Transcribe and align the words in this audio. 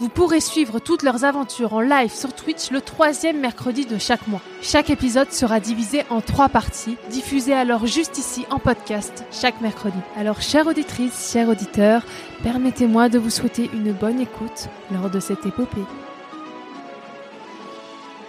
Vous 0.00 0.08
pourrez 0.08 0.40
suivre 0.40 0.80
toutes 0.80 1.04
leurs 1.04 1.24
aventures 1.24 1.72
en 1.72 1.80
live 1.80 2.12
sur 2.12 2.34
Twitch 2.34 2.72
le 2.72 2.80
troisième 2.80 3.38
mercredi 3.38 3.86
de 3.86 3.96
chaque 3.96 4.26
mois. 4.26 4.40
Chaque 4.60 4.90
épisode 4.90 5.30
sera 5.30 5.60
divisé 5.60 6.02
en 6.10 6.20
trois 6.20 6.48
parties, 6.48 6.96
diffusées 7.10 7.54
alors 7.54 7.86
juste 7.86 8.18
ici 8.18 8.44
en 8.50 8.58
podcast 8.58 9.24
chaque 9.30 9.60
mercredi. 9.60 9.98
Alors, 10.16 10.42
chère 10.42 10.66
auditrice, 10.66 11.30
chers 11.32 11.48
auditeurs, 11.48 12.02
permettez-moi 12.42 13.08
de 13.08 13.20
vous 13.20 13.30
souhaiter 13.30 13.70
une 13.72 13.92
bonne 13.92 14.20
écoute 14.20 14.68
lors 14.90 15.10
de 15.10 15.20
cette 15.20 15.46
épopée. 15.46 15.84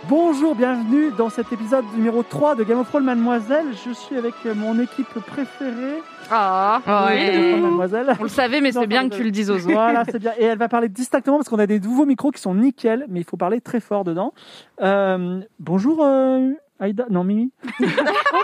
Bonjour, 0.07 0.53
bienvenue 0.53 1.09
dans 1.17 1.31
cet 1.31 1.51
épisode 1.51 1.85
numéro 1.95 2.21
3 2.21 2.53
de 2.53 2.63
Game 2.63 2.77
of 2.77 2.87
Thrones 2.89 3.05
Mademoiselle. 3.05 3.73
Je 3.83 3.91
suis 3.91 4.15
avec 4.15 4.35
mon 4.45 4.79
équipe 4.79 5.19
préférée. 5.25 6.03
Ah, 6.31 6.81
of 6.85 7.09
ouais. 7.09 7.31
Thrones 7.31 7.61
Mademoiselle. 7.61 8.15
On 8.19 8.23
le 8.23 8.29
savait, 8.29 8.61
mais 8.61 8.71
c'est 8.71 8.87
bien 8.87 9.09
que 9.09 9.15
tu 9.15 9.23
le 9.23 9.31
dises 9.31 9.49
aux 9.49 9.55
autres. 9.55 9.71
Voilà, 9.71 10.03
c'est 10.05 10.19
bien. 10.19 10.33
Et 10.37 10.45
elle 10.45 10.57
va 10.57 10.69
parler 10.69 10.89
distinctement 10.89 11.37
parce 11.37 11.49
qu'on 11.49 11.59
a 11.59 11.67
des 11.67 11.79
nouveaux 11.79 12.05
micros 12.05 12.31
qui 12.31 12.41
sont 12.41 12.55
nickel, 12.55 13.05
mais 13.09 13.19
il 13.19 13.25
faut 13.25 13.37
parler 13.37 13.61
très 13.61 13.79
fort 13.79 14.03
dedans. 14.03 14.33
Euh, 14.81 15.41
bonjour 15.59 16.03
euh, 16.03 16.51
Aïda, 16.79 17.05
non 17.09 17.23
Mimi. 17.23 17.51
ok, 17.79 17.85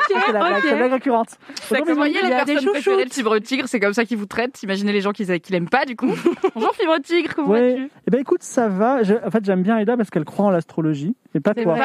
c'est 0.07 0.31
la, 0.31 0.39
blague, 0.39 0.61
c'est 0.61 0.71
la 0.71 0.75
blague 0.77 0.91
récurrente. 0.93 1.37
Vous 1.69 1.95
voyez 1.95 2.13
Mimi. 2.21 2.27
les 2.29 2.33
a 2.33 2.45
des 2.45 2.53
personnes 2.53 2.71
préférées 2.71 2.81
chouchoutes. 2.95 3.09
de 3.09 3.13
Fibre 3.13 3.37
Tigre, 3.39 3.63
c'est 3.67 3.79
comme 3.81 3.93
ça 3.93 4.05
qu'ils 4.05 4.17
vous 4.17 4.25
traitent. 4.25 4.63
Imaginez 4.63 4.93
les 4.93 5.01
gens 5.01 5.11
qui, 5.11 5.25
qui 5.41 5.51
l'aiment 5.51 5.67
pas, 5.69 5.83
du 5.85 5.95
coup. 5.97 6.07
Bonjour 6.55 6.73
Fibre 6.75 6.97
Tigre, 7.03 7.35
comment 7.35 7.49
Ouais. 7.49 7.71
vas-tu? 7.71 7.89
Eh 8.07 8.11
ben 8.11 8.21
écoute, 8.21 8.41
ça 8.43 8.69
va. 8.69 9.03
Je- 9.03 9.15
en 9.15 9.29
fait, 9.31 9.43
j'aime 9.43 9.63
bien 9.63 9.75
Aïda 9.75 9.97
parce 9.97 10.09
qu'elle 10.09 10.23
croit 10.25 10.45
en 10.45 10.49
l'astrologie, 10.49 11.15
mais 11.33 11.41
pas 11.41 11.51
C'est 11.55 11.63
toi. 11.63 11.77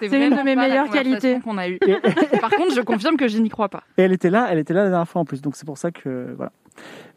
c'est 0.00 0.26
une 0.26 0.36
de 0.36 0.42
mes 0.42 0.54
meilleures 0.54 0.90
qualités. 0.90 1.40
qu'on 1.40 1.58
a. 1.58 1.66
Et, 1.68 1.78
Par 2.40 2.50
contre, 2.50 2.72
je 2.74 2.80
confirme 2.82 3.16
que 3.16 3.26
je 3.26 3.38
n'y 3.38 3.48
crois 3.48 3.68
pas. 3.68 3.82
et 3.98 4.02
elle 4.02 4.12
était 4.12 4.30
là, 4.30 4.46
elle 4.50 4.58
était 4.58 4.74
là 4.74 4.84
la 4.84 4.90
dernière 4.90 5.08
fois 5.08 5.22
en 5.22 5.24
plus, 5.24 5.42
donc 5.42 5.56
c'est 5.56 5.66
pour 5.66 5.76
ça 5.78 5.90
que 5.90 6.34
voilà. 6.36 6.52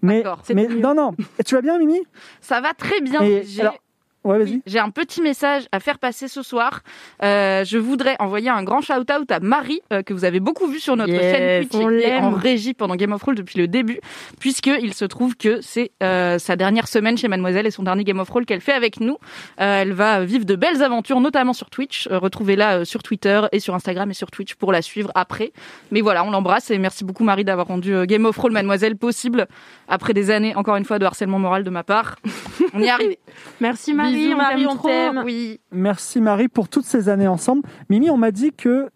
Mais, 0.02 0.24
D'accord, 0.24 0.40
c'est 0.44 0.56
mais 0.56 0.68
non, 0.68 0.94
non. 0.94 1.12
Et 1.40 1.44
tu 1.44 1.56
vas 1.56 1.62
bien, 1.62 1.78
Mimi? 1.78 2.00
Ça 2.42 2.60
va 2.60 2.74
très 2.74 3.00
bien. 3.02 3.22
Et 3.22 3.44
alors, 3.62 3.78
Ouais, 4.24 4.38
vas-y. 4.38 4.52
oui, 4.52 4.62
j'ai 4.66 4.80
un 4.80 4.90
petit 4.90 5.22
message 5.22 5.64
à 5.72 5.80
faire 5.80 6.00
passer 6.00 6.28
ce 6.28 6.42
soir. 6.42 6.82
Euh, 7.24 7.64
je 7.66 7.78
voudrais 7.78 8.16
envoyer 8.20 8.50
un 8.50 8.64
grand 8.64 8.82
shout-out 8.82 9.32
à 9.32 9.40
Marie, 9.40 9.82
euh, 9.92 10.02
que 10.04 10.14
vous 10.14 10.26
avez 10.26 10.40
beaucoup 10.40 10.68
vu 10.68 10.80
sur 10.80 10.96
notre 10.96 11.12
Yes, 11.12 11.22
chaîne 11.22 11.68
Twitch 11.68 12.00
qui 12.00 12.04
est 12.06 12.18
en 12.20 12.32
régie 12.32 12.74
pendant 12.74 12.96
Game 12.96 13.12
of 13.12 13.22
Thrones 13.22 13.36
depuis 13.36 13.60
le 13.60 13.68
début, 13.68 14.00
puisque 14.40 14.68
il 14.68 14.94
se 14.94 15.06
trouve 15.06 15.36
que 15.36 15.62
c'est 15.62 15.92
euh, 16.02 16.40
sa 16.40 16.56
dernière 16.56 16.88
semaine 16.88 17.18
chez 17.18 17.28
Mademoiselle 17.28 17.66
et 17.68 17.72
son 17.72 17.84
dernier 17.84 18.04
Game 18.04 18.20
of 18.20 18.28
Thrones 18.28 18.46
qu'elle 18.46 18.62
fait 18.62 18.74
avec 18.74 19.00
nous. 19.00 19.18
Euh, 19.60 19.82
elle 19.82 19.94
va 19.94 20.24
vivre 20.24 20.46
de 20.46 20.56
belles 20.56 20.82
aventures, 20.84 21.20
notamment 21.20 21.54
sur 21.54 21.70
Twitch. 21.70 22.08
Euh, 22.12 22.20
Retrouvez-la 22.20 22.80
euh, 22.80 22.86
sur 22.86 23.04
Twitter 23.04 23.42
et 23.52 23.60
sur 23.60 23.76
Instagram 23.76 24.10
et 24.10 24.14
sur 24.14 24.32
Twitch 24.32 24.56
pour 24.56 24.72
la 24.72 24.82
suivre 24.82 25.12
après. 25.16 25.52
Mais 25.92 26.02
voilà, 26.02 26.24
on 26.24 26.32
l'embrasse 26.32 26.72
et 26.72 26.78
merci 26.78 27.04
beaucoup 27.04 27.24
Marie 27.24 27.44
d'avoir 27.44 27.68
rendu 27.68 27.94
euh, 27.94 28.06
Game 28.06 28.26
of 28.26 28.36
Thrones 28.36 28.54
Mademoiselle 28.54 28.96
possible 28.96 29.48
après 29.88 30.14
des 30.14 30.32
années, 30.32 30.56
encore 30.56 30.76
une 30.76 30.86
fois, 30.86 31.00
de 31.00 31.06
harcèlement 31.06 31.40
moral 31.40 31.64
de 31.64 31.70
ma 31.70 31.84
part. 31.84 32.16
on 32.74 32.80
y 32.80 32.86
est 32.86 32.90
arrivé. 32.90 33.20
Merci 33.60 33.94
Marie, 33.94 34.13
Bisous, 34.14 34.36
Marie, 34.36 34.66
t'aime 34.66 34.70
on 34.72 34.78
t'aime. 34.78 35.22
Oui. 35.26 35.60
Merci 35.72 36.22
Marie 36.22 36.48
pour 36.48 36.70
toutes 36.70 36.86
ces 36.86 37.10
années 37.10 37.28
ensemble. 37.28 37.64
Mimi, 37.90 38.10
on 38.10 38.18
m'a 38.18 38.32
dit 38.32 38.52
que 38.52 38.90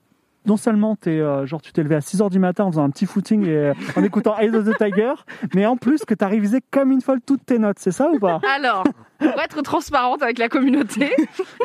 non 0.48 0.58
seulement 0.58 0.96
t'es, 0.96 1.20
euh, 1.20 1.46
genre, 1.46 1.62
tu 1.62 1.74
t'es 1.74 1.84
levé 1.84 1.96
à 1.96 2.00
6h 2.00 2.30
du 2.32 2.40
matin 2.40 2.64
en 2.64 2.72
faisant 2.72 2.84
un 2.84 2.90
petit 2.90 3.06
footing 3.06 3.46
et 3.46 3.50
euh, 3.50 3.74
en 3.96 4.04
écoutant 4.04 4.38
Eyes 4.40 4.56
of 4.56 4.66
the 4.66 4.76
Tiger, 4.78 5.14
mais 5.54 5.66
en 5.66 5.76
plus 5.76 6.06
que 6.06 6.14
tu 6.14 6.24
as 6.24 6.28
révisé 6.28 6.60
comme 6.72 6.92
une 6.92 7.02
folle 7.02 7.20
toutes 7.26 7.46
tes 7.46 7.60
notes, 7.60 7.78
c'est 7.80 7.92
ça 7.92 8.10
ou 8.10 8.18
pas? 8.18 8.40
Alors, 8.56 8.84
pour 9.20 9.42
être 9.42 9.62
transparente 9.62 10.24
avec 10.24 10.38
la 10.38 10.48
communauté, 10.48 11.12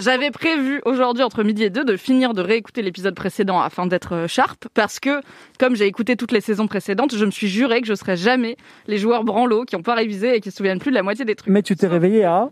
j'avais 0.01 0.31
prévu 0.31 0.83
aujourd'hui 0.85 1.23
entre 1.23 1.45
midi 1.45 1.63
et 1.63 1.71
deux 1.71 1.85
de 1.85 1.97
finir 1.97 2.35
de 2.35 2.43
réécouter 2.43 2.83
l'épisode 2.83 3.15
précédent 3.15 3.61
afin 3.61 3.87
d'être 3.87 4.15
euh, 4.15 4.27
sharp 4.27 4.67
parce 4.75 4.99
que 4.99 5.21
comme 5.61 5.77
j'ai 5.77 5.87
écouté 5.87 6.17
toutes 6.17 6.33
les 6.33 6.41
saisons 6.41 6.67
précédentes, 6.67 7.15
je 7.15 7.25
me 7.25 7.31
suis 7.31 7.49
juré 7.49 7.81
que 7.81 7.87
je 7.87 7.95
serais 7.95 8.17
jamais 8.17 8.57
les 8.89 8.99
joueurs 8.99 9.23
branlos 9.23 9.65
qui 9.65 9.77
n'ont 9.77 9.83
pas 9.83 9.95
révisé 9.95 10.37
et 10.37 10.41
qui 10.41 10.51
se 10.51 10.57
souviennent 10.57 10.81
plus 10.81 10.91
de 10.91 10.97
la 10.97 11.05
moitié 11.05 11.25
des 11.25 11.37
trucs. 11.37 11.53
Mais 11.53 11.63
tu 11.63 11.77
t'es 11.77 11.87
réveillé 11.87 12.25
à... 12.25 12.51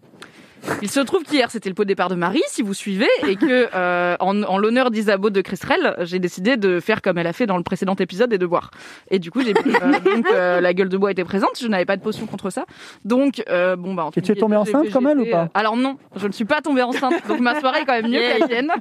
Il 0.82 0.90
se 0.90 1.00
trouve 1.00 1.22
qu'hier 1.24 1.50
c'était 1.50 1.68
le 1.68 1.74
pot 1.74 1.84
de 1.84 1.88
départ 1.88 2.08
de 2.08 2.14
Marie, 2.14 2.42
si 2.48 2.62
vous 2.62 2.74
suivez, 2.74 3.08
et 3.26 3.36
que 3.36 3.68
euh, 3.74 4.16
en, 4.20 4.42
en 4.42 4.58
l'honneur 4.58 4.90
d'Isabeau 4.90 5.30
de 5.30 5.40
Cristrel, 5.40 5.94
j'ai 6.00 6.18
décidé 6.18 6.56
de 6.56 6.80
faire 6.80 7.02
comme 7.02 7.18
elle 7.18 7.26
a 7.26 7.32
fait 7.32 7.46
dans 7.46 7.56
le 7.56 7.62
précédent 7.62 7.94
épisode 7.96 8.32
et 8.32 8.38
de 8.38 8.46
boire. 8.46 8.70
Et 9.10 9.18
du 9.18 9.30
coup, 9.30 9.42
j'ai 9.42 9.50
euh, 9.50 9.98
donc 10.04 10.26
euh, 10.30 10.60
la 10.60 10.74
gueule 10.74 10.88
de 10.88 10.96
bois 10.96 11.10
était 11.10 11.24
présente. 11.24 11.58
Je 11.60 11.66
n'avais 11.68 11.84
pas 11.84 11.96
de 11.96 12.02
potion 12.02 12.26
contre 12.26 12.50
ça, 12.50 12.64
donc 13.04 13.42
euh, 13.48 13.76
bon 13.76 13.94
bah. 13.94 14.04
entre 14.04 14.18
Et 14.18 14.22
tu 14.22 14.32
es 14.32 14.34
tombée 14.34 14.56
enceinte 14.56 14.90
comme 14.90 15.06
elle 15.06 15.20
ou 15.20 15.30
pas 15.30 15.44
euh, 15.44 15.48
Alors 15.54 15.76
non, 15.76 15.96
je 16.16 16.26
ne 16.26 16.32
suis 16.32 16.44
pas 16.44 16.60
tombée 16.60 16.82
enceinte, 16.82 17.14
donc 17.28 17.40
ma 17.40 17.60
soirée 17.60 17.80
est 17.80 17.84
quand 17.84 18.00
même 18.00 18.10
mieux 18.10 18.20
que 18.20 18.40
la 18.40 18.46
tienne. 18.46 18.70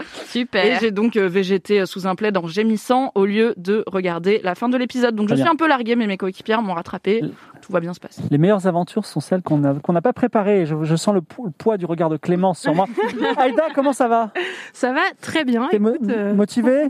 Et 0.00 0.04
Super. 0.26 0.80
j'ai 0.80 0.90
donc 0.92 1.16
euh, 1.16 1.28
végété 1.28 1.84
sous 1.84 2.06
un 2.06 2.14
plaid 2.14 2.36
en 2.36 2.46
gémissant 2.46 3.10
au 3.16 3.24
lieu 3.24 3.54
de 3.56 3.82
regarder 3.86 4.40
la 4.44 4.54
fin 4.54 4.68
de 4.68 4.76
l'épisode. 4.76 5.16
Donc 5.16 5.28
je 5.28 5.34
suis 5.34 5.48
un 5.48 5.56
peu 5.56 5.66
larguée, 5.66 5.96
mais 5.96 6.06
mes 6.06 6.16
coéquipières 6.16 6.62
m'ont 6.62 6.74
rattrapé. 6.74 7.22
Tout 7.68 7.72
va 7.74 7.80
bien 7.80 7.92
se 7.94 8.00
passer. 8.00 8.22
Les 8.30 8.38
meilleures 8.38 8.66
aventures 8.66 9.04
sont 9.04 9.20
celles 9.20 9.42
qu'on 9.42 9.58
n'a 9.58 10.00
pas 10.02 10.12
préparées. 10.14 10.64
Je, 10.66 10.74
je 10.82 10.96
sens 10.96 11.14
le, 11.14 11.20
po- 11.20 11.44
le 11.44 11.50
poids 11.50 11.76
du 11.76 11.84
regard 11.84 12.08
de 12.08 12.16
Clémence 12.16 12.58
sur 12.60 12.74
moi. 12.74 12.86
Aïda, 13.36 13.64
comment 13.74 13.92
ça 13.92 14.08
va? 14.08 14.32
Ça 14.72 14.92
va 14.92 15.02
très 15.20 15.44
bien. 15.44 15.68
T'es 15.70 15.78
mo- 15.78 15.92
euh, 16.08 16.32
motivée? 16.34 16.88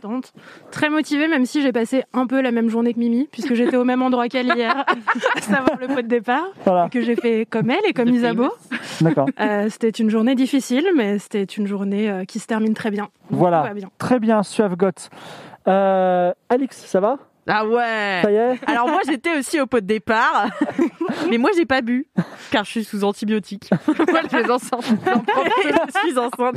Très 0.70 0.88
motivée, 0.88 1.26
même 1.28 1.46
si 1.46 1.62
j'ai 1.62 1.72
passé 1.72 2.04
un 2.14 2.26
peu 2.28 2.40
la 2.40 2.52
même 2.52 2.68
journée 2.70 2.94
que 2.94 3.00
Mimi, 3.00 3.28
puisque 3.32 3.54
j'étais 3.54 3.76
au 3.76 3.82
même 3.84 4.02
endroit 4.02 4.28
qu'elle 4.28 4.46
hier, 4.54 4.84
à 5.36 5.40
savoir 5.40 5.78
le 5.80 5.88
pot 5.88 5.96
de 6.02 6.06
départ, 6.08 6.46
Voilà, 6.64 6.88
que 6.88 7.00
j'ai 7.00 7.16
fait 7.16 7.44
comme 7.50 7.70
elle 7.70 7.84
et 7.88 7.92
comme 7.92 8.08
Isabeau. 8.08 8.50
d'accord. 9.00 9.28
Euh, 9.40 9.68
c'était 9.70 9.88
une 9.90 10.10
journée 10.10 10.36
difficile, 10.36 10.86
mais 10.96 11.18
c'était 11.18 11.42
une 11.42 11.66
journée 11.66 12.08
euh, 12.08 12.24
qui 12.24 12.38
se 12.38 12.46
termine 12.46 12.74
très 12.74 12.92
bien. 12.92 13.08
Voilà. 13.30 13.62
Tout 13.62 13.68
va 13.68 13.74
bien. 13.74 13.90
Très 13.98 14.20
bien, 14.20 14.42
Suave 14.44 14.76
Goth. 14.76 15.10
Euh, 15.66 16.32
Alix, 16.48 16.76
ça 16.86 17.00
va? 17.00 17.18
Ah 17.48 17.66
ouais 17.66 18.20
Ça 18.22 18.30
y 18.30 18.34
est 18.34 18.58
Alors 18.68 18.88
moi 18.88 19.00
j'étais 19.06 19.38
aussi 19.38 19.58
au 19.60 19.66
pot 19.66 19.80
de 19.80 19.86
départ, 19.86 20.48
mais 21.30 21.38
moi 21.38 21.50
j'ai 21.56 21.64
pas 21.64 21.80
bu, 21.80 22.06
car 22.50 22.64
je 22.64 22.70
suis 22.70 22.84
sous 22.84 23.04
antibiotiques. 23.04 23.70
Moi, 23.86 24.20
je 24.24 24.28
suis 24.38 24.50
enceinte? 24.50 24.84
je 24.84 26.08
suis 26.08 26.18
enceinte? 26.18 26.56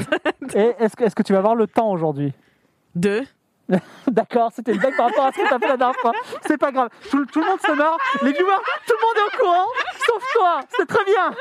Et 0.55 0.71
est-ce 0.79 1.15
que, 1.15 1.23
tu 1.23 1.33
vas 1.33 1.39
avoir 1.39 1.55
le 1.55 1.67
temps 1.67 1.91
aujourd'hui? 1.91 2.33
Deux. 2.95 3.23
D'accord, 4.07 4.51
c'était 4.53 4.73
une 4.73 4.79
blague 4.79 4.97
par 4.97 5.07
rapport 5.07 5.25
à 5.27 5.31
ce 5.31 5.37
que 5.37 5.47
tu 5.47 5.53
as 5.53 5.59
fait 5.59 5.67
la 5.67 5.77
dernière 5.77 5.99
fois. 6.01 6.11
C'est 6.45 6.57
pas 6.57 6.71
grave. 6.71 6.89
Tout, 7.09 7.25
tout 7.25 7.39
le 7.39 7.45
monde 7.45 7.61
se 7.61 7.71
marre. 7.71 7.97
Les 8.21 8.33
viewers, 8.33 8.61
tout 8.85 8.93
le 8.99 9.07
monde 9.07 9.15
est 9.17 9.35
au 9.35 9.39
courant, 9.39 9.67
sauf 10.05 10.23
toi. 10.33 10.59
C'est 10.77 10.85
très 10.85 11.05
bien. 11.05 11.33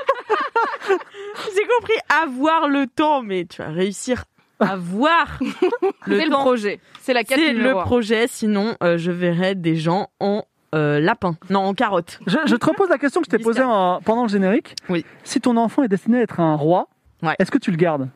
J'ai 1.54 1.66
compris 1.66 1.98
avoir 2.22 2.68
le 2.68 2.86
temps, 2.86 3.22
mais 3.22 3.46
tu 3.46 3.62
vas 3.62 3.70
réussir 3.70 4.24
à 4.60 4.76
voir 4.76 5.38
le 6.06 6.24
le 6.24 6.30
projet. 6.30 6.80
C'est 7.00 7.12
la 7.14 7.24
quête 7.24 7.38
C'est 7.38 7.52
le 7.52 7.72
projet, 7.74 8.26
sinon 8.28 8.76
euh, 8.82 8.98
je 8.98 9.10
verrai 9.10 9.54
des 9.54 9.76
gens 9.76 10.08
en 10.20 10.44
euh, 10.74 11.00
lapin. 11.00 11.36
Non, 11.48 11.60
en 11.60 11.74
carotte. 11.74 12.20
Je, 12.26 12.36
je 12.46 12.54
te 12.56 12.66
repose 12.66 12.88
la 12.88 12.98
question 12.98 13.20
que 13.20 13.26
je 13.26 13.36
t'ai 13.36 13.42
posée 13.42 13.62
en- 13.62 14.00
pendant 14.04 14.22
le 14.22 14.28
générique. 14.28 14.76
Oui. 14.88 15.04
Si 15.24 15.40
ton 15.40 15.56
enfant 15.56 15.82
est 15.82 15.88
destiné 15.88 16.18
à 16.18 16.22
être 16.22 16.38
un 16.40 16.54
roi, 16.54 16.88
Ouais. 17.22 17.34
est-ce 17.38 17.50
que 17.50 17.58
tu 17.58 17.70
le 17.70 17.76
gardes? 17.76 18.08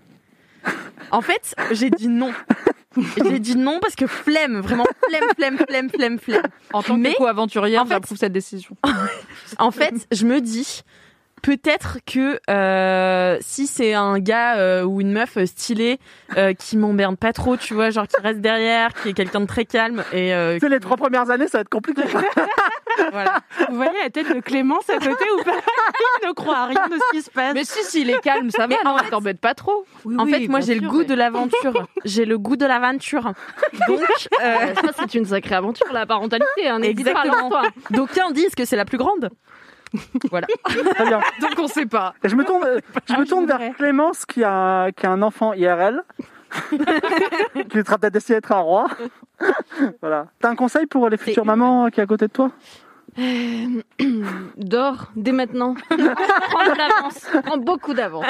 En 1.11 1.20
fait, 1.20 1.55
j'ai 1.73 1.91
dit 1.91 2.08
non. 2.08 2.32
J'ai 3.25 3.40
dit 3.40 3.56
non 3.56 3.81
parce 3.82 3.97
que 3.97 4.06
flemme, 4.06 4.61
vraiment 4.61 4.85
flemme, 5.08 5.25
flemme, 5.37 5.58
flemme, 5.69 5.90
flemme, 5.90 6.19
flemme. 6.20 6.43
En 6.73 6.81
tant 6.81 6.97
que 6.97 7.17
co-aventurière, 7.17 7.82
en 7.82 7.87
fait- 7.87 7.90
j'approuve 7.94 8.17
cette 8.19 8.32
décision. 8.32 8.76
En 9.58 9.73
fait, 9.73 9.94
je 10.12 10.25
me 10.26 10.40
dis, 10.40 10.82
peut-être 11.44 11.99
que 12.06 12.41
euh, 12.50 13.37
si 13.43 13.67
c'est 13.67 13.93
un 13.93 14.19
gars 14.19 14.56
euh, 14.56 14.82
ou 14.82 15.02
une 15.02 15.12
meuf 15.12 15.37
euh, 15.37 15.44
stylée 15.44 16.00
euh, 16.38 16.55
qui 16.55 16.79
m'emmerde 16.79 17.19
pas 17.19 17.35
trop, 17.35 17.58
tu 17.58 17.75
vois, 17.75 17.91
genre 17.91 18.08
qui 18.08 18.19
reste 18.20 18.41
derrière, 18.41 18.94
qui 18.94 19.11
est 19.11 19.12
quelqu'un 19.12 19.41
de 19.41 19.46
très 19.46 19.67
calme 19.67 20.05
et 20.12 20.35
euh, 20.35 20.58
sais, 20.58 20.70
les 20.70 20.81
trois 20.81 20.96
premières 20.96 21.29
années, 21.29 21.46
ça 21.46 21.58
va 21.58 21.62
être 21.62 21.69
compliqué. 21.69 22.02
voilà. 23.12 23.41
Vous 23.69 23.76
voyez 23.76 23.93
la 24.02 24.08
tête 24.08 24.35
de 24.35 24.41
Clémence 24.41 24.88
à 24.88 24.94
côté 24.94 25.25
ou 25.38 25.43
pas? 25.44 25.52
Il 26.23 26.29
ne 26.29 26.32
croit 26.32 26.56
à 26.56 26.67
rien 26.67 26.88
de 26.88 26.94
ce 26.94 27.17
qui 27.17 27.23
se 27.23 27.31
passe. 27.31 27.52
Mais 27.52 27.64
si, 27.64 27.85
s'il 27.85 28.08
est 28.08 28.20
calme, 28.23 28.50
ça 28.50 28.62
va, 28.62 28.69
Mais 28.69 28.76
non, 28.82 28.93
en 28.93 28.99
fait- 28.99 29.11
t'embête 29.11 29.40
pas 29.40 29.52
trop. 29.55 29.85
En 30.19 30.26
fait, 30.26 30.49
moi 30.49 30.61
j'ai 30.61 30.76
le 30.76 30.88
goût 30.88 31.05
de 31.05 31.14
l'aventure. 31.14 31.87
J'ai 32.06 32.25
le 32.25 32.38
goût 32.38 32.56
de 32.56 32.64
l'aventure. 32.64 33.35
Donc 33.87 34.00
euh, 34.43 34.75
Ça, 34.75 34.93
c'est 34.99 35.14
une 35.14 35.26
sacrée 35.26 35.56
aventure, 35.56 35.93
la 35.93 36.06
parentalité. 36.06 36.69
Hein, 36.69 36.81
pas 36.81 36.87
Exactement. 36.87 37.50
disent 38.32 38.55
que 38.55 38.64
c'est 38.64 38.76
la 38.76 38.87
plus 38.87 38.99
grande. 38.99 39.31
Voilà. 40.31 40.46
Très 40.64 41.06
bien. 41.06 41.20
Donc 41.41 41.58
on 41.58 41.69
sait 41.69 41.87
pas. 41.87 42.14
Je 42.25 42.35
me 42.35 42.44
tourne, 42.44 42.64
je 43.08 43.14
me 43.14 43.26
tourne 43.26 43.46
vers 43.46 43.75
Clémence 43.76 44.26
qui 44.26 44.43
a, 44.43 44.91
qui 44.93 45.06
a 45.06 45.11
un 45.11 45.23
enfant 45.23 45.52
IRL. 45.52 46.02
qui 46.70 47.79
sera 47.85 47.99
peut-être 47.99 48.12
destiné 48.12 48.37
à 48.37 48.38
être 48.38 48.52
un 48.52 48.61
roi. 48.61 48.87
voilà. 50.00 50.26
T'as 50.41 50.50
un 50.50 50.55
conseil 50.55 50.87
pour 50.87 51.08
les 51.08 51.17
futures 51.17 51.44
mamans 51.44 51.88
qui 51.91 52.00
est 52.00 52.02
à 52.02 52.06
côté 52.06 52.29
de 52.29 52.32
toi? 52.32 52.52
Dors 54.56 55.11
dès 55.16 55.32
maintenant. 55.32 55.75
Prends 55.88 55.96
de 55.99 56.76
l'avance. 56.78 57.26
Prends 57.44 57.58
beaucoup 57.58 57.94
d'avance. 57.94 58.26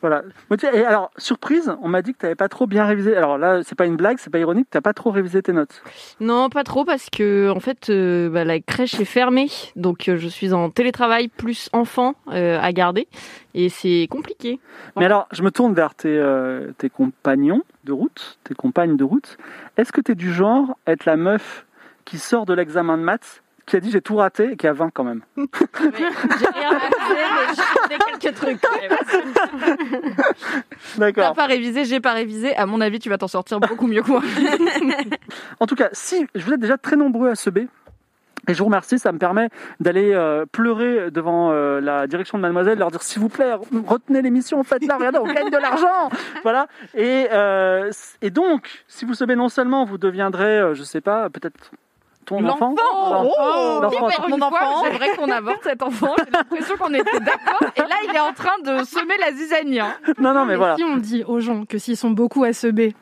Voilà. 0.00 0.22
Tu- 0.58 0.66
Et 0.66 0.84
alors, 0.84 1.10
surprise, 1.16 1.72
on 1.82 1.88
m'a 1.88 2.02
dit 2.02 2.12
que 2.12 2.18
t'avais 2.18 2.34
pas 2.34 2.48
trop 2.48 2.66
bien 2.66 2.84
révisé. 2.84 3.16
Alors 3.16 3.38
là, 3.38 3.60
c'est 3.62 3.74
pas 3.76 3.86
une 3.86 3.96
blague, 3.96 4.18
c'est 4.18 4.30
pas 4.30 4.38
ironique, 4.38 4.66
t'as 4.70 4.80
pas 4.80 4.92
trop 4.92 5.10
révisé 5.10 5.42
tes 5.42 5.52
notes. 5.52 5.82
Non, 6.20 6.48
pas 6.48 6.64
trop 6.64 6.84
parce 6.84 7.08
que 7.10 7.50
en 7.50 7.60
fait, 7.60 7.88
euh, 7.90 8.28
bah, 8.28 8.44
la 8.44 8.60
crèche 8.60 8.98
est 9.00 9.04
fermée, 9.04 9.48
donc 9.76 10.08
euh, 10.08 10.16
je 10.16 10.26
suis 10.28 10.52
en 10.52 10.70
télétravail 10.70 11.28
plus 11.28 11.68
enfant 11.72 12.14
euh, 12.32 12.58
à 12.60 12.72
garder 12.72 13.06
et 13.54 13.68
c'est 13.68 14.08
compliqué. 14.10 14.58
Mais 14.96 15.04
alors, 15.04 15.28
je 15.32 15.42
me 15.42 15.50
tourne 15.50 15.74
vers 15.74 15.94
tes, 15.94 16.08
euh, 16.18 16.72
tes 16.78 16.90
compagnons 16.90 17.62
de 17.84 17.92
route, 17.92 18.38
tes 18.44 18.54
compagnes 18.54 18.96
de 18.96 19.04
route. 19.04 19.36
Est-ce 19.76 19.92
que 19.92 20.00
t'es 20.00 20.14
du 20.16 20.32
genre 20.32 20.76
à 20.86 20.92
être 20.92 21.04
la 21.04 21.16
meuf 21.16 21.64
qui 22.04 22.18
sort 22.18 22.46
de 22.46 22.54
l'examen 22.54 22.98
de 22.98 23.02
maths, 23.04 23.42
qui 23.66 23.76
a 23.76 23.80
dit 23.80 23.90
j'ai 23.90 24.00
tout 24.00 24.16
raté 24.16 24.52
et 24.52 24.56
qui 24.56 24.66
a 24.66 24.72
20 24.72 24.90
quand 24.90 25.04
même 25.04 25.22
J'ai 25.36 25.46
rien 25.94 26.78
révisé, 26.78 27.16
mais 27.34 27.54
j'ai 27.88 27.94
fait 27.94 28.18
quelques 28.18 28.34
trucs. 28.36 28.62
même. 28.62 29.82
T'as 30.96 30.98
D'accord. 30.98 31.34
pas 31.34 31.46
révisé, 31.46 31.84
j'ai 31.84 32.00
pas 32.00 32.12
révisé. 32.12 32.56
À 32.56 32.66
mon 32.66 32.80
avis, 32.80 32.98
tu 32.98 33.08
vas 33.08 33.18
t'en 33.18 33.28
sortir 33.28 33.60
beaucoup 33.60 33.86
mieux 33.86 34.02
que 34.02 34.10
moi. 34.10 34.22
En 35.60 35.66
tout 35.66 35.76
cas, 35.76 35.88
si 35.92 36.26
vous 36.34 36.52
êtes 36.52 36.60
déjà 36.60 36.76
très 36.76 36.96
nombreux 36.96 37.30
à 37.30 37.34
se 37.34 37.50
B, 37.50 37.60
et 38.48 38.54
je 38.54 38.58
vous 38.58 38.64
remercie, 38.64 38.98
ça 38.98 39.12
me 39.12 39.18
permet 39.18 39.48
d'aller 39.78 40.12
euh, 40.12 40.46
pleurer 40.50 41.12
devant 41.12 41.50
euh, 41.52 41.80
la 41.80 42.08
direction 42.08 42.38
de 42.38 42.42
Mademoiselle, 42.42 42.78
leur 42.78 42.90
dire 42.90 43.02
s'il 43.02 43.22
vous 43.22 43.28
plaît, 43.28 43.52
retenez 43.86 44.20
l'émission, 44.20 44.62
faites-la, 44.64 44.96
regardez, 44.96 45.18
on 45.18 45.32
gagne 45.32 45.50
de 45.50 45.56
l'argent, 45.58 46.10
voilà. 46.42 46.66
Et, 46.94 47.28
euh, 47.32 47.92
et 48.20 48.30
donc, 48.30 48.84
si 48.88 49.04
vous 49.04 49.14
savez 49.14 49.36
non 49.36 49.48
seulement 49.48 49.84
vous 49.84 49.96
deviendrez, 49.96 50.58
euh, 50.58 50.74
je 50.74 50.82
sais 50.82 51.00
pas, 51.00 51.30
peut-être 51.30 51.70
ton 52.24 52.44
enfant, 52.48 52.74
Oh, 52.78 53.80
L'enfant, 53.82 54.10
fois, 54.10 54.46
enfant? 54.46 54.84
J'aimerais 54.84 55.16
qu'on 55.16 55.30
avorte 55.30 55.62
cet 55.64 55.82
enfant. 55.82 56.14
J'ai 56.18 56.30
l'impression 56.30 56.76
qu'on 56.76 56.94
était 56.94 57.20
d'accord. 57.20 57.68
Et 57.76 57.80
là, 57.80 57.96
il 58.08 58.14
est 58.14 58.20
en 58.20 58.32
train 58.32 58.58
de 58.64 58.84
semer 58.84 59.14
la 59.20 59.32
zizanie. 59.32 59.80
hein. 59.80 59.94
non, 60.18 60.32
non, 60.34 60.44
mais 60.44 60.56
voilà. 60.56 60.76
Si 60.76 60.84
on 60.84 60.96
dit 60.96 61.24
aux 61.24 61.40
gens 61.40 61.64
que 61.64 61.78
s'ils 61.78 61.96
sont 61.96 62.10
beaucoup 62.10 62.44
à 62.44 62.52
se 62.52 62.66
B, 62.68 62.92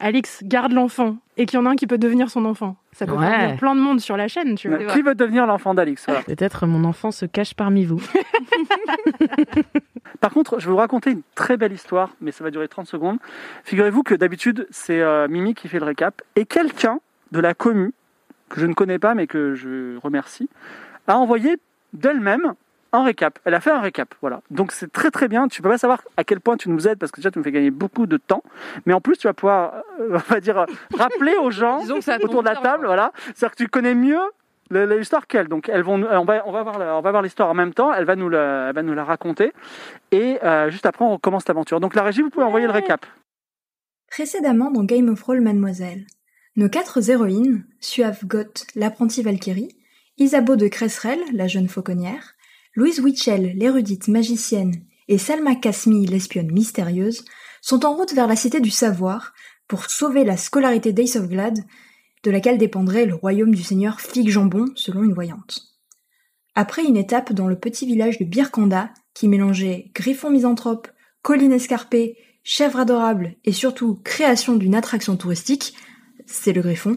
Alix 0.00 0.40
garde 0.44 0.72
l'enfant 0.72 1.16
et 1.36 1.46
qu'il 1.46 1.58
y 1.58 1.62
en 1.62 1.66
a 1.66 1.70
un 1.70 1.76
qui 1.76 1.86
peut 1.86 1.98
devenir 1.98 2.30
son 2.30 2.44
enfant, 2.44 2.76
ça 2.92 3.06
peut 3.06 3.12
Ouais. 3.12 3.26
faire 3.28 3.40
venir 3.40 3.56
plein 3.58 3.74
de 3.74 3.80
monde 3.80 4.00
sur 4.00 4.16
la 4.16 4.28
chaîne, 4.28 4.54
tu 4.54 4.68
vois. 4.68 4.78
Qui 4.86 5.02
veut 5.02 5.14
devenir 5.16 5.46
l'enfant 5.46 5.74
d'Alix 5.74 6.04
voilà. 6.06 6.22
Peut-être 6.22 6.66
mon 6.66 6.84
enfant 6.84 7.10
se 7.10 7.26
cache 7.26 7.54
parmi 7.54 7.84
vous. 7.84 8.00
Par 10.20 10.32
contre, 10.32 10.58
je 10.60 10.66
vais 10.66 10.70
vous 10.72 10.78
raconter 10.78 11.10
une 11.10 11.22
très 11.34 11.56
belle 11.56 11.72
histoire, 11.72 12.10
mais 12.20 12.32
ça 12.32 12.44
va 12.44 12.50
durer 12.50 12.68
30 12.68 12.86
secondes. 12.86 13.18
Figurez-vous 13.64 14.02
que 14.02 14.14
d'habitude, 14.14 14.66
c'est 14.70 15.00
euh, 15.00 15.28
Mimi 15.28 15.54
qui 15.54 15.68
fait 15.68 15.78
le 15.78 15.84
récap, 15.86 16.22
et 16.36 16.46
quelqu'un 16.46 17.00
de 17.32 17.40
la 17.40 17.54
commu, 17.54 17.92
que 18.54 18.60
je 18.60 18.66
ne 18.66 18.74
connais 18.74 19.00
pas, 19.00 19.14
mais 19.14 19.26
que 19.26 19.54
je 19.54 19.98
remercie, 19.98 20.48
a 21.08 21.18
envoyé 21.18 21.56
d'elle-même 21.92 22.54
un 22.92 23.02
récap. 23.02 23.40
Elle 23.44 23.54
a 23.54 23.60
fait 23.60 23.72
un 23.72 23.80
récap, 23.80 24.14
voilà. 24.20 24.42
Donc 24.52 24.70
c'est 24.70 24.92
très 24.92 25.10
très 25.10 25.26
bien. 25.26 25.48
Tu 25.48 25.60
peux 25.60 25.68
pas 25.68 25.78
savoir 25.78 26.02
à 26.16 26.22
quel 26.22 26.38
point 26.38 26.56
tu 26.56 26.70
nous 26.70 26.86
aides, 26.86 26.98
parce 26.98 27.10
que 27.10 27.16
déjà 27.16 27.32
tu 27.32 27.38
nous 27.40 27.44
fais 27.44 27.50
gagner 27.50 27.72
beaucoup 27.72 28.06
de 28.06 28.16
temps, 28.16 28.44
mais 28.86 28.92
en 28.92 29.00
plus 29.00 29.16
tu 29.16 29.26
vas 29.26 29.34
pouvoir, 29.34 29.82
euh, 29.98 30.10
on 30.30 30.32
va 30.32 30.38
dire, 30.38 30.66
rappeler 30.96 31.34
aux 31.36 31.50
gens 31.50 31.80
autour 32.22 32.42
de 32.42 32.48
la 32.48 32.54
table, 32.54 32.86
voilà. 32.86 33.10
C'est-à-dire 33.34 33.50
que 33.50 33.62
tu 33.64 33.68
connais 33.68 33.96
mieux 33.96 34.22
l'histoire 34.70 35.26
qu'elle. 35.26 35.48
Donc 35.48 35.68
elles 35.68 35.82
vont, 35.82 36.00
on 36.04 36.24
va, 36.24 36.42
on 36.46 36.52
va 36.52 36.62
voir, 36.62 36.76
on 36.78 37.00
va 37.00 37.10
voir 37.10 37.22
l'histoire 37.22 37.50
en 37.50 37.54
même 37.54 37.74
temps. 37.74 37.92
Elle 37.92 38.04
va 38.04 38.14
nous 38.14 38.28
la, 38.28 38.68
elle 38.68 38.74
va 38.74 38.82
nous 38.84 38.94
la 38.94 39.04
raconter. 39.04 39.52
Et 40.12 40.38
euh, 40.44 40.70
juste 40.70 40.86
après, 40.86 41.04
on 41.04 41.18
commence 41.18 41.48
l'aventure. 41.48 41.80
Donc 41.80 41.96
la 41.96 42.04
régie, 42.04 42.22
vous 42.22 42.30
pouvez 42.30 42.46
envoyer 42.46 42.66
le 42.66 42.72
récap. 42.72 43.04
Précédemment 44.08 44.70
dans 44.70 44.84
Game 44.84 45.08
of 45.08 45.20
Roll 45.24 45.40
Mademoiselle, 45.40 46.06
nos 46.56 46.68
quatre 46.68 47.08
héroïnes, 47.10 47.64
Suave 47.80 48.24
Goth, 48.24 48.66
l'apprentie 48.74 49.22
Valkyrie, 49.22 49.76
Isabeau 50.18 50.56
de 50.56 50.68
Cresserelle, 50.68 51.22
la 51.32 51.48
jeune 51.48 51.68
fauconnière, 51.68 52.34
Louise 52.74 53.00
Witchell, 53.00 53.52
l'érudite 53.56 54.08
magicienne, 54.08 54.84
et 55.08 55.18
Salma 55.18 55.56
Kasmi, 55.56 56.06
l'espionne 56.06 56.52
mystérieuse, 56.52 57.24
sont 57.60 57.84
en 57.84 57.94
route 57.94 58.12
vers 58.12 58.26
la 58.26 58.36
cité 58.36 58.60
du 58.60 58.70
savoir 58.70 59.32
pour 59.66 59.90
sauver 59.90 60.24
la 60.24 60.36
scolarité 60.36 60.92
d'Ace 60.92 61.16
of 61.16 61.28
Glad, 61.28 61.58
de 62.22 62.30
laquelle 62.30 62.58
dépendrait 62.58 63.06
le 63.06 63.14
royaume 63.14 63.54
du 63.54 63.62
seigneur 63.62 64.00
Fig 64.00 64.28
Jambon, 64.28 64.66
selon 64.76 65.02
une 65.02 65.12
voyante. 65.12 65.74
Après 66.54 66.84
une 66.84 66.96
étape 66.96 67.32
dans 67.32 67.48
le 67.48 67.58
petit 67.58 67.84
village 67.84 68.18
de 68.18 68.24
Birkanda, 68.24 68.90
qui 69.12 69.28
mélangeait 69.28 69.90
griffon 69.94 70.30
misanthrope, 70.30 70.88
colline 71.22 71.52
escarpée, 71.52 72.16
chèvre 72.44 72.78
adorable 72.78 73.36
et 73.44 73.52
surtout 73.52 74.00
création 74.04 74.54
d'une 74.54 74.74
attraction 74.74 75.16
touristique, 75.16 75.74
c'est 76.26 76.52
le 76.52 76.62
Griffon, 76.62 76.96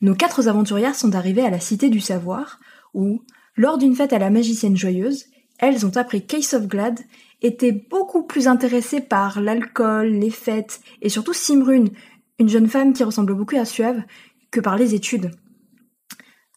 nos 0.00 0.14
quatre 0.14 0.48
aventurières 0.48 0.94
sont 0.94 1.14
arrivées 1.14 1.44
à 1.44 1.50
la 1.50 1.60
Cité 1.60 1.88
du 1.88 2.00
Savoir, 2.00 2.60
où, 2.94 3.22
lors 3.56 3.78
d'une 3.78 3.96
fête 3.96 4.12
à 4.12 4.18
la 4.18 4.30
magicienne 4.30 4.76
joyeuse, 4.76 5.24
elles 5.58 5.84
ont 5.84 5.96
appris 5.96 6.24
qu'Ace 6.24 6.54
of 6.54 6.68
Glad 6.68 7.00
était 7.42 7.72
beaucoup 7.72 8.24
plus 8.24 8.46
intéressée 8.46 9.00
par 9.00 9.40
l'alcool, 9.40 10.08
les 10.08 10.30
fêtes 10.30 10.80
et 11.02 11.08
surtout 11.08 11.32
Simrune, 11.32 11.90
une 12.38 12.48
jeune 12.48 12.68
femme 12.68 12.92
qui 12.92 13.04
ressemble 13.04 13.34
beaucoup 13.34 13.56
à 13.56 13.64
Suave, 13.64 14.02
que 14.50 14.60
par 14.60 14.76
les 14.76 14.94
études. 14.94 15.32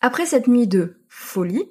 Après 0.01 0.25
cette 0.25 0.47
nuit 0.47 0.67
de 0.67 1.01
folie, 1.09 1.65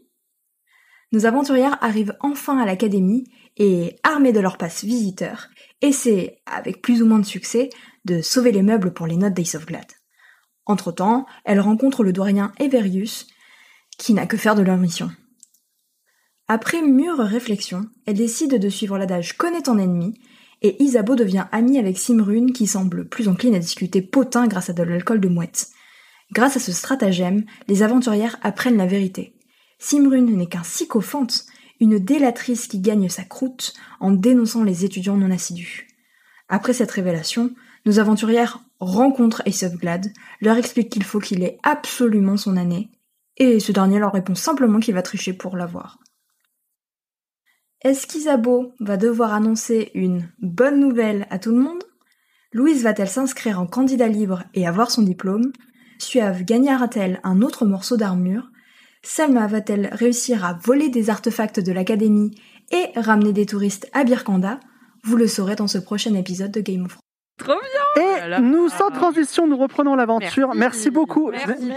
nos 1.13 1.27
aventurières 1.27 1.79
arrivent 1.81 2.17
enfin 2.21 2.59
à 2.59 2.67
l'académie 2.67 3.25
et, 3.57 3.97
armées 4.03 4.33
de 4.33 4.41
leur 4.41 4.59
passe 4.59 4.85
visiteur, 4.85 5.49
essaient, 5.83 6.41
avec 6.47 6.83
plus 6.83 7.03
ou 7.03 7.07
moins 7.07 7.19
de 7.19 7.27
succès, 7.27 7.71
de 8.05 8.23
sauver 8.23 8.53
les 8.53 8.63
meubles 8.63 8.93
pour 8.93 9.07
les 9.07 9.17
notes 9.17 9.35
d'Ace 9.35 9.55
of 9.55 9.67
Glad. 9.67 9.87
Entre-temps, 10.71 11.27
elles 11.45 11.59
rencontrent 11.59 12.05
le 12.05 12.13
doyen 12.13 12.53
Everius, 12.61 13.27
qui 13.99 14.15
n'a 14.15 14.27
que 14.27 14.37
faire 14.37 14.55
de 14.55 14.63
leur 14.63 14.77
mission. 14.77 15.11
Après 16.47 16.81
mûre 16.81 17.19
réflexion, 17.19 17.89
elles 18.07 18.19
décident 18.19 18.57
de 18.57 18.69
suivre 18.69 18.97
l'adage 18.97 19.37
connaît 19.37 19.63
ton 19.63 19.79
ennemi, 19.79 20.21
et 20.63 20.81
Isabeau 20.81 21.17
devient 21.17 21.47
amie 21.51 21.77
avec 21.77 21.99
Simrune 21.99 22.53
qui 22.53 22.69
semble 22.69 23.09
plus 23.09 23.27
encline 23.27 23.57
à 23.57 23.59
discuter 23.59 24.01
potin 24.01 24.47
grâce 24.47 24.71
à 24.71 24.73
de 24.73 24.85
l'alcool 24.85 25.19
de 25.19 25.27
mouette. 25.27 25.71
Grâce 26.31 26.57
à 26.57 26.61
ce 26.61 26.71
stratagème, 26.71 27.45
les 27.67 27.83
aventurières 27.83 28.37
apprennent 28.41 28.77
la 28.77 28.87
vérité. 28.87 29.35
Simrune 29.81 30.37
n'est 30.37 30.47
qu'un 30.47 30.63
sycophante, 30.63 31.47
une 31.81 31.99
délatrice 31.99 32.69
qui 32.69 32.79
gagne 32.79 33.09
sa 33.09 33.25
croûte 33.25 33.75
en 33.99 34.13
dénonçant 34.13 34.63
les 34.63 34.85
étudiants 34.85 35.17
non 35.17 35.33
assidus. 35.33 35.89
Après 36.49 36.75
cette 36.75 36.93
révélation, 36.93 37.51
nos 37.87 37.99
aventurières 37.99 38.61
of 38.81 39.77
Glad, 39.77 40.13
leur 40.41 40.57
expliquent 40.57 40.91
qu'il 40.91 41.05
faut 41.05 41.21
qu'il 41.21 41.43
ait 41.43 41.59
absolument 41.63 42.37
son 42.37 42.57
année, 42.57 42.91
et 43.37 43.61
ce 43.61 43.73
dernier 43.73 43.99
leur 43.99 44.13
répond 44.13 44.35
simplement 44.35 44.81
qu'il 44.81 44.95
va 44.95 45.03
tricher 45.03 45.33
pour 45.33 45.57
l'avoir. 45.57 45.99
Est-ce 47.83 48.07
qu'Isabeau 48.07 48.75
va 48.81 48.99
devoir 48.99 49.33
annoncer 49.33 49.91
une 49.95 50.29
bonne 50.41 50.79
nouvelle 50.79 51.27
à 51.31 51.39
tout 51.39 51.51
le 51.51 51.63
monde? 51.63 51.83
Louise 52.53 52.83
va-t-elle 52.83 53.09
s'inscrire 53.09 53.59
en 53.59 53.67
candidat 53.67 54.09
libre 54.09 54.43
et 54.53 54.67
avoir 54.67 54.91
son 54.91 55.03
diplôme? 55.03 55.53
Suave 55.99 56.45
gagnera-t-elle 56.45 57.21
un 57.23 57.41
autre 57.41 57.65
morceau 57.65 57.97
d'armure? 57.97 58.51
Selma 59.03 59.47
va-t-elle 59.47 59.89
réussir 59.93 60.45
à 60.45 60.55
voler 60.55 60.91
des 60.91 61.09
artefacts 61.09 61.61
de 61.61 61.73
l'académie 61.73 62.33
et 62.71 62.99
ramener 62.99 63.33
des 63.33 63.47
touristes 63.47 63.89
à 63.95 64.05
Birkanda? 64.05 64.61
Vous 65.03 65.17
le 65.17 65.27
saurez 65.27 65.57
dans 65.57 65.69
ce 65.69 65.79
prochain 65.79 66.15
épisode 66.15 66.51
de 66.51 66.61
Game 66.61 66.85
of 66.85 66.93
Thrones. 66.93 67.10
Trop 67.43 67.55
bien. 67.97 68.03
Et 68.05 68.21
là 68.21 68.29
là. 68.29 68.41
nous, 68.41 68.69
sans 68.69 68.91
transition, 68.91 69.47
nous 69.47 69.57
reprenons 69.57 69.95
l'aventure. 69.97 70.49
Merci, 70.49 70.59
Merci. 70.59 70.91
beaucoup. 70.91 71.31
Merci. 71.31 71.73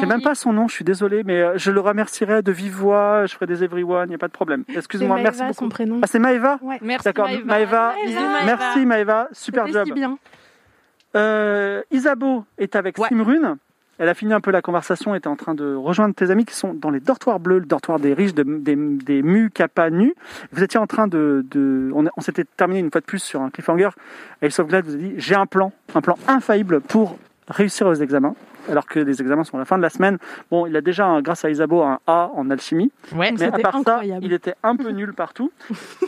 J'ai 0.00 0.06
même 0.06 0.22
pas 0.22 0.34
son 0.34 0.52
nom, 0.52 0.68
je 0.68 0.74
suis 0.74 0.84
désolé, 0.84 1.22
mais 1.24 1.40
euh, 1.40 1.52
je 1.56 1.70
le 1.70 1.80
remercierai 1.80 2.42
de 2.42 2.52
vive 2.52 2.74
voix. 2.74 3.26
Je 3.26 3.34
ferai 3.34 3.46
des 3.46 3.64
everyone, 3.64 4.06
il 4.06 4.10
n'y 4.10 4.14
a 4.14 4.18
pas 4.18 4.28
de 4.28 4.32
problème. 4.32 4.64
Excuse-moi, 4.74 5.18
merci 5.22 5.40
beaucoup. 5.42 5.54
son 5.54 5.68
prénom. 5.68 5.98
Ah, 6.02 6.06
c'est 6.06 6.18
Maëva 6.18 6.58
Ouais. 6.62 6.78
Merci 6.82 7.04
D'accord, 7.04 7.26
Maëva. 7.28 7.44
Maëva. 7.44 7.92
Bisous, 8.04 8.20
Maëva. 8.20 8.44
Merci 8.46 8.86
Maëva, 8.86 9.28
super 9.32 9.66
job. 9.66 9.84
si 9.86 9.92
bien. 9.92 10.18
Euh, 11.16 11.82
Isabeau 11.90 12.44
est 12.58 12.76
avec 12.76 12.98
Ouais. 12.98 13.08
Simrune. 13.08 13.56
Elle 13.98 14.08
a 14.08 14.14
fini 14.14 14.32
un 14.32 14.40
peu 14.40 14.50
la 14.50 14.62
conversation, 14.62 15.14
était 15.14 15.28
en 15.28 15.36
train 15.36 15.54
de 15.54 15.74
rejoindre 15.74 16.14
tes 16.14 16.30
amis 16.30 16.44
qui 16.44 16.54
sont 16.54 16.74
dans 16.74 16.90
les 16.90 17.00
dortoirs 17.00 17.40
bleus, 17.40 17.58
le 17.58 17.66
dortoir 17.66 17.98
des 17.98 18.14
riches, 18.14 18.34
de- 18.34 18.42
des, 18.44 18.76
des 18.76 19.22
Mu 19.22 19.50
Kappa 19.50 19.90
Nu. 19.90 20.14
Vous 20.52 20.62
étiez 20.62 20.78
en 20.80 20.86
train 20.86 21.06
de... 21.08 21.44
de- 21.50 21.90
on, 21.94 22.04
on 22.16 22.20
s'était 22.20 22.44
terminé 22.44 22.80
une 22.80 22.90
fois 22.90 23.00
de 23.00 23.06
plus 23.06 23.22
sur 23.22 23.40
un 23.42 23.50
cliffhanger. 23.50 23.90
Et 24.42 24.50
Sauveglade 24.50 24.84
vous 24.86 24.94
a 24.94 24.98
dit, 24.98 25.14
j'ai 25.16 25.34
un 25.34 25.46
plan, 25.46 25.72
un 25.94 26.00
plan 26.00 26.16
infaillible 26.28 26.80
pour 26.80 27.18
réussir 27.48 27.86
aux 27.86 27.94
examens. 27.94 28.34
Alors 28.70 28.84
que 28.86 29.00
les 29.00 29.22
examens 29.22 29.44
sont 29.44 29.56
à 29.56 29.60
la 29.60 29.64
fin 29.64 29.78
de 29.78 29.82
la 29.82 29.88
semaine. 29.88 30.18
Bon, 30.50 30.66
il 30.66 30.76
a 30.76 30.82
déjà, 30.82 31.20
grâce 31.22 31.42
à 31.46 31.50
Isabeau, 31.50 31.82
un 31.82 32.00
A 32.06 32.30
en 32.34 32.50
alchimie. 32.50 32.92
Ouais. 33.14 33.32
Mais 33.32 33.42
à 33.44 33.46
C'était 33.46 33.62
part 33.62 33.76
incroyable. 33.76 34.20
ça, 34.22 34.26
il 34.26 34.32
était 34.34 34.54
un 34.62 34.76
peu 34.76 34.90
nul 34.90 35.14
partout. 35.14 35.50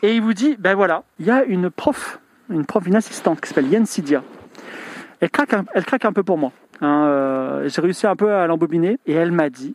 Et 0.03 0.15
il 0.15 0.21
vous 0.21 0.35
dit, 0.35 0.57
ben 0.59 0.75
voilà, 0.75 1.03
il 1.19 1.25
y 1.25 1.31
a 1.31 1.43
une 1.45 1.71
prof, 1.71 2.21
une 2.51 2.67
prof, 2.67 2.87
une 2.87 2.97
assistante 2.97 3.41
qui 3.41 3.49
s'appelle 3.49 3.69
Yen 3.69 3.87
Sidia. 3.87 4.23
Elle 5.21 5.31
craque, 5.31 5.53
un, 5.55 5.65
elle 5.75 5.85
craque 5.85 6.05
un 6.05 6.13
peu 6.13 6.23
pour 6.23 6.39
moi. 6.39 6.53
hein, 6.81 7.05
euh, 7.07 7.69
J'ai 7.69 7.81
réussi 7.83 8.07
un 8.07 8.17
peu 8.17 8.33
à 8.33 8.47
l'embobiner 8.47 8.99
et 9.07 9.13
elle 9.13 9.33
m'a 9.33 9.51
dit 9.51 9.75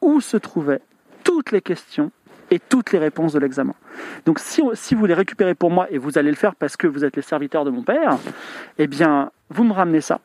où 0.00 0.20
se 0.20 0.36
trouvaient 0.36 0.80
toutes 1.24 1.50
les 1.52 1.60
questions 1.60 2.10
et 2.50 2.58
toutes 2.60 2.92
les 2.92 2.98
réponses 2.98 3.32
de 3.32 3.38
l'examen. 3.38 3.74
Donc 4.26 4.38
si, 4.38 4.60
on- 4.62 4.74
si 4.74 4.94
vous 4.94 5.06
les 5.06 5.14
récupérez 5.14 5.54
pour 5.54 5.70
moi 5.70 5.86
et 5.90 5.98
vous 5.98 6.18
allez 6.18 6.30
le 6.30 6.36
faire 6.36 6.54
parce 6.54 6.76
que 6.76 6.86
vous 6.86 7.04
êtes 7.04 7.16
les 7.16 7.22
serviteurs 7.22 7.64
de 7.64 7.70
mon 7.70 7.82
père, 7.82 8.18
eh 8.78 8.86
bien 8.86 9.30
vous 9.50 9.64
me 9.64 9.72
ramenez 9.72 10.00
ça. 10.00 10.20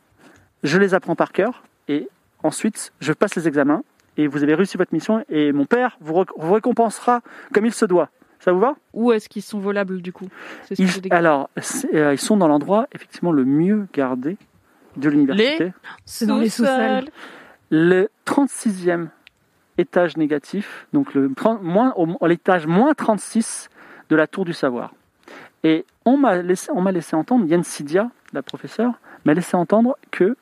Je 0.64 0.78
les 0.78 0.94
apprends 0.94 1.16
par 1.16 1.32
cœur 1.32 1.64
et 1.88 2.10
ensuite 2.44 2.92
je 3.00 3.14
passe 3.14 3.36
les 3.36 3.48
examens 3.48 3.82
et 4.18 4.28
vous 4.28 4.44
avez 4.44 4.54
réussi 4.54 4.78
votre 4.78 4.94
mission 4.94 5.24
et 5.30 5.54
mon 5.54 5.66
père 5.66 5.98
vous, 6.02 6.26
récompensera 6.38 7.22
comme 7.54 7.66
il 7.66 7.74
se 7.74 7.86
doit. 7.86 8.10
Ça 8.42 8.52
vous 8.52 8.60
va? 8.60 8.76
Où 8.94 9.12
est-ce 9.14 9.28
qu'ils 9.30 9.42
sont 9.42 9.60
volables 9.60 10.02
du 10.02 10.14
coup? 10.14 10.28
Ils-. 10.78 11.14
Alors, 11.14 11.50
euh, 11.94 12.14
ils 12.14 12.18
sont 12.20 12.38
dans 12.38 12.48
l'endroit 12.48 12.88
effectivement 12.94 13.32
le 13.32 13.44
mieux 13.46 13.88
gardé 13.94 14.38
de 14.98 15.10
l'université. 15.10 15.74
C'est 16.06 16.26
dans 16.26 16.38
les 16.38 16.50
sous-sols. 16.50 17.10
Le 17.72 18.10
36e 18.26 19.08
étage 19.78 20.18
négatif, 20.18 20.88
donc 20.94 21.14
le 21.14 21.32
moins, 21.62 21.94
au- 21.96 22.28
l'étage 22.28 22.68
moins 22.68 22.94
36 22.94 23.70
de 24.10 24.16
la 24.16 24.28
tour 24.28 24.44
du 24.46 24.54
savoir. 24.54 24.94
Et 25.64 25.86
on 26.06 26.18
m'a 26.18 26.38
laissé, 26.42 26.72
on 26.74 26.82
m'a 26.82 26.92
laissé 26.92 27.16
entendre, 27.16 27.46
Yann 27.46 27.64
Sidia, 27.64 28.10
la 28.34 28.42
professeure, 28.42 28.94
m'a 29.26 29.34
laissé 29.34 29.56
entendre 29.56 29.98
que 30.12 30.36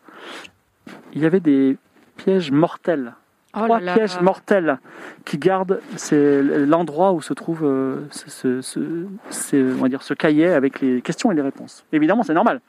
il 1.14 1.22
y 1.22 1.26
avait 1.26 1.40
des 1.42 1.78
pièges 2.16 2.52
mortels 2.52 3.14
Oh 3.56 3.60
trois 3.66 3.80
là 3.80 3.86
là. 3.88 3.94
pièges 3.96 4.20
mortels 4.22 4.78
qui 5.26 5.38
gardent 5.38 5.80
c'est 5.96 6.42
l'endroit 6.44 7.12
où 7.14 7.22
se 7.22 7.34
trouve 7.34 7.64
euh, 7.66 8.06
ce, 8.12 8.30
ce- 8.30 8.62
ce- 8.62 9.06
c'est, 9.30 9.62
on 9.62 9.82
va 9.82 9.90
dire, 9.90 10.04
ce 10.04 10.14
cahier 10.14 10.48
avec 10.50 10.80
les 10.82 11.02
questions 11.02 11.32
et 11.32 11.36
les 11.36 11.42
réponses. 11.42 11.84
Évidemment, 11.92 12.24
c'est 12.24 12.34
normal. 12.34 12.62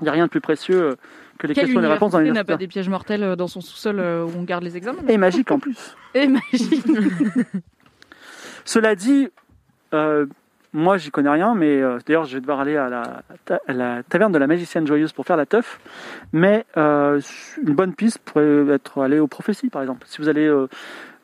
Il 0.00 0.04
n'y 0.04 0.08
a 0.08 0.12
rien 0.12 0.26
de 0.26 0.30
plus 0.30 0.40
précieux 0.40 0.80
euh, 0.82 0.94
que 1.38 1.46
les 1.46 1.54
Quelle 1.54 1.64
questions 1.64 1.80
et 1.80 1.82
les 1.82 1.88
réponses 1.88 2.12
dans 2.12 2.18
université 2.20 2.38
n'a 2.40 2.44
pas 2.44 2.52
l'université. 2.52 2.66
des 2.66 2.68
pièges 2.68 2.88
mortels 2.88 3.22
euh, 3.22 3.36
dans 3.36 3.48
son 3.48 3.60
sous-sol 3.60 3.98
euh, 4.00 4.24
où 4.24 4.30
on 4.38 4.42
garde 4.44 4.62
les 4.64 4.76
examens 4.76 4.98
Et 5.08 5.18
magique 5.18 5.50
en 5.50 5.58
plus. 5.58 5.96
Et 6.14 6.26
magie. 6.28 6.82
Cela 8.64 8.94
dit, 8.94 9.28
euh, 9.94 10.26
moi 10.72 10.98
j'y 10.98 11.10
connais 11.10 11.30
rien, 11.30 11.54
mais 11.54 11.80
euh, 11.80 11.98
d'ailleurs 12.06 12.24
je 12.24 12.34
vais 12.34 12.40
devoir 12.40 12.60
aller 12.60 12.76
à 12.76 12.88
la, 12.88 13.22
ta- 13.44 13.60
à 13.66 13.72
la 13.72 14.02
taverne 14.02 14.32
de 14.32 14.38
la 14.38 14.46
magicienne 14.46 14.86
joyeuse 14.86 15.12
pour 15.12 15.24
faire 15.26 15.36
la 15.36 15.46
teuf. 15.46 15.80
Mais 16.32 16.64
euh, 16.76 17.20
une 17.66 17.74
bonne 17.74 17.94
piste 17.94 18.18
pourrait 18.18 18.68
être 18.68 19.02
aller 19.02 19.18
aux 19.18 19.26
prophéties 19.28 19.70
par 19.70 19.82
exemple. 19.82 20.02
Si 20.06 20.18
vous 20.20 20.28
allez 20.28 20.52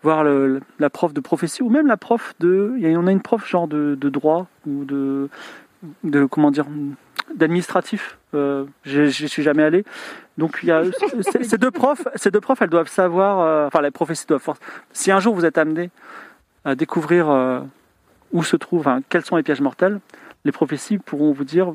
voir 0.02 0.25
le- 0.25 0.61
la 0.78 0.90
prof 0.90 1.12
de 1.12 1.21
prophétie 1.21 1.62
ou 1.62 1.69
même 1.71 1.87
la 1.87 1.97
prof 1.97 2.35
de, 2.40 2.75
il 2.78 2.88
y 2.88 2.97
en 2.97 3.07
a 3.07 3.12
une 3.12 3.23
prof 3.23 3.47
genre 3.49 3.69
de, 3.69 3.95
de 3.95 4.09
droit 4.09 4.47
ou 4.66 4.85
de, 4.85 5.28
de 6.02 6.25
comment 6.25 6.50
dire, 6.50 6.66
d'administratif. 7.35 8.19
Euh, 8.35 8.64
j'y 8.85 9.29
suis 9.29 9.43
jamais 9.43 9.62
allé. 9.62 9.85
Donc 10.38 10.59
il 10.62 10.69
y 10.69 10.73
a 10.73 10.83
ces 11.43 11.59
deux 11.59 11.71
profs, 11.71 12.07
ces 12.17 12.31
deux 12.31 12.41
profs, 12.41 12.61
elles 12.62 12.71
doivent 12.71 12.88
savoir. 12.88 13.41
euh, 13.41 13.67
enfin, 13.67 13.81
les 13.83 13.91
prophéties 13.91 14.26
doivent. 14.26 14.59
Si 14.93 15.11
un 15.12 15.21
jour 15.21 15.35
vous 15.35 15.45
êtes 15.45 15.59
amené 15.59 15.91
à 16.64 16.75
découvrir 16.75 17.31
euh, 17.31 17.61
où 18.33 18.43
se 18.43 18.57
trouvent, 18.57 18.88
quels 19.09 19.25
sont 19.25 19.37
les 19.37 19.43
pièges 19.43 19.61
mortels, 19.61 20.00
les 20.45 20.53
prophéties 20.53 20.99
pourront 20.99 21.33
vous 21.33 21.45
dire 21.45 21.73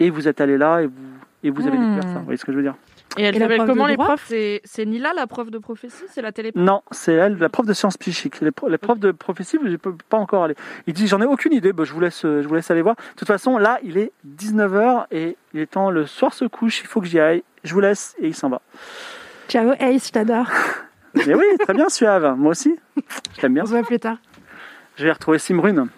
et 0.00 0.10
vous 0.10 0.28
êtes 0.28 0.40
allé 0.40 0.58
là 0.58 0.82
et 0.82 0.86
vous 0.86 0.92
et 1.44 1.50
vous 1.50 1.66
avez 1.66 1.76
Hmm. 1.78 1.80
découvert 1.80 2.12
ça. 2.12 2.18
Vous 2.20 2.24
voyez 2.24 2.36
ce 2.36 2.44
que 2.44 2.52
je 2.52 2.56
veux 2.58 2.62
dire? 2.62 2.74
Et 3.18 3.22
elle 3.24 3.36
s'appelle 3.38 3.56
prof 3.58 3.68
comment 3.68 3.86
les 3.86 3.96
profs? 3.96 4.32
C'est 4.64 4.86
Nila 4.86 5.12
la 5.14 5.26
prof 5.26 5.50
de 5.50 5.58
prophétie? 5.58 6.04
C'est 6.08 6.22
la 6.22 6.32
télé? 6.32 6.52
Non, 6.54 6.82
c'est 6.90 7.12
elle, 7.12 7.36
la 7.38 7.48
prof 7.48 7.66
de 7.66 7.72
sciences 7.72 7.96
psychiques. 7.96 8.40
Les, 8.40 8.50
pro- 8.50 8.68
les 8.68 8.78
profs 8.78 8.98
de 8.98 9.10
prophétie, 9.12 9.58
je 9.62 9.68
ne 9.68 9.76
peux 9.76 9.94
pas 10.08 10.16
encore 10.16 10.44
aller. 10.44 10.54
Il 10.86 10.94
dit, 10.94 11.06
j'en 11.06 11.20
ai 11.20 11.26
aucune 11.26 11.52
idée, 11.52 11.72
bah, 11.72 11.84
je, 11.84 11.92
vous 11.92 12.00
laisse, 12.00 12.22
je 12.22 12.46
vous 12.46 12.54
laisse 12.54 12.70
aller 12.70 12.82
voir. 12.82 12.96
De 12.96 13.02
toute 13.16 13.28
façon, 13.28 13.58
là, 13.58 13.78
il 13.82 13.98
est 13.98 14.12
19h 14.38 15.06
et 15.10 15.36
il 15.54 15.60
est 15.60 15.66
temps, 15.66 15.90
le 15.90 16.06
soir 16.06 16.32
se 16.32 16.44
couche, 16.44 16.80
il 16.80 16.86
faut 16.86 17.00
que 17.00 17.06
j'y 17.06 17.20
aille. 17.20 17.42
Je 17.64 17.74
vous 17.74 17.80
laisse 17.80 18.14
et 18.20 18.28
il 18.28 18.34
s'en 18.34 18.48
va. 18.48 18.60
Ciao 19.48 19.72
Ace, 19.78 20.06
je 20.06 20.12
t'adore. 20.12 20.46
Mais 21.14 21.34
oui, 21.34 21.44
très 21.60 21.74
bien, 21.74 21.88
Suave. 21.90 22.34
Moi 22.38 22.52
aussi. 22.52 22.74
Je 23.36 23.40
t'aime 23.40 23.54
bien. 23.54 23.64
On 23.64 23.66
se 23.66 23.72
voit 23.72 23.82
plus 23.82 23.98
tard. 24.00 24.16
Je 24.96 25.04
vais 25.04 25.12
retrouver 25.12 25.38
Simrune. 25.38 25.88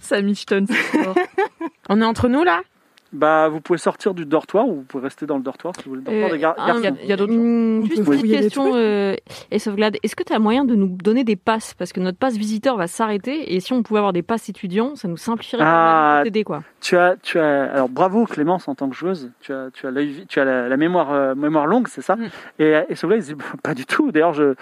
Sammy 0.00 0.34
Stone. 0.34 0.66
c'est 0.66 0.74
fort. 1.04 1.14
On 1.88 2.00
est 2.00 2.04
entre 2.04 2.28
nous 2.28 2.42
là? 2.42 2.62
Bah, 3.12 3.48
vous 3.48 3.60
pouvez 3.60 3.78
sortir 3.78 4.14
du 4.14 4.24
dortoir 4.24 4.68
ou 4.68 4.76
vous 4.76 4.82
pouvez 4.82 5.02
rester 5.04 5.26
dans 5.26 5.36
le 5.36 5.42
dortoir 5.42 5.74
si 5.76 5.82
vous 5.84 5.96
voulez. 5.96 6.02
Le 6.02 6.04
dortoir 6.06 6.28
Euh, 6.30 6.32
des 6.34 6.38
gar- 6.38 6.54
un- 6.58 6.66
garçons. 6.66 6.80
Il 6.80 6.84
y 6.84 6.86
a- 6.88 7.02
il 7.02 7.08
y 7.08 7.12
a 7.12 7.16
d'autres. 7.16 7.32
Mmh, 7.32 7.80
On 7.82 7.84
juste 7.86 8.22
une 8.24 8.30
question, 8.30 8.72
euh, 8.76 9.16
et 9.50 9.58
sauvegarde. 9.58 9.96
Est-ce 10.04 10.14
que 10.14 10.22
tu 10.22 10.32
as 10.32 10.38
moyen 10.38 10.64
de 10.64 10.76
nous 10.76 10.86
donner 11.02 11.24
des 11.24 11.34
passes? 11.34 11.74
Parce 11.74 11.92
que 11.92 11.98
notre 11.98 12.18
passe 12.18 12.36
visiteur 12.36 12.76
va 12.76 12.86
s'arrêter 12.86 13.52
et 13.54 13.58
si 13.60 13.72
on 13.72 13.82
pouvait 13.82 13.98
avoir 13.98 14.12
des 14.12 14.22
passes 14.22 14.48
étudiants, 14.48 14.94
ça 14.94 15.08
nous 15.08 15.16
simplifierait 15.16 15.64
Ah. 15.66 16.18
de 16.20 16.24
t'aider 16.24 16.44
quoi. 16.44 16.62
Tu 16.80 16.96
as, 16.96 17.16
tu 17.20 17.38
as, 17.40 17.72
alors 17.72 17.88
bravo 17.88 18.26
Clémence 18.26 18.68
en 18.68 18.74
tant 18.76 18.88
que 18.88 18.94
joueuse. 18.94 19.30
Tu 19.40 19.52
as, 19.52 19.70
tu 19.72 19.86
as, 19.88 19.90
l'œil- 19.90 20.26
tu 20.28 20.38
as 20.38 20.44
la, 20.44 20.68
la 20.68 20.76
mémoire, 20.76 21.12
euh, 21.12 21.34
mémoire 21.34 21.66
longue, 21.66 21.88
c'est 21.88 22.02
ça? 22.02 22.14
Mm. 22.16 22.28
Et, 22.60 22.80
et 22.88 22.94
Sauvegarde, 22.94 23.24
il 23.28 23.34
dit 23.34 23.42
pas 23.62 23.74
du 23.74 23.86
tout. 23.86 24.12
D'ailleurs, 24.12 24.34
je, 24.34 24.54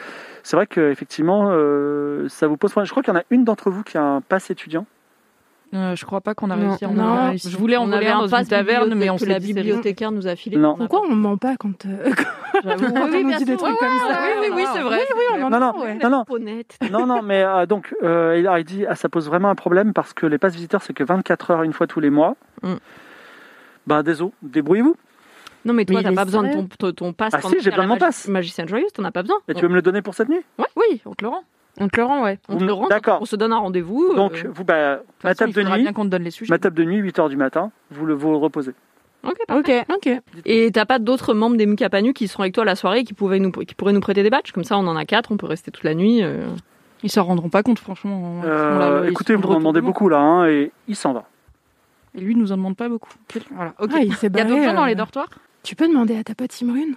c'est 0.42 0.56
vrai 0.56 0.66
que 0.66 0.90
effectivement, 0.90 1.48
euh, 1.52 2.26
ça 2.28 2.46
vous 2.46 2.56
pose 2.56 2.70
problème. 2.70 2.86
Je 2.86 2.92
crois 2.92 3.02
qu'il 3.02 3.12
y 3.12 3.16
en 3.16 3.20
a 3.20 3.24
une 3.30 3.44
d'entre 3.44 3.70
vous 3.70 3.82
qui 3.82 3.98
a 3.98 4.02
un 4.02 4.20
pass 4.22 4.50
étudiant. 4.50 4.86
Euh, 5.74 5.94
je 5.94 6.04
crois 6.06 6.20
pas 6.22 6.34
qu'on 6.34 6.50
a 6.50 6.56
Non. 6.56 6.68
réussi. 6.70 6.86
On 6.86 6.94
Non. 6.94 7.04
a 7.04 7.28
réussi. 7.30 7.50
Je 7.50 7.56
voulais 7.58 7.76
en 7.76 7.88
on 7.88 7.92
avait 7.92 8.08
un 8.08 8.20
dans 8.20 8.28
pass 8.28 8.42
une 8.42 8.48
taverne, 8.48 8.94
mais 8.94 9.10
on 9.10 9.14
que 9.16 9.20
s'est 9.20 9.26
la 9.26 9.38
bibliothécaire 9.38 10.10
nous 10.12 10.26
a 10.26 10.34
filé. 10.34 10.56
Non. 10.56 10.76
Pourquoi 10.76 11.02
on 11.02 11.14
ment 11.14 11.36
pas 11.36 11.56
quand, 11.58 11.84
euh, 11.84 12.10
J'avoue. 12.64 12.86
quand 12.86 13.02
on 13.02 13.06
nous 13.08 13.28
bien 13.28 13.36
dit 13.38 13.44
des 13.44 13.56
sûr. 13.56 13.62
trucs 13.66 13.78
comme 13.78 13.98
ça 13.98 14.18
oui, 14.40 14.46
oui, 14.48 14.48
oui, 14.56 14.64
c'est 14.72 14.80
vrai. 14.80 14.98
Oui, 15.14 15.22
oui, 15.34 15.40
on 15.42 15.46
en 15.46 15.50
Non, 15.50 15.60
non, 15.60 15.80
ouais. 15.82 15.98
non, 16.02 16.10
non, 16.10 16.24
non, 16.90 17.06
non, 17.06 17.22
mais 17.22 17.42
euh, 17.42 17.66
donc, 17.66 17.94
euh, 18.02 18.42
il 18.58 18.64
dit, 18.64 18.86
ah, 18.86 18.94
ça 18.94 19.08
pose 19.10 19.26
vraiment 19.28 19.50
un 19.50 19.54
problème 19.54 19.92
parce 19.92 20.14
que 20.14 20.24
les 20.26 20.38
passes 20.38 20.54
visiteurs, 20.54 20.82
c'est 20.82 20.94
que 20.94 21.04
24 21.04 21.50
heures 21.50 21.62
une 21.64 21.72
fois 21.74 21.86
tous 21.86 22.00
les 22.00 22.10
mois. 22.10 22.36
Mm. 22.62 22.74
Bah, 23.86 24.02
désolé, 24.02 24.32
débrouillez-vous. 24.42 24.96
Non 25.64 25.74
mais 25.74 25.84
toi 25.84 26.02
t'as 26.02 26.12
pas 26.12 26.24
besoin 26.24 26.44
de 26.44 26.52
ton, 26.78 26.92
ton, 26.92 27.12
passe. 27.12 27.34
Ah 27.34 27.40
si, 27.42 27.56
j'ai 27.60 27.70
besoin 27.70 27.84
de 27.84 27.88
mon 27.90 27.98
passe. 27.98 28.28
Magicienne 28.28 28.68
joyeuse, 28.68 28.92
t'en 28.92 29.04
as 29.04 29.10
pas 29.10 29.22
besoin. 29.22 29.38
Et 29.48 29.54
tu 29.54 29.62
veux 29.62 29.68
me 29.68 29.74
le 29.74 29.82
donner 29.82 30.02
pour 30.02 30.14
cette 30.14 30.28
nuit? 30.28 30.40
Oui, 30.76 31.02
on 31.04 31.14
te 31.14 31.24
le 31.24 31.28
rend. 31.28 31.42
On 31.80 31.88
te 31.88 31.96
le 31.96 32.04
rend, 32.04 32.22
ouais. 32.24 32.38
On 32.48 32.56
te 32.56 32.64
le 32.64 32.72
rend. 32.72 32.88
D'accord. 32.88 33.18
On 33.20 33.24
se 33.24 33.36
donne 33.36 33.52
un 33.52 33.58
rendez-vous. 33.58 34.14
Donc, 34.14 34.32
euh, 34.44 34.50
vous, 34.52 34.64
bah, 34.64 35.00
ma 35.24 35.34
table 35.34 35.52
de 35.52 35.62
nuit, 35.62 35.82
bien 35.82 35.92
qu'on 35.92 36.04
te 36.04 36.08
donne 36.10 36.22
les 36.24 36.30
sujets. 36.30 36.52
ma 36.52 36.58
table 36.58 36.76
de 36.76 36.84
nuit, 36.84 36.96
8 36.96 37.18
heures 37.18 37.28
du 37.28 37.36
matin, 37.36 37.70
vous 37.90 38.06
le, 38.06 38.14
vous 38.14 38.30
le 38.30 38.36
reposez. 38.36 38.72
Ok. 39.24 39.36
parfait. 39.46 39.84
Ok. 39.88 40.06
Ok. 40.06 40.22
Et 40.44 40.70
t'as 40.72 40.84
pas 40.86 40.98
d'autres 40.98 41.34
membres 41.34 41.56
des 41.56 41.66
Mukapanu 41.66 42.12
qui 42.12 42.28
seront 42.28 42.42
avec 42.44 42.54
toi 42.54 42.64
la 42.64 42.74
soirée 42.76 43.00
et 43.00 43.04
qui, 43.04 43.14
pouvaient 43.14 43.40
nous, 43.40 43.50
qui 43.50 43.74
pourraient 43.74 43.92
nous 43.92 44.00
prêter 44.00 44.22
des 44.22 44.30
badges? 44.30 44.52
Comme 44.52 44.64
ça, 44.64 44.76
on 44.78 44.86
en 44.86 44.96
a 44.96 45.04
quatre, 45.04 45.32
on 45.32 45.36
peut 45.36 45.46
rester 45.46 45.70
toute 45.70 45.84
la 45.84 45.94
nuit. 45.94 46.22
euh. 46.22 46.46
Ils 47.02 47.10
s'en 47.10 47.24
rendront 47.24 47.48
pas 47.48 47.62
compte, 47.62 47.78
franchement. 47.78 48.40
Euh, 48.44 49.02
ils 49.04 49.10
écoutez, 49.10 49.34
sont 49.34 49.40
vous 49.40 49.48
m'en 49.48 49.58
demandez 49.58 49.80
beaucoup 49.80 50.08
là, 50.08 50.18
hein, 50.18 50.48
et 50.48 50.72
il 50.88 50.96
s'en 50.96 51.12
va. 51.12 51.24
Et 52.16 52.20
lui, 52.20 52.32
il 52.32 52.38
nous 52.38 52.50
en 52.50 52.56
demande 52.56 52.76
pas 52.76 52.88
beaucoup. 52.88 53.10
Voilà. 53.52 53.74
Ok. 53.78 53.90
Ah, 53.94 54.00
il 54.02 54.14
s'est 54.14 54.26
Il 54.26 54.36
y 54.36 54.40
a 54.40 54.44
barré. 54.44 54.48
d'autres 54.48 54.64
gens 54.64 54.74
dans 54.74 54.82
euh, 54.84 54.86
les 54.86 54.94
dortoirs? 54.96 55.28
Tu 55.62 55.76
peux 55.76 55.86
demander 55.86 56.16
à 56.16 56.24
ta 56.24 56.34
pote 56.34 56.50
Simrune? 56.50 56.94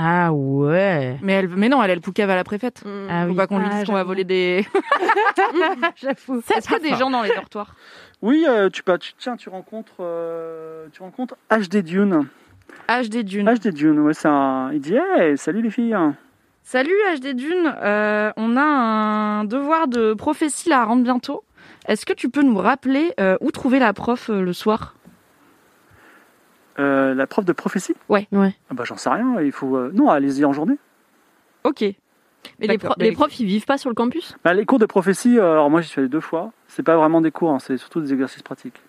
Ah 0.00 0.32
ouais. 0.32 1.18
mais, 1.22 1.32
elle, 1.32 1.48
mais 1.48 1.68
non, 1.68 1.82
elle, 1.82 1.90
elle 1.90 2.00
poucave 2.00 2.30
à 2.30 2.36
la 2.36 2.44
préfète. 2.44 2.84
Ah 3.10 3.24
Faut 3.24 3.30
oui. 3.30 3.36
pas 3.36 3.48
qu'on 3.48 3.58
lui 3.58 3.66
Ah, 3.68 3.78
dise 3.78 3.84
qu'on 3.86 3.94
va 3.94 4.04
voler 4.04 4.22
des. 4.22 4.64
J'avoue. 5.96 6.40
Est-ce 6.56 6.68
qu'il 6.68 6.72
y 6.84 6.88
a 6.88 6.90
des 6.92 6.96
gens 6.96 7.10
dans 7.10 7.22
les 7.22 7.30
dortoirs? 7.34 7.74
Oui, 8.22 8.44
euh, 8.48 8.68
tu, 8.70 8.82
peux, 8.82 8.96
tu- 8.98 9.12
tiens, 9.18 9.36
tu 9.36 9.48
rencontres, 9.48 9.96
euh, 10.00 10.86
tu 10.92 11.02
rencontres 11.02 11.34
HD 11.50 11.78
Dune. 11.82 12.26
HD 12.88 13.22
Dune. 13.24 13.48
HD 13.52 13.68
Dune, 13.72 13.98
ouais, 14.00 14.14
c'est 14.14 14.28
un. 14.28 14.70
Il 14.72 14.80
dit, 14.80 14.94
hey, 14.96 15.36
salut 15.36 15.62
les 15.62 15.70
filles. 15.70 15.96
Salut 16.62 16.94
HD 17.20 17.34
Dune, 17.34 17.74
Euh, 17.82 18.30
on 18.36 18.56
a 18.56 18.62
un 18.62 19.44
devoir 19.44 19.88
de 19.88 20.14
prophétie 20.14 20.68
là 20.68 20.82
à 20.82 20.84
rendre 20.84 21.02
bientôt. 21.02 21.42
Est-ce 21.86 22.04
que 22.06 22.12
tu 22.12 22.28
peux 22.28 22.42
nous 22.42 22.58
rappeler 22.58 23.12
euh, 23.18 23.36
où 23.40 23.50
trouver 23.50 23.78
la 23.78 23.92
prof 23.92 24.30
euh, 24.30 24.42
le 24.42 24.52
soir? 24.52 24.94
Euh, 26.78 27.14
la 27.14 27.26
prof 27.26 27.44
de 27.44 27.52
prophétie 27.52 27.94
Ouais. 28.08 28.28
Ouais. 28.32 28.54
Ah 28.70 28.74
bah, 28.74 28.84
j'en 28.84 28.96
sais 28.96 29.10
rien. 29.10 29.40
Il 29.40 29.52
faut. 29.52 29.76
euh, 29.76 29.90
Non, 29.94 30.10
allez-y 30.10 30.44
en 30.44 30.52
journée. 30.52 30.76
Ok. 31.64 31.80
Mais 31.80 31.94
les, 32.60 32.66
D'accord. 32.68 32.90
pro- 32.90 32.94
Mais 32.98 33.04
les 33.04 33.10
les- 33.10 33.16
profs, 33.16 33.40
ils 33.40 33.46
vivent 33.46 33.64
pas 33.66 33.78
sur 33.78 33.90
le 33.90 33.94
campus? 33.94 34.36
Bah, 34.44 34.54
les 34.54 34.64
cours 34.64 34.78
de 34.78 34.86
prophétie, 34.86 35.38
euh, 35.38 35.52
alors 35.52 35.70
moi 35.70 35.80
j'y 35.80 35.88
suis 35.88 36.00
allé 36.00 36.08
deux 36.08 36.20
fois. 36.20 36.52
C'est 36.68 36.82
pas 36.84 36.96
vraiment 36.96 37.20
des 37.20 37.30
cours, 37.32 37.50
hein, 37.50 37.58
c'est 37.58 37.76
surtout 37.76 38.00
des 38.00 38.12
exercices 38.12 38.42
pratiques. 38.42 38.80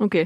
Ok. 0.00 0.16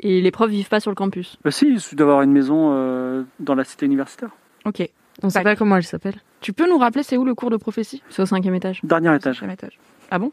Et 0.00 0.20
les 0.20 0.30
profs 0.30 0.50
vivent 0.50 0.68
pas 0.68 0.80
sur 0.80 0.90
le 0.90 0.94
campus? 0.94 1.38
Euh, 1.46 1.50
si, 1.50 1.66
il 1.74 1.96
doit 1.96 2.06
avoir 2.06 2.22
une 2.22 2.32
maison 2.32 2.70
euh, 2.72 3.24
dans 3.40 3.54
la 3.54 3.64
cité 3.64 3.86
universitaire. 3.86 4.30
Ok. 4.64 4.88
On 5.22 5.30
sait 5.30 5.42
pas 5.42 5.54
comment 5.56 5.76
elle 5.76 5.84
s'appelle. 5.84 6.16
Tu 6.40 6.52
peux 6.52 6.68
nous 6.68 6.78
rappeler 6.78 7.02
c'est 7.02 7.16
où 7.16 7.24
le 7.24 7.34
cours 7.34 7.50
de 7.50 7.56
prophétie? 7.56 8.02
C'est 8.10 8.22
au 8.22 8.26
cinquième 8.26 8.54
étage. 8.54 8.80
Dernier 8.84 9.14
étage. 9.14 9.36
Cinquième 9.36 9.50
étage. 9.52 9.78
Ah 10.10 10.18
bon? 10.18 10.32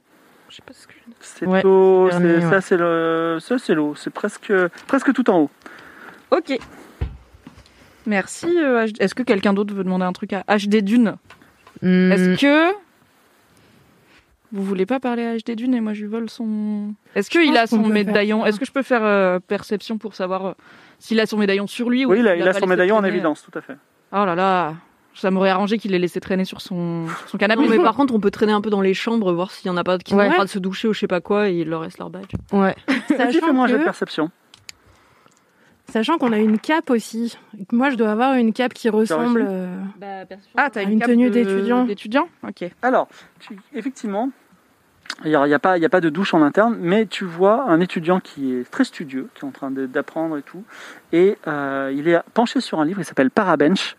Je 0.49 0.55
sais 0.57 0.63
pas 0.65 0.73
ce 0.73 0.85
que 0.87 0.93
je 0.93 0.99
C'est 1.19 1.45
Ouais, 1.45 1.61
l'eau, 1.63 2.09
c'est 2.11 2.19
dernier, 2.19 2.41
c'est- 2.41 2.49
ça 2.49 2.61
c'est 2.61 2.77
le, 2.77 3.37
ça 3.39 3.57
c'est 3.57 3.73
l'eau, 3.75 3.95
c'est 3.95 4.09
presque, 4.09 4.51
presque 4.87 5.13
tout 5.13 5.29
en 5.29 5.39
haut. 5.41 5.49
Ok. 6.31 6.57
Merci. 8.05 8.47
euh, 8.57 8.87
HD. 8.87 9.01
Est-ce 9.01 9.13
que 9.15 9.23
quelqu'un 9.23 9.53
d'autre 9.53 9.73
veut 9.73 9.83
demander 9.83 10.05
un 10.05 10.13
truc 10.13 10.33
à 10.33 10.43
HD 10.57 10.77
Dune 10.81 11.15
Hmm, 11.81 12.11
Est-ce 12.11 12.39
que 12.39 12.73
vous 14.51 14.63
voulez 14.63 14.85
pas 14.85 14.99
parler 14.99 15.23
à 15.25 15.37
HD 15.37 15.55
Dune 15.55 15.73
et 15.73 15.81
moi 15.81 15.93
je 15.93 16.01
lui 16.01 16.09
vole 16.09 16.29
son. 16.29 16.93
Est-ce 17.15 17.29
qu'il 17.29 17.47
pense 17.47 17.57
a 17.57 17.67
son 17.67 17.77
qu'on 17.77 17.83
peut 17.83 17.93
faire 17.93 18.05
médaillon 18.05 18.41
ça. 18.43 18.49
Est-ce 18.49 18.59
que 18.59 18.65
je 18.65 18.71
peux 18.71 18.81
faire 18.83 19.03
euh, 19.03 19.39
perception 19.39 19.97
pour 19.97 20.13
savoir 20.13 20.45
euh, 20.45 20.51
s'il 20.99 21.19
a 21.19 21.25
son 21.25 21.37
médaillon 21.37 21.67
sur 21.67 21.89
lui 21.89 22.05
ou 22.05 22.11
Oui, 22.11 22.19
il 22.19 22.27
a, 22.27 22.31
s'il 22.33 22.39
il 22.41 22.43
a 22.43 22.45
pas 22.47 22.53
son 22.53 22.59
laissé 22.59 22.67
médaillon 22.69 22.95
en 22.95 22.99
traîner 22.99 23.15
évidence, 23.15 23.43
tout 23.49 23.57
à 23.57 23.61
fait. 23.61 23.77
Oh 24.11 24.25
là 24.25 24.35
là, 24.35 24.73
ça 25.15 25.31
m'aurait 25.31 25.49
arrangé 25.51 25.77
qu'il 25.77 25.91
l'ait 25.91 25.99
laissé 25.99 26.19
traîner 26.19 26.43
sur 26.45 26.59
son, 26.59 27.07
sur 27.19 27.29
son 27.29 27.37
canapé. 27.37 27.61
Non, 27.61 27.69
mais 27.69 27.77
par 27.79 27.95
contre, 27.95 28.13
on 28.13 28.19
peut 28.19 28.31
traîner 28.31 28.51
un 28.51 28.61
peu 28.61 28.69
dans 28.69 28.81
les 28.81 28.93
chambres, 28.93 29.31
voir 29.31 29.51
s'il 29.51 29.67
y 29.67 29.69
en 29.69 29.77
a 29.77 29.83
pas 29.85 29.97
qui 29.97 30.11
sont 30.11 30.17
Ouais. 30.17 30.27
en 30.27 30.31
train 30.33 30.43
de 30.45 30.49
se 30.49 30.59
doucher 30.59 30.87
ou 30.89 30.93
je 30.93 30.99
sais 30.99 31.07
pas 31.07 31.21
quoi, 31.21 31.49
et 31.49 31.59
il 31.61 31.69
leur 31.69 31.81
reste 31.81 31.97
leur 31.99 32.09
badge. 32.09 32.31
Ouais. 32.51 32.75
Vas-y, 32.87 33.17
Sachant 33.33 33.47
fais-moi 33.47 33.63
un 33.65 33.67
jet 33.67 33.73
de 33.75 33.79
que- 33.79 33.83
perception. 33.85 34.29
Sachant 35.91 36.17
qu'on 36.17 36.31
a 36.31 36.37
une 36.37 36.57
cape 36.57 36.89
aussi. 36.89 37.37
Moi, 37.71 37.89
je 37.89 37.95
dois 37.95 38.11
avoir 38.11 38.33
une 38.35 38.53
cape 38.53 38.73
qui 38.73 38.89
ressemble. 38.89 39.41
reçu 39.41 39.51
euh, 39.51 40.23
Ah, 40.57 40.69
t'as 40.71 40.83
Une 40.83 40.99
tenue 41.01 41.29
d'étudiant. 41.29 41.85
D'étudiant 41.85 42.27
Ok. 42.47 42.63
Alors, 42.81 43.07
tu- 43.39 43.57
effectivement, 43.73 44.29
il 45.25 45.29
n'y 45.29 45.35
a, 45.35 45.45
il 45.45 45.49
y 45.49 45.53
a 45.53 45.59
pas 45.59 45.77
y 45.77 45.85
a 45.85 45.89
pas 45.89 45.99
de 46.01 46.09
douche 46.09 46.33
en 46.33 46.41
interne, 46.41 46.77
mais 46.79 47.05
tu 47.05 47.25
vois 47.25 47.63
un 47.69 47.79
étudiant 47.81 48.19
qui 48.21 48.53
est 48.55 48.69
très 48.71 48.85
studieux, 48.85 49.27
qui 49.35 49.41
est 49.43 49.47
en 49.47 49.51
train 49.51 49.69
d'apprendre 49.71 50.37
et 50.37 50.41
tout, 50.41 50.63
et 51.11 51.37
euh, 51.47 51.93
il 51.95 52.07
est 52.07 52.19
penché 52.33 52.61
sur 52.61 52.79
un 52.79 52.85
livre, 52.85 53.01
il 53.01 53.05
s'appelle 53.05 53.29
Parabench, 53.29 53.97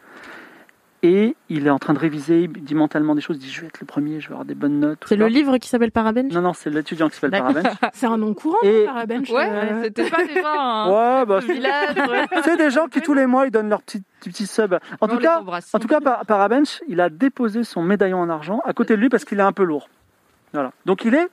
et 1.05 1.35
il 1.49 1.67
est 1.67 1.71
en 1.71 1.79
train 1.81 1.95
de 1.95 1.99
réviser, 1.99 2.43
il 2.43 2.49
dit 2.53 2.75
mentalement 2.77 3.15
des 3.17 3.21
choses, 3.21 3.37
il 3.37 3.41
dit 3.41 3.51
je 3.51 3.63
vais 3.63 3.67
être 3.67 3.81
le 3.81 3.87
premier, 3.87 4.21
je 4.21 4.29
vais 4.29 4.35
avoir 4.35 4.45
des 4.45 4.55
bonnes 4.55 4.79
notes. 4.79 5.05
C'est 5.09 5.17
le 5.17 5.27
livre 5.27 5.59
qui 5.59 5.69
s'appelle 5.69 5.91
Parabench 5.91 6.33
Non, 6.33 6.43
non, 6.43 6.53
c'est 6.53 6.71
l'étudiant 6.71 7.09
qui 7.09 7.17
s'appelle. 7.17 7.41
Parabench. 7.41 7.67
C'est 7.93 8.07
un 8.07 8.17
nom 8.19 8.35
courant, 8.35 8.57
Et- 8.63 8.85
Parabench. 8.85 9.29
Ouais, 9.31 9.49
euh, 9.51 9.83
c'était 9.85 10.09
pas 10.09 10.25
déjà 10.25 10.53
un 10.61 10.89
Ouais, 11.21 11.27
bah, 11.27 11.41
c'est- 11.45 11.53
village. 11.53 11.97
c'est 12.45 12.57
des 12.57 12.71
gens 12.71 12.87
qui 12.87 13.01
tous 13.01 13.15
les 13.15 13.27
mois 13.27 13.47
ils 13.47 13.51
donnent 13.51 13.69
leur 13.69 13.83
petit, 13.83 14.03
petit 14.21 14.47
sub. 14.47 14.75
En 15.01 15.09
tout 15.09 15.19
cas, 15.19 15.41
En 15.73 15.79
tout 15.81 15.89
cas, 15.89 16.01
par, 16.01 16.25
Parabench, 16.25 16.81
il 16.89 17.01
a 17.01 17.09
déposé 17.11 17.65
son 17.65 17.83
médaillon 17.83 18.19
en 18.21 18.29
argent 18.31 18.61
à 18.65 18.73
côté 18.73 18.95
de 18.97 19.01
lui 19.01 19.09
parce 19.09 19.25
qu'il 19.25 19.39
est 19.39 19.43
un 19.43 19.53
peu 19.53 19.65
lourd. 19.65 19.89
Voilà. 20.53 20.71
Donc 20.87 21.05
il 21.05 21.15
est, 21.15 21.29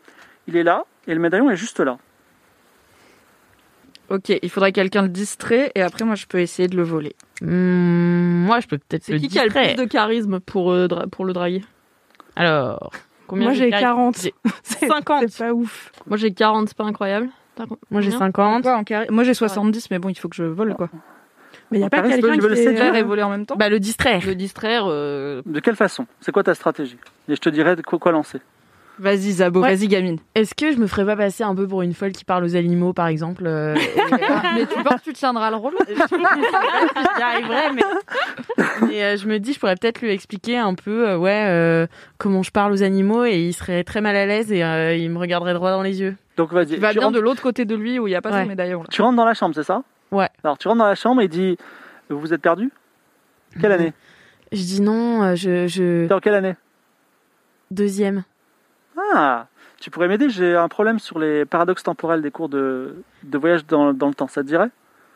il 0.48 0.56
est 0.56 0.64
là 0.64 0.86
et 1.08 1.14
le 1.14 1.20
médaillon 1.20 1.50
est 1.52 1.58
juste 1.58 1.80
là. 1.80 1.98
Ok, 4.10 4.30
il 4.30 4.50
faudrait 4.50 4.72
que 4.72 4.76
quelqu'un 4.78 5.04
le 5.04 5.10
distrait 5.10 5.72
et 5.76 5.84
après 5.84 6.04
moi 6.04 6.16
je 6.16 6.26
peux 6.26 6.40
essayer 6.40 6.68
de 6.68 6.76
le 6.76 6.82
voler. 6.82 7.16
Hmm, 7.42 8.46
Moi, 8.46 8.60
je 8.60 8.68
peux 8.68 8.78
peut-être 8.78 9.04
C'est 9.04 9.14
le 9.14 9.20
qui 9.20 9.28
qui 9.28 9.40
a 9.40 9.46
le 9.46 9.52
plus 9.52 9.76
de 9.76 9.86
charisme 9.86 10.40
pour, 10.40 10.72
euh, 10.72 10.88
dra- 10.88 11.08
pour 11.08 11.26
le 11.26 11.34
draguer? 11.34 11.64
Alors, 12.36 12.92
combien 13.28 13.46
Moi, 13.46 13.54
j'ai 13.54 13.66
de 13.66 13.70
charisme 13.72 13.88
40. 13.88 14.22
J'ai- 14.22 14.34
c'est 14.64 14.88
50. 14.88 15.26
c'est 15.30 15.38
pas 15.46 15.54
ouf. 15.54 15.92
Moi 16.08 16.18
j'ai 16.18 16.34
40, 16.34 16.68
c'est 16.70 16.78
pas 16.78 16.86
incroyable. 16.86 17.30
T'as- 17.56 17.66
Moi, 17.92 18.02
j'ai 18.02 18.12
combien? 18.12 18.20
50. 18.20 18.62
Quoi, 18.64 18.78
en 18.78 18.84
carré? 18.84 19.08
Moi 19.10 19.24
j'ai 19.24 19.34
70, 19.34 19.90
mais 19.92 20.00
bon, 20.00 20.10
il 20.10 20.16
faut 20.18 20.30
que 20.30 20.36
je 20.36 20.44
vole 20.44 20.76
quoi. 20.76 20.90
Mais 21.72 21.78
il 21.78 21.82
n'y 21.82 21.84
a 21.84 21.88
En 21.88 21.90
pas 21.90 21.98
charisme, 21.98 22.22
quelqu'un 22.22 22.36
je 22.36 22.42
veux 22.42 22.50
le 22.50 22.56
qui 22.56 22.64
séduire 22.64 22.84
Faire 22.86 22.96
et 22.96 23.04
voler 23.04 23.24
en 23.24 23.30
même 23.30 23.46
temps? 23.46 23.56
Bah, 23.56 23.70
le 23.70 23.80
distraire. 23.80 24.22
Le 24.26 24.36
distraire, 24.36 24.84
euh, 24.88 25.42
De 25.46 25.60
quelle 25.60 25.76
façon? 25.76 26.06
C'est 26.22 26.32
quoi 26.32 26.44
ta 26.44 26.54
stratégie? 26.56 26.98
Et 27.28 27.36
je 27.36 27.42
te 27.42 27.50
dirai 27.50 27.76
de 27.76 27.82
quoi, 27.82 28.00
quoi 28.00 28.12
lancer. 28.12 28.40
Vas-y 29.00 29.32
Zabo, 29.32 29.62
Ouais. 29.62 29.76
vas-y 29.76 29.88
gamine. 29.88 30.18
Est-ce 30.36 30.54
que 30.54 30.72
je 30.74 30.78
me 30.78 30.86
ferais 30.86 31.06
pas 31.06 31.16
passer 31.16 31.44
un 31.44 31.56
peu 31.56 31.66
pour 31.68 31.82
une 31.84 31.94
folle 31.94 32.12
qui 32.12 32.26
parle 32.26 32.44
aux 32.44 32.56
animaux, 32.58 32.92
par 32.92 33.08
exemple 33.08 33.44
euh, 33.48 33.74
et- 33.76 33.80
mais 34.56 34.66
tu 34.66 34.84
penses 34.84 35.00
que 35.00 35.06
tu 35.06 35.14
tiendras 35.14 35.50
le 35.50 35.56
rôle 35.56 35.74
J'y 35.88 37.22
arriverai, 37.24 37.72
mais, 37.74 37.82
mais, 38.88 39.04
euh, 39.04 39.18
je 39.18 39.26
me 39.28 39.40
dis, 39.40 39.54
je 39.54 39.60
pourrais 39.60 39.76
peut-être 39.76 40.02
lui 40.02 40.10
expliquer 40.12 40.58
un 40.58 40.74
peu, 40.76 41.08
euh, 41.10 41.18
ouais, 41.18 41.46
euh, 41.48 41.88
comment 42.18 42.44
je 42.44 42.52
parle 42.52 42.74
aux 42.74 42.84
animaux 42.84 43.24
et 43.24 43.40
il 43.40 43.54
serait 43.54 43.84
très 43.86 44.02
mal 44.02 44.16
à 44.18 44.26
l'aise 44.26 44.52
et 44.52 44.64
euh, 44.64 44.94
il 44.96 45.10
me 45.10 45.18
regarderait 45.18 45.54
droit 45.54 45.72
dans 45.72 45.82
les 45.82 46.02
yeux. 46.02 46.16
Donc 46.36 46.52
vas-y. 46.52 46.68
Tu 46.76 46.76
vas 46.78 46.92
bien 46.92 47.04
rentres, 47.04 47.16
de 47.16 47.20
l'autre 47.22 47.42
côté 47.42 47.64
de 47.66 47.76
lui 47.76 48.00
où 48.00 48.08
il 48.08 48.12
n'y 48.12 48.16
a 48.18 48.22
pas 48.22 48.32
Ouais. 48.32 48.42
son 48.44 48.48
médaillon. 48.50 48.82
Là. 48.82 48.88
tu 48.92 49.02
rentres 49.02 49.16
dans 49.18 49.26
la 49.26 49.34
chambre, 49.34 49.56
c'est 49.56 49.64
ça? 49.64 49.82
Ouais. 50.12 50.28
Alors 50.44 50.58
tu 50.58 50.68
rentres 50.68 50.80
dans 50.80 50.88
la 50.88 50.96
chambre 50.96 51.22
et 51.22 51.26
il 51.26 51.30
dit 51.30 51.58
Vous 52.10 52.20
vous 52.20 52.34
êtes 52.34 52.42
perdu? 52.42 52.70
Quelle 53.62 53.72
année? 53.72 53.94
Je 54.52 54.58
dis 54.62 54.82
non, 54.82 55.36
je, 55.36 55.68
je... 55.68 56.08
T'es 56.08 56.14
en 56.14 56.20
quelle 56.20 56.34
année? 56.36 56.56
Deuxième. 57.72 58.24
Ah 59.14 59.48
Tu 59.80 59.90
pourrais 59.90 60.08
m'aider 60.08 60.30
J'ai 60.30 60.56
un 60.56 60.68
problème 60.68 61.00
sur 61.00 61.20
les 61.20 61.46
paradoxes 61.46 61.84
temporels 61.84 62.22
des 62.22 62.32
cours 62.32 62.50
de, 62.50 63.04
de 63.24 63.38
voyage 63.38 63.66
dans, 63.66 63.94
dans 63.94 64.08
le 64.08 64.14
temps. 64.14 64.28
Ça 64.28 64.42
te 64.42 64.48
dirait? 64.48 64.70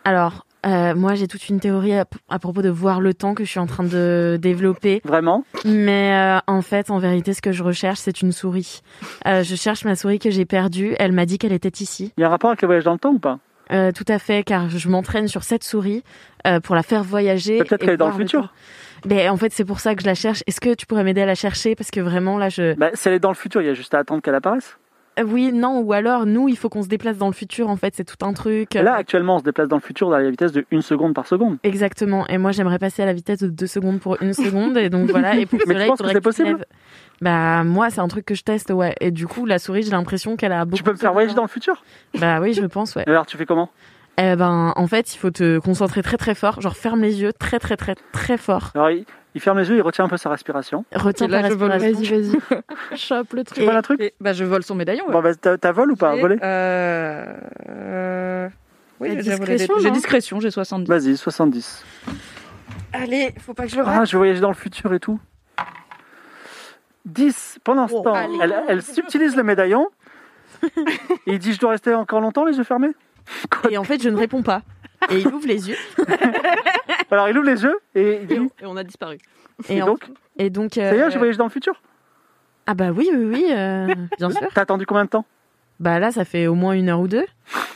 Alors, 0.05 0.45
euh, 0.65 0.95
moi, 0.95 1.15
j'ai 1.15 1.27
toute 1.27 1.47
une 1.49 1.59
théorie 1.59 1.93
à, 1.93 2.05
à 2.29 2.39
propos 2.39 2.61
de 2.61 2.69
voir 2.69 3.01
le 3.01 3.13
temps 3.13 3.33
que 3.33 3.43
je 3.43 3.49
suis 3.49 3.59
en 3.59 3.65
train 3.65 3.83
de 3.83 4.37
développer. 4.41 5.01
Vraiment? 5.03 5.43
Mais 5.65 6.13
euh, 6.13 6.39
en 6.47 6.61
fait, 6.61 6.89
en 6.89 6.97
vérité, 6.99 7.33
ce 7.33 7.41
que 7.41 7.51
je 7.51 7.63
recherche, 7.63 7.99
c'est 7.99 8.21
une 8.21 8.31
souris. 8.31 8.81
Euh, 9.27 9.43
je 9.43 9.55
cherche 9.55 9.85
ma 9.85 9.95
souris 9.95 10.19
que 10.19 10.29
j'ai 10.31 10.45
perdue. 10.45 10.95
Elle 10.99 11.11
m'a 11.11 11.25
dit 11.25 11.37
qu'elle 11.37 11.53
était 11.53 11.83
ici. 11.83 12.13
Il 12.17 12.21
y 12.21 12.23
a 12.23 12.27
un 12.27 12.29
rapport 12.29 12.49
avec 12.49 12.61
le 12.61 12.67
voyage 12.67 12.83
dans 12.85 12.93
le 12.93 12.99
temps 12.99 13.11
ou 13.11 13.19
pas? 13.19 13.39
Tout 13.69 14.05
à 14.07 14.19
fait, 14.19 14.43
car 14.43 14.69
je 14.69 14.87
m'entraîne 14.87 15.27
sur 15.27 15.41
cette 15.43 15.63
souris 15.63 16.03
pour 16.63 16.75
la 16.75 16.83
faire 16.83 17.01
voyager. 17.03 17.57
Peut-être 17.57 17.77
qu'elle 17.81 17.89
est 17.91 17.97
dans 17.97 18.09
le 18.09 18.13
futur. 18.13 18.41
temps. 18.43 18.49
Mais 19.05 19.27
en 19.29 19.37
fait, 19.37 19.51
c'est 19.53 19.65
pour 19.65 19.79
ça 19.79 19.95
que 19.95 20.01
je 20.01 20.07
la 20.07 20.15
cherche. 20.15 20.43
Est-ce 20.47 20.61
que 20.61 20.73
tu 20.73 20.85
pourrais 20.85 21.03
m'aider 21.03 21.21
à 21.21 21.25
la 21.25 21.35
chercher? 21.35 21.75
Parce 21.75 21.91
que 21.91 21.99
vraiment, 21.99 22.37
là, 22.37 22.49
je... 22.49 22.73
bah, 22.75 22.89
Si 22.93 23.07
elle 23.07 23.15
est 23.15 23.19
dans 23.19 23.29
le 23.29 23.35
futur, 23.35 23.61
il 23.61 23.65
y 23.65 23.69
a 23.69 23.73
juste 23.73 23.93
à 23.93 23.99
attendre 23.99 24.21
qu'elle 24.21 24.35
apparaisse. 24.35 24.77
Euh, 25.19 25.23
Oui, 25.23 25.51
non, 25.51 25.79
ou 25.81 25.93
alors, 25.93 26.25
nous, 26.25 26.47
il 26.49 26.57
faut 26.57 26.69
qu'on 26.69 26.81
se 26.83 26.87
déplace 26.87 27.17
dans 27.17 27.27
le 27.27 27.33
futur, 27.33 27.69
en 27.69 27.75
fait, 27.75 27.93
c'est 27.95 28.05
tout 28.05 28.25
un 28.25 28.33
truc. 28.33 28.73
Là, 28.73 28.95
actuellement, 28.95 29.35
on 29.35 29.39
se 29.39 29.43
déplace 29.43 29.67
dans 29.67 29.75
le 29.75 29.81
futur 29.81 30.11
à 30.13 30.21
la 30.21 30.29
vitesse 30.29 30.51
de 30.53 30.65
1 30.71 30.81
seconde 30.81 31.13
par 31.13 31.27
seconde. 31.27 31.57
Exactement. 31.63 32.25
Et 32.27 32.37
moi, 32.37 32.51
j'aimerais 32.51 32.79
passer 32.79 33.03
à 33.03 33.05
la 33.05 33.13
vitesse 33.13 33.39
de 33.39 33.47
2 33.49 33.67
secondes 33.67 33.99
pour 33.99 34.21
une 34.21 34.33
seconde. 34.33 34.77
Et 34.77 34.89
donc, 34.89 35.09
voilà. 35.09 35.35
Et 35.35 35.45
pour 35.45 35.59
Mais 35.67 35.73
tu 35.73 35.73
cela, 35.73 35.85
il 35.85 35.87
penses 35.89 35.99
que 35.99 36.07
c'est 36.07 36.13
que 36.13 36.17
tu 36.19 36.23
possible 36.23 36.65
Bah, 37.21 37.63
moi, 37.63 37.89
c'est 37.89 38.01
un 38.01 38.07
truc 38.07 38.25
que 38.25 38.35
je 38.35 38.43
teste, 38.43 38.71
ouais. 38.71 38.95
Et 39.01 39.11
du 39.11 39.27
coup, 39.27 39.45
la 39.45 39.59
souris, 39.59 39.83
j'ai 39.83 39.91
l'impression 39.91 40.35
qu'elle 40.35 40.53
a 40.53 40.65
beaucoup. 40.65 40.77
Tu 40.77 40.83
peux 40.83 40.91
me 40.93 40.97
faire 40.97 41.13
voyager 41.13 41.35
dans 41.35 41.43
le 41.43 41.47
futur? 41.47 41.83
Bah 42.19 42.39
oui, 42.39 42.53
je 42.53 42.65
pense, 42.65 42.95
ouais. 42.95 43.03
Alors, 43.07 43.25
tu 43.25 43.37
fais 43.37 43.45
comment? 43.45 43.69
Eh 44.17 44.35
ben, 44.35 44.73
en 44.75 44.87
fait, 44.87 45.15
il 45.15 45.17
faut 45.17 45.31
te 45.31 45.57
concentrer 45.59 46.03
très 46.03 46.17
très 46.17 46.35
fort. 46.35 46.61
Genre, 46.61 46.75
ferme 46.77 47.01
les 47.01 47.21
yeux 47.21 47.33
très 47.33 47.57
très 47.59 47.75
très 47.77 47.95
très 48.11 48.37
fort. 48.37 48.69
Alors, 48.75 48.91
il, 48.91 49.05
il 49.33 49.41
ferme 49.41 49.57
les 49.57 49.67
yeux, 49.69 49.75
il 49.77 49.81
retient 49.81 50.05
un 50.05 50.07
peu 50.07 50.17
sa 50.17 50.29
respiration. 50.29 50.85
Retiens 50.93 51.27
ta 51.27 51.41
je 51.41 51.47
respiration. 51.47 51.91
Vas-y, 51.91 52.05
vas-y. 52.05 52.97
Chope 52.97 53.33
le 53.33 53.43
Tu 53.43 53.53
truc. 53.55 53.63
vois 53.65 53.75
un 53.75 53.81
truc 53.81 53.99
Et, 54.01 54.13
bah 54.21 54.33
je 54.33 54.43
vole 54.43 54.61
son 54.63 54.75
médaillon. 54.75 55.05
ouais. 55.07 55.13
Bon, 55.13 55.21
bah, 55.23 55.33
t'as 55.33 55.57
t'as 55.57 55.71
vol 55.71 55.91
ou 55.91 55.95
pas 55.95 56.15
Volé 56.15 56.37
euh, 56.43 57.25
euh, 57.69 58.49
Oui, 58.99 59.09
j'ai 59.13 59.15
discrétion, 59.23 59.73
J'ai 59.79 59.89
discrétion, 59.91 60.39
j'ai 60.39 60.51
70. 60.51 60.87
Vas-y, 60.87 61.17
70. 61.17 61.83
Allez, 62.93 63.33
faut 63.39 63.55
pas 63.55 63.63
que 63.63 63.69
je 63.71 63.77
le 63.77 63.83
Ah, 63.83 64.05
je 64.05 64.11
vais 64.11 64.17
voyager 64.19 64.41
dans 64.41 64.49
le 64.49 64.53
futur 64.55 64.93
et 64.93 64.99
tout. 64.99 65.19
10. 67.05 67.59
Pendant 67.63 67.87
ce 67.87 67.95
Oh, 67.95 68.01
temps, 68.01 68.13
allez. 68.13 68.37
elle, 68.41 68.55
elle 68.67 68.81
subtilise 68.83 69.35
le 69.35 69.43
médaillon. 69.43 69.87
Et 70.63 70.69
il 71.33 71.39
dit 71.39 71.53
Je 71.53 71.59
dois 71.59 71.71
rester 71.71 71.93
encore 71.95 72.21
longtemps, 72.21 72.45
les 72.45 72.55
yeux 72.57 72.63
fermés? 72.63 72.91
Et 73.69 73.77
en 73.77 73.83
fait, 73.83 74.01
je 74.01 74.09
ne 74.09 74.17
réponds 74.17 74.43
pas. 74.43 74.61
Et 75.09 75.19
il 75.19 75.27
ouvre 75.27 75.47
les 75.47 75.69
yeux. 75.69 75.75
Alors, 77.11 77.27
il 77.29 77.37
ouvre 77.37 77.45
les 77.47 77.61
yeux 77.63 77.75
et 77.95 78.19
il 78.21 78.27
dit 78.27 78.39
on, 78.39 78.45
et 78.63 78.65
on 78.65 78.77
a 78.77 78.83
disparu. 78.83 79.17
Et, 79.69 79.77
Et, 79.77 79.81
en- 79.81 79.85
donc, 79.87 80.09
et 80.37 80.49
donc. 80.49 80.73
ça 80.75 80.81
y 80.81 80.97
est, 80.97 81.01
euh, 81.01 81.09
je 81.09 81.17
voyage 81.17 81.37
dans 81.37 81.43
le 81.45 81.49
futur. 81.49 81.81
Ah 82.65 82.73
bah 82.73 82.91
oui, 82.95 83.09
oui, 83.13 83.25
oui, 83.25 83.45
euh, 83.51 83.93
bien 84.17 84.29
sûr. 84.31 84.47
T'as 84.53 84.61
attendu 84.61 84.85
combien 84.85 85.03
de 85.05 85.09
temps? 85.09 85.25
Bah 85.79 85.99
là, 85.99 86.11
ça 86.11 86.23
fait 86.23 86.47
au 86.47 86.55
moins 86.55 86.73
une 86.73 86.89
heure 86.89 87.01
ou 87.01 87.07
deux. 87.07 87.25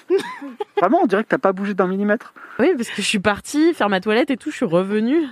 Vraiment, 0.80 1.00
on 1.04 1.08
dirait 1.08 1.24
que 1.24 1.30
t'as 1.30 1.38
pas 1.40 1.52
bougé 1.52 1.74
d'un 1.74 1.88
millimètre. 1.88 2.34
Oui, 2.60 2.72
parce 2.78 2.90
que 2.90 3.02
je 3.02 3.08
suis 3.08 3.20
partie 3.20 3.74
faire 3.74 3.90
ma 3.90 4.00
toilette 4.00 4.32
et 4.32 4.38
tout, 4.38 4.50
je 4.52 4.56
suis 4.56 4.66
revenue. 4.66 5.24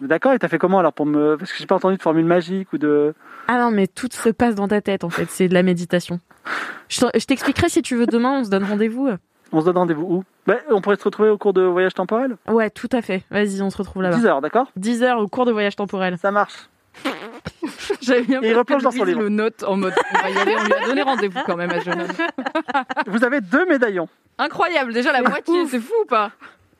Mais 0.00 0.08
D'accord, 0.08 0.32
et 0.32 0.38
t'as 0.38 0.48
fait 0.48 0.58
comment 0.58 0.78
alors 0.78 0.92
pour 0.92 1.06
me. 1.06 1.36
Parce 1.36 1.52
que 1.52 1.58
j'ai 1.58 1.66
pas 1.66 1.74
entendu 1.74 1.96
de 1.96 2.02
formule 2.02 2.24
magique 2.24 2.72
ou 2.72 2.78
de. 2.78 3.14
Ah 3.48 3.58
non, 3.58 3.70
mais 3.70 3.86
tout 3.86 4.08
se 4.10 4.30
passe 4.30 4.54
dans 4.54 4.68
ta 4.68 4.80
tête 4.80 5.04
en 5.04 5.10
fait, 5.10 5.26
c'est 5.28 5.48
de 5.48 5.54
la 5.54 5.62
méditation. 5.62 6.20
Je 6.88 7.24
t'expliquerai 7.26 7.68
si 7.68 7.82
tu 7.82 7.96
veux 7.96 8.06
demain, 8.06 8.40
on 8.40 8.44
se 8.44 8.50
donne 8.50 8.64
rendez-vous. 8.64 9.10
On 9.52 9.60
se 9.60 9.66
donne 9.66 9.78
rendez-vous 9.78 10.02
où? 10.02 10.24
Bah, 10.46 10.56
On 10.70 10.80
pourrait 10.80 10.96
se 10.96 11.04
retrouver 11.04 11.28
au 11.30 11.38
cours 11.38 11.52
de 11.52 11.62
voyage 11.62 11.94
temporel? 11.94 12.36
Ouais, 12.48 12.70
tout 12.70 12.88
à 12.92 13.02
fait. 13.02 13.22
Vas-y, 13.30 13.62
on 13.62 13.70
se 13.70 13.76
retrouve 13.78 14.02
là-bas. 14.02 14.16
10 14.16 14.26
heures, 14.26 14.40
d'accord? 14.40 14.66
10 14.76 15.02
heures 15.02 15.18
au 15.18 15.28
cours 15.28 15.46
de 15.46 15.52
voyage 15.52 15.76
temporel. 15.76 16.18
Ça 16.18 16.30
marche. 16.30 16.68
J'avais 18.02 18.22
bien 18.22 18.40
Et 18.42 18.50
il 18.50 18.54
replonge 18.56 18.82
dans 18.82 18.90
son 18.92 19.04
livre. 19.04 19.20
le 19.20 19.28
note 19.28 19.64
en 19.64 19.76
mode 19.76 19.94
on 20.14 20.18
va 20.22 20.30
y 20.30 20.38
aller, 20.38 20.54
on 20.60 20.64
lui 20.64 20.72
a 20.72 20.86
donné 20.86 21.02
rendez-vous 21.02 21.40
quand 21.44 21.56
même 21.56 21.70
à 21.70 21.80
ce 21.80 21.84
jeune 21.86 22.00
homme. 22.02 22.08
Vous 23.08 23.24
avez 23.24 23.40
deux 23.40 23.66
médaillons. 23.66 24.08
Incroyable, 24.38 24.92
déjà 24.92 25.12
la 25.12 25.22
moitié, 25.22 25.66
c'est 25.66 25.80
fou 25.80 25.92
ou 26.02 26.06
pas? 26.06 26.30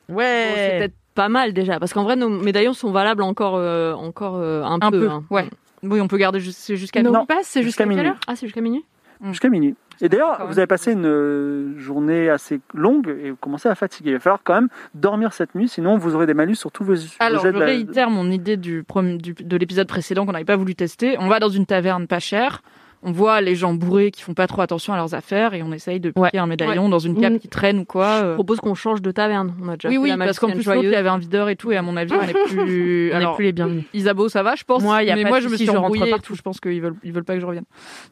Bon, 0.07 0.17
c'est 0.19 0.23
Ouais. 0.23 0.77
peut-être 0.79 0.93
pas 1.15 1.27
mal 1.29 1.53
déjà, 1.53 1.79
parce 1.79 1.93
qu'en 1.93 2.03
vrai, 2.03 2.15
nos 2.15 2.29
médaillons 2.29 2.73
sont 2.73 2.91
valables 2.91 3.23
encore, 3.23 3.55
euh, 3.55 3.93
encore 3.93 4.35
euh, 4.37 4.63
un, 4.63 4.77
Un 4.81 4.91
peu, 4.91 5.09
hein. 5.09 5.23
ouais. 5.29 5.49
Oui, 5.83 5.99
on 6.01 6.07
peut 6.07 6.17
garder 6.17 6.39
jusqu'à 6.39 7.01
Nos 7.03 7.11
Non, 7.11 7.25
passes, 7.25 7.39
c'est 7.47 7.61
jusqu'à 7.63 7.83
jusqu'à 7.85 8.01
minuit. 8.03 8.17
Ah, 8.27 8.35
c'est 8.35 8.45
jusqu'à 8.47 8.61
minuit? 8.61 8.83
Jusqu'à 9.23 9.49
minuit. 9.49 9.75
Et 10.01 10.09
d'ailleurs, 10.09 10.45
vous 10.47 10.57
avez 10.59 10.67
passé 10.67 10.91
une 10.91 11.05
euh, 11.05 11.79
journée 11.79 12.29
assez 12.29 12.59
longue 12.73 13.07
et 13.23 13.31
vous 13.31 13.37
commencez 13.37 13.69
à 13.69 13.75
fatiguer. 13.75 14.09
Il 14.09 14.13
va 14.15 14.19
falloir 14.19 14.41
quand 14.43 14.55
même 14.55 14.67
dormir 14.93 15.31
cette 15.31 15.55
nuit, 15.55 15.69
sinon 15.69 15.97
vous 15.97 16.15
aurez 16.15 16.25
des 16.25 16.33
malus 16.33 16.55
sur 16.55 16.69
tous 16.71 16.83
vos, 16.83 16.95
vos 16.95 17.01
Alors, 17.19 17.41
jets 17.43 17.53
je 17.53 17.57
la- 17.57 17.65
réitère 17.65 18.09
mon 18.09 18.29
idée 18.29 18.57
du- 18.57 18.83
de 18.89 19.57
l'épisode 19.57 19.87
précédent 19.87 20.25
qu'on 20.25 20.33
n'avait 20.33 20.43
pas 20.43 20.57
voulu 20.57 20.75
tester. 20.75 21.15
On 21.19 21.29
va 21.29 21.39
dans 21.39 21.47
une 21.49 21.65
taverne 21.65 22.07
pas 22.07 22.19
chère, 22.19 22.61
on 23.05 23.11
voit 23.11 23.39
les 23.39 23.55
gens 23.55 23.73
bourrés 23.73 24.11
qui 24.11 24.21
font 24.23 24.33
pas 24.33 24.47
trop 24.47 24.61
attention 24.61 24.91
à 24.93 24.97
leurs 24.97 25.13
affaires 25.13 25.53
et 25.53 25.63
on 25.63 25.71
essaye 25.71 25.99
de 26.01 26.09
piquer 26.09 26.39
un 26.39 26.47
médaillon 26.47 26.89
dans 26.89 26.99
une 26.99 27.17
cape 27.19 27.33
Mm. 27.33 27.39
qui 27.39 27.47
traîne 27.47 27.79
ou 27.79 27.85
quoi. 27.85 28.19
Je 28.19 28.25
euh. 28.25 28.33
propose 28.33 28.59
qu'on 28.59 28.73
change 28.75 29.01
de 29.01 29.11
taverne. 29.11 29.53
On 29.63 29.69
a 29.69 29.75
déjà 29.77 29.89
Oui, 29.89 29.95
fait 29.95 30.01
oui, 30.01 30.09
la 30.09 30.17
parce 30.17 30.39
qu'en 30.39 30.49
plus, 30.51 30.65
il 30.83 30.89
y 30.89 30.95
avait 30.95 31.07
un 31.09 31.17
videur 31.17 31.47
et 31.49 31.55
tout, 31.55 31.71
et 31.71 31.77
à 31.77 31.81
mon 31.81 31.95
avis, 31.95 32.11
on 32.13 32.25
n'est 32.25 32.33
plus. 32.47 33.11
Les 33.39 33.51
bienvenus. 33.53 33.83
Isabeau, 33.93 34.27
ça 34.27 34.43
va, 34.43 34.55
je 34.55 34.63
pense. 34.63 34.81
Moi, 34.83 35.03
y 35.03 35.11
a 35.11 35.15
mais 35.15 35.23
pas 35.23 35.29
moi, 35.29 35.37
de 35.37 35.43
je 35.43 35.47
me 35.47 35.51
souci, 35.53 35.63
suis 35.63 35.65
je 35.67 35.71
rentre 35.71 35.83
embrouillée 35.85 36.07
et 36.07 36.09
partout. 36.11 36.25
tout. 36.33 36.35
Je 36.35 36.41
pense 36.41 36.59
qu'ils 36.59 36.81
veulent, 36.81 36.95
ils 37.03 37.13
veulent 37.13 37.23
pas 37.23 37.35
que 37.35 37.39
je 37.41 37.45
revienne. 37.45 37.65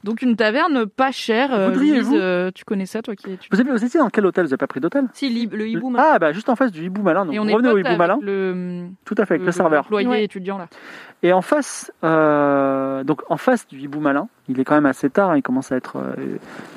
Donc, 0.03 0.21
une 0.21 0.35
taverne 0.35 0.85
pas 0.85 1.11
chère. 1.11 1.53
euh, 1.53 1.67
Voudriez-vous 1.69 2.11
Louise, 2.11 2.21
euh, 2.21 2.51
tu 2.53 2.63
connais 2.63 2.85
ça, 2.85 3.01
toi 3.01 3.15
qui 3.15 3.31
es. 3.31 3.37
tu- 3.37 3.49
Vous 3.51 3.59
avez 3.59 3.71
vous 3.71 3.83
étiez 3.83 3.99
dans 3.99 4.09
quel 4.09 4.25
hôtel 4.25 4.43
Vous 4.45 4.49
n'avez 4.49 4.57
pas 4.57 4.67
pris 4.67 4.79
d'hôtel? 4.79 5.05
Si, 5.13 5.29
le 5.51 5.67
hibou. 5.67 5.93
Ah, 5.97 6.19
bah 6.19 6.31
juste 6.33 6.49
en 6.49 6.55
face 6.55 6.71
du 6.71 6.83
hibou 6.85 7.01
malin. 7.01 7.25
Donc 7.25 7.33
Et 7.35 7.39
on 7.39 7.47
est 7.47 7.53
revenez 7.53 7.69
au 7.69 7.77
hibou 7.77 7.87
avec 7.87 7.97
malin. 7.97 8.19
le, 8.21 8.85
Tout 9.05 9.15
à 9.17 9.25
fait, 9.25 9.35
avec 9.35 9.45
le 9.45 9.51
serveur. 9.51 9.81
employé 9.85 10.07
Ouais. 10.07 10.23
étudiant 10.23 10.57
là. 10.57 10.67
Et 11.23 11.31
en 11.33 11.41
face, 11.41 11.91
euh, 12.03 13.03
donc 13.03 13.21
en 13.29 13.37
face 13.37 13.65
du 13.67 13.79
hibou 13.79 13.99
malin, 14.01 14.27
il 14.49 14.59
est 14.59 14.65
quand 14.65 14.75
même 14.75 14.85
assez 14.85 15.09
tard, 15.09 15.31
hein, 15.31 15.37
il 15.37 15.41
commence 15.41 15.71
à 15.71 15.77
être 15.77 15.97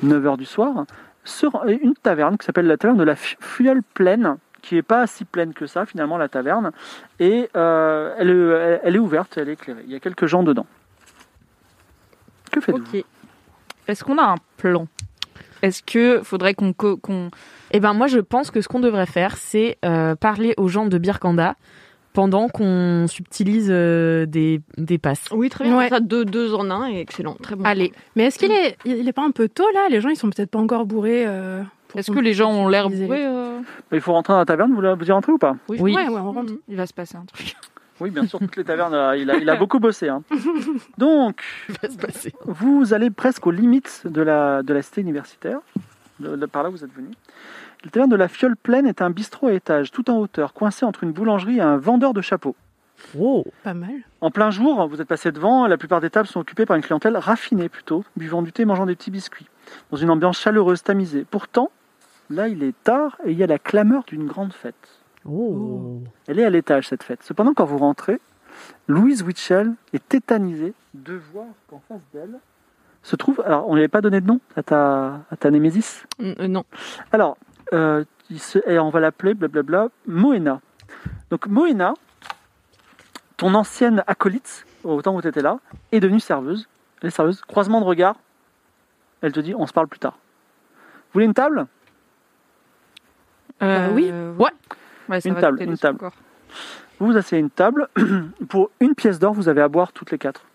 9h 0.05 0.37
du 0.37 0.45
soir, 0.45 0.85
sur 1.25 1.63
une 1.67 1.93
taverne 1.95 2.37
qui 2.37 2.45
s'appelle 2.45 2.65
la 2.67 2.77
taverne 2.77 2.97
de 2.97 3.03
la 3.03 3.15
Fu- 3.17 3.35
Fuelle 3.41 3.81
Pleine, 3.93 4.37
qui 4.61 4.77
est 4.77 4.81
pas 4.81 5.05
si 5.05 5.25
pleine 5.25 5.53
que 5.53 5.65
ça 5.67 5.85
finalement 5.85 6.17
la 6.17 6.29
taverne, 6.29 6.71
et 7.19 7.49
euh, 7.57 8.15
elle, 8.17 8.95
est- 8.95 8.99
ouverte, 8.99 9.37
elle 9.37 9.49
est 9.49 9.53
éclairée. 9.53 9.83
Il 9.85 9.91
y 9.91 9.95
a 9.95 9.99
quelques 9.99 10.25
gens 10.27 10.43
dedans. 10.43 10.65
Que 12.51 12.61
faites-vous. 12.61 12.83
Est-ce 13.87 14.03
qu'on 14.03 14.17
a 14.17 14.23
un 14.23 14.35
plan? 14.57 14.87
Est-ce 15.61 15.81
que 15.83 16.21
faudrait 16.23 16.53
qu'on 16.53 16.71
qu'on 16.73 17.31
Eh 17.71 17.79
ben 17.79 17.93
moi 17.93 18.07
je 18.07 18.19
pense 18.19 18.51
que 18.51 18.61
ce 18.61 18.67
qu'on 18.67 18.79
devrait 18.79 19.05
faire 19.07 19.37
c'est 19.37 19.77
euh, 19.83 20.15
parler 20.15 20.53
aux 20.57 20.67
gens 20.67 20.85
de 20.85 20.97
Birkanda 20.97 21.55
pendant 22.17 22.47
qu'on 22.49 23.05
subtilise 23.07 23.67
euh, 23.69 24.25
des, 24.25 24.59
des 24.79 24.97
passes. 24.97 25.25
Oui, 25.31 25.49
très 25.49 25.65
bien. 25.65 25.77
Ouais. 25.77 25.87
Ça, 25.87 25.99
deux, 25.99 26.25
deux 26.25 26.51
en 26.55 26.71
un 26.71 26.87
et 26.89 26.99
excellent. 26.99 27.35
Très 27.43 27.55
bon. 27.55 27.63
Allez. 27.63 27.93
Mais 28.15 28.23
est-ce 28.23 28.39
qu'il 28.39 28.51
est, 28.51 28.75
il 28.85 29.07
est 29.07 29.13
pas 29.13 29.21
un 29.23 29.29
peu 29.29 29.47
tôt 29.47 29.67
là? 29.75 29.81
Les 29.91 30.01
gens, 30.01 30.09
ils 30.09 30.15
sont 30.15 30.27
peut-être 30.31 30.49
pas 30.49 30.57
encore 30.57 30.87
bourrés. 30.87 31.25
euh, 31.27 31.61
Est-ce 31.93 32.09
que 32.09 32.17
les 32.19 32.33
gens 32.33 32.49
ont 32.51 32.67
l'air 32.69 32.89
bourrés 32.89 33.23
euh? 33.23 33.59
Il 33.91 34.01
faut 34.01 34.13
rentrer 34.13 34.33
dans 34.33 34.39
la 34.39 34.45
taverne, 34.45 34.73
vous, 34.73 34.81
la- 34.81 34.95
vous 34.95 35.05
y 35.05 35.11
rentrez 35.11 35.31
ou 35.31 35.37
pas? 35.37 35.57
Oui. 35.69 35.77
Oui. 35.79 35.93
Ouais, 35.93 36.07
ouais, 36.09 36.19
on 36.19 36.31
rentre. 36.31 36.53
Il 36.67 36.75
va 36.75 36.87
se 36.87 36.93
passer 36.93 37.17
un 37.17 37.25
truc. 37.25 37.55
Oui, 37.99 38.09
bien 38.11 38.25
sûr, 38.27 38.37
toutes 38.39 38.57
les 38.57 38.63
tavernes, 38.63 38.93
il, 39.17 39.29
a, 39.31 39.37
il 39.37 39.49
a 39.49 39.55
beaucoup 39.55 39.79
bossé. 39.79 40.07
hein. 40.09 40.21
Donc, 40.99 41.41
vous 42.45 42.93
allez 42.93 43.09
presque 43.09 43.45
aux 43.47 43.51
limites 43.51 44.03
de 44.05 44.21
la, 44.21 44.61
de 44.63 44.73
la 44.73 44.81
cité 44.83 45.01
universitaire. 45.01 45.59
De- 46.19 46.35
de- 46.35 46.45
par 46.47 46.61
là, 46.63 46.69
vous 46.69 46.83
êtes 46.83 46.93
venu. 46.95 47.07
La 47.83 47.91
taverne 47.91 48.09
de 48.09 48.15
la 48.15 48.27
Fiole 48.27 48.55
Pleine 48.55 48.87
est 48.87 49.01
un 49.01 49.09
bistrot 49.09 49.47
à 49.47 49.53
étage, 49.53 49.91
tout 49.91 50.09
en 50.09 50.17
hauteur, 50.17 50.53
coincé 50.53 50.85
entre 50.85 51.03
une 51.03 51.11
boulangerie 51.11 51.57
et 51.57 51.61
un 51.61 51.77
vendeur 51.77 52.13
de 52.13 52.21
chapeaux. 52.21 52.55
Oh. 53.17 53.45
Pas 53.63 53.75
mal. 53.75 54.01
En 54.21 54.31
plein 54.31 54.49
jour, 54.49 54.87
vous 54.87 54.99
êtes 54.99 55.07
passé 55.07 55.31
devant, 55.31 55.67
la 55.67 55.77
plupart 55.77 56.01
des 56.01 56.09
tables 56.09 56.27
sont 56.27 56.39
occupées 56.39 56.65
par 56.65 56.75
une 56.75 56.81
clientèle 56.81 57.15
raffinée 57.15 57.69
plutôt, 57.69 58.03
buvant 58.15 58.41
du 58.41 58.51
thé, 58.51 58.65
mangeant 58.65 58.87
des 58.87 58.95
petits 58.95 59.11
biscuits, 59.11 59.47
dans 59.91 59.97
une 59.97 60.09
ambiance 60.09 60.39
chaleureuse, 60.39 60.81
tamisée. 60.81 61.25
Pourtant, 61.29 61.71
là, 62.31 62.47
il 62.47 62.63
est 62.63 62.75
tard 62.83 63.17
et 63.25 63.31
il 63.31 63.37
y 63.37 63.43
a 63.43 63.47
la 63.47 63.59
clameur 63.59 64.03
d'une 64.05 64.25
grande 64.25 64.53
fête. 64.53 65.03
Oh. 65.25 66.01
Elle 66.27 66.39
est 66.39 66.45
à 66.45 66.49
l'étage, 66.49 66.87
cette 66.87 67.03
fête. 67.03 67.21
Cependant, 67.21 67.53
quand 67.53 67.65
vous 67.65 67.77
rentrez, 67.77 68.19
Louise 68.87 69.21
Witchell 69.21 69.73
est 69.93 70.07
tétanisée 70.09 70.73
de 70.95 71.13
voir 71.31 71.45
qu'en 71.69 71.81
face 71.87 72.01
d'elle 72.11 72.39
se 73.03 73.15
trouve... 73.15 73.41
Alors, 73.45 73.67
on 73.67 73.71
ne 73.71 73.75
lui 73.75 73.81
avait 73.81 73.87
pas 73.87 74.01
donné 74.01 74.19
de 74.19 74.25
nom 74.25 74.39
à 74.55 74.63
ta, 74.63 75.21
à 75.29 75.35
ta 75.37 75.51
némésis? 75.51 76.03
Euh, 76.19 76.47
non. 76.47 76.65
Alors, 77.11 77.37
euh, 77.73 78.03
et 78.65 78.79
on 78.79 78.89
va 78.89 78.99
l'appeler, 78.99 79.33
blablabla, 79.33 79.89
Moena. 80.05 80.61
Donc, 81.29 81.47
Moena, 81.47 81.93
ton 83.37 83.53
ancienne 83.53 84.03
acolyte, 84.07 84.65
au 84.83 85.01
temps 85.01 85.15
où 85.15 85.21
tu 85.21 85.27
étais 85.27 85.41
là, 85.41 85.59
est 85.91 85.99
devenue 85.99 86.19
serveuse. 86.19 86.67
Elle 87.01 87.07
est 87.07 87.11
serveuse. 87.11 87.41
Croisement 87.41 87.79
de 87.79 87.85
regard. 87.85 88.15
Elle 89.21 89.31
te 89.31 89.39
dit, 89.39 89.53
on 89.55 89.65
se 89.65 89.73
parle 89.73 89.87
plus 89.87 89.99
tard. 89.99 90.13
Vous 90.13 91.13
voulez 91.13 91.25
une 91.25 91.33
table? 91.33 91.67
Euh, 93.61 93.89
oui. 93.93 94.11
Ouais. 94.37 94.51
Une 95.25 95.35
table, 95.35 95.61
une 95.61 95.77
table. 95.77 95.97
encore. 95.97 96.13
Vous 96.99 97.07
vous 97.07 97.17
asseyez 97.17 97.37
à 97.37 97.39
une 97.39 97.49
table. 97.49 97.87
Pour 98.49 98.71
une 98.79 98.95
pièce 98.95 99.19
d'or, 99.19 99.33
vous 99.33 99.49
avez 99.49 99.61
à 99.61 99.67
boire 99.67 99.91
toutes 99.91 100.11
les 100.11 100.17
quatre. 100.17 100.45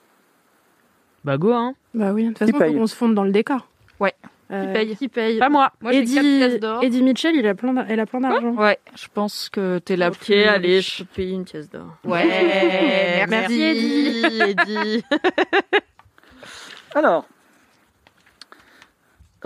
Bah 1.25 1.38
go 1.38 1.53
hein. 1.53 1.75
Bah 1.94 2.12
oui, 2.12 2.25
de 2.25 2.29
toute 2.31 2.38
façon, 2.38 2.59
faut 2.59 2.72
qu'on 2.72 2.87
se 2.87 2.96
fonde 2.96 3.14
dans 3.14 3.22
le 3.22 3.31
décor. 3.31 3.68
Ouais. 4.01 4.14
Euh, 4.52 4.66
Qui 4.66 4.72
paye 4.72 4.96
Qui 4.96 5.08
paye 5.08 5.38
Pas 5.38 5.48
moi. 5.48 5.72
Moi, 5.80 5.92
j'ai 5.92 5.98
Eddie, 6.00 6.14
4 6.14 6.22
pièces 6.24 6.60
d'or. 6.60 6.82
Eddie 6.84 7.02
Mitchell, 7.02 7.34
il 7.36 7.46
a 7.46 7.54
plein 7.54 7.72
d'ar- 7.72 7.86
elle 7.88 8.00
a 8.00 8.06
plein 8.06 8.20
d'argent. 8.20 8.50
Ouais, 8.52 8.78
je 8.94 9.06
pense 9.12 9.48
que 9.48 9.78
t'es 9.78 9.96
la 9.96 10.08
Ok, 10.10 10.18
plus 10.18 10.42
allez, 10.44 10.76
riche. 10.76 10.98
je 10.98 11.04
peux 11.04 11.10
payer 11.14 11.34
une 11.34 11.44
pièce 11.44 11.70
d'or. 11.70 11.86
Ouais, 12.04 13.24
Merci, 13.28 13.62
Eddie. 13.62 14.40
Eddie. 14.42 15.04
Alors, 16.94 17.26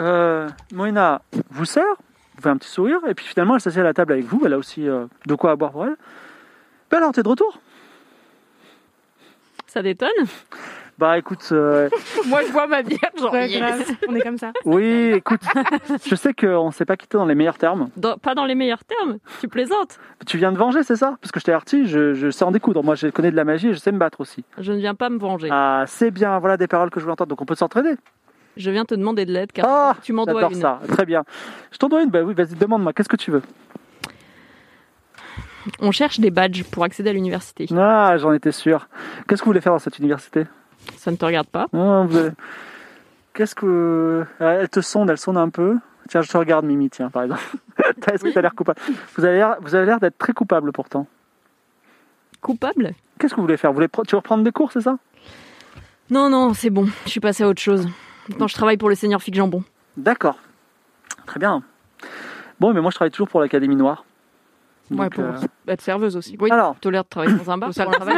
euh, 0.00 0.48
Moena 0.72 1.22
vous 1.50 1.64
sert, 1.64 1.84
vous 2.34 2.42
fait 2.42 2.48
un 2.48 2.56
petit 2.56 2.68
sourire, 2.68 2.98
et 3.08 3.14
puis 3.14 3.24
finalement 3.26 3.54
elle 3.54 3.60
s'assied 3.60 3.80
à 3.80 3.84
la 3.84 3.94
table 3.94 4.12
avec 4.14 4.24
vous, 4.24 4.42
elle 4.44 4.52
a 4.54 4.58
aussi 4.58 4.88
euh, 4.88 5.06
de 5.26 5.34
quoi 5.36 5.52
à 5.52 5.56
boire 5.56 5.70
pour 5.70 5.86
elle. 5.86 5.96
Ben 6.90 6.98
alors, 6.98 7.12
t'es 7.12 7.22
de 7.22 7.28
retour? 7.28 7.60
Ça 9.68 9.82
détonne? 9.82 10.10
Bah 10.98 11.18
écoute, 11.18 11.46
euh, 11.52 11.90
Moi, 12.26 12.40
je 12.46 12.52
vois 12.52 12.66
ma 12.66 12.82
bière, 12.82 12.98
genre. 13.20 13.32
Ouais, 13.32 13.50
yes. 13.50 13.61
grave. 13.61 13.85
On 14.09 14.14
est 14.14 14.20
comme 14.22 14.38
ça. 14.38 14.52
oui, 14.64 15.12
écoute, 15.14 15.42
je 16.06 16.14
sais 16.14 16.32
qu'on 16.32 16.70
s'est 16.70 16.87
pas 16.87 16.96
quitté 16.96 17.18
dans 17.18 17.26
les 17.26 17.35
meilleurs 17.35 17.59
termes. 17.59 17.90
Dans- 17.96 18.16
Pas 18.16 18.35
dans 18.35 18.46
les 18.46 18.54
meilleurs 18.54 18.82
termes. 18.85 19.18
Tu 19.40 19.48
plaisantes. 19.48 19.98
Tu 20.26 20.38
viens 20.38 20.52
de 20.52 20.56
venger, 20.56 20.82
c'est 20.82 20.96
ça? 20.96 21.16
Parce 21.20 21.32
que 21.32 21.38
je 21.40 21.44
t'ai 21.44 21.52
averti, 21.52 21.87
je, 21.87 22.14
je 22.14 22.30
sais 22.30 22.44
en 22.44 22.50
découdre. 22.50 22.82
Moi, 22.82 22.94
je 22.94 23.09
connais 23.09 23.30
de 23.30 23.37
la 23.37 23.44
magie 23.44 23.68
et 23.68 23.74
je 23.74 23.78
sais 23.78 23.92
me 23.92 23.98
battre 23.98 24.20
aussi. 24.22 24.42
Je 24.59 24.72
ne 24.72 24.78
viens 24.78 24.94
pas 24.94 25.11
me 25.11 25.18
venger. 25.18 25.48
Ah, 25.50 25.85
c'est 25.87 26.11
bien, 26.11 26.38
voilà 26.38 26.56
des 26.56 26.66
paroles 26.66 26.88
que 26.90 26.98
je 26.98 27.04
voulais 27.04 27.12
entendre, 27.12 27.28
donc 27.28 27.42
on 27.42 27.46
peut 27.46 27.54
s'entraider. 27.54 27.96
Je 28.56 28.70
viens 28.70 28.87
te 28.87 28.94
demander 28.94 29.26
de 29.26 29.32
l'aide 29.32 29.52
car 29.52 29.66
Ah, 29.68 29.96
tu 30.02 30.14
m'en 30.14 30.24
dois 30.24 30.35
J'adore 30.40 30.52
une. 30.52 30.61
ça, 30.62 30.80
très 30.88 31.04
bien. 31.04 31.24
Je 31.72 31.76
t'en 31.76 31.88
dois 31.90 32.02
une, 32.02 32.09
bah 32.09 32.22
oui, 32.22 32.32
vas-y, 32.32 32.54
demande-moi, 32.54 32.94
qu'est-ce 32.94 33.09
que 33.11 33.16
tu 33.16 33.30
veux? 33.30 33.42
On 35.80 35.90
cherche 35.90 36.20
des 36.20 36.30
badges 36.30 36.62
pour 36.64 36.85
accéder 36.85 37.11
à 37.11 37.12
l'université. 37.12 37.66
Ah, 37.76 38.16
j'en 38.18 38.32
étais 38.32 38.52
sûr. 38.52 38.88
Qu'est-ce 39.28 39.42
que 39.42 39.44
vous 39.44 39.50
voulez 39.50 39.61
faire 39.61 39.72
dans 39.72 39.78
cette 39.78 39.98
université? 39.98 40.46
Ça 40.96 41.11
ne 41.11 41.16
te 41.16 41.25
regarde 41.25 41.46
pas. 41.49 41.66
Vous 41.72 42.16
avez- 42.16 42.31
Qu'est-ce 43.35 43.55
que. 43.55 44.25
Ah, 44.40 44.53
Elle 44.55 44.68
te 44.68 44.81
sonde, 44.81 45.11
elle 45.11 45.18
sonde 45.18 45.37
un 45.38 45.49
peu. 45.51 45.77
Tiens, 46.09 46.22
je 46.22 46.29
te 46.31 46.37
regarde, 46.37 46.64
Mimi, 46.64 46.88
tiens, 46.88 47.11
par 47.11 47.25
exemple. 47.25 47.42
Est-ce 48.12 48.22
que 48.25 48.29
tu 48.31 48.38
as 48.38 48.42
l'air 48.42 48.55
coupable? 48.55 48.81
Vous 49.16 49.25
avez 49.25 49.37
l'air, 49.38 49.57
vous 49.61 49.75
avez 49.75 49.85
l'air 49.87 50.01
d'être 50.01 50.16
très 50.18 50.33
coupable 50.33 50.72
pourtant. 50.72 51.07
Coupable? 52.40 52.92
Qu'est-ce 53.18 53.33
que 53.35 53.37
vous 53.37 53.42
voulez 53.42 53.57
faire? 53.57 53.70
Vous 53.70 53.77
voulez 53.77 53.88
Tu 53.88 54.12
veux 54.12 54.18
reprendre 54.18 54.44
des 54.44 54.53
cours, 54.53 54.72
c'est 54.72 54.81
ça? 54.83 54.99
Non, 56.11 56.31
non, 56.31 56.55
c'est 56.55 56.70
bon. 56.70 56.87
Je 57.05 57.11
suis 57.11 57.20
passée 57.20 57.42
à 57.42 57.49
autre 57.49 57.61
chose. 57.61 57.88
Maintenant, 58.29 58.46
je 58.46 58.55
travaille 58.55 58.77
pour 58.77 58.88
le 58.88 58.94
Seigneur 58.94 59.20
Fig 59.20 59.35
Jambon. 59.35 59.64
D'accord. 59.96 60.38
Très 61.27 61.40
bien. 61.40 61.62
Bon, 62.61 62.72
mais 62.72 62.81
moi, 62.81 62.90
je 62.90 62.94
travaille 62.96 63.11
toujours 63.11 63.29
pour 63.29 63.40
l'Académie 63.40 63.77
Noire. 63.77 64.05
Ouais, 64.90 65.11
pour 65.11 65.25
euh, 65.25 65.33
être 65.68 65.81
serveuse 65.81 66.16
aussi. 66.16 66.37
Oui, 66.40 66.51
Alors, 66.51 66.77
l'air 66.85 67.03
de 67.05 67.09
travailler 67.09 67.35
dans 67.35 67.51
un 67.51 67.59
bar. 67.59 67.75
ça 67.75 67.85
un 67.85 67.90
travail. 67.90 68.16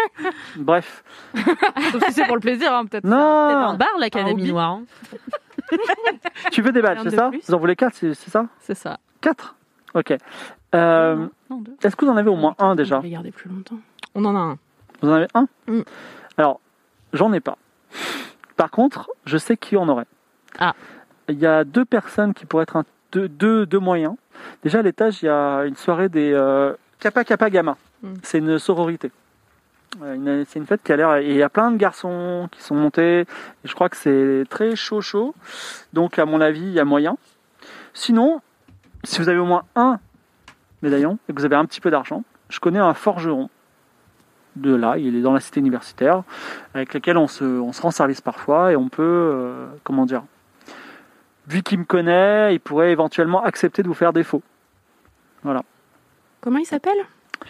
bref. 0.56 1.04
sauf 1.92 2.04
si 2.06 2.12
c'est 2.12 2.24
pour 2.26 2.36
le 2.36 2.40
plaisir, 2.40 2.72
hein, 2.72 2.86
peut-être. 2.86 3.06
C'est 3.06 3.12
un 3.12 3.72
Non 3.72 3.74
bar 3.74 3.88
l'Académie. 3.98 4.50
Noire. 4.50 4.70
hein. 4.70 4.84
Tu 6.50 6.62
veux 6.62 6.72
des 6.72 6.82
badges, 6.82 7.00
c'est 7.02 7.10
de 7.10 7.16
ça 7.16 7.28
plus. 7.28 7.42
Vous 7.46 7.54
en 7.54 7.58
voulez 7.58 7.76
quatre, 7.76 7.94
c'est 7.94 8.14
ça 8.14 8.46
C'est 8.60 8.74
ça. 8.74 8.98
Quatre 9.20 9.56
Ok. 9.94 10.14
Euh, 10.74 11.26
Non. 11.50 11.62
Est-ce 11.82 11.94
que 11.96 12.04
vous 12.04 12.10
en 12.10 12.16
avez 12.16 12.30
au 12.30 12.36
moins 12.36 12.54
un 12.58 12.74
déjà 12.74 12.98
On 12.98 13.00
peut 13.00 13.06
les 13.06 13.12
garder 13.12 13.30
plus 13.30 13.50
longtemps. 13.50 13.78
On 14.14 14.24
en 14.24 14.34
a 14.34 14.38
un. 14.38 14.58
Vous 15.02 15.08
en 15.10 15.14
avez 15.14 15.28
un 15.34 15.46
Mm. 15.66 15.82
Alors, 16.38 16.60
j'en 17.12 17.32
ai 17.32 17.40
pas. 17.40 17.56
Par 18.56 18.70
contre, 18.70 19.10
je 19.26 19.36
sais 19.36 19.56
qui 19.56 19.76
en 19.76 19.88
aurait. 19.88 20.06
Ah. 20.58 20.74
Il 21.28 21.38
y 21.38 21.46
a 21.46 21.64
deux 21.64 21.84
personnes 21.84 22.34
qui 22.34 22.46
pourraient 22.46 22.62
être 22.64 22.76
un, 22.76 22.84
deux, 23.12 23.28
deux, 23.28 23.66
deux 23.66 23.78
moyens. 23.78 24.14
Déjà, 24.62 24.80
à 24.80 24.82
l'étage, 24.82 25.22
il 25.22 25.26
y 25.26 25.28
a 25.28 25.64
une 25.64 25.76
soirée 25.76 26.08
des 26.08 26.32
euh, 26.32 26.72
Kappa 26.98 27.24
Kappa 27.24 27.50
Gamma. 27.50 27.76
Mm. 28.02 28.14
C'est 28.22 28.38
une 28.38 28.58
sororité. 28.58 29.10
Euh, 30.02 30.44
C'est 30.46 30.58
une 30.58 30.66
fête 30.66 30.82
qui 30.82 30.92
a 30.92 30.96
l'air. 30.96 31.16
Et 31.16 31.30
il 31.30 31.36
y 31.36 31.42
a 31.42 31.48
plein 31.48 31.70
de 31.70 31.76
garçons 31.76 32.48
qui 32.52 32.62
sont 32.62 32.74
montés. 32.74 33.26
Je 33.64 33.74
crois 33.74 33.88
que 33.88 33.96
c'est 33.96 34.44
très 34.48 34.76
chaud, 34.76 35.00
chaud. 35.00 35.34
Donc, 35.92 36.18
à 36.18 36.24
mon 36.24 36.40
avis, 36.40 36.62
il 36.62 36.72
y 36.72 36.80
a 36.80 36.84
moyen. 36.84 37.16
Sinon, 37.92 38.40
si 39.04 39.20
vous 39.20 39.28
avez 39.28 39.38
au 39.38 39.46
moins 39.46 39.64
un 39.74 39.98
médaillon 40.82 41.18
et 41.28 41.32
que 41.32 41.38
vous 41.38 41.44
avez 41.44 41.56
un 41.56 41.64
petit 41.64 41.80
peu 41.80 41.90
d'argent, 41.90 42.24
je 42.48 42.60
connais 42.60 42.78
un 42.78 42.94
forgeron 42.94 43.50
de 44.56 44.74
là, 44.74 44.98
il 44.98 45.16
est 45.16 45.20
dans 45.20 45.32
la 45.32 45.40
cité 45.40 45.60
universitaire, 45.60 46.22
avec 46.74 46.92
lequel 46.94 47.16
on 47.16 47.28
se, 47.28 47.44
on 47.44 47.72
se 47.72 47.82
rend 47.82 47.90
service 47.90 48.20
parfois 48.20 48.72
et 48.72 48.76
on 48.76 48.88
peut, 48.88 49.02
euh, 49.02 49.66
comment 49.84 50.06
dire, 50.06 50.22
vu 51.50 51.62
qu'il 51.62 51.78
me 51.80 51.84
connaît, 51.84 52.54
il 52.54 52.60
pourrait 52.60 52.92
éventuellement 52.92 53.42
accepter 53.42 53.82
de 53.82 53.88
vous 53.88 53.94
faire 53.94 54.12
défaut. 54.12 54.42
Comment 56.40 56.58
il 56.58 56.64
s'appelle? 56.64 56.98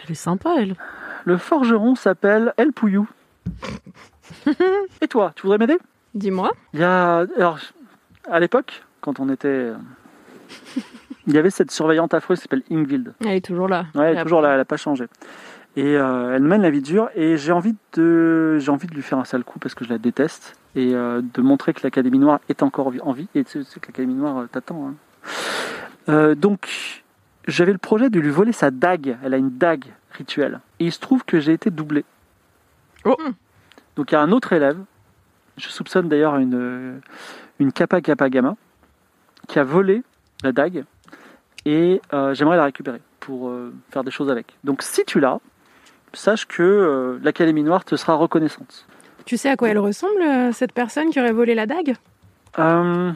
Elle 0.03 0.11
est 0.11 0.15
sympa 0.15 0.55
elle. 0.57 0.75
Le 1.25 1.37
forgeron 1.37 1.95
s'appelle 1.95 2.53
El 2.57 2.73
Pouillou. 2.73 3.07
et 5.01 5.07
toi, 5.07 5.31
tu 5.35 5.43
voudrais 5.43 5.59
m'aider? 5.59 5.77
Dis-moi. 6.15 6.51
Il 6.73 6.79
y 6.79 6.83
a, 6.83 7.25
alors, 7.37 7.59
à 8.29 8.39
l'époque, 8.39 8.83
quand 9.01 9.19
on 9.19 9.29
était, 9.29 9.47
euh, 9.47 9.75
il 11.27 11.33
y 11.33 11.37
avait 11.37 11.49
cette 11.49 11.71
surveillante 11.71 12.13
affreuse 12.13 12.39
qui 12.39 12.43
s'appelle 12.43 12.63
Ingvild. 12.71 13.13
Elle 13.21 13.35
est 13.35 13.45
toujours 13.45 13.67
là. 13.67 13.85
Ouais, 13.93 14.11
elle 14.11 14.17
est 14.17 14.23
toujours 14.23 14.41
là, 14.41 14.51
elle 14.51 14.57
n'a 14.57 14.65
pas 14.65 14.77
changé. 14.77 15.05
Et 15.77 15.97
euh, 15.97 16.35
elle 16.35 16.43
mène 16.43 16.61
la 16.61 16.69
vie 16.69 16.81
dure. 16.81 17.09
Et 17.15 17.37
j'ai 17.37 17.51
envie, 17.51 17.75
de, 17.93 18.57
j'ai 18.59 18.71
envie 18.71 18.87
de 18.87 18.93
lui 18.93 19.01
faire 19.01 19.17
un 19.17 19.25
sale 19.25 19.43
coup 19.43 19.59
parce 19.59 19.73
que 19.73 19.85
je 19.85 19.89
la 19.89 19.97
déteste. 19.97 20.57
Et 20.75 20.93
euh, 20.93 21.21
de 21.21 21.41
montrer 21.41 21.73
que 21.73 21.81
l'Académie 21.83 22.19
Noire 22.19 22.39
est 22.49 22.63
encore 22.63 22.91
en 23.01 23.11
vie. 23.13 23.27
Et 23.35 23.43
tu 23.43 23.63
sais 23.63 23.79
que 23.79 23.87
l'Académie 23.87 24.15
Noire 24.15 24.37
euh, 24.39 24.47
t'attend. 24.47 24.89
hein. 24.89 24.95
Euh, 26.09 26.35
donc, 26.35 27.03
j'avais 27.47 27.71
le 27.71 27.77
projet 27.77 28.09
de 28.09 28.19
lui 28.19 28.29
voler 28.29 28.51
sa 28.51 28.71
dague. 28.71 29.17
Elle 29.23 29.33
a 29.33 29.37
une 29.37 29.57
dague 29.57 29.85
rituelle. 30.11 30.59
Et 30.79 30.85
il 30.85 30.91
se 30.91 30.99
trouve 30.99 31.23
que 31.23 31.39
j'ai 31.39 31.53
été 31.53 31.69
doublé. 31.69 32.03
Oh. 33.05 33.15
Donc, 33.95 34.11
il 34.11 34.15
y 34.15 34.17
a 34.17 34.21
un 34.21 34.31
autre 34.31 34.53
élève. 34.53 34.77
Je 35.57 35.69
soupçonne 35.69 36.09
d'ailleurs 36.09 36.37
une, 36.37 37.01
une 37.59 37.71
Kappa 37.71 38.01
Kappa 38.01 38.29
Gamma 38.29 38.55
qui 39.47 39.59
a 39.59 39.63
volé 39.63 40.03
la 40.43 40.51
dague. 40.51 40.85
Et 41.65 42.01
euh, 42.13 42.33
j'aimerais 42.33 42.57
la 42.57 42.63
récupérer 42.65 43.01
pour 43.19 43.49
euh, 43.49 43.73
faire 43.91 44.03
des 44.03 44.11
choses 44.11 44.29
avec. 44.29 44.57
Donc, 44.63 44.81
si 44.81 45.05
tu 45.05 45.19
l'as, 45.19 45.39
sache 46.13 46.45
que 46.45 46.61
euh, 46.63 47.19
l'Académie 47.23 47.63
Noire 47.63 47.85
te 47.85 47.95
sera 47.95 48.15
reconnaissante. 48.15 48.85
Tu 49.25 49.37
sais 49.37 49.49
à 49.49 49.55
quoi 49.55 49.69
elle 49.69 49.79
ressemble, 49.79 50.21
euh, 50.21 50.51
cette 50.51 50.73
personne 50.73 51.09
qui 51.09 51.19
aurait 51.19 51.31
volé 51.31 51.55
la 51.55 51.65
dague? 51.65 51.95
Euh, 52.59 53.11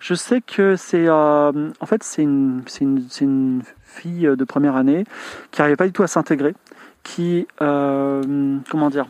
je 0.00 0.14
sais 0.14 0.40
que 0.40 0.76
c'est 0.76 1.06
euh, 1.06 1.70
en 1.80 1.86
fait 1.86 2.02
c'est 2.02 2.22
une, 2.22 2.62
c'est 2.66 2.84
une, 2.84 3.06
c'est 3.08 3.24
une 3.24 3.62
fille 3.84 4.28
de 4.36 4.44
première 4.44 4.76
année 4.76 5.04
qui 5.50 5.60
n'arrivait 5.60 5.76
pas 5.76 5.86
du 5.86 5.92
tout 5.92 6.02
à 6.02 6.08
s'intégrer, 6.08 6.54
qui 7.02 7.46
euh, 7.62 8.56
comment 8.70 8.90
dire, 8.90 9.06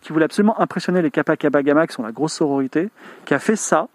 qui 0.00 0.12
voulait 0.12 0.26
absolument 0.26 0.60
impressionner 0.60 1.02
les 1.02 1.10
Kappa 1.10 1.36
Kappa 1.36 1.62
Gamma 1.62 1.86
qui 1.86 1.94
sont 1.94 2.02
la 2.02 2.12
grosse 2.12 2.34
sororité, 2.34 2.90
qui 3.24 3.34
a 3.34 3.38
fait 3.38 3.56
ça. 3.56 3.88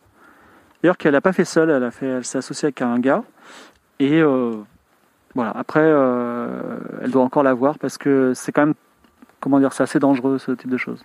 D'ailleurs 0.81 0.97
qu'elle 0.97 1.13
n'a 1.13 1.21
pas 1.21 1.33
fait 1.33 1.45
seule, 1.45 1.69
elle 1.69 1.83
a 1.83 1.91
fait, 1.91 2.07
elle 2.07 2.25
s'est 2.25 2.39
associée 2.39 2.65
avec 2.65 2.81
un 2.81 2.99
gars 2.99 3.23
et 3.99 4.21
voilà. 5.35 5.51
Après, 5.55 5.81
euh, 5.83 6.77
elle 7.01 7.11
doit 7.11 7.23
encore 7.23 7.43
la 7.43 7.53
voir 7.53 7.77
parce 7.79 7.97
que 7.97 8.33
c'est 8.33 8.51
quand 8.51 8.65
même 8.65 8.75
comment 9.39 9.59
dire, 9.59 9.73
c'est 9.73 9.83
assez 9.83 9.99
dangereux 9.99 10.37
ce 10.37 10.51
type 10.51 10.69
de 10.69 10.77
choses. 10.77 11.03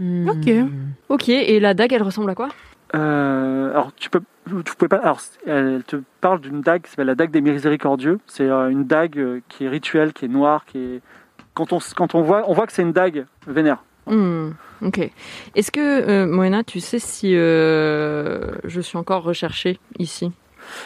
Ok. 0.00 0.50
Ok, 1.08 1.28
et 1.28 1.60
la 1.60 1.74
dague, 1.74 1.92
elle 1.92 2.02
ressemble 2.02 2.30
à 2.30 2.34
quoi? 2.34 2.48
Euh, 2.94 3.70
alors 3.70 3.92
tu 3.94 4.10
peux, 4.10 4.20
tu 4.64 4.74
pouvais 4.76 4.88
pas. 4.88 4.98
Alors 4.98 5.20
elle 5.46 5.82
te 5.84 5.96
parle 6.20 6.40
d'une 6.40 6.60
dague 6.60 6.82
qui 6.82 6.90
s'appelle 6.90 7.06
la 7.06 7.14
dague 7.14 7.30
des 7.30 7.40
miséricordieux. 7.40 8.18
C'est 8.26 8.48
euh, 8.48 8.68
une 8.70 8.84
dague 8.84 9.18
euh, 9.18 9.40
qui 9.48 9.64
est 9.64 9.68
rituelle, 9.68 10.12
qui 10.12 10.26
est 10.26 10.28
noire, 10.28 10.64
qui 10.66 10.78
est 10.78 11.00
quand 11.54 11.72
on 11.72 11.78
quand 11.96 12.14
on 12.14 12.22
voit 12.22 12.44
on 12.48 12.52
voit 12.52 12.66
que 12.66 12.72
c'est 12.72 12.82
une 12.82 12.92
dague 12.92 13.26
vénère. 13.46 13.82
Hmm, 14.06 14.50
Ok. 14.82 15.10
Est-ce 15.54 15.70
que, 15.70 15.80
euh, 15.80 16.26
Moena, 16.26 16.64
tu 16.64 16.80
sais 16.80 16.98
si 16.98 17.36
euh, 17.36 18.50
je 18.64 18.80
suis 18.80 18.98
encore 18.98 19.22
recherchée 19.22 19.78
ici? 19.98 20.32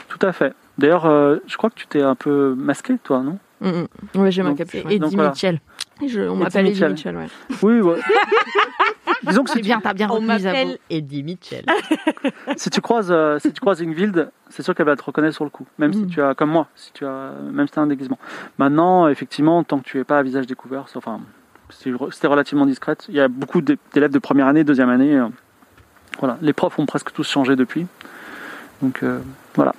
Tout 0.09 0.19
à 0.27 0.33
fait. 0.33 0.55
D'ailleurs, 0.79 1.07
euh, 1.07 1.39
je 1.47 1.57
crois 1.57 1.71
que 1.71 1.75
tu 1.77 1.87
t'es 1.87 2.03
un 2.03 2.15
peu 2.15 2.55
masqué, 2.57 2.97
toi, 3.03 3.21
non? 3.23 3.39
Hmm, 3.61 3.87
hmm. 4.15 4.21
Ouais, 4.21 4.31
j'ai 4.31 4.43
ma 4.43 4.53
capuche. 4.55 4.75
ouais. 4.85 4.91
Eddie 4.93 4.99
Donc, 5.01 5.13
voilà. 5.13 5.31
Mitchell. 5.31 5.61
Je- 6.07 6.21
on 6.21 6.35
Eddie 6.35 6.43
m'appelle 6.45 6.67
Eddie 6.67 6.85
Mitchell. 6.85 7.17
Ouais. 7.17 7.27
Oui. 7.63 7.81
ouais. 7.81 8.01
Disons 9.27 9.45
que 9.45 9.51
C'est 9.51 9.57
si, 9.59 9.63
bien, 9.63 9.81
t'as 9.81 9.95
bien 9.95 10.09
On 10.11 10.21
m'appelle 10.21 10.79
Eddie 10.91 11.23
Mitchell. 11.23 11.65
si 12.57 12.69
tu 12.71 12.81
croises 12.83 13.09
euh, 13.11 13.39
si 13.39 13.51
tu 13.53 13.61
croises 13.61 13.81
Ingvild, 13.83 14.31
c'est 14.51 14.63
sûr 14.63 14.75
qu'elle 14.75 14.87
va 14.87 14.95
te 14.95 15.03
reconnaître 15.03 15.35
sur 15.35 15.45
le 15.45 15.51
coup. 15.51 15.67
Même 15.79 15.93
si 15.95 16.01
Mm. 16.03 16.07
tu 16.09 16.21
as 16.23 16.35
comme 16.35 16.51
moi, 16.51 16.67
si 16.77 16.93
tu 16.93 17.07
as 17.07 17.33
même 17.51 17.67
si 17.67 17.73
tu 17.73 17.79
as 17.79 17.83
un 17.83 17.87
déguisement. 17.87 18.19
Maintenant, 18.59 19.09
effectivement, 19.09 19.65
tant 19.65 19.79
que 19.79 19.85
tu 19.85 19.99
es 19.99 20.05
pas 20.05 20.19
à 20.19 20.23
visage 20.23 20.47
découvert, 20.47 20.85
enfin 20.95 21.21
c'était 21.71 22.27
relativement 22.27 22.67
discrète. 22.67 23.07
Il 23.09 23.15
y 23.15 23.21
a 23.21 23.29
beaucoup 23.29 23.61
d'é- 23.63 23.79
d'élèves 23.95 24.13
de 24.13 24.19
première 24.19 24.47
année, 24.49 24.63
deuxième 24.65 24.91
année. 24.91 25.17
euh, 25.17 25.27
voilà, 26.19 26.37
les 26.43 26.53
profs 26.53 26.79
ont 26.79 26.87
presque 26.87 27.13
tous 27.13 27.29
changé 27.29 27.57
depuis. 27.57 27.87
Donc 28.83 29.03
euh, 29.03 29.21
voilà. 29.57 29.75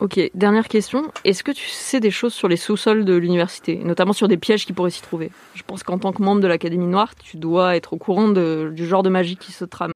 Ok, 0.00 0.20
dernière 0.34 0.68
question. 0.68 1.10
Est-ce 1.24 1.42
que 1.44 1.52
tu 1.52 1.66
sais 1.68 2.00
des 2.00 2.10
choses 2.10 2.34
sur 2.34 2.48
les 2.48 2.56
sous-sols 2.56 3.04
de 3.04 3.14
l'université, 3.14 3.76
notamment 3.76 4.12
sur 4.12 4.28
des 4.28 4.36
pièges 4.36 4.66
qui 4.66 4.72
pourraient 4.72 4.90
s'y 4.90 5.00
trouver? 5.00 5.30
Je 5.54 5.62
pense 5.62 5.82
qu'en 5.82 5.98
tant 5.98 6.12
que 6.12 6.22
membre 6.22 6.40
de 6.42 6.48
l'Académie 6.48 6.86
Noire, 6.86 7.14
tu 7.14 7.36
dois 7.36 7.76
être 7.76 7.92
au 7.94 7.96
courant 7.96 8.28
de- 8.28 8.72
du 8.74 8.86
genre 8.86 9.02
de 9.02 9.08
magie 9.08 9.36
qui 9.36 9.52
se 9.52 9.64
trame. 9.64 9.92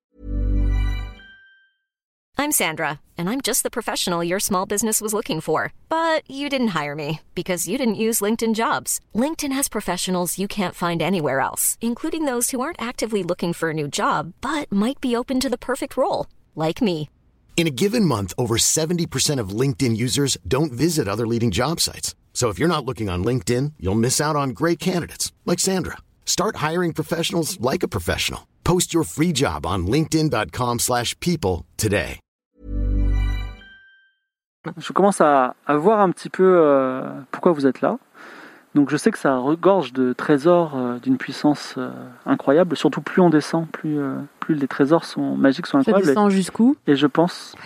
I'm 2.41 2.53
Sandra, 2.53 3.01
and 3.19 3.29
I'm 3.29 3.41
just 3.43 3.65
the 3.65 3.71
professional 3.71 4.23
your 4.23 4.39
small 4.41 4.65
business 4.65 5.01
was 5.03 5.13
looking 5.13 5.41
for. 5.41 5.73
But 5.91 6.23
you 6.31 6.49
didn't 6.49 6.69
hire 6.69 6.95
me 6.95 7.19
because 7.35 7.67
you 7.69 7.77
didn't 7.77 7.97
use 7.97 8.21
LinkedIn 8.23 8.55
jobs. 8.55 9.01
LinkedIn 9.15 9.53
has 9.53 9.69
professionals 9.69 10.39
you 10.39 10.47
can't 10.47 10.75
find 10.75 11.03
anywhere 11.03 11.41
else, 11.41 11.77
including 11.81 12.27
those 12.27 12.53
who 12.53 12.61
aren't 12.61 12.81
actively 12.81 13.25
looking 13.25 13.53
for 13.53 13.71
a 13.71 13.75
new 13.75 13.89
job 13.89 14.33
but 14.41 14.71
might 14.71 15.01
be 15.01 15.17
open 15.17 15.41
to 15.41 15.51
the 15.51 15.59
perfect 15.59 15.97
role, 15.97 16.27
like 16.55 16.81
me. 16.81 17.09
In 17.59 17.67
a 17.67 17.73
given 17.73 18.05
month, 18.05 18.33
over 18.39 18.57
70% 18.57 19.41
of 19.41 19.49
LinkedIn 19.49 19.97
users 19.97 20.39
don't 20.47 20.71
visit 20.71 21.09
other 21.09 21.27
leading 21.27 21.51
job 21.51 21.81
sites. 21.81 22.15
So 22.33 22.51
if 22.51 22.59
you're 22.61 22.69
not 22.69 22.85
looking 22.85 23.09
on 23.11 23.25
LinkedIn, 23.25 23.73
you'll 23.81 23.97
miss 23.97 24.21
out 24.21 24.37
on 24.37 24.51
great 24.51 24.79
candidates 24.79 25.33
like 25.45 25.59
Sandra. 25.59 25.97
Start 26.25 26.63
hiring 26.67 26.93
professionals 26.93 27.59
like 27.61 27.83
a 27.83 27.89
professional. 27.89 28.47
Post 28.63 28.95
your 28.95 29.03
free 29.03 29.33
job 29.33 29.67
on 29.67 29.89
linkedin.com/people 29.89 31.65
today. 31.77 32.21
Je 34.77 34.93
commence 34.93 35.21
à, 35.21 35.55
à 35.67 35.77
voir 35.77 36.01
un 36.01 36.11
petit 36.13 36.29
peu 36.31 36.45
euh, 36.45 37.03
pourquoi 37.33 37.53
vous 37.53 37.67
êtes 37.67 37.81
là. 37.81 37.99
Donc 38.79 38.91
je 38.91 38.97
sais 38.97 39.11
que 39.11 39.19
ça 39.19 39.39
regorge 39.39 39.93
de 39.93 40.13
trésors 40.13 40.77
euh, 40.77 40.99
d'une 41.01 41.19
puissance 41.19 41.75
euh, 41.79 41.91
incroyable. 42.27 42.77
Surtout 42.77 43.01
plus 43.01 43.21
on 43.21 43.29
descend, 43.29 43.69
plus, 43.69 43.99
euh, 43.99 44.15
plus 44.39 44.55
les 44.55 44.69
trésors 44.69 45.05
sont 45.05 45.37
magiques, 45.37 45.67
sont 45.67 45.83
Ça 45.83 45.91
incroyables. 45.91 46.07
descend 46.07 46.31
jusqu'où? 46.31 46.77
Et 46.87 46.95
je 46.95 47.09
pense, 47.09 47.57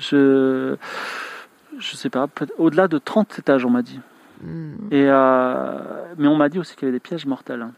je, 0.00 0.74
je 1.78 1.96
sais 1.96 2.10
pas, 2.10 2.26
au-delà 2.58 2.88
de 2.88 2.98
30 2.98 3.38
étages, 3.38 3.64
on 3.64 3.70
m'a 3.70 3.82
dit. 3.82 4.00
Hmm. 4.42 4.72
Et 4.90 5.04
mais 6.18 6.26
on 6.26 6.34
m'a 6.34 6.48
dit 6.48 6.58
aussi 6.58 6.74
qu'il 6.74 6.86
y 6.86 6.88
avait 6.88 6.96
des 6.96 7.00
pièges 7.00 7.24
mortels. 7.24 7.68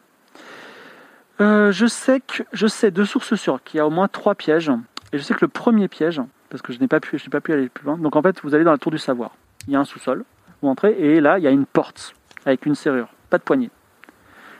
Je 1.40 1.86
sais 1.86 2.20
que 2.20 2.44
je 2.54 2.66
sais 2.66 2.90
de 2.90 3.04
sources 3.04 3.34
sûres 3.34 3.62
qu'il 3.62 3.76
y 3.76 3.80
a 3.82 3.86
au 3.86 3.90
moins 3.90 4.08
trois 4.08 4.34
pièges. 4.34 4.72
Et 5.12 5.18
je 5.18 5.22
sais 5.22 5.34
que 5.34 5.42
le 5.44 5.48
premier 5.48 5.88
piège, 5.88 6.22
parce 6.48 6.62
que 6.62 6.72
je 6.72 6.80
n'ai 6.80 6.88
pas 6.88 7.00
pu, 7.00 7.18
je 7.18 7.24
n'ai 7.24 7.30
pas 7.30 7.42
pu 7.42 7.52
aller 7.52 7.68
plus 7.68 7.84
loin. 7.84 7.98
Donc 7.98 8.16
en 8.16 8.22
fait, 8.22 8.40
vous 8.42 8.54
allez 8.54 8.64
dans 8.64 8.72
la 8.72 8.78
tour 8.78 8.90
du 8.90 8.96
savoir. 8.96 9.32
Il 9.68 9.74
y 9.74 9.76
a 9.76 9.80
un 9.80 9.84
sous-sol. 9.84 10.24
Vous 10.62 10.68
entrez 10.70 10.96
et 10.98 11.20
là, 11.20 11.38
il 11.38 11.44
y 11.44 11.46
a 11.46 11.50
une 11.50 11.66
porte 11.66 12.14
avec 12.46 12.66
une 12.66 12.74
serrure, 12.74 13.08
pas 13.30 13.38
de 13.38 13.42
poignée. 13.42 13.70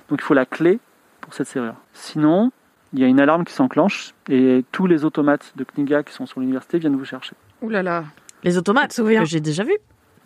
Donc 0.09 0.21
il 0.21 0.25
faut 0.25 0.35
la 0.35 0.47
clé 0.47 0.79
pour 1.21 1.35
cette 1.35 1.47
serrure. 1.47 1.75
Sinon, 1.93 2.53
il 2.93 3.01
y 3.01 3.05
a 3.05 3.07
une 3.07 3.21
alarme 3.21 3.45
qui 3.45 3.53
s'enclenche 3.53 4.13
et 4.29 4.65
tous 4.73 4.87
les 4.87 5.05
automates 5.05 5.53
de 5.57 5.65
Kniga 5.65 6.03
qui 6.03 6.13
sont 6.13 6.27
sur 6.27 6.41
l'université 6.41 6.79
viennent 6.79 6.97
vous 6.97 7.05
chercher. 7.05 7.35
Ouh 7.63 7.69
là 7.69 7.83
là. 7.83 8.05
Les 8.43 8.59
automates, 8.59 8.93
souviens. 8.93 9.21
que 9.23 9.29
j'ai 9.29 9.41
déjà 9.41 9.65
vu. 9.65 9.73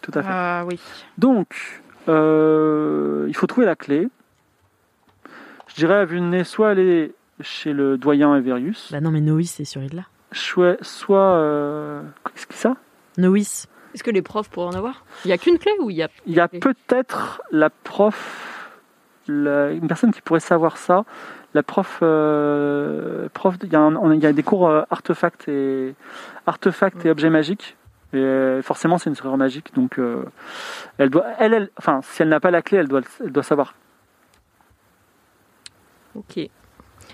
Tout 0.02 0.10
à 0.14 0.22
fait. 0.22 0.28
Ah 0.30 0.64
oui. 0.66 0.78
Donc, 1.18 1.80
euh, 2.08 3.26
il 3.28 3.36
faut 3.36 3.46
trouver 3.46 3.66
la 3.66 3.76
clé. 3.76 4.08
Je 5.68 5.74
dirais 5.74 5.94
à 5.94 6.04
vue 6.04 6.18
de 6.20 6.24
nez, 6.24 6.44
soit 6.44 6.70
aller 6.70 7.14
chez 7.40 7.72
le 7.72 7.96
doyen 7.96 8.34
Everius, 8.36 8.90
Bah 8.90 9.00
non, 9.00 9.10
mais 9.12 9.20
Noïs, 9.20 9.52
c'est 9.52 9.64
sur 9.64 9.80
là. 9.92 10.02
soit... 10.32 10.76
soit 10.82 11.36
euh, 11.36 12.02
Qu'est-ce 12.34 12.46
que 12.48 12.54
c'est 12.54 12.62
ça? 12.62 12.76
Noïs. 13.16 13.68
Est-ce 13.94 14.02
que 14.04 14.10
les 14.10 14.22
profs 14.22 14.48
pourraient 14.50 14.68
en 14.68 14.78
avoir? 14.78 15.04
Il 15.24 15.28
y 15.28 15.32
a 15.32 15.38
qu'une 15.38 15.58
clé 15.58 15.72
ou 15.80 15.90
il 15.90 15.96
y 15.96 16.02
a 16.02 16.08
Il 16.26 16.34
y 16.34 16.40
a 16.40 16.48
peut-être 16.48 17.42
la 17.50 17.70
prof... 17.70 18.78
la- 19.26 19.70
une 19.72 19.88
personne 19.88 20.12
qui 20.12 20.20
pourrait 20.20 20.40
savoir 20.40 20.76
ça. 20.76 21.04
La 21.54 21.62
prof... 21.62 21.98
euh, 22.02 23.28
prof 23.32 23.56
il, 23.62 23.72
y 23.72 23.76
a 23.76 23.80
un- 23.80 23.96
on- 23.96 24.12
il 24.12 24.20
y 24.22 24.26
a 24.26 24.32
des 24.32 24.42
cours 24.42 24.68
euh, 24.68 24.82
artefacts 24.90 25.48
et, 25.48 25.94
artefacts 26.46 27.04
et 27.06 27.10
objets 27.10 27.30
magiques. 27.30 27.76
Et 28.12 28.16
euh, 28.18 28.62
forcément, 28.62 28.96
c'est 28.98 29.10
une 29.10 29.16
serrure 29.16 29.36
magique. 29.36 29.74
Donc, 29.74 29.98
euh, 29.98 30.24
elle 30.98 31.10
doit... 31.10 31.26
Elle, 31.38 31.54
elle, 31.54 31.70
enfin, 31.78 32.00
si 32.02 32.22
elle 32.22 32.28
n'a 32.28 32.40
pas 32.40 32.50
la 32.50 32.62
clé, 32.62 32.78
elle 32.78 32.88
doit, 32.88 33.00
elle 33.20 33.32
doit 33.32 33.42
savoir. 33.42 33.74
Ok. 36.14 36.40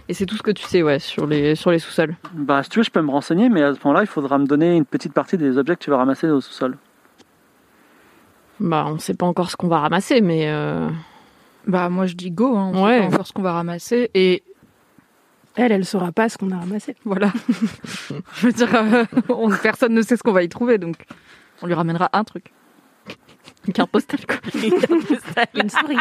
Et 0.08 0.14
c'est 0.14 0.26
tout 0.26 0.36
ce 0.36 0.42
que 0.42 0.50
tu 0.50 0.62
sais, 0.64 0.82
ouais, 0.82 0.98
sur 0.98 1.26
les, 1.26 1.54
sur 1.54 1.70
les 1.70 1.78
sous-sols. 1.78 2.14
Bah, 2.34 2.62
si 2.62 2.68
tu 2.68 2.78
veux, 2.78 2.82
je 2.84 2.90
peux 2.90 3.00
me 3.00 3.10
renseigner, 3.10 3.48
mais 3.48 3.62
à 3.62 3.72
ce 3.74 3.78
moment-là, 3.84 4.02
il 4.02 4.06
faudra 4.06 4.36
me 4.38 4.46
donner 4.46 4.76
une 4.76 4.84
petite 4.84 5.12
partie 5.14 5.38
des 5.38 5.56
objets 5.56 5.76
que 5.76 5.82
tu 5.84 5.90
vas 5.90 5.96
ramasser 5.96 6.28
au 6.28 6.40
sous-sol. 6.42 6.76
Bah, 8.60 8.84
on 8.86 8.98
sait 8.98 9.14
pas 9.14 9.26
encore 9.26 9.50
ce 9.50 9.56
qu'on 9.56 9.68
va 9.68 9.78
ramasser, 9.80 10.20
mais 10.20 10.48
euh, 10.48 10.88
Bah 11.66 11.88
moi 11.88 12.06
je 12.06 12.14
dis 12.14 12.30
go, 12.30 12.56
hein. 12.56 12.70
on 12.74 12.84
Ouais. 12.84 13.00
sait 13.02 13.08
pas 13.08 13.14
encore 13.14 13.26
ce 13.26 13.32
qu'on 13.32 13.42
va 13.42 13.52
ramasser 13.52 14.10
et 14.14 14.42
Elle, 15.56 15.72
elle 15.72 15.84
saura 15.84 16.12
pas 16.12 16.28
ce 16.28 16.36
qu'on 16.38 16.50
a 16.52 16.58
ramassé. 16.58 16.94
voilà. 17.04 17.32
je 18.34 18.46
veux 18.46 18.52
dire, 18.52 18.72
euh, 18.74 19.04
on- 19.28 19.50
personne 19.50 19.94
ne 19.94 20.02
sait 20.02 20.16
ce 20.16 20.22
qu'on 20.22 20.32
va 20.32 20.42
y 20.42 20.48
trouver 20.48 20.78
donc 20.78 20.96
on 21.62 21.66
lui 21.66 21.74
ramènera 21.74 22.10
un 22.12 22.24
truc. 22.24 22.52
Une 23.66 23.72
carte 23.72 23.90
postale, 23.90 24.20
quoi. 24.26 24.36
Une 25.54 25.70
souris. 25.70 25.96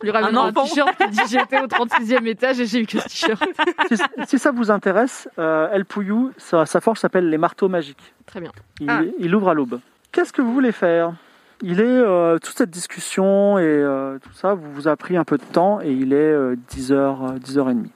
On 0.00 0.04
lui 0.04 0.10
ramènera 0.10 0.44
un, 0.46 0.48
enfant. 0.50 0.64
t-shirt 0.64 0.96
qui 0.96 1.08
dit 1.10 1.20
j'étais 1.30 1.60
au 1.60 1.66
36e 1.66 2.26
étage 2.26 2.60
et 2.60 2.66
j'ai 2.66 2.80
eu 2.80 2.86
que 2.86 2.98
ce 3.00 3.08
t-shirt. 3.08 3.42
si, 3.90 4.02
si 4.26 4.38
ça 4.38 4.50
vous 4.52 4.70
intéresse, 4.70 5.28
euh, 5.38 5.68
El 5.72 5.84
Pouillou, 5.84 6.32
sa, 6.36 6.66
sa 6.66 6.80
forge 6.80 6.98
s'appelle 7.00 7.28
les 7.28 7.38
marteaux 7.38 7.68
magiques. 7.68 8.14
Très 8.26 8.40
bien. 8.40 8.52
Il, 8.80 8.88
Ah. 8.90 9.00
il 9.18 9.34
ouvre 9.34 9.48
à 9.50 9.54
l'aube. 9.54 9.80
Qu'est-ce 10.12 10.32
que 10.32 10.42
vous 10.42 10.52
voulez 10.52 10.72
faire? 10.72 11.12
Il 11.62 11.80
est 11.80 11.84
euh, 11.84 12.38
toute 12.38 12.56
cette 12.56 12.70
discussion 12.70 13.58
et 13.58 13.62
euh, 13.64 14.18
tout 14.18 14.32
ça 14.34 14.54
vous 14.54 14.70
vous 14.72 14.88
a 14.88 14.96
pris 14.96 15.16
un 15.16 15.24
peu 15.24 15.38
de 15.38 15.44
temps 15.44 15.80
et 15.80 15.90
il 15.90 16.12
est 16.12 16.16
euh, 16.16 16.54
10h, 16.70 17.38
10h30. 17.40 17.86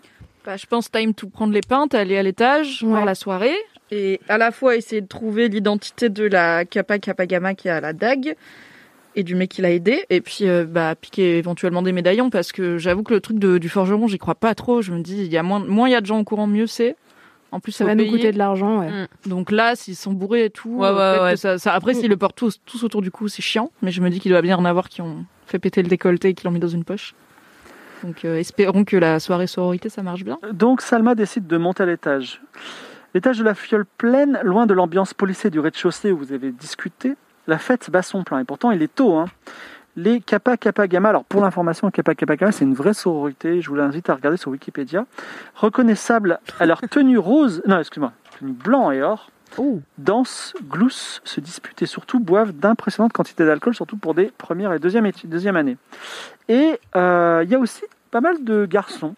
Bah, 0.47 0.57
je 0.57 0.65
pense 0.67 0.91
time 0.91 1.13
to 1.13 1.29
prendre 1.29 1.53
les 1.53 1.61
pintes, 1.61 1.95
aller 1.95 2.17
à 2.17 2.23
l'étage, 2.23 2.83
voir 2.83 3.05
la 3.05 3.15
soirée 3.15 3.55
et 3.91 4.19
à 4.29 4.39
la 4.39 4.51
fois 4.51 4.77
essayer 4.77 5.03
de 5.03 5.07
trouver 5.09 5.49
l'identité 5.49 6.09
de 6.09 6.25
la 6.25 6.65
Kappa 6.65 6.99
Kappa 6.99 7.27
Gamma 7.27 7.55
qui 7.55 7.69
a 7.69 7.81
la 7.83 7.93
dague 7.93 8.35
et 9.17 9.23
du 9.25 9.35
mec 9.35 9.51
qui 9.51 9.63
l'a 9.63 9.71
aidé 9.73 10.05
et 10.11 10.21
puis 10.21 10.49
euh, 10.49 10.65
bah 10.65 10.95
piquer 10.95 11.39
éventuellement 11.39 11.83
des 11.83 11.93
médaillons 11.93 12.31
parce 12.31 12.53
que 12.53 12.79
j'avoue 12.79 13.03
que 13.03 13.13
le 13.13 13.21
truc 13.21 13.39
de, 13.39 13.59
du 13.59 13.69
forgeron 13.69 14.07
j'y 14.07 14.19
crois 14.19 14.35
pas 14.37 14.55
trop 14.55 14.83
je 14.83 14.93
me 14.93 15.01
dis 15.01 15.17
il 15.25 15.33
y 15.33 15.37
a 15.37 15.43
moins 15.43 15.59
moins 15.59 15.89
il 15.89 15.93
y 15.93 15.95
a 15.97 16.01
de 16.01 16.07
gens 16.07 16.21
au 16.21 16.25
courant 16.25 16.47
mieux 16.47 16.67
c'est 16.69 16.95
en 17.53 17.59
plus 17.59 17.73
Ça 17.73 17.85
va 17.85 17.97
nous 17.97 18.05
payer. 18.05 18.11
coûter 18.13 18.31
de 18.31 18.39
l'argent, 18.39 18.79
ouais. 18.79 18.91
Mm. 18.91 19.07
donc 19.29 19.51
là 19.51 19.75
s'ils 19.75 19.97
sont 19.97 20.13
bourrés 20.13 20.45
et 20.45 20.51
tout 20.51 20.69
Ouais, 20.71 20.89
ouais, 20.89 20.95
peut-être 20.95 21.23
ouais. 21.25 21.31
que 21.33 21.37
ça, 21.41 21.59
ça- 21.59 21.73
après 21.75 21.95
s'ils 21.95 22.09
le 22.09 22.17
portent 22.17 22.37
tous, 22.37 22.61
tous 22.65 22.85
autour 22.85 23.03
du 23.03 23.11
cou 23.11 23.27
c'est 23.27 23.43
chiant 23.43 23.73
mais 23.83 23.91
je 23.91 24.01
me 24.01 24.11
dis 24.11 24.21
qu'il 24.21 24.31
doit 24.31 24.43
bien 24.43 24.57
y 24.57 24.61
en 24.61 24.65
avoir 24.65 24.89
qui 24.89 25.03
ont 25.03 25.25
fait 25.47 25.59
péter 25.59 25.83
le 25.83 25.89
décolleté 25.89 26.29
et 26.29 26.35
qui 26.35 26.45
l'ont 26.45 26.53
mis 26.53 26.61
dans 26.61 26.69
une 26.69 26.85
poche 26.85 27.15
donc 28.05 28.25
euh, 28.25 28.39
espérons 28.39 28.85
que 28.85 28.97
la 28.97 29.19
soirée 29.19 29.49
sororité 29.49 29.89
ça 29.89 30.03
marche 30.05 30.23
bien 30.25 30.39
Donc 30.53 30.81
Salma 30.83 31.15
décide 31.17 31.47
de 31.49 31.57
monter 31.59 31.83
à 31.83 31.87
l'étage. 31.87 32.41
L'étage 33.13 33.39
de 33.39 33.45
la 33.45 33.55
fiole 33.55 33.85
pleine, 33.99 34.39
loin 34.45 34.67
de 34.67 34.73
l'ambiance 34.73 35.13
policée 35.15 35.51
du 35.51 35.59
rez-de-chaussée 35.59 36.13
où 36.13 36.17
vous 36.17 36.33
avez 36.33 36.53
discuté, 36.53 37.15
la 37.47 37.59
fête 37.59 37.91
bat 37.91 38.03
son 38.03 38.25
plein. 38.25 38.41
Et 38.41 38.45
pourtant, 38.45 38.71
il 38.71 38.83
est 38.83 38.95
tôt. 38.95 39.17
Hein. 39.17 39.27
Les 39.97 40.21
Kappa 40.21 40.57
Kappa 40.57 40.87
Gamma, 40.87 41.09
alors 41.09 41.25
pour 41.25 41.43
l'information, 41.43 41.91
Kappa 41.91 42.15
Kappa 42.15 42.37
Gamma, 42.37 42.53
c'est 42.53 42.65
une 42.65 42.75
vraie 42.75 42.95
sororité. 42.95 43.61
Je 43.61 43.69
vous 43.69 43.75
l'invite 43.75 44.09
à 44.09 44.15
regarder 44.15 44.37
sur 44.37 44.51
Wikipédia. 44.51 45.07
Reconnaissable 45.55 46.39
à 46.59 46.67
leur 46.67 46.81
tenue 46.81 47.19
rose, 47.19 47.63
non, 47.67 47.79
excuse-moi, 47.79 48.13
tenue 48.39 48.53
blanc 48.53 48.91
et 48.93 49.03
or. 49.03 49.31
Dansent, 49.99 50.55
gloussent, 50.69 51.21
se 51.25 51.41
disputent 51.41 51.83
et 51.83 51.87
surtout 51.87 52.21
boivent 52.21 52.53
d'impressionnantes 52.53 53.13
quantités 53.13 53.45
d'alcool, 53.45 53.75
surtout 53.75 53.97
pour 53.97 54.15
des 54.15 54.27
premières 54.27 54.73
et 54.73 54.79
deuxième, 54.79 55.11
deuxième 55.25 55.57
années. 55.57 55.77
Et 56.49 56.79
euh, 56.97 57.43
il 57.45 57.51
y 57.51 57.55
a 57.55 57.59
aussi 57.59 57.83
pas 58.11 58.21
mal 58.21 58.45
de 58.45 58.67
garçons 58.67 59.15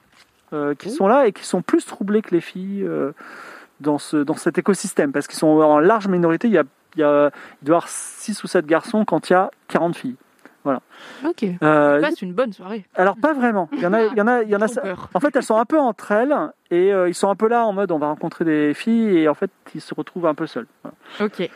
euh, 0.52 0.74
qui 0.74 0.90
sont 0.90 1.06
là 1.06 1.26
et 1.26 1.32
qui 1.32 1.44
sont 1.44 1.62
plus 1.62 1.85
troublés 1.85 2.22
que 2.22 2.35
les 2.35 2.40
filles 2.40 2.82
euh, 2.82 3.12
dans, 3.80 3.98
ce, 3.98 4.16
dans 4.16 4.35
cet 4.35 4.58
écosystème, 4.58 5.12
parce 5.12 5.26
qu'ils 5.26 5.38
sont 5.38 5.48
en 5.48 5.78
large 5.78 6.08
minorité. 6.08 6.48
Il, 6.48 6.54
y 6.54 6.58
a, 6.58 6.64
il, 6.96 7.00
y 7.00 7.05
a, 7.05 7.31
il 7.62 7.66
doit 7.66 7.74
y 7.74 7.76
avoir 7.76 7.88
6 7.88 8.42
ou 8.44 8.46
7 8.46 8.66
garçons 8.66 9.05
quand 9.05 9.31
il 9.31 9.33
y 9.33 9.37
a 9.37 9.50
40 9.68 9.96
filles. 9.96 10.16
Ok. 11.24 11.44
Euh, 11.62 12.00
passe 12.00 12.22
une 12.22 12.35
bonne 12.35 12.52
soirée 12.52 12.85
alors 12.94 13.16
pas 13.16 13.33
vraiment. 13.33 13.68
Il 13.72 13.81
y 13.81 13.87
en 13.87 13.92
a, 13.92 14.05
il 14.05 14.16
y 14.16 14.20
en 14.20 14.26
a, 14.26 14.42
il 14.42 14.48
y 14.48 14.57
en 14.57 14.62
a. 14.62 14.66
En 15.14 15.20
fait, 15.20 15.35
elles 15.35 15.42
sont 15.42 15.57
un 15.57 15.64
peu 15.64 15.78
entre 15.78 16.12
elles 16.12 16.35
et 16.70 16.92
euh, 16.92 17.09
ils 17.09 17.14
sont 17.14 17.28
un 17.28 17.35
peu 17.35 17.48
là 17.48 17.66
en 17.66 17.72
mode 17.72 17.90
on 17.90 17.98
va 17.98 18.07
rencontrer 18.07 18.44
des 18.44 18.74
filles 18.74 19.18
et 19.18 19.28
en 19.28 19.35
fait 19.35 19.50
ils 19.74 19.81
se 19.81 19.94
retrouvent 19.94 20.26
un 20.26 20.35
peu 20.35 20.46
seuls. 20.46 20.66
Voilà. 20.83 20.96
ok 21.20 21.50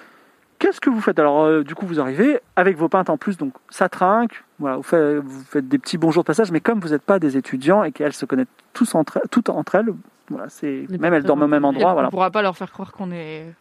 Qu'est-ce 0.58 0.80
que 0.80 0.88
vous 0.88 1.02
faites? 1.02 1.18
Alors, 1.18 1.44
euh, 1.44 1.62
du 1.62 1.74
coup, 1.74 1.84
vous 1.84 2.00
arrivez 2.00 2.40
avec 2.56 2.78
vos 2.78 2.88
pintes 2.88 3.10
en 3.10 3.18
plus, 3.18 3.36
donc 3.36 3.52
ça 3.68 3.90
trinque. 3.90 4.42
Voilà, 4.58 4.78
vous 4.78 4.82
faites, 4.82 5.16
vous 5.18 5.44
faites 5.44 5.68
des 5.68 5.76
petits 5.76 5.98
bonjours 5.98 6.22
de 6.22 6.26
passage, 6.26 6.50
mais 6.50 6.60
comme 6.60 6.80
vous 6.80 6.88
n'êtes 6.88 7.02
pas 7.02 7.18
des 7.18 7.36
étudiants 7.36 7.84
et 7.84 7.92
qu'elles 7.92 8.14
se 8.14 8.24
connaissent 8.24 8.46
tous 8.72 8.94
entre, 8.94 9.20
toutes 9.30 9.50
entre 9.50 9.74
elles, 9.74 9.90
voilà, 10.30 10.48
c'est 10.48 10.86
même 10.88 11.12
elles 11.12 11.24
dorment 11.24 11.42
au 11.42 11.46
même 11.46 11.66
endroit. 11.66 11.92
Voilà. 11.92 12.08
on 12.08 12.10
pourra 12.10 12.30
pas 12.30 12.40
leur 12.40 12.56
faire 12.56 12.72
croire 12.72 12.92
qu'on 12.92 13.10
est 13.12 13.52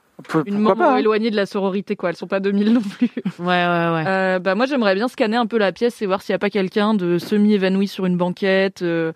Une 0.45 0.63
pas, 0.75 0.93
hein. 0.93 0.97
éloignée 0.97 1.30
de 1.30 1.36
la 1.36 1.45
sororité 1.45 1.95
quoi 1.95 2.10
elles 2.10 2.15
sont 2.15 2.28
pas 2.28 2.39
2000 2.39 2.73
non 2.73 2.82
plus 2.82 3.10
Ouais, 3.39 3.45
ouais, 3.45 3.91
ouais. 3.93 4.04
Euh, 4.08 4.39
bah 4.39 4.56
moi 4.56 4.65
j'aimerais 4.65 4.95
bien 4.95 5.08
scanner 5.08 5.36
un 5.38 5.45
peu 5.45 5.58
la 5.58 5.71
pièce 5.71 6.01
et 6.01 6.06
voir 6.06 6.21
s'il 6.21 6.34
y 6.34 6.36
a 6.36 6.39
pas 6.39 6.49
quelqu'un 6.49 6.93
de 6.93 7.17
semi 7.17 7.54
évanoui 7.54 7.88
sur 7.88 8.06
une 8.06 8.15
banquette 8.17 8.82
euh, 8.82 9.12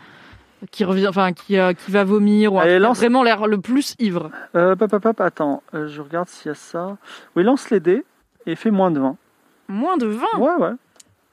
qui 0.72 0.84
revient 0.84 1.08
enfin 1.08 1.32
qui 1.32 1.58
euh, 1.58 1.72
qui 1.74 1.90
va 1.92 2.04
vomir 2.04 2.54
ou 2.54 2.60
Allez, 2.60 2.80
lance. 2.80 2.98
vraiment 2.98 3.24
l'air 3.24 3.48
le 3.48 3.60
plus 3.62 3.96
ivre. 4.00 4.30
Euh, 4.56 4.76
pop, 4.76 4.90
pop, 4.92 5.02
pop, 5.02 5.22
attends, 5.22 5.64
je 5.74 6.02
regarde 6.02 6.28
s'il 6.28 6.50
y 6.50 6.52
a 6.52 6.56
ça. 6.56 6.98
Oui, 7.36 7.44
lance 7.44 7.70
les 7.70 7.80
dés 7.80 8.04
et 8.46 8.56
fais 8.56 8.72
moins 8.72 8.92
de 8.92 9.00
20. 9.00 9.16
Moins 9.70 9.98
de 9.98 10.08
20. 10.08 10.26
Ouais, 10.40 10.56
ouais. 10.60 10.72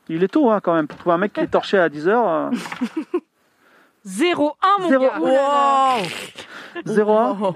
Il 0.09 0.23
est 0.23 0.29
tôt 0.29 0.51
hein, 0.51 0.61
quand 0.63 0.75
même. 0.75 0.87
Pour 0.87 0.99
trouver 0.99 1.15
un 1.15 1.19
mec 1.19 1.33
qui 1.33 1.41
est 1.41 1.49
torché 1.49 1.77
à 1.79 1.89
10h, 1.89 2.51
0 4.07 4.57
1 4.79 4.83
mon 4.83 4.89
Zéro. 4.89 5.05
gars. 5.05 5.19
Wow 5.19 6.03
0-1. 6.87 7.55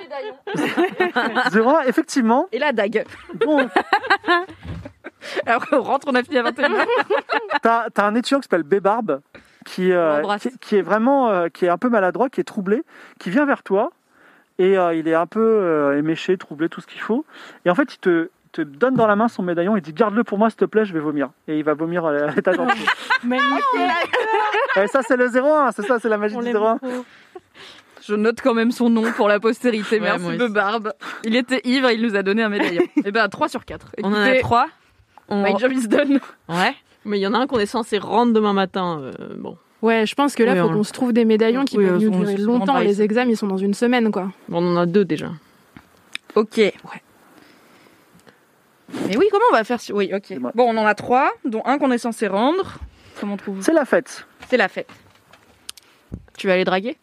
0-1, 1.50 1.82
effectivement. 1.88 2.48
Et 2.52 2.58
la 2.58 2.72
dague. 2.72 3.04
Bon, 3.34 3.68
Alors 5.46 5.64
on 5.72 5.82
rentre 5.82 6.08
on 6.10 6.14
a 6.14 6.22
fini 6.22 6.38
à 6.38 6.42
21 6.42 6.68
T'as 7.62 7.86
as 7.94 8.02
un 8.02 8.14
étudiant 8.14 8.38
qui 8.38 8.44
s'appelle 8.44 8.62
Bébarbe, 8.62 9.20
qui, 9.66 9.92
euh, 9.92 10.22
qui, 10.38 10.58
qui 10.58 10.76
est 10.76 10.82
vraiment, 10.82 11.28
euh, 11.28 11.48
qui 11.48 11.66
est 11.66 11.68
un 11.68 11.76
peu 11.76 11.90
maladroit, 11.90 12.30
qui 12.30 12.40
est 12.40 12.44
troublé, 12.44 12.82
qui 13.18 13.28
vient 13.30 13.44
vers 13.44 13.62
toi 13.62 13.90
et 14.60 14.76
euh, 14.76 14.94
il 14.94 15.08
est 15.08 15.14
un 15.14 15.26
peu 15.26 15.40
euh, 15.40 15.98
éméché, 15.98 16.36
troublé, 16.36 16.68
tout 16.68 16.82
ce 16.82 16.86
qu'il 16.86 17.00
faut. 17.00 17.24
Et 17.64 17.70
en 17.70 17.74
fait, 17.74 17.94
il 17.94 17.98
te, 17.98 18.28
donne 18.58 18.94
dans 18.94 19.06
la 19.06 19.16
main 19.16 19.28
son 19.28 19.42
médaillon 19.42 19.74
et 19.74 19.80
dit 19.80 19.94
garde-le 19.94 20.22
pour 20.22 20.36
moi 20.36 20.50
s'il 20.50 20.58
te 20.58 20.66
plaît, 20.66 20.84
je 20.84 20.92
vais 20.92 21.00
vomir. 21.00 21.30
Et 21.48 21.58
il 21.58 21.64
va 21.64 21.72
vomir 21.72 22.04
à 22.04 22.26
l'étage 22.26 22.58
en 22.58 22.66
dessous. 22.66 22.84
Magnifique. 23.24 24.12
Et 24.76 24.86
ça, 24.88 25.00
c'est 25.06 25.16
le 25.16 25.26
0-1, 25.28 25.72
c'est 25.74 25.86
ça, 25.86 25.98
c'est 25.98 26.08
la 26.08 26.16
magie 26.18 26.36
On 26.36 26.40
du 26.40 26.46
l'aime 26.46 26.56
0-1. 26.56 26.78
trop. 26.78 27.04
Je 28.02 28.14
note 28.14 28.40
quand 28.42 28.54
même 28.54 28.70
son 28.70 28.88
nom 28.88 29.10
pour 29.12 29.28
la 29.28 29.38
postérité. 29.40 29.96
Ouais, 29.96 30.00
Merci 30.00 30.26
aussi. 30.40 30.52
Barbe. 30.52 30.92
Il 31.24 31.36
était 31.36 31.60
ivre, 31.64 31.90
il 31.90 32.02
nous 32.02 32.16
a 32.16 32.22
donné 32.22 32.42
un 32.42 32.48
médaillon. 32.48 32.82
Et 33.04 33.10
ben 33.12 33.28
3 33.28 33.48
sur 33.48 33.64
4. 33.64 33.88
On 34.02 34.12
en 34.12 34.14
a 34.16 34.38
trois. 34.40 34.66
On... 35.28 35.42
My 35.42 35.56
job 35.58 35.72
is 35.72 35.86
done. 35.86 36.18
Ouais. 36.48 36.74
Mais 37.04 37.18
il 37.18 37.22
y 37.22 37.26
en 37.26 37.34
a 37.34 37.38
un 37.38 37.46
qu'on 37.46 37.58
est 37.58 37.66
censé 37.66 37.98
rendre 37.98 38.32
demain 38.32 38.52
matin. 38.52 39.00
euh, 39.02 39.12
bon, 39.36 39.56
Ouais, 39.82 40.06
je 40.06 40.14
pense 40.14 40.34
que 40.34 40.42
là, 40.42 40.52
Oui, 40.54 40.58
faut 40.60 40.66
on- 40.66 40.72
qu'on 40.74 40.82
se 40.82 40.92
trouve 40.92 41.12
des 41.12 41.24
médaillons 41.24 41.64
qui 41.64 41.78
Oui, 41.78 41.86
peuvent 41.86 42.02
euh, 42.02 42.08
nous 42.10 42.10
durer 42.24 42.36
longtemps. 42.36 42.78
Les 42.78 43.00
examens, 43.02 43.30
ils 43.30 43.36
sont 43.36 43.46
dans 43.46 43.56
une 43.58 43.74
semaine, 43.74 44.10
quoi. 44.10 44.30
on 44.50 44.64
en 44.66 44.76
a 44.76 44.86
deux 44.86 45.04
déjà. 45.04 45.28
Ok. 46.34 46.56
Ouais. 46.56 46.72
Mais 49.06 49.16
oui, 49.16 49.26
comment 49.30 49.44
on 49.50 49.54
va 49.54 49.64
faire 49.64 49.80
si- 49.80 49.92
Oui, 49.92 50.10
ok. 50.12 50.38
Bon, 50.54 50.64
on 50.68 50.76
en 50.76 50.86
a 50.86 50.94
trois, 50.94 51.30
dont 51.44 51.62
un 51.64 51.78
qu'on 51.78 51.90
est 51.92 51.98
censé 51.98 52.26
rendre. 52.26 52.78
Comment 53.20 53.34
on 53.34 53.36
trouve 53.36 53.62
C'est 53.62 53.72
la 53.72 53.84
fête. 53.84 54.26
C'est 54.50 54.56
la 54.56 54.68
fête. 54.68 54.90
Tu 56.36 56.46
vas 56.48 56.54
aller 56.54 56.64
draguer? 56.64 56.98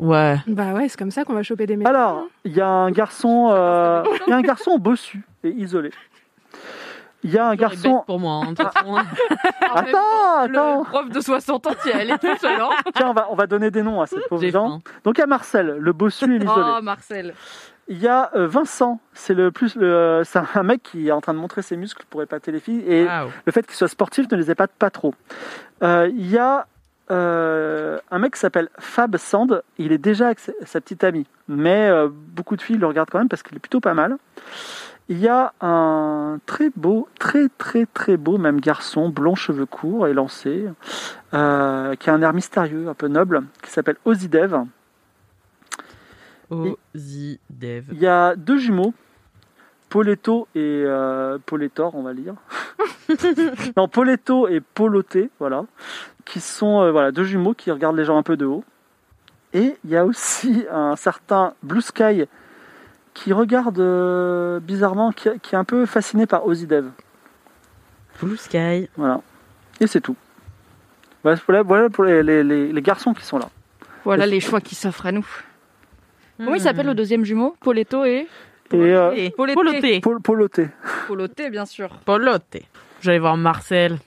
Ouais. 0.00 0.36
Bah 0.48 0.72
ouais, 0.72 0.88
c'est 0.88 0.98
comme 0.98 1.12
ça 1.12 1.24
qu'on 1.24 1.32
va 1.34 1.42
choper 1.44 1.64
des 1.66 1.76
médaillons. 1.76 1.96
Alors, 1.96 2.24
il 2.44 2.52
y 2.52 2.60
a 2.60 2.66
un 2.66 2.90
garçon, 2.90 3.50
euh, 3.52 4.02
il 4.26 4.30
y 4.30 4.32
a 4.32 4.36
un 4.36 4.42
garçon 4.42 4.78
bossu 4.78 5.22
et 5.44 5.50
isolé. 5.50 5.90
Il 7.24 7.30
y 7.30 7.38
a 7.38 7.46
un 7.46 7.54
Garçon. 7.54 8.02
pour 8.04 8.18
moi. 8.18 8.42
hein, 8.44 8.50
de 8.50 8.56
toute 8.56 8.72
façon. 8.72 8.96
Attends, 8.96 10.46
Le 10.48 10.58
attends. 10.58 10.82
prof 10.84 11.08
de 11.08 11.20
60 11.20 11.66
ans 11.68 11.74
qui 11.80 11.90
est 11.90 11.92
allé 11.92 12.14
tout 12.18 12.36
seul. 12.40 12.60
hein. 12.60 12.70
Tiens, 12.96 13.10
on 13.10 13.12
va, 13.12 13.28
on 13.30 13.36
va 13.36 13.46
donner 13.46 13.70
des 13.70 13.84
noms 13.84 14.00
à 14.00 14.06
ces 14.08 14.16
pauvres 14.28 14.44
gens. 14.48 14.68
faim. 14.70 14.78
Donc 15.04 15.18
il 15.18 15.20
y 15.20 15.22
a 15.22 15.26
Marcel, 15.28 15.76
le 15.78 15.92
bossu 15.92 16.24
et 16.34 16.38
l'isolé. 16.40 16.72
Oh, 16.78 16.82
Marcel. 16.82 17.32
Il 17.92 17.98
y 17.98 18.08
a 18.08 18.30
euh, 18.34 18.46
Vincent, 18.46 19.00
c'est 19.12 19.34
le 19.34 19.50
plus, 19.50 19.76
le, 19.76 20.22
c'est 20.24 20.40
un 20.54 20.62
mec 20.62 20.82
qui 20.82 21.08
est 21.08 21.12
en 21.12 21.20
train 21.20 21.34
de 21.34 21.38
montrer 21.38 21.60
ses 21.60 21.76
muscles 21.76 22.06
pour 22.08 22.22
épater 22.22 22.50
les 22.50 22.58
filles 22.58 22.82
et 22.86 23.04
le 23.04 23.52
fait 23.52 23.66
qu'il 23.66 23.76
soit 23.76 23.86
sportif 23.86 24.30
ne 24.30 24.36
les 24.38 24.50
épate 24.50 24.70
pas 24.78 24.88
trop. 24.88 25.14
Euh, 25.82 26.08
il 26.10 26.30
y 26.30 26.38
a 26.38 26.66
euh, 27.10 27.98
un 28.10 28.18
mec 28.18 28.32
qui 28.32 28.40
s'appelle 28.40 28.70
Fab 28.78 29.18
Sand, 29.18 29.62
il 29.76 29.92
est 29.92 29.98
déjà 29.98 30.26
avec 30.26 30.38
sa, 30.38 30.80
petite 30.80 31.04
amie, 31.04 31.26
mais 31.48 31.90
euh, 31.90 32.08
beaucoup 32.10 32.56
de 32.56 32.62
filles 32.62 32.78
le 32.78 32.86
regardent 32.86 33.10
quand 33.10 33.18
même 33.18 33.28
parce 33.28 33.42
qu'il 33.42 33.54
est 33.54 33.60
plutôt 33.60 33.80
pas 33.80 33.92
mal. 33.92 34.16
Il 35.10 35.18
y 35.18 35.28
a 35.28 35.52
un 35.60 36.38
très 36.46 36.70
beau, 36.74 37.08
très 37.18 37.50
très 37.58 37.84
très 37.84 38.16
beau 38.16 38.38
même 38.38 38.58
garçon, 38.58 39.10
blond 39.10 39.34
cheveux 39.34 39.66
courts 39.66 40.06
et 40.06 40.14
lancé, 40.14 40.64
euh, 41.34 41.94
qui 41.96 42.08
a 42.08 42.14
un 42.14 42.22
air 42.22 42.32
mystérieux, 42.32 42.88
un 42.88 42.94
peu 42.94 43.08
noble, 43.08 43.42
qui 43.62 43.70
s'appelle 43.70 43.96
Ozidev. 44.06 44.64
Ozzy 46.94 47.40
Dev. 47.50 47.84
Il 47.92 47.98
y 47.98 48.06
a 48.06 48.36
deux 48.36 48.58
jumeaux, 48.58 48.94
Poletto 49.88 50.48
et 50.54 50.58
euh, 50.86 51.38
Poletor, 51.44 51.94
on 51.94 52.02
va 52.02 52.12
lire. 52.12 52.34
non, 53.76 53.88
Poletto 53.88 54.48
et 54.48 54.60
Poloté, 54.60 55.30
voilà, 55.38 55.64
qui 56.24 56.40
sont 56.40 56.80
euh, 56.82 56.90
voilà 56.92 57.12
deux 57.12 57.24
jumeaux 57.24 57.54
qui 57.54 57.70
regardent 57.70 57.96
les 57.96 58.04
gens 58.04 58.16
un 58.18 58.22
peu 58.22 58.36
de 58.36 58.46
haut. 58.46 58.64
Et 59.52 59.76
il 59.84 59.90
y 59.90 59.96
a 59.96 60.04
aussi 60.06 60.64
un 60.70 60.96
certain 60.96 61.52
Blue 61.62 61.82
Sky 61.82 62.24
qui 63.12 63.32
regarde 63.34 63.78
euh, 63.80 64.60
bizarrement, 64.60 65.12
qui, 65.12 65.28
qui 65.42 65.54
est 65.54 65.58
un 65.58 65.64
peu 65.64 65.84
fasciné 65.84 66.24
par 66.26 66.46
Ozidev. 66.46 66.86
Blue 68.22 68.36
Sky. 68.38 68.88
Voilà. 68.96 69.20
Et 69.80 69.86
c'est 69.86 70.00
tout. 70.00 70.16
Voilà 71.22 71.38
pour, 71.38 71.52
les, 71.52 71.62
voilà 71.62 71.90
pour 71.90 72.04
les, 72.04 72.22
les- 72.22 72.42
les- 72.42 72.72
les 72.72 72.82
garçons 72.82 73.12
qui 73.12 73.24
sont 73.24 73.38
là. 73.38 73.48
Voilà 74.04 74.26
les 74.26 74.40
choix 74.40 74.60
qui 74.60 74.74
s'offrent 74.74 75.06
à 75.06 75.12
nous. 75.12 75.26
Comment 76.44 76.54
il 76.56 76.60
Hmm. 76.60 76.64
s'appelle 76.64 76.86
le 76.86 76.94
deuxième 76.94 77.24
jumeau? 77.24 77.54
Poletto 77.60 78.04
et 78.04 78.26
Et 78.72 78.76
euh, 78.76 79.12
Et 79.14 79.30
Poloté. 79.30 79.54
Poloté. 79.54 80.00
Pol- 80.00 80.20
Poloté. 80.22 80.68
Poloté, 81.06 81.50
bien 81.50 81.66
sûr. 81.66 81.90
Poloté. 82.04 82.66
J'allais 83.00 83.18
voir 83.18 83.36
Marcel. 83.36 83.98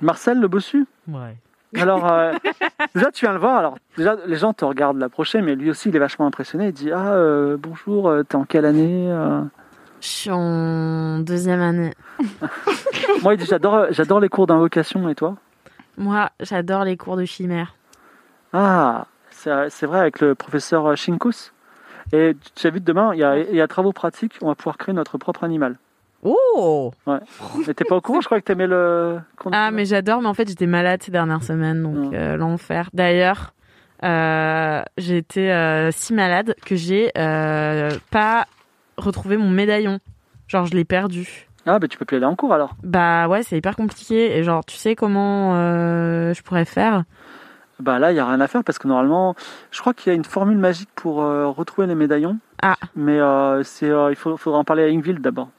Marcel 0.00 0.38
le 0.40 0.48
bossu? 0.48 0.86
Ouais. 1.08 1.36
Alors, 1.76 2.10
euh, 2.10 2.32
déjà, 2.94 3.10
tu 3.10 3.24
viens 3.24 3.32
le 3.32 3.38
voir. 3.40 3.56
Alors, 3.58 3.76
déjà, 3.96 4.16
les 4.26 4.36
gens 4.36 4.52
te 4.52 4.64
regardent 4.64 4.98
l'approcher, 4.98 5.42
mais 5.42 5.54
lui 5.54 5.70
aussi, 5.70 5.88
il 5.88 5.96
est 5.96 5.98
vachement 5.98 6.26
impressionné. 6.26 6.66
Il 6.68 6.72
dit 6.72 6.92
Ah, 6.92 7.14
euh, 7.14 7.56
bonjour, 7.58 8.08
euh, 8.08 8.22
t'es 8.22 8.36
en 8.36 8.44
quelle 8.44 8.64
année 8.64 9.10
euh? 9.10 9.40
Je 10.00 10.06
suis 10.08 10.30
en 10.30 11.18
deuxième 11.20 11.60
année. 11.60 11.92
Moi, 13.22 13.34
il 13.34 13.38
dit 13.38 13.46
J'adore 13.46 13.86
j'adore 13.90 14.20
les 14.20 14.28
cours 14.28 14.46
d'invocation, 14.46 15.08
et 15.08 15.14
toi? 15.14 15.36
Moi, 15.98 16.30
j'adore 16.40 16.84
les 16.84 16.96
cours 16.96 17.16
de 17.16 17.24
chimère. 17.24 17.74
Ah, 18.52 19.06
c'est 19.30 19.50
c'est 19.70 19.86
vrai, 19.86 20.00
avec 20.00 20.20
le 20.20 20.34
professeur 20.34 20.96
Shinkus. 20.96 21.52
Et 22.12 22.36
tu 22.54 22.66
as 22.66 22.70
vu, 22.70 22.80
demain, 22.80 23.12
il 23.14 23.20
y, 23.20 23.24
a, 23.24 23.38
il 23.38 23.54
y 23.54 23.60
a 23.60 23.68
travaux 23.68 23.92
pratiques, 23.92 24.34
on 24.42 24.46
va 24.48 24.54
pouvoir 24.54 24.78
créer 24.78 24.94
notre 24.94 25.18
propre 25.18 25.44
animal. 25.44 25.76
Oh 26.22 26.92
Mais 27.06 27.74
t'es 27.74 27.84
pas 27.84 27.96
au 27.96 28.00
courant 28.00 28.20
Je 28.20 28.26
crois 28.26 28.40
que 28.40 28.44
t'aimais 28.44 28.66
le. 28.66 29.18
Ah, 29.52 29.70
mais 29.70 29.84
j'adore, 29.84 30.22
mais 30.22 30.28
en 30.28 30.34
fait, 30.34 30.48
j'étais 30.48 30.66
malade 30.66 31.02
ces 31.02 31.12
dernières 31.12 31.42
semaines, 31.42 31.82
donc 31.82 32.14
euh, 32.14 32.36
l'enfer. 32.36 32.88
D'ailleurs, 32.92 33.52
euh, 34.02 34.82
j'ai 34.98 35.18
été 35.18 35.52
euh, 35.52 35.90
si 35.90 36.12
malade 36.12 36.54
que 36.64 36.76
j'ai 36.76 37.10
euh, 37.16 37.90
pas 38.10 38.46
retrouvé 38.96 39.36
mon 39.36 39.50
médaillon. 39.50 40.00
Genre, 40.48 40.66
je 40.66 40.74
l'ai 40.74 40.84
perdu. 40.84 41.48
Ah, 41.66 41.78
bah 41.78 41.88
tu 41.88 41.98
peux 41.98 42.04
plus 42.04 42.16
aller 42.16 42.26
en 42.26 42.36
cours 42.36 42.52
alors. 42.52 42.76
Bah 42.82 43.26
ouais, 43.28 43.42
c'est 43.42 43.56
hyper 43.56 43.74
compliqué. 43.74 44.36
Et 44.36 44.44
genre, 44.44 44.64
tu 44.64 44.76
sais 44.76 44.94
comment 44.94 45.54
je 46.32 46.42
pourrais 46.42 46.64
faire? 46.64 47.04
Bah 47.80 47.98
là, 47.98 48.10
il 48.12 48.16
y 48.16 48.18
a 48.20 48.26
rien 48.26 48.40
à 48.40 48.46
faire 48.48 48.64
parce 48.64 48.78
que 48.78 48.88
normalement, 48.88 49.34
je 49.70 49.80
crois 49.80 49.92
qu'il 49.92 50.10
y 50.10 50.14
a 50.14 50.16
une 50.16 50.24
formule 50.24 50.56
magique 50.56 50.88
pour 50.94 51.22
euh, 51.22 51.46
retrouver 51.48 51.86
les 51.86 51.94
médaillons. 51.94 52.38
Ah. 52.62 52.76
Mais 52.94 53.20
euh, 53.20 53.62
c'est, 53.64 53.90
euh, 53.90 54.10
il 54.10 54.16
faut, 54.16 54.36
faudra 54.38 54.58
en 54.60 54.64
parler 54.64 54.82
à 54.84 54.86
Ingvild 54.86 55.20
d'abord. 55.20 55.50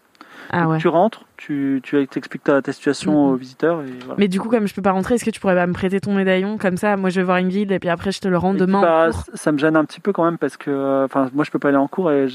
Ah 0.50 0.64
Donc, 0.64 0.72
ouais. 0.72 0.78
Tu 0.80 0.88
rentres, 0.88 1.26
tu, 1.36 1.82
tu 1.84 2.00
expliques 2.00 2.44
ta, 2.44 2.62
ta 2.62 2.72
situation 2.72 3.26
aux 3.28 3.36
visiteurs 3.36 3.82
et 3.82 3.92
voilà. 4.00 4.16
Mais 4.18 4.28
du 4.30 4.40
coup, 4.40 4.50
comme 4.50 4.66
je 4.66 4.74
peux 4.74 4.82
pas 4.82 4.92
rentrer, 4.94 5.16
est-ce 5.16 5.26
que 5.26 5.30
tu 5.30 5.40
pourrais 5.42 5.56
pas 5.56 5.68
me 5.68 5.74
prêter 5.74 6.00
ton 6.00 6.14
médaillon? 6.16 6.58
Comme 6.58 6.78
ça, 6.78 6.96
moi 6.98 7.10
je 7.10 7.20
vais 7.20 7.26
voir 7.26 7.42
guide 7.44 7.72
et 7.72 7.80
puis 7.80 7.90
après 7.90 8.12
je 8.12 8.22
te 8.22 8.28
le 8.30 8.38
rends 8.38 8.54
Et 8.56 8.58
demain. 8.58 8.82
bah, 8.82 9.08
en 9.10 9.12
cours. 9.12 9.22
c- 9.26 9.32
ça 9.36 9.52
me 9.52 9.58
gêne 9.58 9.76
un 9.76 9.84
petit 9.86 10.00
peu 10.00 10.14
quand 10.14 10.24
même 10.24 10.38
parce 10.38 10.56
que, 10.58 10.72
euh, 10.72 11.06
enfin, 11.06 11.30
moi 11.34 11.44
je 11.44 11.52
peux 11.52 11.60
pas 11.60 11.68
aller 11.68 11.78
en 11.78 11.88
cours 11.90 12.12
et 12.12 12.28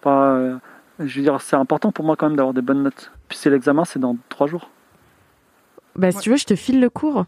enfin, 0.00 0.22
euh, 0.22 0.56
je 1.00 1.16
veux 1.18 1.22
dire, 1.22 1.40
c'est 1.42 1.56
important 1.56 1.92
pour 1.92 2.04
moi 2.04 2.16
quand 2.16 2.26
même 2.28 2.36
d'avoir 2.36 2.54
des 2.54 2.62
bonnes 2.62 2.82
notes. 2.82 3.12
Puis 3.28 3.36
c'est 3.38 3.50
l'examen, 3.50 3.84
c'est 3.84 3.98
dans 4.00 4.16
trois 4.30 4.46
jours. 4.46 4.70
Bah 5.96 6.10
si 6.10 6.18
tu 6.20 6.30
veux, 6.30 6.36
je 6.36 6.46
te 6.46 6.56
file 6.56 6.80
le 6.80 6.90
cours 6.90 7.26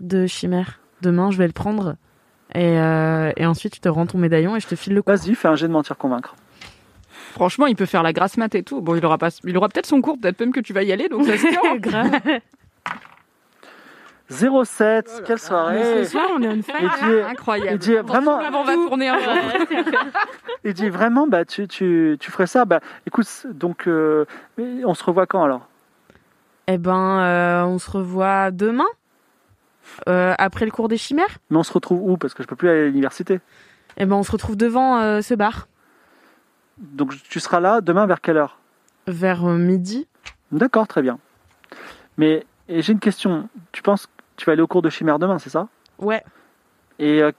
de 0.00 0.26
chimère. 0.26 0.80
Demain, 1.02 1.30
je 1.30 1.38
vais 1.38 1.46
le 1.46 1.52
prendre. 1.52 1.96
Et, 2.54 2.78
euh, 2.78 3.32
et 3.36 3.46
ensuite, 3.46 3.72
tu 3.74 3.80
te 3.80 3.88
rends 3.88 4.06
ton 4.06 4.18
médaillon 4.18 4.54
et 4.56 4.60
je 4.60 4.66
te 4.68 4.74
file 4.76 4.94
le 4.94 5.02
cours. 5.02 5.14
Vas-y, 5.14 5.34
fais 5.34 5.48
un 5.48 5.56
jet 5.56 5.66
de 5.68 5.72
mentir 5.72 5.96
convaincre. 5.96 6.34
Franchement, 7.32 7.66
il 7.66 7.74
peut 7.74 7.86
faire 7.86 8.02
la 8.04 8.12
grasse 8.12 8.36
mat 8.36 8.54
et 8.54 8.62
tout. 8.62 8.80
Bon, 8.80 8.94
il 8.94 9.04
aura 9.04 9.18
pas, 9.18 9.28
il 9.44 9.56
aura 9.56 9.68
peut-être 9.68 9.86
son 9.86 10.00
cours, 10.00 10.16
peut-être 10.20 10.38
même 10.40 10.52
que 10.52 10.60
tu 10.60 10.72
vas 10.72 10.82
y 10.84 10.92
aller, 10.92 11.08
donc 11.08 11.24
ça 11.24 11.36
se 11.36 11.46
tient. 11.48 11.60
hein. 11.64 11.76
Grave. 11.78 12.10
07, 14.30 15.22
quelle 15.26 15.34
Mais 15.34 15.38
soirée 15.38 16.04
ce 16.04 16.10
soir, 16.12 16.26
on 16.34 16.42
est 16.42 16.62
fire. 16.62 16.76
Il 16.80 16.88
dit, 16.88 17.20
Incroyable. 17.30 17.72
il 17.72 17.78
dit 17.78 17.94
vraiment, 17.96 18.38
Avant, 18.38 18.62
on 18.62 18.64
va 18.64 18.74
tourner 18.74 19.08
un 19.08 19.18
jour. 19.18 19.32
il 20.64 20.72
dit 20.72 20.88
vraiment, 20.88 21.26
bah 21.26 21.44
tu, 21.44 21.68
tu, 21.68 22.16
tu 22.18 22.30
ferais 22.30 22.46
ça. 22.46 22.64
Bah 22.64 22.80
écoute, 23.06 23.26
donc 23.52 23.86
euh, 23.86 24.24
mais 24.56 24.84
on 24.84 24.94
se 24.94 25.04
revoit 25.04 25.26
quand 25.26 25.44
alors? 25.44 25.68
Eh 26.68 26.78
ben, 26.78 27.18
euh, 27.20 27.64
on 27.64 27.78
se 27.78 27.90
revoit 27.90 28.50
demain 28.50 28.86
euh, 30.08 30.34
après 30.38 30.64
le 30.64 30.70
cours 30.70 30.88
des 30.88 30.96
chimères. 30.96 31.38
Mais 31.50 31.56
on 31.56 31.62
se 31.62 31.72
retrouve 31.72 32.00
où? 32.02 32.16
Parce 32.16 32.34
que 32.34 32.42
je 32.42 32.48
peux 32.48 32.56
plus 32.56 32.68
aller 32.68 32.80
à 32.80 32.84
l'université. 32.86 33.40
Eh 33.96 34.06
ben, 34.06 34.16
on 34.16 34.22
se 34.22 34.32
retrouve 34.32 34.56
devant 34.56 34.98
euh, 34.98 35.20
ce 35.20 35.34
bar 35.34 35.68
Donc 36.78 37.12
tu 37.28 37.40
seras 37.40 37.60
là 37.60 37.80
demain 37.80 38.06
vers 38.06 38.20
quelle 38.20 38.36
heure? 38.36 38.58
Vers 39.06 39.44
euh, 39.44 39.56
midi. 39.56 40.06
D'accord, 40.52 40.86
très 40.88 41.02
bien. 41.02 41.18
Mais 42.16 42.44
j'ai 42.68 42.92
une 42.92 43.00
question. 43.00 43.48
Tu 43.72 43.82
penses 43.82 44.06
que 44.06 44.10
tu 44.36 44.44
vas 44.46 44.52
aller 44.52 44.62
au 44.62 44.66
cours 44.66 44.82
de 44.82 44.90
chimère 44.90 45.18
demain, 45.18 45.38
c'est 45.38 45.50
ça? 45.50 45.68
Ouais. 45.98 46.22
Et 46.98 47.22
euh, 47.22 47.32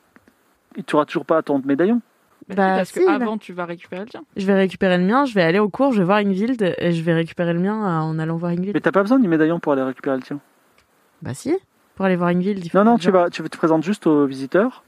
tu 0.86 0.96
auras 0.96 1.06
toujours 1.06 1.26
pas 1.26 1.42
ton 1.42 1.60
médaillon? 1.60 2.02
Bah, 2.48 2.56
Bah, 2.56 2.74
parce 2.78 2.90
si, 2.92 3.00
que 3.00 3.06
là. 3.06 3.14
avant, 3.16 3.38
tu 3.38 3.54
vas 3.54 3.66
récupérer 3.66 4.02
le 4.04 4.10
tien. 4.10 4.24
Je 4.38 4.46
vais 4.46 4.54
récupérer 4.54 4.98
le 4.98 5.04
mien, 5.04 5.26
je 5.26 5.34
vais 5.34 5.42
aller 5.42 5.60
au 5.60 5.70
cours, 5.70 5.94
je 5.94 6.00
vais 6.00 6.06
voir 6.06 6.18
Ingvild 6.20 6.76
et 6.78 6.92
je 6.92 7.02
vais 7.04 7.14
récupérer 7.14 7.54
le 7.54 7.60
mien 7.60 7.74
en 8.02 8.20
allant 8.20 8.36
voir 8.38 8.52
Ingvild. 8.52 8.74
Mais 8.76 8.82
t'as 8.82 8.92
pas 8.92 9.02
besoin 9.02 9.20
du 9.20 9.28
médaillon 9.28 9.60
pour 9.60 9.74
aller 9.74 9.82
récupérer 9.82 10.18
le 10.18 10.22
tien. 10.24 10.40
Bah 11.22 11.34
si, 11.34 11.58
pour 11.96 12.06
aller 12.06 12.16
voir 12.16 12.32
il 12.32 12.70
faut 12.70 12.78
Non, 12.78 12.84
non, 12.84 12.98
tu 12.98 13.10
vas, 13.12 13.30
tu 13.30 13.42
te 13.44 13.58
présentes 13.58 13.84
juste 13.84 14.06
aux 14.08 14.26
visiteurs 14.26 14.84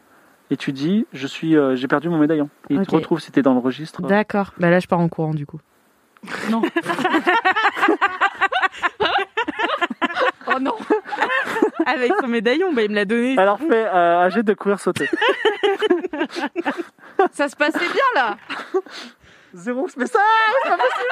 et 0.50 0.58
tu 0.58 0.72
dis 0.74 1.08
je 1.14 1.28
suis, 1.28 1.56
euh, 1.56 1.76
j'ai 1.76 1.88
perdu 1.88 2.10
mon 2.10 2.18
médaillon. 2.18 2.50
Et 2.70 2.76
ils 2.76 2.86
te 2.86 2.92
Ok. 2.92 2.96
retrouvent 2.96 3.20
si 3.22 3.32
t'es 3.32 3.42
dans 3.42 3.54
le 3.54 3.60
registre. 3.60 4.02
D'accord. 4.02 4.54
Bah 4.58 4.70
là, 4.70 4.80
je 4.80 4.88
pars 4.88 5.00
en 5.00 5.10
courant 5.10 5.34
du 5.34 5.46
coup. 5.46 5.60
Non. 6.50 6.62
oh 10.48 10.60
non. 10.60 10.74
Avec 11.86 12.12
son 12.20 12.28
médaillon, 12.28 12.74
bah 12.74 12.82
il 12.84 12.90
me 12.90 12.96
l'a 12.96 13.06
donné. 13.06 13.38
Alors 13.38 13.60
fais 13.60 13.86
euh, 13.86 14.20
un 14.20 14.30
jet 14.30 14.44
de 14.44 14.54
courir 14.54 14.80
sauter. 14.80 15.08
Ça 17.32 17.48
se 17.50 17.56
passait 17.56 17.80
bien 17.80 18.04
là. 18.16 18.38
Zéro, 19.54 19.88
mais 19.98 20.06
ça, 20.06 20.20
c'est 20.64 20.70
pas 20.70 20.78
possible. 20.78 21.10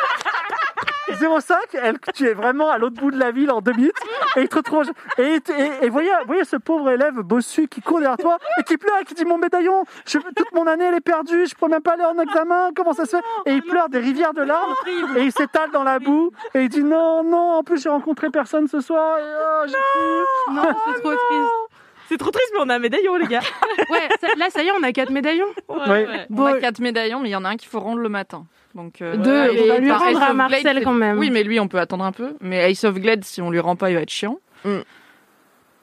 0,5, 1.11 1.55
elle, 1.73 1.99
tu 2.13 2.27
es 2.27 2.33
vraiment 2.33 2.69
à 2.69 2.77
l'autre 2.77 2.95
bout 2.95 3.11
de 3.11 3.19
la 3.19 3.31
ville 3.31 3.51
en 3.51 3.61
deux 3.61 3.73
minutes. 3.73 3.95
Et 4.35 4.41
il 4.41 4.49
te 4.49 4.55
retrouve. 4.55 4.89
Et, 5.17 5.35
et, 5.35 5.85
et 5.85 5.89
voyez, 5.89 6.09
voyez 6.25 6.43
ce 6.45 6.55
pauvre 6.55 6.89
élève 6.89 7.15
bossu 7.21 7.67
qui 7.67 7.81
court 7.81 7.99
derrière 7.99 8.17
toi 8.17 8.37
et 8.59 8.63
qui 8.63 8.77
pleure 8.77 8.97
et 8.99 9.05
qui 9.05 9.13
dit 9.13 9.25
Mon 9.25 9.37
médaillon, 9.37 9.83
je, 10.05 10.17
toute 10.17 10.51
mon 10.53 10.65
année 10.67 10.85
elle 10.85 10.95
est 10.95 11.01
perdue, 11.01 11.45
je 11.45 11.55
pourrais 11.55 11.71
même 11.71 11.81
pas 11.81 11.93
aller 11.93 12.03
en 12.03 12.17
examen, 12.19 12.71
comment 12.75 12.93
ça 12.93 13.05
se 13.05 13.17
fait? 13.17 13.23
Et 13.45 13.53
il 13.53 13.61
pleure 13.61 13.89
des 13.89 13.99
rivières 13.99 14.33
de 14.33 14.41
larmes 14.41 14.73
et 15.15 15.21
il 15.21 15.31
s'étale 15.31 15.71
dans 15.71 15.83
la 15.83 15.99
boue 15.99 16.31
et 16.53 16.63
il 16.63 16.69
dit 16.69 16.83
Non, 16.83 17.23
non, 17.23 17.51
en 17.51 17.63
plus 17.63 17.81
j'ai 17.81 17.89
rencontré 17.89 18.29
personne 18.29 18.67
ce 18.67 18.81
soir 18.81 19.17
et 19.19 19.23
oh, 19.23 19.67
j'ai 19.67 19.73
plus. 19.73 20.55
Non, 20.55 20.63
c'est 20.85 21.01
trop 21.01 21.11
triste. 21.11 21.64
C'est 22.09 22.17
trop 22.17 22.31
triste, 22.31 22.49
mais 22.53 22.59
on 22.63 22.69
a 22.69 22.75
un 22.75 22.79
médaillon, 22.79 23.15
les 23.17 23.27
gars. 23.27 23.41
Ouais, 23.89 24.07
ça- 24.21 24.27
là, 24.37 24.49
ça 24.49 24.63
y 24.63 24.67
est, 24.67 24.71
on 24.71 24.83
a 24.83 24.91
quatre 24.91 25.11
médaillons. 25.11 25.47
Oui. 25.69 26.05
On 26.35 26.45
a 26.45 26.59
quatre 26.59 26.79
médaillons, 26.79 27.19
mais 27.19 27.29
il 27.29 27.33
y 27.33 27.35
en 27.35 27.45
a 27.45 27.49
un 27.49 27.55
qu'il 27.57 27.69
faut 27.69 27.79
rendre 27.79 27.99
le 27.99 28.09
matin. 28.09 28.45
Donc, 28.73 29.01
euh, 29.01 29.15
Deux, 29.15 29.23
voilà, 29.47 29.51
on 29.51 29.55
et 29.55 29.67
va 29.67 29.77
lui 29.79 29.91
rendre 29.91 30.21
à 30.21 30.33
Marcel 30.33 30.61
Glade, 30.63 30.83
quand 30.83 30.91
même. 30.93 31.17
Oui, 31.17 31.29
mais 31.29 31.43
lui, 31.43 31.59
on 31.59 31.67
peut 31.67 31.79
attendre 31.79 32.03
un 32.03 32.11
peu. 32.11 32.35
Mais 32.41 32.69
Ace 32.71 32.83
of 32.83 32.95
Glade, 32.99 33.23
si 33.23 33.41
on 33.41 33.49
lui 33.49 33.59
rend 33.59 33.75
pas, 33.75 33.89
il 33.89 33.95
va 33.95 34.01
être 34.01 34.09
chiant. 34.09 34.39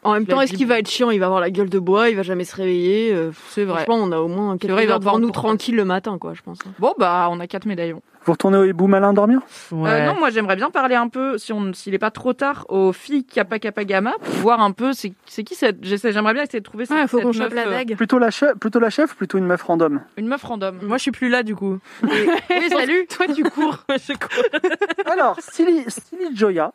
En 0.04 0.12
même 0.14 0.26
temps, 0.26 0.40
est-ce 0.40 0.52
qu'il 0.52 0.66
va 0.66 0.78
être 0.78 0.88
chiant? 0.88 1.10
Il 1.10 1.20
va 1.20 1.26
avoir 1.26 1.40
la 1.40 1.50
gueule 1.50 1.68
de 1.70 1.78
bois, 1.78 2.08
il 2.10 2.16
va 2.16 2.22
jamais 2.22 2.44
se 2.44 2.56
réveiller. 2.56 3.12
euh, 3.12 3.30
C'est 3.50 3.64
vrai. 3.64 3.84
Franchement, 3.84 4.04
on 4.04 4.12
a 4.12 4.18
au 4.18 4.28
moins 4.28 4.58
quelques 4.58 4.72
vrai, 4.72 4.84
il 4.84 4.86
va 4.88 4.94
heures 4.94 4.98
devant 5.00 5.12
devoir 5.12 5.20
nous 5.20 5.30
tranquille 5.30 5.76
le 5.76 5.84
matin, 5.84 6.18
quoi, 6.18 6.34
je 6.34 6.42
pense. 6.42 6.58
Bon, 6.80 6.92
bah, 6.98 7.28
on 7.30 7.38
a 7.38 7.46
quatre 7.46 7.66
médaillons. 7.66 8.02
Vous 8.24 8.32
retournez 8.32 8.56
au 8.56 8.64
hibou 8.64 8.86
malin 8.86 9.12
dormir? 9.12 9.40
Euh, 9.72 10.06
non, 10.06 10.14
moi, 10.16 10.30
j'aimerais 10.30 10.54
bien 10.56 10.70
parler 10.70 10.94
un 10.94 11.08
peu, 11.08 11.38
si 11.38 11.52
on, 11.52 11.72
s'il 11.72 11.92
est 11.94 11.98
pas 11.98 12.10
trop 12.12 12.32
tard, 12.32 12.66
aux 12.68 12.92
filles 12.92 13.24
Kappa 13.24 13.58
Kappa 13.58 13.84
Gamma, 13.84 14.12
pour 14.22 14.34
voir 14.34 14.60
un 14.60 14.70
peu, 14.70 14.92
c'est, 14.92 15.12
c'est 15.26 15.42
qui 15.42 15.54
cette, 15.56 15.84
j'essaie, 15.84 16.12
j'aimerais 16.12 16.32
bien 16.34 16.44
essayer 16.44 16.60
de 16.60 16.64
trouver 16.64 16.84
Ouais, 16.88 16.96
cette, 17.00 17.10
faut 17.10 17.20
qu'on 17.20 17.32
cette 17.32 17.42
chope 17.42 17.52
la 17.54 17.64
meuf, 17.64 17.72
euh, 17.74 17.76
dague. 17.78 17.96
plutôt 17.96 18.18
la, 18.18 18.30
chef, 18.30 18.54
plutôt 18.58 18.78
la 18.78 18.90
chef 18.90 19.12
ou 19.12 19.16
plutôt 19.16 19.38
une 19.38 19.46
meuf 19.46 19.62
random? 19.62 20.00
Une 20.16 20.28
meuf 20.28 20.42
random. 20.42 20.78
Moi, 20.82 20.98
je 20.98 21.02
suis 21.02 21.10
plus 21.10 21.28
là, 21.30 21.42
du 21.42 21.56
coup. 21.56 21.78
Oui, 22.04 22.10
salut. 22.70 23.06
Toi, 23.08 23.26
tu 23.34 23.42
cours. 23.42 23.78
je 23.88 24.12
cours. 24.12 25.10
Alors, 25.12 25.36
Silly, 25.40 25.84
Silly 25.88 26.36
Joya, 26.36 26.72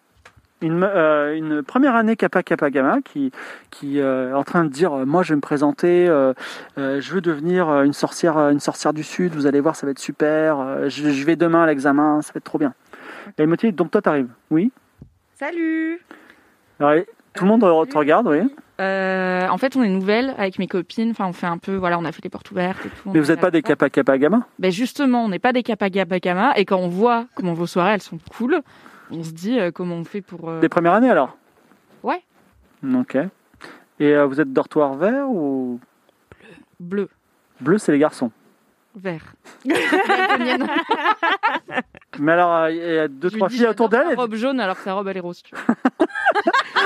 une, 0.62 0.84
euh, 0.84 1.36
une 1.36 1.64
première 1.64 1.96
année 1.96 2.16
Kappa 2.16 2.44
Kappa 2.44 2.70
Gamma 2.70 3.00
qui, 3.04 3.32
qui 3.72 4.00
euh, 4.00 4.32
est 4.32 4.34
en 4.34 4.44
train 4.44 4.64
de 4.64 4.70
dire 4.70 4.94
euh, 4.94 5.06
Moi, 5.06 5.24
je 5.24 5.30
vais 5.30 5.36
me 5.36 5.42
présenter, 5.42 6.08
euh, 6.08 6.34
euh, 6.78 7.00
je 7.02 7.14
veux 7.14 7.22
devenir 7.22 7.70
une 7.84 7.94
sorcière, 7.94 8.38
une 8.38 8.60
sorcière 8.60 8.94
du 8.94 9.04
Sud, 9.04 9.34
vous 9.34 9.46
allez 9.46 9.60
voir, 9.60 9.76
ça 9.76 9.86
va 9.86 9.92
être 9.92 10.00
super, 10.00 10.60
euh, 10.60 10.90
je, 10.90 11.10
je 11.10 11.26
vais 11.26 11.36
demain 11.36 11.64
à 11.64 11.68
l'examen, 11.68 12.22
ça 12.22 12.34
va 12.34 12.40
être 12.40 12.44
trop 12.44 12.58
bien. 12.58 12.74
Et 13.38 13.44
elle 13.44 13.48
me 13.48 13.58
dit 13.58 13.72
Donc, 13.72 13.92
toi, 13.92 14.02
t'arrives 14.02 14.30
Oui 14.50 14.72
Salut. 15.36 16.00
Alors, 16.80 16.94
et 16.94 17.06
Tout 17.34 17.44
le 17.44 17.50
monde 17.50 17.64
euh, 17.64 17.86
te 17.86 17.98
regarde, 17.98 18.28
oui. 18.28 18.40
Euh, 18.80 19.48
en 19.48 19.58
fait, 19.58 19.76
on 19.76 19.82
est 19.84 19.90
nouvelles 19.90 20.36
avec 20.38 20.60
mes 20.60 20.68
copines. 20.68 21.12
Enfin, 21.12 21.26
on 21.28 21.34
fait 21.34 21.48
un 21.48 21.58
peu, 21.58 21.76
voilà, 21.76 21.98
on 21.98 22.06
a 22.06 22.12
fait 22.12 22.24
les 22.24 22.30
portes 22.30 22.50
ouvertes 22.52 22.86
et 22.86 22.90
tout. 22.90 23.12
Mais 23.12 23.20
vous 23.20 23.28
n'êtes 23.28 23.40
pas 23.40 23.50
des 23.50 23.64
Kappa 23.64 23.90
Kappa 23.90 24.18
Gamma? 24.20 24.46
Ben 24.60 24.72
justement, 24.72 25.26
on 25.26 25.30
n'est 25.30 25.40
pas 25.40 25.52
des 25.52 25.64
Kappa 25.64 25.90
Kappa 25.90 26.20
Gamma. 26.20 26.54
Et 26.58 26.66
quand 26.66 26.78
on 26.78 26.88
voit 26.88 27.26
comment 27.34 27.54
vos 27.54 27.66
soirées, 27.66 27.94
elles 27.94 28.04
sont 28.04 28.20
cool, 28.36 28.62
on 29.12 29.24
se 29.24 29.32
dit 29.32 29.60
euh, 29.60 29.72
comment 29.72 29.96
on 29.96 30.04
fait 30.04 30.22
pour. 30.22 30.50
euh, 30.50 30.60
Des 30.60 30.70
premières 30.70 30.94
années 30.94 31.10
alors? 31.10 31.38
Ouais. 32.04 32.22
Ok. 32.96 33.16
Et 34.00 34.14
euh, 34.14 34.26
vous 34.26 34.40
êtes 34.40 34.54
dortoir 34.54 34.94
vert 34.96 35.30
ou? 35.30 35.80
Bleu, 36.80 37.10
bleu, 37.60 37.78
c'est 37.80 37.92
les 37.92 38.00
garçons 38.00 38.32
vert. 38.96 39.34
Mais 42.20 42.32
alors, 42.32 42.70
il 42.70 42.78
y 42.78 42.98
a 42.98 43.08
deux, 43.08 43.30
Je 43.30 43.36
trois 43.38 43.50
filles 43.50 43.68
autour 43.68 43.90
d'elle. 43.90 44.16
robe 44.16 44.34
jaune 44.34 44.60
alors 44.60 44.76
que 44.78 44.82
sa 44.84 44.94
robe 44.94 45.08
elle 45.08 45.18
est 45.18 45.22
rose. 45.22 45.44
Tu 45.44 45.54
vois. 45.56 45.76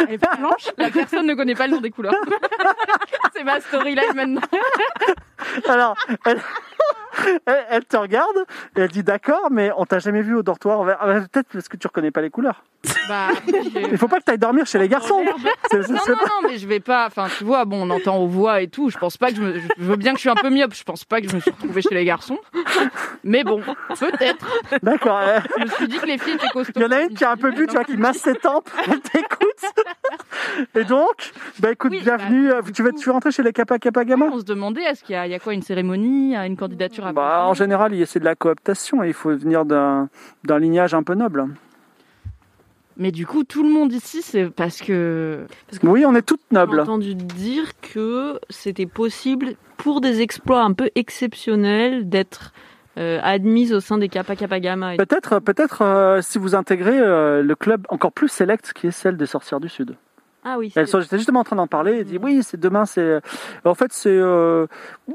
elle 0.08 0.14
est 0.14 0.18
pas 0.18 0.36
blanche. 0.36 0.70
La 0.78 0.90
personne 0.90 1.26
ne 1.28 1.34
connaît 1.36 1.56
pas 1.56 1.68
le 1.68 1.74
nom 1.74 1.82
des 1.82 1.92
couleurs. 1.92 2.14
C'est 3.36 3.44
ma 3.44 3.60
storyline 3.62 4.14
maintenant. 4.16 4.42
Alors, 5.68 5.96
elle, 6.26 6.40
elle, 7.46 7.66
elle 7.70 7.86
te 7.86 7.98
regarde 7.98 8.46
et 8.76 8.82
elle 8.82 8.90
dit 8.90 9.04
d'accord, 9.04 9.50
mais 9.52 9.72
on 9.78 9.86
t'a 9.86 10.00
jamais 10.00 10.22
vu 10.22 10.36
au 10.36 10.44
dortoir 10.44 10.86
Peut-être 11.32 11.48
parce 11.52 11.68
que 11.68 11.78
tu 11.78 11.88
reconnais 11.88 12.12
pas 12.12 12.22
les 12.22 12.30
couleurs. 12.30 12.64
Bah, 13.08 13.28
Il 13.92 13.98
faut 13.98 14.08
pas 14.08 14.20
que 14.20 14.26
tu 14.26 14.32
ailles 14.32 14.38
dormir 14.38 14.66
chez 14.66 14.80
les 14.80 14.88
garçons. 14.88 15.24
C'est- 15.70 15.88
Non, 15.90 15.96
non, 16.08 16.16
pas- 16.16 16.26
non, 16.26 16.48
mais 16.50 16.58
je 16.58 16.68
vais 16.68 16.80
pas. 16.80 17.06
Enfin, 17.08 17.28
tu 17.38 17.44
vois, 17.44 17.66
bon, 17.66 17.88
on 17.88 17.90
entend 17.90 18.18
aux 18.18 18.28
voix 18.28 18.62
et 18.62 18.68
tout. 18.68 18.90
Je 18.90 18.98
pense 18.98 19.18
pas 19.18 19.30
que 19.30 19.36
je 19.36 19.42
me. 19.42 19.60
Je 19.60 19.84
veux 19.84 19.96
bien 19.98 20.12
que 20.14 20.18
je 20.18 20.22
suis 20.22 20.30
un 20.30 20.36
peu 20.36 20.50
myope. 20.50 20.74
Je 20.74 20.84
pense 20.84 21.04
pas 21.06 21.22
que 21.22 21.30
je 21.30 21.36
me 21.36 21.42
suis 21.42 21.52
retrouvée 21.52 21.82
chez 21.82 21.94
les 21.94 22.06
garçons. 22.06 22.40
Mais 23.24 23.44
bon, 23.44 23.62
peut-être. 24.00 24.46
D'accord. 24.84 25.20
euh, 25.22 25.40
Je 25.58 25.64
me 25.64 25.68
suis 25.70 25.88
dit 25.88 25.98
que 26.00 26.06
les 26.06 26.18
filles 26.18 26.34
étaient 26.36 26.48
costauds. 26.50 26.74
Il 26.80 26.82
y 26.82 26.86
en 26.86 26.92
a 26.92 27.02
une 27.02 27.14
qui 27.14 27.24
a 27.24 27.32
un 27.32 27.38
peu 27.38 27.52
bu, 27.52 27.68
tu 27.68 27.74
vois, 27.74 27.84
qui 27.84 27.98
masse 27.98 28.18
ses 28.18 28.36
tempes. 28.36 28.70
Elle 28.88 29.00
t'écoute. 29.00 30.68
Et 30.76 30.84
donc, 30.84 31.32
bah 31.60 31.72
écoute, 31.72 31.92
Oui, 31.92 32.02
bienvenue. 32.02 32.50
bah, 32.50 32.56
euh, 32.58 32.72
tu 32.74 32.84
vas 32.84 32.92
tu 32.92 33.06
veux 33.06 33.12
rentrer 33.12 33.32
chez 33.32 33.44
les 33.44 33.54
Kappa 33.54 33.78
Kappa 33.80 34.04
Gamma 34.06 34.26
On 34.32 34.40
se 34.40 34.44
demandait, 34.46 34.82
est-ce 34.84 35.04
qu'il 35.04 35.14
y, 35.14 35.18
a- 35.18 35.26
il 35.28 35.32
y 35.32 35.36
a 35.36 35.40
quoi, 35.40 35.54
une 35.54 35.62
cérémonie, 35.62 36.36
une 36.36 36.58
candidature 36.58 37.06
à 37.06 37.14
Bah, 37.14 37.46
en 37.48 37.54
général, 37.54 37.94
il- 37.94 38.06
c'est 38.08 38.20
de 38.20 38.26
la 38.26 38.36
cooptation 38.36 39.04
et 39.04 39.08
il 39.08 39.14
faut 39.14 39.30
venir 39.36 39.66
d'un 39.66 40.10
d'un 40.44 40.60
lignage 40.60 40.94
un 40.94 41.04
peu 41.04 41.14
noble. 41.14 41.46
Mais 42.98 43.12
du 43.12 43.26
coup, 43.26 43.44
tout 43.44 43.64
le 43.64 43.70
monde 43.70 43.94
ici, 43.94 44.22
c'est 44.22 44.50
parce 44.50 44.80
que. 44.82 45.46
Oui, 45.84 46.06
on 46.06 46.14
est 46.14 46.22
toutes 46.22 46.42
J'ai 46.52 46.56
nobles. 46.58 46.80
entendu 46.82 47.16
dire 47.16 47.64
que 47.82 48.40
c'était 48.50 48.86
possible, 48.86 49.54
pour 49.84 50.02
des 50.02 50.22
exploits 50.22 50.62
un 50.62 50.74
peu 50.74 50.90
exceptionnels, 50.96 52.10
d'être 52.10 52.54
euh, 52.98 53.20
admise 53.24 53.74
au 53.74 53.80
sein 53.80 53.98
des 53.98 54.10
Kappa 54.10 54.36
Kappa 54.36 54.60
Gamma. 54.60 54.96
Peut-être, 54.98 55.40
peut-être 55.40 55.82
euh, 55.82 56.22
si 56.22 56.38
vous 56.38 56.56
intégrez 56.56 57.00
euh, 57.00 57.42
le 57.42 57.56
club 57.56 57.86
encore 57.90 58.12
plus 58.12 58.28
select 58.30 58.74
qui 58.74 58.88
est 58.88 58.92
celle 58.92 59.18
des 59.18 59.26
sorcières 59.26 59.60
du 59.60 59.70
Sud. 59.70 59.96
Ah 60.44 60.58
oui, 60.58 60.72
Elles 60.76 60.88
c'est- 60.88 60.92
sont- 60.92 61.02
J'étais 61.02 61.18
justement 61.18 61.42
en 61.42 61.44
train 61.44 61.56
d'en 61.56 61.68
parler 61.68 62.00
et 62.00 62.04
dit 62.04 62.18
oui, 62.22 62.42
c'est 62.44 62.60
demain, 62.60 62.86
c'est. 62.86 63.22
En 63.64 63.76
fait, 63.76 63.94
c'est. 63.94 64.10
euh, 64.10 64.66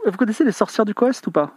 Vous 0.04 0.16
connaissez 0.16 0.44
les 0.44 0.52
sorcières 0.52 0.84
du 0.84 0.94
Coest 0.94 1.26
ou 1.26 1.30
pas? 1.32 1.50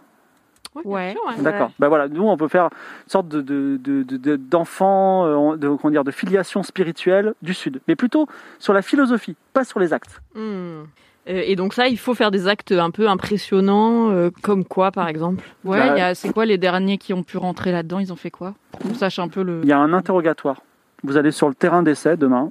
Ouais. 0.84 1.16
D'accord. 1.38 1.72
Bah 1.80 1.88
voilà, 1.88 2.06
nous 2.06 2.22
on 2.28 2.36
peut 2.36 2.46
faire 2.48 2.64
une 2.66 3.08
sorte 3.10 3.26
de 3.28 3.40
de- 3.40 3.76
de- 3.82 4.02
de- 4.04 4.16
de- 4.16 4.36
d'enfant, 4.36 5.24
euh, 5.52 5.56
de, 5.56 5.68
comment 5.68 5.90
dire, 5.90 6.04
de 6.04 6.12
filiation 6.12 6.62
spirituelle 6.62 7.34
du 7.42 7.54
Sud, 7.54 7.80
mais 7.88 7.96
plutôt 7.96 8.26
sur 8.60 8.72
la 8.72 8.82
philosophie, 8.82 9.34
pas 9.52 9.64
sur 9.64 9.80
les 9.80 9.92
actes. 9.92 10.20
Hmm. 10.36 10.82
Euh, 11.28 11.42
Et 11.46 11.54
donc 11.56 11.74
ça, 11.74 11.86
il 11.88 11.98
faut 11.98 12.14
faire 12.14 12.30
des 12.30 12.48
actes 12.48 12.72
un 12.72 12.90
peu 12.90 13.08
impressionnants, 13.08 14.10
euh, 14.10 14.30
comme 14.42 14.64
quoi 14.64 14.90
par 14.90 15.08
exemple 15.08 15.44
Ouais, 15.64 15.78
Bah, 15.78 16.14
c'est 16.14 16.32
quoi 16.32 16.46
les 16.46 16.58
derniers 16.58 16.98
qui 16.98 17.12
ont 17.12 17.22
pu 17.22 17.36
rentrer 17.36 17.72
là-dedans? 17.72 17.98
Ils 17.98 18.12
ont 18.12 18.16
fait 18.16 18.30
quoi? 18.30 18.54
Pour 18.72 18.80
qu'on 18.80 18.94
sache 18.94 19.18
un 19.18 19.28
peu 19.28 19.42
le. 19.42 19.60
Il 19.62 19.68
y 19.68 19.72
a 19.72 19.78
un 19.78 19.92
interrogatoire. 19.92 20.62
Vous 21.02 21.16
allez 21.16 21.30
sur 21.30 21.48
le 21.48 21.54
terrain 21.54 21.82
d'essai 21.82 22.16
demain. 22.16 22.50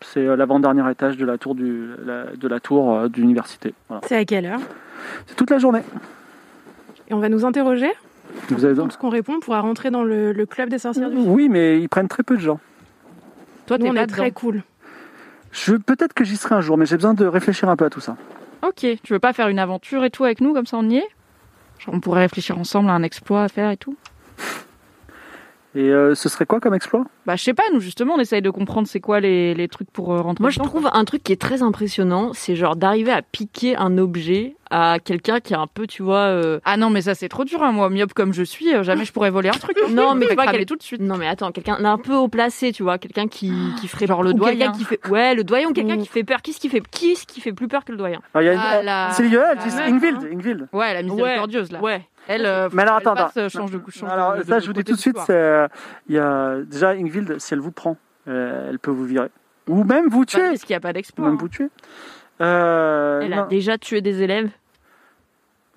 C'est 0.00 0.20
euh, 0.26 0.36
l'avant-dernier 0.36 0.88
étage 0.90 1.16
de 1.16 1.26
la 1.26 1.38
tour 1.38 1.54
du, 1.56 1.88
la- 2.04 2.26
de 2.36 2.48
la 2.48 2.60
tour 2.60 2.94
euh, 2.94 3.08
d'université. 3.08 3.74
Voilà. 3.88 4.02
C'est 4.06 4.16
à 4.16 4.24
quelle 4.24 4.46
heure? 4.46 4.60
C'est 5.26 5.34
toute 5.34 5.50
la 5.50 5.58
journée. 5.58 5.82
Et 7.08 7.14
on 7.14 7.18
va 7.18 7.28
nous 7.28 7.44
interroger? 7.44 7.90
Vous 8.50 8.64
avez 8.64 8.74
Donc, 8.74 8.92
ce 8.92 8.98
qu'on 8.98 9.08
répond 9.08 9.40
pourra 9.40 9.60
rentrer 9.60 9.90
dans 9.90 10.04
le, 10.04 10.32
le 10.32 10.46
club 10.46 10.68
des 10.68 10.78
sorcières 10.78 11.10
du 11.10 11.16
Oui, 11.16 11.48
mais 11.48 11.80
ils 11.80 11.88
prennent 11.88 12.06
très 12.08 12.22
peu 12.22 12.36
de 12.36 12.40
gens. 12.42 12.60
Toi, 13.66 13.78
Nous, 13.78 13.84
t'es 13.86 13.90
on 13.90 13.94
pas 13.94 14.02
est 14.02 14.06
très 14.06 14.30
cool. 14.30 14.62
Je 15.52 15.74
peut-être 15.74 16.12
que 16.12 16.24
j'y 16.24 16.36
serai 16.36 16.54
un 16.54 16.60
jour, 16.60 16.76
mais 16.76 16.86
j'ai 16.86 16.96
besoin 16.96 17.14
de 17.14 17.26
réfléchir 17.26 17.68
un 17.68 17.76
peu 17.76 17.84
à 17.84 17.90
tout 17.90 18.00
ça. 18.00 18.16
Ok, 18.62 18.86
tu 19.02 19.12
veux 19.12 19.18
pas 19.18 19.32
faire 19.32 19.48
une 19.48 19.58
aventure 19.58 20.04
et 20.04 20.10
tout 20.10 20.24
avec 20.24 20.40
nous, 20.40 20.52
comme 20.52 20.66
ça 20.66 20.76
on 20.78 20.88
y 20.88 20.96
est? 20.96 21.08
Genre, 21.78 21.94
on 21.94 22.00
pourrait 22.00 22.22
réfléchir 22.22 22.58
ensemble 22.58 22.90
à 22.90 22.92
un 22.92 23.02
exploit 23.02 23.44
à 23.44 23.48
faire 23.48 23.70
et 23.70 23.76
tout? 23.76 23.96
Et 25.74 25.90
euh, 25.90 26.14
ce 26.14 26.28
serait 26.28 26.46
quoi 26.46 26.60
comme 26.60 26.72
exploit? 26.74 27.04
Bah, 27.26 27.36
je 27.36 27.42
sais 27.44 27.52
pas, 27.54 27.62
nous 27.74 27.80
justement, 27.80 28.14
on 28.14 28.18
essaye 28.20 28.40
de 28.40 28.48
comprendre 28.50 28.88
c'est 28.88 29.00
quoi 29.00 29.20
les, 29.20 29.52
les 29.54 29.68
trucs 29.68 29.90
pour 29.90 30.12
euh, 30.14 30.20
rentrer 30.22 30.42
Moi, 30.42 30.50
je 30.50 30.58
trouve 30.60 30.88
un 30.92 31.04
truc 31.04 31.22
qui 31.22 31.32
est 31.32 31.40
très 31.40 31.62
impressionnant, 31.62 32.30
c'est 32.32 32.56
genre 32.56 32.74
d'arriver 32.74 33.12
à 33.12 33.20
piquer 33.22 33.76
un 33.76 33.98
objet 33.98 34.56
à 34.70 34.98
quelqu'un 35.02 35.40
qui 35.40 35.52
est 35.52 35.56
un 35.56 35.66
peu, 35.66 35.86
tu 35.86 36.02
vois. 36.02 36.16
euh, 36.28 36.58
Ah 36.64 36.76
non, 36.78 36.88
mais 36.90 37.02
ça 37.02 37.14
c'est 37.14 37.28
trop 37.28 37.44
dur, 37.44 37.62
hein. 37.62 37.72
moi, 37.72 37.90
myope 37.90 38.12
comme 38.14 38.32
je 38.32 38.42
suis, 38.42 38.74
euh, 38.74 38.82
jamais 38.82 39.04
je 39.04 39.12
pourrais 39.12 39.30
voler 39.30 39.48
un 39.50 39.52
truc. 39.52 39.76
Non, 39.90 40.14
mais 40.14 40.26
tu 40.26 40.34
vois, 40.34 40.46
quel- 40.46 40.64
tout 40.66 40.76
de 40.76 40.82
suite. 40.82 41.00
Non, 41.02 41.16
mais 41.16 41.26
attends, 41.26 41.52
quelqu'un 41.52 41.80
d'un 41.80 41.98
peu 41.98 42.14
haut 42.14 42.28
placé, 42.28 42.72
tu 42.72 42.82
vois, 42.82 42.98
quelqu'un 42.98 43.28
qui, 43.28 43.52
qui 43.80 43.88
ferait 43.88 44.06
Genre 44.06 44.22
le 44.22 44.32
doyen. 44.34 44.72
qui 44.72 44.84
fait, 44.84 45.00
ouais, 45.08 45.34
le 45.34 45.44
doyen 45.44 45.72
quelqu'un 45.72 45.96
Ou- 45.98 46.02
qui 46.02 46.08
fait 46.08 46.24
peur. 46.24 46.40
Qui 46.42 46.52
ce 46.54 46.60
qui 46.60 46.68
fait, 46.70 46.82
qui 46.90 47.14
ce 47.16 47.26
qui 47.26 47.40
fait 47.40 47.52
plus 47.52 47.68
peur 47.68 47.84
que 47.84 47.92
le 47.92 47.98
doyen? 47.98 48.20
Alors, 48.34 48.42
il 48.42 48.46
y 48.46 48.48
a 48.48 48.52
une- 48.54 48.60
Ah, 48.62 48.82
la- 48.82 49.10
C'est 49.12 49.22
Ingvild, 49.24 50.18
hein. 50.22 50.28
Ingvild. 50.32 50.68
Ouais, 50.72 50.94
la 50.94 51.02
miséricordieuse 51.02 51.72
là. 51.72 51.80
Ouais. 51.80 52.02
Elle, 52.28 52.46
euh, 52.46 52.68
Mais 52.72 52.82
alors, 52.82 52.96
elle 53.00 53.08
attends, 53.08 53.14
passe, 53.14 53.36
attends. 53.36 53.40
euh, 53.40 53.48
change 53.48 53.70
de 53.72 53.80
change 53.90 54.10
Alors 54.10 54.36
de- 54.36 54.42
ça, 54.42 54.56
de 54.56 54.60
je 54.60 54.66
vous 54.66 54.72
dis 54.74 54.84
tout 54.84 54.92
de 54.92 54.98
suite, 54.98 55.18
euh, 55.30 55.66
il 56.08 56.14
y 56.14 56.18
a 56.18 56.56
déjà 56.62 56.90
Ingvild, 56.90 57.38
si 57.40 57.54
elle 57.54 57.60
vous 57.60 57.72
prend, 57.72 57.96
euh, 58.28 58.68
elle 58.70 58.78
peut 58.78 58.90
vous 58.90 59.04
virer 59.04 59.30
ou 59.66 59.82
même 59.84 60.08
vous 60.08 60.20
Bah, 60.20 60.26
tuer, 60.26 60.40
Est-ce 60.52 60.64
qu'il 60.64 60.74
n'y 60.74 60.76
a 60.76 60.80
pas 60.80 60.90
ou 60.90 60.92
d'exploit 60.92 61.26
même 61.26 61.34
hein 61.34 61.38
vous 61.40 61.48
tuer. 61.48 61.68
Euh, 62.40 63.20
Elle 63.22 63.30
non. 63.30 63.42
a 63.42 63.46
déjà 63.46 63.76
tué 63.78 64.00
des 64.00 64.22
élèves. 64.22 64.50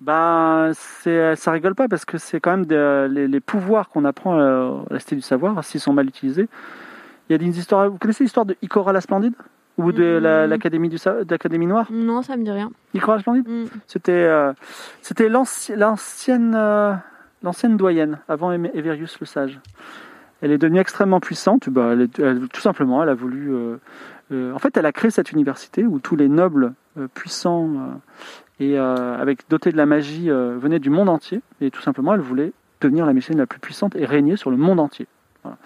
Ben, 0.00 0.72
c'est, 0.74 1.36
ça 1.36 1.52
rigole 1.52 1.74
pas 1.74 1.86
parce 1.88 2.04
que 2.04 2.18
c'est 2.18 2.40
quand 2.40 2.56
même 2.56 3.08
les, 3.12 3.28
les 3.28 3.40
pouvoirs 3.40 3.88
qu'on 3.88 4.04
apprend 4.04 4.38
euh, 4.38 4.78
à 4.90 4.94
la 4.94 4.98
Cité 4.98 5.14
du 5.16 5.22
Savoir, 5.22 5.62
s'ils 5.64 5.80
sont 5.80 5.92
mal 5.92 6.06
utilisés. 6.08 6.48
Il 7.28 7.32
y 7.32 7.34
a 7.36 7.38
des 7.38 7.56
histoires. 7.58 7.88
Vous 7.88 7.98
connaissez 7.98 8.24
l'histoire 8.24 8.44
de 8.44 8.56
Ikora 8.62 8.92
la 8.92 9.00
Splendide? 9.00 9.34
Ou 9.78 9.92
de 9.92 10.18
l'Académie 10.48 10.96
Sa- 10.98 11.24
de 11.24 11.30
l'Académie 11.30 11.66
Noire 11.66 11.86
Non, 11.90 12.22
ça 12.22 12.36
me 12.36 12.44
dit 12.44 12.50
rien. 12.50 12.70
Ikora 12.94 13.16
la 13.16 13.20
Splendide 13.22 13.48
Mm. 13.48 13.64
C'était 13.86 14.12
euh, 14.12 14.52
c'était 15.00 15.28
l'anci- 15.28 15.74
l'ancienne 15.76 16.54
euh, 16.56 16.92
l'ancienne 17.42 17.76
doyenne 17.76 18.18
avant 18.28 18.52
Everius 18.52 19.18
le 19.20 19.26
Sage. 19.26 19.60
Elle 20.42 20.50
est 20.52 20.58
devenue 20.58 20.80
extrêmement 20.80 21.20
puissante. 21.20 21.68
Bah, 21.70 21.90
elle 21.92 22.02
est- 22.02 22.18
elle- 22.18 22.48
tout 22.48 22.60
simplement, 22.60 23.02
elle 23.02 23.08
a 23.08 23.14
voulu. 23.14 23.52
euh, 23.54 24.52
en 24.54 24.58
fait, 24.58 24.76
elle 24.76 24.86
a 24.86 24.92
créé 24.92 25.10
cette 25.10 25.30
université 25.32 25.84
où 25.86 25.98
tous 25.98 26.16
les 26.16 26.28
nobles 26.28 26.72
puissants 27.14 27.68
et 28.60 28.78
avec 28.78 29.48
dotés 29.50 29.72
de 29.72 29.76
la 29.76 29.86
magie 29.86 30.28
venaient 30.30 30.78
du 30.78 30.90
monde 30.90 31.08
entier. 31.08 31.40
Et 31.60 31.70
tout 31.70 31.82
simplement, 31.82 32.14
elle 32.14 32.20
voulait 32.20 32.52
devenir 32.80 33.04
la 33.06 33.12
magicienne 33.12 33.38
la 33.38 33.46
plus 33.46 33.60
puissante 33.60 33.94
et 33.96 34.04
régner 34.04 34.36
sur 34.36 34.50
le 34.50 34.56
monde 34.56 34.80
entier. 34.80 35.06
Voilà. 35.42 35.58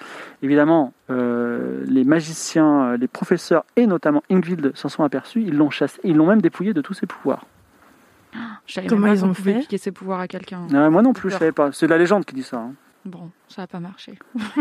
Évidemment, 0.42 0.92
euh, 1.10 1.84
les 1.86 2.04
magiciens, 2.04 2.84
euh, 2.92 2.96
les 2.96 3.08
professeurs 3.08 3.64
et 3.76 3.86
notamment 3.86 4.22
Ingvild 4.30 4.72
s'en 4.74 4.88
sont 4.88 5.04
aperçus. 5.04 5.42
Ils 5.42 5.54
l'ont 5.56 5.70
chassé, 5.70 6.00
ils 6.04 6.16
l'ont 6.16 6.26
même 6.26 6.40
dépouillé 6.42 6.72
de 6.72 6.80
tous 6.80 6.94
ses 6.94 7.06
pouvoirs. 7.06 7.44
Je 8.66 8.80
Comment 8.88 9.06
ils 9.08 9.24
ont 9.24 9.34
fait 9.34 9.60
piquer 9.60 9.78
ses 9.78 9.92
pouvoirs 9.92 10.20
à 10.20 10.28
quelqu'un. 10.28 10.66
Euh, 10.72 10.90
moi 10.90 11.02
non 11.02 11.12
plus, 11.12 11.30
je 11.30 11.36
savais 11.36 11.52
pas. 11.52 11.70
C'est 11.72 11.86
la 11.86 11.98
légende 11.98 12.24
qui 12.24 12.34
dit 12.34 12.42
ça. 12.42 12.56
hein. 12.58 12.72
Bon, 13.04 13.30
ça 13.46 13.62
a 13.62 13.66
pas 13.68 13.78
marché. 13.78 14.14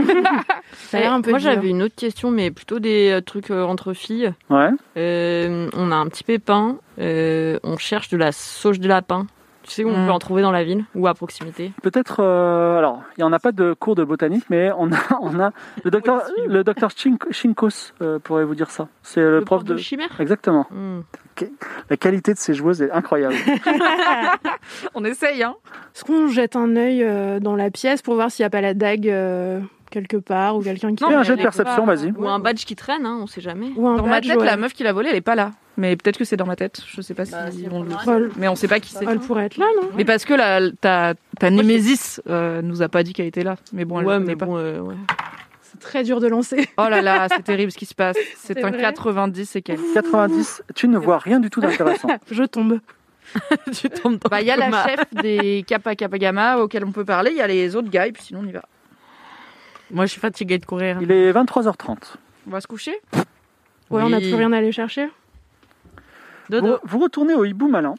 Ça 0.74 0.98
a 0.98 1.02
l'air 1.02 1.14
un 1.14 1.22
peu 1.22 1.32
Moi, 1.32 1.40
j'avais 1.40 1.70
une 1.72 1.82
autre 1.82 1.96
question, 1.96 2.30
mais 2.30 2.52
plutôt 2.52 2.78
des 2.78 3.10
euh, 3.10 3.22
trucs 3.22 3.50
euh, 3.50 3.64
entre 3.64 3.94
filles. 3.94 4.32
Ouais. 4.52 4.70
Euh, 4.98 5.68
on 5.74 5.92
a 5.92 5.96
un 5.96 6.06
petit 6.08 6.24
pépin. 6.24 6.78
euh, 7.00 7.58
on 7.64 7.78
cherche 7.78 8.10
de 8.10 8.18
la 8.18 8.32
sauge 8.32 8.80
de 8.80 8.88
lapin. 8.88 9.26
Tu 9.66 9.72
sais 9.72 9.84
où 9.84 9.90
on 9.90 10.04
Mm. 10.04 10.06
peut 10.06 10.12
en 10.12 10.20
trouver 10.20 10.42
dans 10.44 10.52
la 10.52 10.64
ville 10.64 10.86
ou 10.94 11.08
à 11.08 11.14
proximité 11.16 11.72
Peut-être. 11.82 12.18
euh, 12.22 12.78
alors, 12.78 13.02
il 13.18 13.22
n'y 13.22 13.24
en 13.24 13.34
a 13.34 13.40
pas 13.40 13.52
de 13.52 13.74
cours 13.74 13.96
de 13.96 14.04
botanique, 14.04 14.46
mais 14.50 14.70
on 14.78 14.92
a, 14.92 14.98
on 15.22 15.40
a 15.40 15.52
le 15.84 15.90
docteur, 15.92 16.22
le 16.48 16.64
docteur 16.64 16.92
Chink- 16.92 17.32
Chinkos 17.32 17.92
euh, 18.02 18.20
pourrait 18.20 18.46
vous 18.46 18.54
dire 18.56 18.70
ça. 18.70 18.88
C'est 19.02 19.22
le, 19.22 19.42
prof 19.42 19.64
de. 19.64 19.76
chimère 19.78 20.10
Exactement. 20.20 20.68
Mm. 20.72 21.00
La 21.90 21.98
qualité 21.98 22.34
de 22.34 22.38
ces 22.38 22.54
joueuses 22.54 22.82
est 22.82 22.92
incroyable. 22.92 23.36
On 24.94 25.04
essaye, 25.04 25.44
hein. 25.44 25.56
Est-ce 25.94 26.04
qu'on 26.06 26.28
jette 26.28 26.56
un 26.56 26.76
œil 26.76 27.04
euh, 27.04 27.40
dans 27.40 27.56
la 27.56 27.70
pièce 27.72 28.02
pour 28.02 28.16
voir 28.16 28.32
s'il 28.32 28.44
n'y 28.44 28.48
a 28.48 28.50
pas 28.50 28.62
la 28.62 28.74
dague 28.74 29.10
euh, 29.10 29.60
quelque 30.04 30.18
part 30.18 30.58
ou 30.58 30.62
quelqu'un 30.62 30.94
qui. 30.94 31.04
Non, 31.04 31.18
un 31.18 31.24
jet 31.24 31.36
de 31.36 31.42
perception, 31.42 31.86
vas-y. 31.86 32.12
Ou 32.12 32.28
un 32.28 32.40
badge 32.40 32.66
qui 32.66 32.76
traîne, 32.76 33.06
hein, 33.06 33.18
on 33.22 33.28
sait 33.28 33.42
jamais. 33.42 33.72
Ou 33.76 33.88
un 33.88 33.96
Dans 33.96 34.04
ma 34.06 34.16
badge, 34.16 34.28
tête, 34.28 34.38
ouais. 34.40 34.46
la 34.46 34.58
meuf 34.58 34.74
qui 34.74 34.84
l'a 34.84 34.94
volé, 34.94 35.10
elle 35.10 35.16
est 35.16 35.22
pas 35.22 35.36
là. 35.36 35.52
Mais 35.78 35.96
peut-être 35.96 36.18
que 36.18 36.24
c'est 36.26 36.38
dans 36.38 36.46
ma 36.46 36.56
tête. 36.56 36.82
Je 36.88 37.02
sais 37.02 37.14
pas 37.14 37.26
si 37.26 37.32
Bah, 37.32 37.52
si 37.52 37.66
on 37.72 37.84
le 37.84 37.90
sait. 37.92 38.30
Mais 38.38 38.48
on 38.48 38.56
sait 38.56 38.68
pas 38.68 38.80
qui 38.80 38.92
c'est. 38.92 39.06
elle 39.06 39.20
pourrait 39.20 39.46
être 39.46 39.58
là, 39.58 39.66
non? 39.82 39.90
Mais 39.96 40.06
parce 40.06 40.24
que 40.26 40.34
la, 40.34 40.72
ta, 40.72 41.14
ta 41.40 41.50
Némésis 41.50 42.22
euh, 42.30 42.62
nous 42.62 42.82
a 42.82 42.90
pas 42.90 43.04
dit 43.04 43.14
qu'elle 43.14 43.26
était 43.28 43.44
là. 43.44 43.56
Mais 43.74 43.84
bon, 43.86 44.00
elle 44.00 44.06
ouais, 44.06 44.20
mais 44.20 44.36
pas. 44.36 44.46
bon, 44.46 44.58
euh, 44.58 44.80
ouais. 44.80 44.96
C'est 45.62 45.80
très 45.80 46.04
dur 46.04 46.20
de 46.22 46.28
lancer. 46.28 46.70
Oh 46.78 46.88
là 46.90 47.02
là, 47.02 47.28
c'est 47.30 47.44
terrible 47.44 47.72
ce 47.72 47.78
qui 47.78 47.86
se 47.86 47.96
passe. 47.96 48.16
C'est 48.38 48.64
un 48.64 48.70
vrai 48.70 48.80
90 48.80 49.56
et 49.58 49.62
quelques. 49.62 49.94
90, 49.94 50.64
tu 50.76 50.88
ne 50.88 50.98
vois 50.98 51.18
rien 51.18 51.40
du 51.42 51.50
tout 51.50 51.60
d'intéressant. 51.60 52.08
Je 52.32 52.44
tombe. 52.44 52.80
tu 53.74 53.90
tombes 53.90 54.18
dans 54.20 54.30
Bah, 54.30 54.40
il 54.42 54.48
y 54.48 54.52
a 54.52 54.56
la 54.56 54.72
chef 54.88 55.00
des 55.22 55.66
Kappa 55.68 55.96
Kappa 55.96 56.18
Gamma 56.20 56.60
auquel 56.60 56.86
on 56.86 56.92
peut 56.92 57.04
parler. 57.04 57.32
Il 57.32 57.38
y 57.38 57.42
a 57.42 57.48
les 57.48 57.76
autres 57.76 57.90
gars, 57.90 58.08
et 58.08 58.12
puis 58.12 58.24
sinon 58.24 58.42
on 58.44 58.48
y 58.48 58.52
va. 58.52 58.64
Moi, 59.92 60.06
je 60.06 60.12
suis 60.12 60.22
fatiguée 60.22 60.58
de 60.58 60.66
courir. 60.66 60.98
Il 61.02 61.12
est 61.12 61.32
23h30. 61.32 61.98
On 62.48 62.52
va 62.52 62.62
se 62.62 62.68
coucher? 62.68 63.00
Ouais, 63.90 64.02
on 64.04 64.10
n'a 64.10 64.18
Oui. 64.18 64.24
plus 64.30 64.36
rien 64.36 64.52
à 64.54 64.58
aller 64.58 64.72
chercher. 64.72 65.10
Dodo. 66.50 66.68
Vous, 66.68 66.78
vous 66.84 67.00
retournez 67.00 67.34
au 67.34 67.46
hibou 67.46 67.68
malin. 67.68 67.96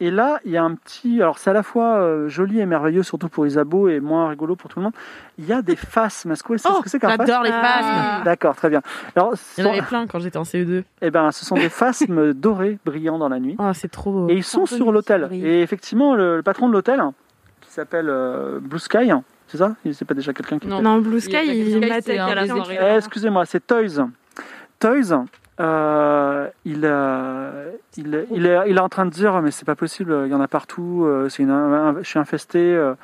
Et 0.00 0.10
là, 0.10 0.40
il 0.44 0.50
y 0.50 0.56
a 0.56 0.62
un 0.64 0.74
petit. 0.74 1.22
Alors, 1.22 1.38
c'est 1.38 1.50
à 1.50 1.52
la 1.52 1.62
fois 1.62 1.98
euh, 1.98 2.28
joli 2.28 2.58
et 2.58 2.66
merveilleux, 2.66 3.04
surtout 3.04 3.28
pour 3.28 3.46
Isabeau, 3.46 3.88
et 3.88 4.00
moins 4.00 4.28
rigolo 4.28 4.56
pour 4.56 4.68
tout 4.68 4.80
le 4.80 4.84
monde. 4.84 4.92
Il 5.38 5.46
y 5.46 5.52
a 5.52 5.62
des 5.62 5.76
phasmes. 5.76 6.32
Est-ce 6.32 6.42
que 6.42 6.48
vous 6.52 6.58
savez 6.58 6.74
Oh, 6.74 6.78
ce 6.80 6.84
que 6.84 6.90
c'est 6.90 6.98
qu'un 6.98 7.10
phasme 7.10 7.26
j'adore 7.26 7.42
les 7.44 7.50
Ah. 7.52 7.62
phasmes. 7.62 8.24
D'accord, 8.24 8.56
très 8.56 8.68
bien. 8.70 8.82
Alors, 9.14 9.34
Il 9.56 9.60
y 9.62 9.66
en 9.66 9.70
sont, 9.70 9.72
avait 9.78 9.86
plein 9.86 10.06
quand 10.08 10.18
j'étais 10.18 10.36
en 10.36 10.42
CE2. 10.42 10.82
eh 11.00 11.10
ben, 11.10 11.30
ce 11.30 11.44
sont 11.44 11.54
des 11.54 11.68
phasmes 11.68 12.32
dorés 12.34 12.78
brillants 12.84 13.18
dans 13.18 13.28
la 13.28 13.38
nuit. 13.38 13.54
Oh, 13.60 13.70
c'est 13.72 13.90
trop 13.90 14.10
beau. 14.12 14.28
Et 14.28 14.34
ils 14.34 14.44
sont 14.44 14.66
sur 14.66 14.90
l'hôtel. 14.90 15.28
Et 15.32 15.62
effectivement, 15.62 16.16
le, 16.16 16.36
le 16.38 16.42
patron 16.42 16.66
de 16.68 16.72
l'hôtel, 16.72 17.00
qui 17.60 17.70
s'appelle 17.70 18.08
euh, 18.10 18.58
Blue 18.60 18.80
Sky, 18.80 19.12
c'est 19.54 19.58
ça? 19.58 19.76
C'est 19.92 20.04
pas 20.04 20.14
déjà 20.14 20.32
quelqu'un 20.32 20.58
qui. 20.58 20.66
Non. 20.66 20.82
Non, 20.82 20.98
Blue 20.98 21.20
Sky, 21.20 21.36
Il 21.46 21.68
il, 21.68 21.84
à 21.84 22.34
la 22.34 22.44
études. 22.44 22.56
Eh, 22.80 22.96
Excusez-moi, 22.96 23.44
c'est 23.46 23.64
Toys. 23.64 24.08
Toys, 24.80 25.24
euh, 25.60 26.48
il, 26.64 26.80
euh, 26.82 27.70
il, 27.96 28.14
est- 28.16 28.26
il, 28.32 28.46
est, 28.46 28.58
il 28.70 28.76
est 28.76 28.80
en 28.80 28.88
train 28.88 29.06
de 29.06 29.10
dire 29.10 29.40
mais 29.42 29.52
c'est 29.52 29.64
pas 29.64 29.76
possible, 29.76 30.22
il 30.26 30.32
y 30.32 30.34
en 30.34 30.40
a 30.40 30.48
partout, 30.48 31.04
euh, 31.06 31.28
c'est 31.28 31.44
une, 31.44 31.50
un- 31.50 32.02
je 32.02 32.08
suis 32.08 32.18
infesté. 32.18 32.58
euh. 32.58 32.94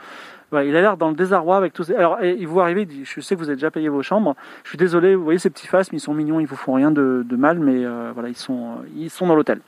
Il 0.53 0.75
a 0.75 0.81
l'air 0.81 0.97
dans 0.97 1.11
le 1.11 1.15
désarroi 1.15 1.57
avec 1.57 1.73
tous 1.73 1.85
ces... 1.85 1.95
Alors, 1.95 2.21
et 2.21 2.35
il 2.37 2.49
vous 2.49 2.59
arrive, 2.59 2.79
il 2.79 2.87
dit, 2.87 3.05
je 3.05 3.21
sais 3.21 3.37
que 3.37 3.39
vous 3.41 3.47
avez 3.47 3.55
déjà 3.55 3.71
payé 3.71 3.89
vos 3.89 4.03
chambres, 4.03 4.35
je 4.65 4.71
suis 4.71 4.79
désolé, 4.79 5.15
vous 5.15 5.23
voyez 5.23 5.39
ces 5.39 5.49
petits 5.49 5.69
phasmes, 5.69 5.95
ils 5.95 6.01
sont 6.01 6.13
mignons, 6.13 6.41
ils 6.41 6.47
vous 6.49 6.57
font 6.57 6.73
rien 6.73 6.91
de, 6.91 7.25
de 7.25 7.37
mal, 7.37 7.61
mais 7.61 7.85
euh, 7.85 8.11
voilà, 8.15 8.31
ils 8.31 8.37
sont, 8.37 8.79
ils 8.97 9.11
sont 9.11 9.29
dans 9.29 9.37
l'hôtel. 9.37 9.61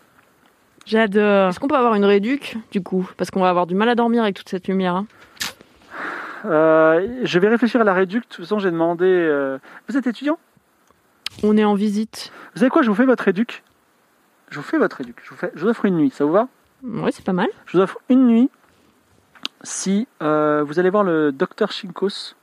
J'adore. 0.85 1.51
Est-ce 1.51 1.61
qu'on 1.61 1.68
peut 1.68 1.76
avoir 1.76 1.95
une 1.95 2.05
réduc, 2.05 2.57
du 2.72 2.83
coup? 2.83 3.09
Parce 3.16 3.30
qu'on 3.30 3.39
va 3.43 3.49
avoir 3.51 3.68
du 3.68 3.76
mal 3.76 3.89
à 3.91 3.95
dormir 3.95 4.24
avec 4.24 4.35
toute 4.35 4.49
cette 4.49 4.66
lumière. 4.66 4.97
hein. 4.97 5.07
Euh, 6.45 7.07
je 7.22 7.38
vais 7.38 7.49
réfléchir 7.49 7.80
à 7.80 7.84
la 7.84 7.95
réduc, 7.95 8.24
de 8.24 8.28
toute 8.28 8.45
façon 8.45 8.59
j'ai 8.59 8.70
demandé... 8.70 9.07
euh, 9.07 9.59
Vous 9.88 9.97
êtes 9.97 10.07
étudiant? 10.07 10.38
On 11.43 11.57
est 11.57 11.64
en 11.64 11.74
visite. 11.74 12.32
Vous 12.55 12.61
savez 12.61 12.70
quoi, 12.70 12.82
je 12.82 12.88
vous 12.88 12.95
fais 12.97 13.07
votre 13.07 13.24
réduc 13.24 13.62
Je 14.51 14.57
vous 14.57 14.62
fais 14.62 14.78
votre 14.78 14.97
réduc, 14.97 15.16
je 15.24 15.30
vous, 15.30 15.36
fais, 15.36 15.51
je 15.55 15.62
vous 15.62 15.68
offre 15.68 15.84
une 15.84 15.97
nuit, 15.97 16.11
ça 16.11 16.24
vous 16.24 16.32
va? 16.32 16.49
Ouais, 16.84 17.12
c'est 17.12 17.24
pas 17.24 17.32
mal. 17.32 17.49
Je 17.66 17.76
vous 17.76 17.82
offre 17.82 17.99
une 18.09 18.26
nuit 18.26 18.51
si 19.62 20.09
euh, 20.22 20.64
vous 20.66 20.78
allez 20.80 20.90
voir 20.90 21.05
le 21.05 21.30
docteur 21.32 21.70
Shinkos 21.70 22.34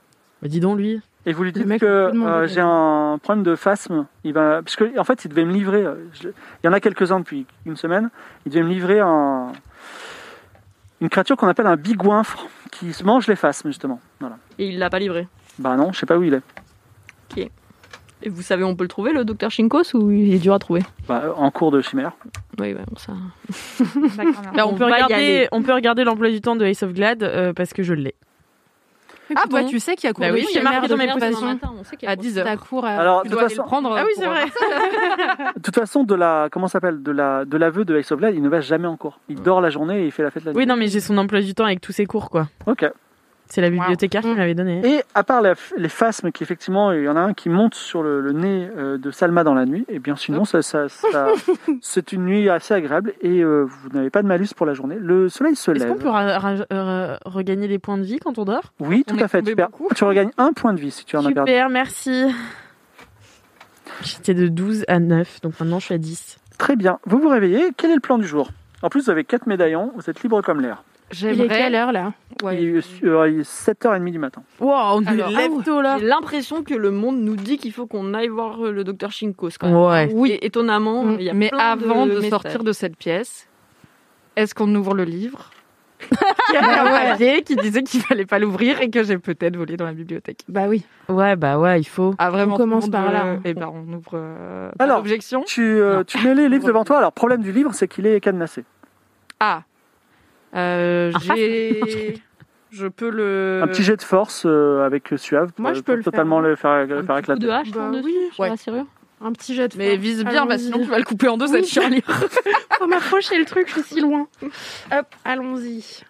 Bah, 0.41 0.47
dis 0.47 0.60
donc, 0.62 0.78
lui. 0.78 1.02
et 1.26 1.34
vous 1.34 1.43
lui 1.43 1.52
dites 1.52 1.66
mec 1.66 1.82
que 1.82 2.06
plus 2.08 2.14
demandé 2.14 2.32
euh, 2.32 2.47
j'ai 2.47 2.62
un 2.62 3.20
problème 3.22 3.43
de 3.43 3.56
phasme. 3.56 4.06
Il 4.24 4.32
va, 4.34 4.62
parce 4.62 4.78
que 4.78 4.97
en 4.97 5.04
fait, 5.04 5.26
il 5.26 5.28
devait 5.30 5.43
me 5.45 5.52
livrer. 5.52 5.84
euh, 5.86 5.95
je- 6.14 6.30
il 6.30 6.66
y 6.66 6.70
en 6.70 6.74
a 6.74 6.80
quelques-uns 6.80 7.20
depuis 7.20 7.45
une 7.66 7.76
semaine. 7.76 8.10
Il 8.45 8.52
devait 8.54 8.64
me 8.64 8.70
livrer 8.70 9.02
un, 9.02 9.52
une 11.02 11.10
créature 11.10 11.38
qu'on 11.38 11.47
appelle 11.47 11.68
un 11.68 11.76
bigouinfre 11.76 12.47
qui 12.72 12.93
se 12.93 13.04
mange 13.04 13.28
les 13.28 13.36
phasmes 13.36 13.70
justement. 13.70 14.00
Voilà. 14.20 14.38
Et 14.58 14.68
il 14.68 14.80
l'a 14.80 14.89
pas 14.89 15.00
livré. 15.00 15.28
Bah 15.58 15.76
non, 15.76 15.91
je 15.91 16.00
sais 16.00 16.06
pas 16.06 16.18
où 16.18 16.24
il 16.24 16.34
est. 16.34 16.41
Et 18.22 18.28
vous 18.28 18.41
savez, 18.41 18.66
on 18.66 18.76
peut 18.76 18.84
le 18.84 18.89
trouver, 18.89 19.14
le 19.14 19.24
docteur 19.24 19.50
Shinkos, 19.50 19.93
ou 19.95 20.12
il 20.12 20.34
est 20.34 20.39
dur 20.39 20.54
à 20.54 20.60
trouver? 20.60 20.82
Bah, 21.08 21.34
en 21.38 21.52
cours 21.52 21.72
de 21.72 21.82
chimère. 21.82 22.12
Oui, 22.60 22.74
ouais, 22.74 22.84
bon, 22.86 22.97
ça. 22.97 23.14
Bah, 24.54 24.68
on, 24.68 24.74
On 24.74 24.76
peut 24.76 24.84
regarder, 24.84 25.47
on 25.54 25.62
peut 25.62 25.74
regarder 25.74 26.04
l'emploi 26.04 26.30
du 26.30 26.41
temps 26.41 26.58
de 26.58 26.66
Ace 26.66 26.84
of 26.84 26.93
Glad 26.93 27.24
euh, 27.24 27.54
parce 27.54 27.72
que 27.72 27.82
je 27.82 27.93
l'ai. 27.93 28.16
Ah 29.36 29.43
bon 29.45 29.59
toi, 29.61 29.63
tu 29.63 29.80
sais 29.80 29.95
qu'il 29.95 30.07
y 30.07 30.09
a 30.09 30.13
cours 30.13 30.23
Bah 30.23 30.30
de 30.32 30.36
oui, 30.36 30.47
c'est 30.51 30.61
marqué 30.61 30.88
dans 30.88 30.95
de 30.95 30.99
mes 30.99 31.07
y 32.01 32.05
À 32.05 32.11
a 32.11 32.15
10 32.15 32.38
heures. 32.38 32.45
T'as 32.45 32.57
cours 32.57 32.86
à... 32.86 32.89
Alors, 32.89 33.21
Tu 33.23 33.30
de 33.30 33.34
dois 33.34 33.43
le 33.43 33.49
façon, 33.49 33.63
prendre. 33.63 33.95
Ah 33.95 34.03
oui, 34.05 34.11
c'est 34.15 34.25
vrai. 34.25 34.45
de 35.55 35.61
toute 35.61 35.75
façon, 35.75 36.03
de 36.03 36.15
la, 36.15 36.49
comment 36.51 36.67
ça 36.67 36.73
s'appelle, 36.73 37.03
de 37.03 37.11
la, 37.11 37.45
de 37.45 37.57
l'aveu 37.57 37.86
de 37.86 37.97
Ace 37.97 38.11
of 38.11 38.19
il 38.34 38.41
ne 38.41 38.49
va 38.49 38.61
jamais 38.61 38.88
en 38.88 38.97
cours. 38.97 39.19
Il 39.30 39.41
dort 39.41 39.61
la 39.61 39.69
journée 39.69 40.01
et 40.01 40.05
il 40.05 40.11
fait 40.11 40.23
la 40.23 40.32
fête 40.32 40.45
la 40.45 40.51
nuit. 40.51 40.57
Oui, 40.57 40.65
non, 40.65 40.75
mais 40.75 40.88
j'ai 40.88 40.99
son 40.99 41.17
emploi 41.17 41.41
du 41.41 41.53
temps 41.53 41.65
avec 41.65 41.82
tous 41.82 41.91
ses 41.91 42.05
cours, 42.05 42.30
quoi. 42.30 42.47
Ok. 42.65 42.86
C'est 43.52 43.62
la 43.62 43.72
bibliothécaire 43.72 44.22
qui 44.22 44.28
Wow. 44.28 44.34
me 44.36 44.39
l'avait 44.39 44.54
donné. 44.54 44.80
Et 44.86 45.02
à 45.16 45.24
part 45.24 45.41
la- 45.41 45.56
les 45.76 45.89
phasmes, 45.89 46.32
qui 46.32 46.43
effectivement, 46.43 46.91
il 46.91 47.02
y 47.04 47.10
en 47.10 47.16
a 47.16 47.20
un 47.20 47.34
qui 47.34 47.50
monte 47.50 47.74
sur 47.74 48.04
le, 48.04 48.22
le 48.22 48.32
nez 48.32 48.70
euh, 48.78 49.00
de 49.00 49.10
Salma 49.10 49.43
dans 49.43 49.56
la 49.56 49.66
nuit, 49.66 49.86
et 49.89 49.97
bien 49.97 50.16
sinon, 50.16 50.45
ça, 50.45 50.62
ça, 50.62 50.88
ça- 50.88 51.30
c'est 51.82 52.12
une 52.14 52.26
nuit 52.26 52.47
assez 52.47 52.76
agréable 52.76 53.14
et 53.22 53.41
euh, 53.43 53.64
vous 53.68 53.89
n'avez 53.89 54.12
pas 54.12 54.22
de 54.22 54.28
malus 54.28 54.50
pour 54.56 54.68
la 54.68 54.74
journée. 54.76 54.97
Le 55.00 55.30
soleil 55.30 55.56
se 55.56 55.72
Est-ce 55.72 55.80
lève. 55.84 55.93
qu'on 55.93 55.97
peut 56.00 56.66
euh, 56.72 57.18
regagner 57.26 57.68
des 57.68 57.80
points 57.80 57.97
de 57.97 58.04
vie 58.04 58.20
quand 58.20 58.38
on 58.38 58.45
dort? 58.45 58.72
Oui, 58.80 59.04
On 59.10 59.16
tout 59.16 59.24
à 59.24 59.28
fait. 59.28 59.41
Tu, 59.95 60.04
regagnes 60.04 60.30
un 60.38 60.54
point 60.54 60.74
de 60.74 60.80
vie 60.80 60.91
si 60.91 61.04
tu 61.06 61.18
en 61.18 61.26
as 61.26 61.32
perdu. 61.32 61.52
Super, 61.52 61.70
merci. 61.70 62.26
J'étais 64.04 64.34
de 64.34 64.47
12 64.47 64.86
à 64.88 65.00
9, 65.00 65.41
donc 65.41 65.60
maintenant 65.60 65.80
je 65.80 65.86
suis 65.86 65.95
à 65.95 65.97
10. 65.97 66.38
Très 66.58 66.76
bien. 66.76 67.00
Vous 67.06 67.18
vous 67.20 67.30
réveillez. 67.30 67.72
Quel 67.76 67.91
est 67.91 67.95
le 67.95 68.00
plan 68.00 68.18
du 68.18 68.28
jour? 68.28 68.50
En 68.82 68.89
plus, 68.89 69.06
vous 69.06 69.10
avez 69.10 69.24
quatre 69.26 69.47
médaillons. 69.47 69.91
Vous 69.95 70.10
êtes 70.10 70.22
libre 70.24 70.41
comme 70.41 70.62
l'air. 70.62 70.84
Il 71.14 71.41
est 71.41 71.47
quelle 71.47 71.76
heure 71.76 71.91
là? 71.91 72.14
Ouais. 72.43 72.62
Il 72.62 72.76
est 72.78 73.03
euh, 73.03 73.30
il 73.30 73.39
est 73.39 73.49
7h30 73.49 74.12
du 74.12 74.20
matin. 74.20 74.43
Wow, 74.60 74.70
on 74.95 75.01
est 75.03 75.07
Alors, 75.10 75.30
lève 75.30 75.64
tôt 75.66 75.82
là. 75.82 75.97
J'ai 75.99 76.05
l'impression 76.05 76.64
que 76.64 76.74
le 76.74 76.91
monde 76.91 77.20
nous 77.20 77.36
dit 77.36 77.57
qu'il 77.57 77.72
faut 77.74 77.88
qu'on 77.88 78.14
aille 78.14 78.28
voir 78.30 78.64
euh, 78.66 78.72
le 78.72 78.84
docteur 78.84 79.12
Shinkos. 79.12 79.49
Quand 79.60 79.68
même. 79.68 79.78
Ouais. 79.78 80.10
Oui. 80.14 80.32
Et 80.32 80.45
étonnamment, 80.45 81.03
Mm. 81.03 81.16
il 81.20 81.26
y 81.26 81.30
a 81.30 81.34
Mais 81.34 81.49
plein 81.49 81.57
avant 81.60 82.05
de, 82.05 82.22
sortir 82.22 82.64
de 82.64 82.72
cette 82.72 82.95
pièce, 82.95 83.47
est-ce 84.36 84.53
qu'on 84.55 84.74
ouvre 84.76 84.93
le 84.93 85.03
livre? 85.03 85.49
Il 86.12 86.53
y 86.53 86.57
avait 86.57 86.80
un 86.80 87.10
papier 87.10 87.41
qui 87.43 87.57
disait 87.57 87.84
qu'il 87.84 87.99
fallait 88.01 88.26
pas 88.26 88.39
l'ouvrir 88.39 88.80
et 88.80 88.89
que 88.89 89.03
j'ai 89.03 89.18
peut-être 89.18 89.57
volé 89.57 89.76
dans 89.76 89.84
la 89.86 89.91
bibliothèque. 89.91 90.43
Bah 90.47 90.64
oui. 90.70 90.86
Ouais, 91.10 91.36
bah 91.36 91.60
ouais, 91.60 91.82
il 91.82 91.84
faut. 91.84 92.16
Ah 92.18 92.30
vraiment 92.30 92.55
On 92.55 92.57
commence 92.57 92.89
par 92.89 93.12
là, 93.12 93.24
veut- 93.24 93.30
hein. 93.32 93.41
Eh 93.43 93.53
ben 93.53 93.70
on 93.74 93.93
ouvre. 93.93 94.12
Euh, 94.14 94.72
Alors, 94.80 94.99
d'objection. 94.99 95.43
Tu, 95.45 95.62
euh, 95.62 96.05
tu 96.05 96.18
mets 96.26 96.34
les 96.36 96.47
livres 96.49 96.66
devant 96.66 96.86
toi. 96.86 96.99
Alors, 96.99 97.12
problème 97.12 97.41
du 97.41 97.51
livre, 97.51 97.74
c'est 97.74 97.89
qu'il 97.89 98.07
est 98.07 98.22
cadenassé. 98.22 98.64
Ah. 99.41 99.64
Euh, 100.56 101.12
Un 101.14 101.20
j'ai. 101.36 102.22
Je 102.72 102.88
peux 102.88 103.10
le. 103.10 103.62
Un 103.64 103.68
petit 103.68 103.84
jet 103.84 103.95
de 103.97 104.02
force 104.04 104.43
euh, 104.45 104.86
avec 104.86 105.14
Suave. 105.18 105.52
Moi, 105.58 105.72
pour- 105.72 105.78
je 105.78 105.82
peux 105.82 105.95
le 105.95 106.04
faire. 106.04 106.12
totalement 106.12 106.39
le 106.39 106.56
faire, 106.56 106.86
le 106.86 106.88
faire 106.88 106.97
petit 107.02 107.08
coup 107.08 107.20
éclater. 107.34 107.39
de 107.45 107.50
hache 107.50 107.72
Bah 107.72 107.91
oui. 108.04 108.16
sur 108.32 108.39
Ouais. 108.43 108.50
la 108.50 108.58
serrure. 108.58 108.86
Un 109.22 109.32
petit 109.34 109.54
jet 109.56 109.68
de 109.68 109.78
Mais 109.78 109.89
force. 109.91 110.00
vise 110.02 110.24
bien, 110.24 110.45
bah, 110.45 110.58
sinon 110.58 110.78
tu 110.80 110.86
vas 110.86 110.97
le 111.00 111.04
couper 111.04 111.28
en 111.28 111.38
deux 111.38 111.45
Oui. 111.52 111.64
cette 111.64 111.68
charnière. 111.68 112.02
Faut 112.78 112.88
m'approcher 112.88 113.38
le 113.38 113.45
truc, 113.45 113.68
je 113.68 113.74
suis 113.74 113.95
si 113.95 114.02
loin. 114.02 114.28
Hop, 114.91 115.06
allons-y. 115.26 116.04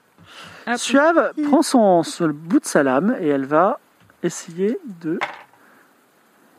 Suave 0.76 1.32
prend 1.48 1.62
son, 1.64 2.04
son 2.04 2.28
bout 2.30 2.60
de 2.60 2.66
sa 2.66 2.84
lame 2.84 3.16
et 3.20 3.28
elle 3.30 3.46
va 3.46 3.80
essayer 4.22 4.78
de 5.02 5.18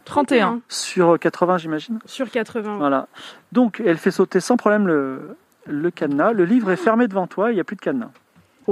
31. 0.05 0.61
sur 0.69 1.19
80, 1.19 1.59
j'imagine. 1.59 1.99
Sur 2.05 2.31
80. 2.31 2.79
Voilà. 2.79 3.07
Donc, 3.53 3.81
elle 3.85 3.99
fait 3.99 4.11
sauter 4.11 4.41
sans 4.41 4.57
problème 4.57 4.87
le, 4.89 5.37
le 5.71 5.91
cadenas. 5.91 6.33
Le 6.33 6.45
livre 6.45 6.71
est 6.71 6.77
fermé 6.77 7.09
devant 7.09 7.27
toi. 7.27 7.51
Il 7.51 7.55
n'y 7.55 7.61
a 7.61 7.65
plus 7.65 7.77
de 7.77 7.81
cadenas. 7.81 8.11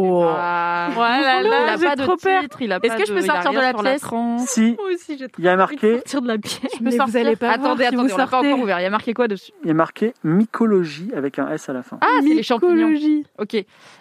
Oh. 0.00 0.24
Ah. 0.26 0.88
là 0.96 1.42
là, 1.42 1.76
il 1.76 1.84
a 1.84 1.88
pas 1.88 1.96
de 1.96 2.02
trop 2.02 2.16
peur. 2.16 2.42
titre, 2.42 2.62
il 2.62 2.72
a 2.72 2.78
Est-ce 2.82 2.96
que 2.96 3.06
je 3.06 3.12
peux 3.12 3.20
sortir 3.22 3.52
de 3.52 3.58
la 3.58 3.74
pièce. 3.74 4.02
Si, 4.46 4.76
Moi 4.78 4.92
aussi, 4.94 5.18
j'ai 5.18 5.26
il 5.38 5.44
y 5.44 5.48
a 5.48 5.56
marqué, 5.56 5.94
sortir 5.96 6.22
de 6.22 6.28
la 6.28 6.38
pièce. 6.38 6.72
Vous 6.80 7.16
allez 7.16 7.36
pas 7.36 7.50
Attendez, 7.50 7.66
voir 7.66 7.76
si 7.78 7.84
attendez, 7.84 7.96
vous 8.08 8.14
on 8.14 8.16
l'a 8.16 8.26
pas 8.26 8.38
encore 8.38 8.58
ouvert. 8.60 8.80
Il 8.80 8.84
y 8.84 8.86
a 8.86 8.90
marqué 8.90 9.14
quoi 9.14 9.28
dessus 9.28 9.52
il 9.62 9.68
y 9.68 9.70
a 9.70 9.74
marqué 9.74 10.14
mycologie 10.24 11.10
avec 11.16 11.38
un 11.38 11.50
S 11.50 11.68
à 11.68 11.72
la 11.72 11.82
fin. 11.82 11.98
Ah, 12.00 12.20
c'est 12.22 12.34
les 12.34 12.42
champignons. 12.42 12.74
Mycologie. 12.88 13.26
Ok. 13.38 13.54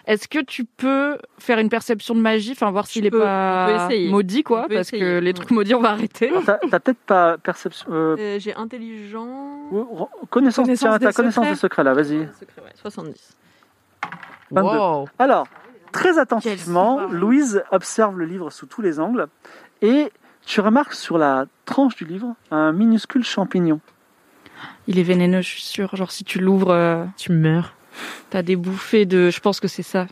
Est-ce 0.05 0.27
que 0.27 0.39
tu 0.39 0.63
peux 0.65 1.17
faire 1.37 1.59
une 1.59 1.69
perception 1.69 2.15
de 2.15 2.21
magie, 2.21 2.51
enfin 2.51 2.71
voir 2.71 2.87
s'il 2.87 3.05
est 3.05 3.11
pas 3.11 3.89
maudit, 4.09 4.43
quoi, 4.43 4.67
parce 4.69 4.91
que 4.91 5.19
les 5.19 5.33
trucs 5.33 5.51
maudits, 5.51 5.75
on 5.75 5.81
va 5.81 5.89
arrêter. 5.91 6.31
T'as 6.45 6.79
peut-être 6.79 6.99
pas 6.99 7.37
perception. 7.37 7.87
euh, 7.91 8.15
Euh, 8.19 8.39
j'ai 8.39 8.53
intelligent. 8.55 9.69
connaissance, 10.29 10.67
tiens, 10.75 10.97
des 10.97 11.05
ta 11.05 11.11
connaissance 11.13 11.43
secrets. 11.45 11.49
des 11.49 11.55
secrets 11.59 11.83
là, 11.83 11.93
vas-y. 11.93 12.27
Secret, 12.39 12.61
ouais, 12.63 12.71
70. 12.75 13.35
22. 14.51 14.77
Wow. 14.77 15.07
Alors, 15.19 15.47
très 15.91 16.17
attentivement, 16.19 16.99
super. 16.99 17.13
Louise 17.19 17.63
observe 17.71 18.17
le 18.17 18.25
livre 18.25 18.49
sous 18.51 18.65
tous 18.65 18.81
les 18.81 18.99
angles 18.99 19.27
et 19.81 20.11
tu 20.45 20.61
remarques 20.61 20.93
sur 20.93 21.17
la 21.17 21.45
tranche 21.65 21.95
du 21.95 22.05
livre 22.05 22.33
un 22.51 22.71
minuscule 22.71 23.23
champignon. 23.23 23.79
Il 24.87 24.97
est 24.99 25.03
vénéneux, 25.03 25.41
je 25.41 25.47
suis 25.49 25.61
sûre. 25.61 25.95
Genre, 25.95 26.11
si 26.11 26.23
tu 26.23 26.39
l'ouvres, 26.39 26.71
euh, 26.71 27.03
Tu 27.17 27.31
meurs. 27.31 27.73
t'as 28.29 28.41
des 28.41 28.55
bouffées 28.55 29.05
de. 29.05 29.29
Je 29.29 29.39
pense 29.39 29.59
que 29.59 29.67
c'est 29.67 29.83
ça. 29.83 30.07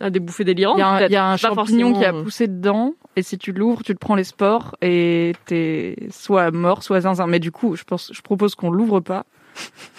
Ah, 0.00 0.08
des 0.10 0.20
bouffées 0.20 0.44
délirantes. 0.44 0.78
Il 0.78 0.80
y 0.80 0.82
a 0.82 0.88
un, 0.88 1.00
il 1.06 1.12
y 1.12 1.16
a 1.16 1.26
un 1.26 1.32
Pas 1.36 1.48
champignon 1.48 1.92
qui 1.92 1.98
a 2.04 2.08
forcément. 2.08 2.22
poussé 2.24 2.46
dedans, 2.48 2.94
et 3.16 3.22
si 3.22 3.36
tu 3.38 3.52
l'ouvres, 3.52 3.82
tu 3.82 3.92
te 3.94 3.98
prends 3.98 4.14
les 4.14 4.24
spores, 4.24 4.76
et 4.80 5.34
t'es 5.46 5.96
soit 6.10 6.50
mort, 6.50 6.82
soit 6.82 7.02
zinzin. 7.02 7.26
Mais 7.26 7.38
du 7.38 7.50
coup, 7.52 7.76
je 7.76 7.84
pense, 7.84 8.10
je 8.12 8.22
propose 8.22 8.54
qu'on 8.54 8.70
l'ouvre 8.70 9.00
pas. 9.00 9.24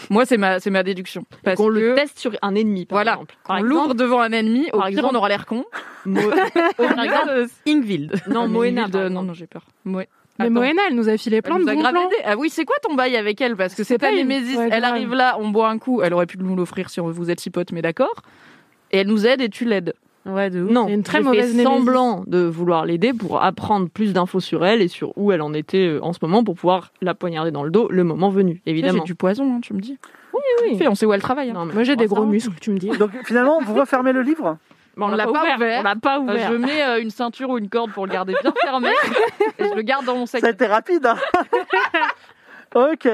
Moi, 0.10 0.26
c'est 0.26 0.38
ma, 0.38 0.60
c'est 0.60 0.70
ma 0.70 0.84
déduction. 0.84 1.24
Parce 1.44 1.58
Qu'on 1.58 1.70
le 1.70 1.94
teste 1.96 2.20
sur 2.20 2.32
un 2.42 2.56
ennemi, 2.56 2.86
par 2.86 2.98
Voilà. 2.98 3.14
exemple. 3.14 3.36
Par 3.48 3.60
on 3.60 3.62
l'ouvre 3.64 3.94
devant 3.94 4.20
un 4.22 4.32
ennemi, 4.32 4.68
au 4.74 4.78
par 4.78 4.88
pire, 4.88 4.98
exemple- 5.00 5.16
on 5.16 5.18
aura 5.18 5.30
l'air 5.30 5.46
con. 5.46 5.64
Mo- 6.06 6.20
par 6.78 7.04
exemple, 7.04 7.46
Ingvild. 7.68 8.22
non, 8.28 8.48
Moena. 8.48 8.88
Euh, 8.96 9.10
non, 9.10 9.24
non, 9.24 9.34
j'ai 9.34 9.48
peur. 9.48 9.66
Moe- 9.86 10.06
Mais. 10.40 10.50
Moena, 10.50 10.82
elle 10.90 10.96
nous 10.96 11.08
a 11.08 11.18
filé 11.18 11.38
Elle 11.38 11.44
plein 11.44 11.60
de 11.60 11.66
bons 11.66 11.80
plans. 11.82 12.10
Ah 12.26 12.36
oui, 12.36 12.50
c'est 12.50 12.66
quoi 12.66 12.76
ton 12.82 12.96
bail 12.96 13.16
avec 13.16 13.40
elle? 13.42 13.56
Parce 13.56 13.76
que 13.76 13.84
c'est 13.84 13.98
pas 14.00 14.10
une- 14.10 14.18
Némésis. 14.28 14.58
ouais, 14.58 14.70
elle 14.72 14.84
arrive 14.84 15.14
là, 15.14 15.38
on 15.40 15.50
boit 15.50 15.70
un 15.70 15.78
coup. 15.78 16.02
Elle 16.02 16.14
aurait 16.14 16.26
pu 16.26 16.38
nous 16.40 16.56
l'offrir 16.56 16.90
si 16.90 17.00
vous 17.00 17.30
êtes 17.30 17.40
si 17.40 17.50
potes, 17.52 17.72
mais 17.72 17.82
d'accord. 17.84 18.22
Et 18.92 18.98
elle 19.00 19.08
nous 19.08 19.26
aide 19.28 19.40
et 19.42 19.50
tu 19.50 19.66
l'aides. 19.66 19.94
Ouais, 20.26 20.50
de 20.52 20.62
ouf. 20.64 20.70
Non, 20.70 20.86
C'est 20.88 20.94
une 20.94 21.04
très 21.04 21.22
mauvaise 21.22 21.56
fait 21.56 21.64
semblant 21.64 22.24
de 22.28 22.40
vouloir 22.44 22.86
l'aider 22.86 23.12
pour 23.14 23.42
apprendre 23.42 23.90
plus 23.90 24.14
d'infos 24.14 24.40
sur 24.40 24.64
elle 24.66 24.82
et 24.82 24.88
sur 24.88 25.18
où 25.18 25.32
elle 25.32 25.42
en 25.42 25.54
était 25.54 25.88
euh, 25.88 26.00
en 26.04 26.14
ce 26.14 26.20
moment 26.22 26.44
pour 26.44 26.56
pouvoir 26.56 26.92
la 27.02 27.16
poignarder 27.16 27.50
dans 27.52 27.64
le 27.64 27.72
dos 27.72 27.88
le 27.90 28.04
moment 28.04 28.30
venu, 28.30 28.62
J'ai 28.66 28.72
évidemment. 28.72 29.04
du 29.04 29.16
poison, 29.16 29.56
hein, 29.56 29.60
tu 29.62 29.74
me 29.74 29.80
dis. 29.80 29.98
Oui, 30.34 30.42
oui. 30.64 30.78
Fait, 30.78 30.88
on 30.88 30.94
sait 30.96 31.06
où 31.08 31.14
elle 31.14 31.22
travaille. 31.24 31.50
hein. 31.50 31.54
Non, 31.54 31.66
mais 31.66 31.74
Moi 31.74 31.84
j'ai 31.84 31.94
on 31.94 31.96
des 31.96 32.06
gros 32.08 32.26
muscles, 32.26 32.54
tu 32.62 32.70
me 32.72 32.78
dis. 32.78 32.90
Donc 32.90 33.12
finalement, 33.26 33.60
vous 33.62 33.74
refermez 33.74 34.14
le 34.14 34.22
livre? 34.22 34.58
Bon, 34.96 35.08
on, 35.08 35.14
On 35.14 35.16
l'a 35.16 35.26
pas 35.26 35.56
ouvert. 35.56 35.80
On 35.80 35.84
l'a 35.84 35.96
pas 35.96 36.18
Euh, 36.18 36.22
ouvert. 36.22 36.52
je 36.52 36.58
mets 36.58 36.84
euh, 36.84 37.02
une 37.02 37.10
ceinture 37.10 37.50
ou 37.50 37.58
une 37.58 37.70
corde 37.70 37.92
pour 37.92 38.06
le 38.06 38.12
garder 38.14 38.36
bien 38.44 38.54
fermé 38.62 38.90
et 39.58 39.64
je 39.64 39.74
le 39.74 39.82
garde 39.82 40.06
dans 40.06 40.16
mon 40.18 40.26
sac. 40.26 40.42
Ça 40.42 40.48
a 40.48 40.52
été 40.52 40.66
rapide. 40.68 41.06
hein 41.06 41.16
ok. 42.76 43.10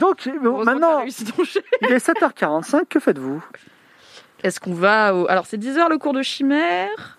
Donc 0.00 0.26
maintenant, 0.64 1.00
il 1.02 1.92
est 1.92 2.04
7h45. 2.04 2.82
Que 2.88 2.98
faites-vous? 2.98 3.42
Est-ce 4.44 4.60
qu'on 4.60 4.74
va 4.74 5.14
au... 5.14 5.28
Alors, 5.28 5.46
c'est 5.46 5.56
10 5.58 5.78
heures 5.78 5.88
le 5.88 5.98
cours 5.98 6.12
de 6.12 6.22
chimère. 6.22 7.18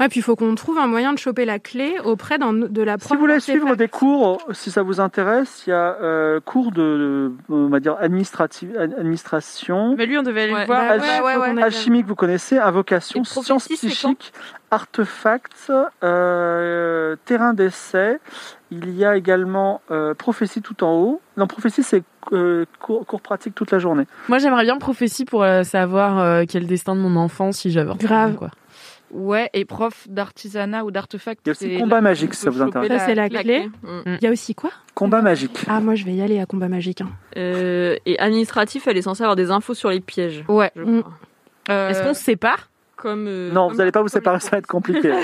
Ouais, 0.00 0.08
puis 0.08 0.20
il 0.20 0.22
faut 0.22 0.36
qu'on 0.36 0.54
trouve 0.54 0.78
un 0.78 0.86
moyen 0.86 1.12
de 1.12 1.18
choper 1.18 1.44
la 1.44 1.58
clé 1.58 1.96
auprès 2.04 2.38
d'un- 2.38 2.52
de 2.52 2.82
la 2.82 2.96
Si 2.98 3.12
vous 3.14 3.18
voulez 3.20 3.40
suivre 3.40 3.76
des 3.76 3.88
cours, 3.88 4.38
si 4.52 4.70
ça 4.70 4.82
vous 4.82 5.00
intéresse, 5.00 5.64
il 5.66 5.70
y 5.70 5.72
a 5.74 5.96
euh, 6.00 6.40
cours 6.40 6.72
de, 6.72 6.80
de, 6.80 7.32
on 7.50 7.68
va 7.68 7.78
dire 7.80 7.96
administrative, 8.00 8.74
administration, 8.78 9.94
Mais 9.96 10.06
lui, 10.06 10.16
on 10.18 10.22
devait 10.22 10.42
aller 10.44 10.52
Ouais. 10.54 10.60
le 10.60 10.66
voir. 10.66 10.98
Bah 10.98 11.38
ouais, 11.38 11.62
alchimique, 11.62 12.06
vous 12.06 12.14
connaissez, 12.14 12.58
invocation, 12.58 13.22
sciences 13.24 13.68
psychiques, 13.68 14.32
artefacts, 14.70 15.70
euh, 16.02 17.16
terrain 17.26 17.52
d'essai. 17.54 18.18
Il 18.70 18.90
y 18.96 19.04
a 19.04 19.16
également 19.16 19.80
euh, 19.90 20.14
prophétie 20.14 20.60
tout 20.60 20.82
en 20.82 20.92
haut. 20.94 21.20
Non, 21.36 21.46
prophétie 21.46 21.82
c'est 21.84 22.02
euh, 22.32 22.64
cours, 22.80 23.06
cours 23.06 23.20
pratique 23.20 23.54
toute 23.54 23.70
la 23.70 23.78
journée. 23.78 24.04
Moi, 24.28 24.38
j'aimerais 24.38 24.64
bien 24.64 24.76
prophétie 24.78 25.24
pour 25.24 25.44
euh, 25.44 25.62
savoir 25.62 26.18
euh, 26.18 26.44
quel 26.48 26.62
est 26.62 26.64
le 26.64 26.68
destin 26.68 26.96
de 26.96 27.00
mon 27.00 27.14
enfant 27.16 27.52
si 27.52 27.70
j'avais 27.70 27.94
Grave. 27.94 28.34
quoi. 28.34 28.50
Ouais, 29.12 29.48
et 29.52 29.64
prof 29.64 30.08
d'artisanat 30.08 30.84
ou 30.84 30.90
d'artefact. 30.90 31.40
Il 31.44 31.48
y 31.48 31.50
a 31.50 31.52
aussi 31.52 31.70
c'est 31.74 31.78
combat 31.78 32.00
magique, 32.00 32.34
si 32.34 32.40
ça 32.40 32.50
vous 32.50 32.60
intéresse. 32.60 32.90
Ça, 33.00 33.06
c'est 33.06 33.14
la 33.14 33.28
clé. 33.28 33.70
Mm. 33.84 34.00
Il 34.20 34.24
y 34.24 34.26
a 34.26 34.32
aussi 34.32 34.56
quoi? 34.56 34.70
Combat 34.94 35.22
magique. 35.22 35.64
Ah, 35.68 35.78
moi 35.78 35.94
je 35.94 36.04
vais 36.04 36.14
y 36.14 36.22
aller 36.22 36.40
à 36.40 36.46
combat 36.46 36.68
magique. 36.68 37.02
hein. 37.02 37.10
Euh, 37.36 37.94
et 38.04 38.18
administratif, 38.18 38.88
elle 38.88 38.96
est 38.96 39.02
censée 39.02 39.22
avoir 39.22 39.36
des 39.36 39.52
infos 39.52 39.74
sur 39.74 39.90
les 39.90 40.00
pièges. 40.00 40.44
Ouais. 40.48 40.72
Mm. 40.74 41.02
Euh, 41.70 41.88
Est-ce 41.88 42.02
qu'on 42.02 42.14
se 42.14 42.22
sépare? 42.22 42.68
Comme 42.96 43.26
euh, 43.28 43.52
Non, 43.52 43.66
comme- 43.66 43.72
vous 43.74 43.78
n'allez 43.78 43.92
pas 43.92 44.02
vous 44.02 44.08
séparer, 44.08 44.40
ça 44.40 44.50
va 44.50 44.58
être 44.58 44.66
compliqué. 44.66 45.12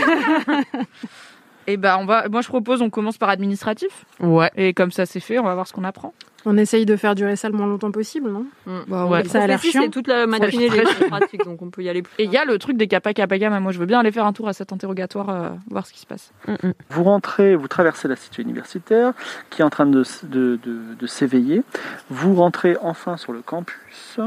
Et 1.66 1.76
ben, 1.76 1.96
on 2.00 2.04
va. 2.04 2.28
Moi, 2.28 2.40
je 2.42 2.48
propose, 2.48 2.82
on 2.82 2.90
commence 2.90 3.18
par 3.18 3.28
administratif. 3.28 4.04
Ouais. 4.20 4.50
Et 4.56 4.74
comme 4.74 4.90
ça, 4.90 5.06
c'est 5.06 5.20
fait. 5.20 5.38
On 5.38 5.44
va 5.44 5.54
voir 5.54 5.66
ce 5.66 5.72
qu'on 5.72 5.84
apprend. 5.84 6.12
On 6.44 6.56
essaye 6.56 6.84
de 6.86 6.96
faire 6.96 7.14
durer 7.14 7.36
ça 7.36 7.48
le 7.48 7.54
moins 7.56 7.68
longtemps 7.68 7.92
possible, 7.92 8.28
non? 8.28 8.46
Mm. 8.66 8.78
Bah, 8.88 9.06
Ouais. 9.06 9.22
Ça 9.28 9.42
a 9.44 9.46
l'air 9.46 9.62
chiant. 9.62 9.82
C'est 9.84 9.90
toute 9.90 10.08
la 10.08 10.26
matinée 10.26 10.68
les 10.68 10.82
pratiques, 11.08 11.44
donc 11.44 11.62
on 11.62 11.70
peut 11.70 11.82
y 11.82 11.88
aller 11.88 12.02
plus. 12.02 12.12
Et 12.18 12.24
il 12.24 12.32
y 12.32 12.36
a 12.36 12.44
le 12.44 12.58
truc 12.58 12.76
des 12.76 12.88
kappa 12.88 13.12
kappa 13.14 13.38
gamma. 13.38 13.60
Moi, 13.60 13.70
je 13.70 13.78
veux 13.78 13.86
bien 13.86 14.00
aller 14.00 14.10
faire 14.10 14.26
un 14.26 14.32
tour 14.32 14.48
à 14.48 14.52
cet 14.52 14.72
interrogatoire, 14.72 15.30
euh, 15.30 15.50
voir 15.70 15.86
ce 15.86 15.92
qui 15.92 16.00
se 16.00 16.06
passe. 16.06 16.32
Vous 16.90 17.04
rentrez, 17.04 17.54
vous 17.54 17.68
traversez 17.68 18.08
la 18.08 18.16
cité 18.16 18.42
universitaire 18.42 19.12
qui 19.50 19.62
est 19.62 19.64
en 19.64 19.70
train 19.70 19.86
de, 19.86 20.02
de, 20.24 20.58
de 20.98 21.06
s'éveiller. 21.06 21.62
Vous 22.10 22.34
rentrez 22.34 22.76
enfin 22.82 23.16
sur 23.16 23.32
le 23.32 23.40
campus. 23.40 24.18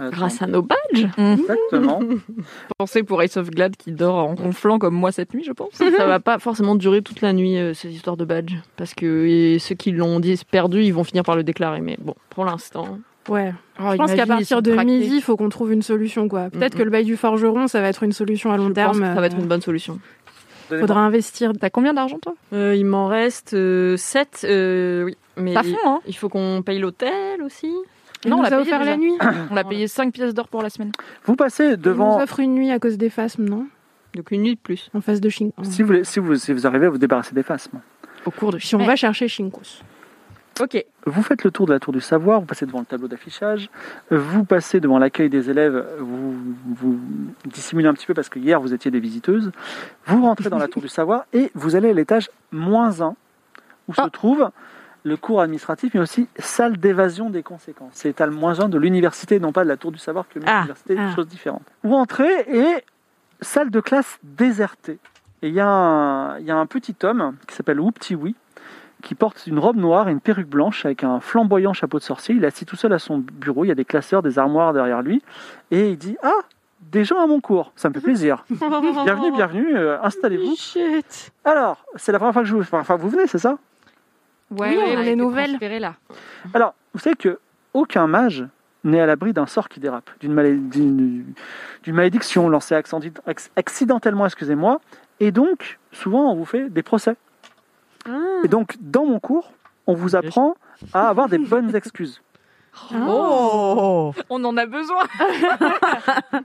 Grâce 0.00 0.42
à 0.42 0.46
nos 0.46 0.62
badges. 0.62 1.06
Exactement. 1.18 2.00
Pensez 2.78 3.02
pour 3.02 3.22
Ace 3.22 3.36
of 3.36 3.50
Glad 3.50 3.76
qui 3.76 3.92
dort 3.92 4.16
en 4.16 4.34
ronflant 4.34 4.78
comme 4.78 4.94
moi 4.94 5.12
cette 5.12 5.32
nuit, 5.34 5.44
je 5.44 5.52
pense. 5.52 5.70
Ça 5.74 6.06
va 6.06 6.20
pas 6.20 6.38
forcément 6.38 6.74
durer 6.74 7.02
toute 7.02 7.20
la 7.20 7.32
nuit 7.32 7.58
euh, 7.58 7.74
ces 7.74 7.90
histoires 7.90 8.16
de 8.16 8.24
badges, 8.24 8.56
parce 8.76 8.94
que 8.94 9.24
et 9.26 9.58
ceux 9.58 9.74
qui 9.74 9.92
l'ont 9.92 10.18
dit 10.20 10.40
perdu, 10.50 10.82
ils 10.82 10.92
vont 10.92 11.04
finir 11.04 11.22
par 11.22 11.36
le 11.36 11.44
déclarer. 11.44 11.80
Mais 11.80 11.96
bon, 12.00 12.14
pour 12.30 12.44
l'instant, 12.44 12.98
Ouais. 13.28 13.54
Oh, 13.80 13.84
Je 13.92 13.96
pense 13.96 14.12
qu'à 14.12 14.26
partir 14.26 14.60
de 14.60 14.72
midi, 14.84 15.16
il 15.16 15.22
faut 15.22 15.36
qu'on 15.38 15.48
trouve 15.48 15.72
une 15.72 15.80
solution, 15.80 16.28
quoi. 16.28 16.50
Peut-être 16.50 16.74
Mm, 16.74 16.78
que 16.78 16.82
le 16.82 16.90
bail 16.90 17.04
du 17.06 17.16
forgeron, 17.16 17.68
ça 17.68 17.80
va 17.80 17.88
être 17.88 18.02
une 18.02 18.12
solution 18.12 18.52
à 18.52 18.58
long 18.58 18.64
Je 18.64 18.68
pense 18.72 18.74
terme. 18.74 19.00
que 19.00 19.06
ça 19.14 19.20
va 19.20 19.26
être 19.26 19.36
euh, 19.36 19.40
une 19.40 19.46
bonne 19.48 19.62
solution. 19.62 19.98
Faudra 20.68 21.00
investir. 21.00 21.52
T'as 21.58 21.70
combien 21.70 21.94
d'argent, 21.94 22.18
toi? 22.20 22.34
Euh, 22.52 22.74
il 22.76 22.84
m'en 22.84 23.06
reste 23.06 23.50
7. 23.96 24.46
oui. 25.06 25.16
Mais 25.36 25.54
Pas 25.54 25.62
fond, 25.62 25.76
hein 25.86 26.00
il 26.06 26.14
faut 26.14 26.28
qu'on 26.28 26.62
paye 26.64 26.78
l'hôtel 26.78 27.42
aussi. 27.42 27.72
Il 28.24 28.30
Non, 28.30 28.38
on 28.38 28.42
l'a 28.42 28.48
a 28.48 28.50
payé 28.50 28.62
offert 28.62 28.84
la 28.84 28.96
nuit. 28.96 29.12
On 29.50 29.56
a 29.56 29.64
payé 29.64 29.86
5 29.88 30.12
pièces 30.12 30.34
d'or 30.34 30.48
pour 30.48 30.62
la 30.62 30.70
semaine. 30.70 30.92
Vous 31.24 31.36
passez 31.36 31.64
Il 31.64 31.70
nous 31.70 31.76
devant. 31.76 32.20
offre 32.20 32.40
une 32.40 32.54
nuit 32.54 32.70
à 32.70 32.78
cause 32.78 32.96
des 32.98 33.10
phasmes, 33.10 33.44
non? 33.44 33.66
Donc 34.14 34.30
une 34.30 34.42
nuit 34.42 34.54
de 34.54 34.60
plus. 34.60 34.90
En 34.94 35.00
face 35.00 35.20
de 35.20 35.28
Shinko. 35.28 35.64
Si 35.64 35.82
vous, 35.82 36.04
si, 36.04 36.20
vous, 36.20 36.36
si 36.36 36.52
vous 36.52 36.66
arrivez 36.66 36.86
à 36.86 36.90
vous 36.90 36.98
débarrasser 36.98 37.34
des 37.34 37.42
phasmes, 37.42 37.80
Au 38.24 38.30
cours 38.30 38.52
de 38.52 38.58
Si 38.58 38.74
on 38.76 38.84
va 38.84 38.96
chercher 38.96 39.28
Shinkos. 39.28 39.82
Ok. 40.60 40.84
vous 41.04 41.22
faites 41.24 41.42
le 41.42 41.50
tour 41.50 41.66
de 41.66 41.72
la 41.72 41.80
tour 41.80 41.92
du 41.92 42.00
savoir, 42.00 42.38
vous 42.38 42.46
passez 42.46 42.64
devant 42.64 42.78
le 42.78 42.84
tableau 42.86 43.08
d'affichage, 43.08 43.68
vous 44.12 44.44
passez 44.44 44.78
devant 44.78 45.00
l'accueil 45.00 45.28
des 45.28 45.50
élèves, 45.50 45.84
vous, 45.98 46.32
vous 46.76 47.00
dissimulez 47.46 47.88
un 47.88 47.92
petit 47.94 48.06
peu 48.06 48.14
parce 48.14 48.28
que 48.28 48.38
hier 48.38 48.60
vous 48.60 48.72
étiez 48.72 48.92
des 48.92 49.00
visiteuses, 49.00 49.50
vous 50.06 50.22
rentrez 50.22 50.50
dans 50.50 50.58
la 50.58 50.68
tour 50.68 50.80
du 50.80 50.86
savoir 50.86 51.24
et 51.32 51.50
vous 51.56 51.74
allez 51.74 51.90
à 51.90 51.92
l'étage 51.92 52.30
moins 52.52 53.00
1 53.02 53.16
où 53.88 53.94
se 53.94 54.00
Ah. 54.00 54.08
trouve 54.12 54.48
le 55.04 55.16
cours 55.16 55.40
administratif 55.42 55.92
mais 55.94 56.00
aussi 56.00 56.28
salle 56.38 56.76
d'évasion 56.78 57.30
des 57.30 57.42
conséquences. 57.42 57.90
C'est 57.92 58.08
l'étage 58.08 58.30
moins 58.30 58.58
1 58.60 58.68
de 58.68 58.78
l'université, 58.78 59.38
non 59.38 59.52
pas 59.52 59.62
de 59.64 59.68
la 59.68 59.76
tour 59.76 59.92
du 59.92 59.98
savoir 59.98 60.26
que 60.28 60.38
Ah. 60.46 60.56
l'université, 60.60 60.96
Ah. 60.98 61.02
une 61.08 61.14
chose 61.14 61.28
différente. 61.28 61.62
Vous 61.82 61.94
entrez 61.94 62.46
et 62.48 62.82
salle 63.40 63.70
de 63.70 63.80
classe 63.80 64.18
désertée. 64.22 64.98
Et 65.42 65.48
il 65.48 65.54
y, 65.54 65.60
a 65.60 65.68
un- 65.68 66.38
il 66.38 66.46
y 66.46 66.50
a 66.50 66.56
un 66.56 66.64
petit 66.66 66.96
homme 67.02 67.36
qui 67.46 67.54
s'appelle 67.54 67.78
Whoopty-Wee 67.80 68.34
qui 69.02 69.14
porte 69.14 69.46
une 69.46 69.58
robe 69.58 69.76
noire 69.76 70.08
et 70.08 70.12
une 70.12 70.20
perruque 70.20 70.48
blanche 70.48 70.86
avec 70.86 71.04
un 71.04 71.20
flamboyant 71.20 71.74
chapeau 71.74 71.98
de 71.98 72.02
sorcier. 72.02 72.34
Il 72.34 72.42
est 72.42 72.46
assis 72.46 72.64
tout 72.64 72.76
seul 72.76 72.94
à 72.94 72.98
son 72.98 73.18
bureau. 73.18 73.66
Il 73.66 73.68
y 73.68 73.70
a 73.70 73.74
des 73.74 73.84
classeurs, 73.84 74.22
des 74.22 74.38
armoires 74.38 74.72
derrière 74.72 75.02
lui. 75.02 75.22
Et 75.70 75.90
il 75.90 75.98
dit 75.98 76.16
Ah, 76.22 76.30
des 76.80 77.04
gens 77.04 77.20
à 77.22 77.26
mon 77.26 77.40
cours. 77.40 77.72
Ça 77.76 77.90
me 77.90 77.94
fait 77.94 78.00
plaisir. 78.00 78.46
bienvenue, 79.04 79.32
bienvenue. 79.32 79.76
euh, 79.76 79.98
Installez-vous. 80.02 80.54
Alors, 81.44 81.84
c'est 81.96 82.12
la 82.12 82.18
première 82.18 82.32
fois 82.32 82.42
que 82.42 82.48
je 82.48 82.54
vous, 82.54 82.62
enfin, 82.74 82.96
vous 82.96 83.10
venez, 83.10 83.26
c'est 83.26 83.36
ça? 83.38 83.58
Ouais, 84.58 84.68
Oui, 84.70 84.76
ouais, 84.76 84.94
on 84.96 84.98
a 84.98 85.02
est 85.02 85.06
été 85.06 85.16
nouvelles. 85.16 85.58
là. 85.80 85.94
Alors, 86.54 86.74
vous 86.92 87.00
savez 87.00 87.16
que 87.16 87.38
aucun 87.72 88.06
mage 88.06 88.44
n'est 88.84 89.00
à 89.00 89.06
l'abri 89.06 89.32
d'un 89.32 89.46
sort 89.46 89.68
qui 89.68 89.80
dérape, 89.80 90.10
d'une 90.20 90.34
malé- 90.34 90.56
d'une- 90.68 91.32
d'une 91.82 91.94
malédiction 91.94 92.48
lancée 92.48 92.74
accidentellement, 93.56 94.26
excusez-moi. 94.26 94.80
Et 95.20 95.30
donc, 95.32 95.78
souvent, 95.92 96.30
on 96.30 96.34
vous 96.36 96.44
fait 96.44 96.68
des 96.68 96.82
procès. 96.82 97.16
Et 98.44 98.48
donc, 98.48 98.76
dans 98.80 99.06
mon 99.06 99.18
cours, 99.20 99.52
on 99.86 99.94
vous 99.94 100.14
apprend 100.16 100.56
à 100.92 101.08
avoir 101.08 101.28
des 101.28 101.38
bonnes 101.38 101.74
excuses. 101.76 102.20
Oh 102.92 104.12
On 104.28 104.44
en 104.44 104.56
a 104.56 104.66
besoin. 104.66 105.04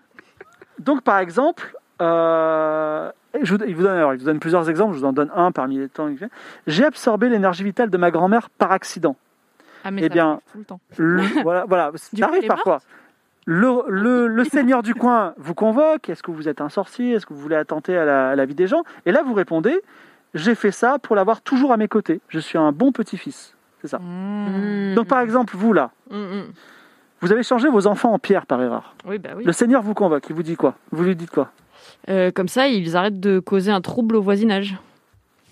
Donc, 0.80 1.02
par 1.02 1.20
exemple, 1.20 1.76
euh, 2.02 3.12
je 3.42 3.54
vous, 3.56 3.64
il, 3.66 3.76
vous 3.76 3.84
donne, 3.84 3.98
alors, 3.98 4.14
il 4.14 4.20
vous 4.20 4.26
donne 4.26 4.40
plusieurs 4.40 4.70
exemples, 4.70 4.94
je 4.96 5.00
vous 5.00 5.06
en 5.06 5.14
donne 5.14 5.32
un 5.36 5.52
parmi 5.52 5.78
les 5.78 5.90
temps. 5.90 6.08
que 6.08 6.18
j'ai. 6.20 6.28
J'ai 6.68 6.86
absorbé 6.86 7.30
l'énergie 7.30 7.64
vitale 7.64 7.90
de 7.90 7.98
ma 7.98 8.12
grand-mère 8.12 8.50
par 8.50 8.72
accident. 8.72 9.16
Ah, 9.84 9.92
mais 9.92 10.02
Eh 10.02 10.08
ça 10.08 10.10
bien, 10.10 10.28
arrive 10.28 10.40
tout 10.52 10.58
le 10.58 10.64
temps. 10.66 10.80
Le, 10.98 11.22
voilà, 11.44 11.92
ça 11.96 12.18
coup, 12.18 12.24
arrive 12.24 12.48
parfois. 12.48 12.80
Le, 13.46 13.84
le, 13.88 14.28
le 14.28 14.44
seigneur 14.44 14.84
du 14.84 14.94
coin 14.94 15.34
vous 15.38 15.54
convoque. 15.56 16.10
Est-ce 16.10 16.22
que 16.22 16.32
vous 16.32 16.48
êtes 16.50 16.62
un 16.62 16.70
sorcier 16.70 17.14
Est-ce 17.14 17.26
que 17.26 17.34
vous 17.34 17.40
voulez 17.40 17.56
attenter 17.56 17.98
à 17.98 18.06
la, 18.06 18.30
à 18.30 18.36
la 18.36 18.46
vie 18.46 18.56
des 18.56 18.68
gens 18.68 18.84
Et 19.06 19.12
là, 19.12 19.24
vous 19.24 19.34
répondez 19.34 19.80
J'ai 20.34 20.54
fait 20.56 20.72
ça 20.72 21.00
pour 21.00 21.16
l'avoir 21.16 21.42
toujours 21.42 21.72
à 21.72 21.78
mes 21.78 21.88
côtés. 21.88 22.22
Je 22.28 22.40
suis 22.40 22.58
un 22.58 22.72
bon 22.72 22.92
petit-fils. 22.92 23.56
C'est 23.82 23.88
ça. 23.88 24.00
Mmh. 24.00 24.94
Donc, 24.96 25.08
par 25.08 25.22
exemple, 25.22 25.56
vous 25.56 25.72
là, 25.74 25.92
Mm, 26.12 26.18
mm. 26.18 26.44
vous 27.22 27.32
avez 27.32 27.44
changé 27.44 27.70
vos 27.70 27.88
enfants 27.88 28.12
en 28.12 28.20
pierre 28.20 28.46
par 28.46 28.62
erreur. 28.62 28.94
Oui, 29.06 29.18
bah 29.20 29.30
oui. 29.38 29.46
Le 29.46 29.52
seigneur 29.54 29.82
vous 29.82 29.94
convoque. 29.94 30.30
Il 30.30 30.36
vous 30.36 30.44
dit 30.44 30.56
quoi? 30.58 30.76
Vous 30.92 31.04
lui 31.04 31.16
dites 31.16 31.32
quoi? 31.32 31.50
Euh, 32.08 32.32
comme 32.32 32.48
ça, 32.48 32.68
ils 32.68 32.96
arrêtent 32.96 33.20
de 33.20 33.40
causer 33.40 33.72
un 33.72 33.82
trouble 33.82 34.16
au 34.16 34.22
voisinage. 34.22 34.78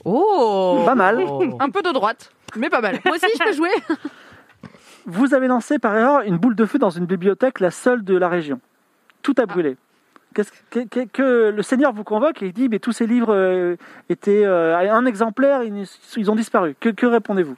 Oh 0.06 0.82
Pas 0.86 0.96
mal. 0.96 1.24
Un 1.60 1.70
peu 1.70 1.82
de 1.82 1.92
droite, 1.92 2.32
mais 2.56 2.70
pas 2.70 2.80
mal. 2.82 3.00
Moi 3.06 3.16
aussi, 3.16 3.26
je 3.38 3.44
peux 3.44 3.52
jouer. 3.54 3.70
Vous 5.06 5.34
avez 5.34 5.48
lancé 5.48 5.80
par 5.80 5.96
erreur 5.96 6.22
une 6.22 6.38
boule 6.38 6.56
de 6.56 6.66
feu 6.66 6.80
dans 6.80 6.90
une 6.90 7.06
bibliothèque, 7.06 7.60
la 7.60 7.72
seule 7.72 8.04
de 8.04 8.16
la 8.18 8.28
région. 8.30 8.60
Tout 9.22 9.34
a 9.38 9.46
brûlé. 9.46 9.78
Qu'est-ce 10.34 10.52
que, 10.70 10.80
que- 10.86 11.08
que 11.08 11.50
le 11.56 11.62
Seigneur 11.64 11.94
vous 11.94 12.04
convoque 12.04 12.42
et 12.44 12.48
il 12.48 12.54
dit 12.54 12.70
mais 12.70 12.80
tous 12.80 12.92
ces 12.92 13.08
livres 13.08 13.34
euh, 13.34 13.76
étaient 14.10 14.44
euh, 14.46 14.78
un 14.78 15.06
exemplaire, 15.06 15.64
ils, 15.64 15.86
ils 16.18 16.32
ont 16.32 16.36
disparu. 16.36 16.76
Que, 16.80 16.90
que 16.90 17.06
répondez-vous? 17.06 17.56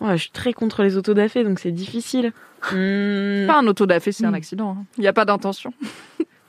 Ouais, 0.00 0.16
je 0.16 0.22
suis 0.22 0.30
très 0.30 0.52
contre 0.52 0.82
les 0.82 0.96
autodafés, 0.96 1.44
donc 1.44 1.58
c'est 1.60 1.70
difficile. 1.72 2.32
Hmm. 2.72 3.46
Pas 3.46 3.58
un 3.58 3.66
autodafé, 3.66 4.10
c'est 4.12 4.24
un 4.24 4.30
Hmm. 4.30 4.34
accident. 4.34 4.76
hein. 4.78 4.84
Il 4.96 5.00
n'y 5.02 5.08
a 5.08 5.12
pas 5.12 5.24
d'intention. 5.24 5.72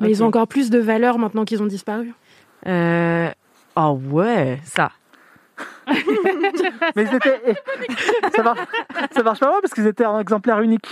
Mais 0.04 0.10
ils 0.12 0.24
ont 0.24 0.28
encore 0.28 0.48
plus 0.48 0.70
de 0.70 0.80
valeur 0.80 1.18
maintenant 1.18 1.46
qu'ils 1.46 1.62
ont 1.64 1.66
disparu. 1.68 2.14
Euh... 2.68 3.30
Oh 3.76 4.00
ouais, 4.12 4.60
ça. 4.64 4.92
Mais 6.96 7.04
ils 7.04 7.16
étaient, 7.16 7.42
ça 8.36 8.42
marche, 8.44 8.60
ça 9.12 9.24
marche 9.24 9.40
pas 9.40 9.50
mal 9.52 9.60
parce 9.62 9.74
qu'ils 9.74 9.86
étaient 9.88 10.06
un 10.06 10.20
exemplaire 10.20 10.62
unique. 10.62 10.88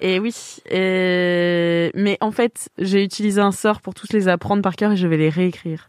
Et 0.00 0.18
oui. 0.20 0.34
et- 0.70 1.90
Mais 1.94 2.16
en 2.20 2.30
fait, 2.30 2.68
j'ai 2.78 3.02
utilisé 3.04 3.40
un 3.40 3.52
sort 3.52 3.80
pour 3.80 3.94
tous 3.94 4.12
les 4.12 4.28
apprendre 4.28 4.62
par 4.62 4.76
cœur 4.76 4.92
et 4.92 4.96
je 4.96 5.06
vais 5.08 5.16
les 5.16 5.28
réécrire. 5.30 5.88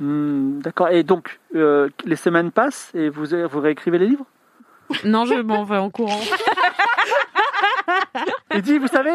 Hmm, 0.00 0.60
D'accord. 0.60 0.88
Et 0.90 1.02
donc 1.02 1.40
euh, 1.54 1.88
les 2.04 2.16
semaines 2.16 2.50
passent 2.52 2.90
et 2.94 3.08
vous 3.08 3.24
vous 3.50 3.60
réécrivez 3.60 3.98
les 3.98 4.06
livres? 4.06 4.26
Non, 5.04 5.24
je 5.26 5.34
m'en 5.34 5.64
vais 5.64 5.76
en 5.78 5.90
courant. 5.90 6.20
Il 8.54 8.62
dit, 8.62 8.78
vous 8.78 8.88
savez, 8.88 9.10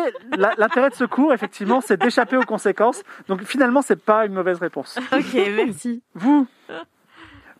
l'intérêt 0.58 0.90
de 0.90 0.96
ce 0.96 1.04
cours, 1.06 1.34
effectivement, 1.34 1.82
c'est 1.82 2.00
d'échapper 2.02 2.38
aux 2.38 2.44
conséquences. 2.44 3.04
Donc 3.28 3.44
finalement, 3.44 3.82
c'est 3.82 4.02
pas 4.02 4.26
une 4.26 4.34
mauvaise 4.34 4.60
réponse. 4.60 4.98
ok, 5.12 5.34
merci. 5.56 6.02
Vous, 6.16 6.48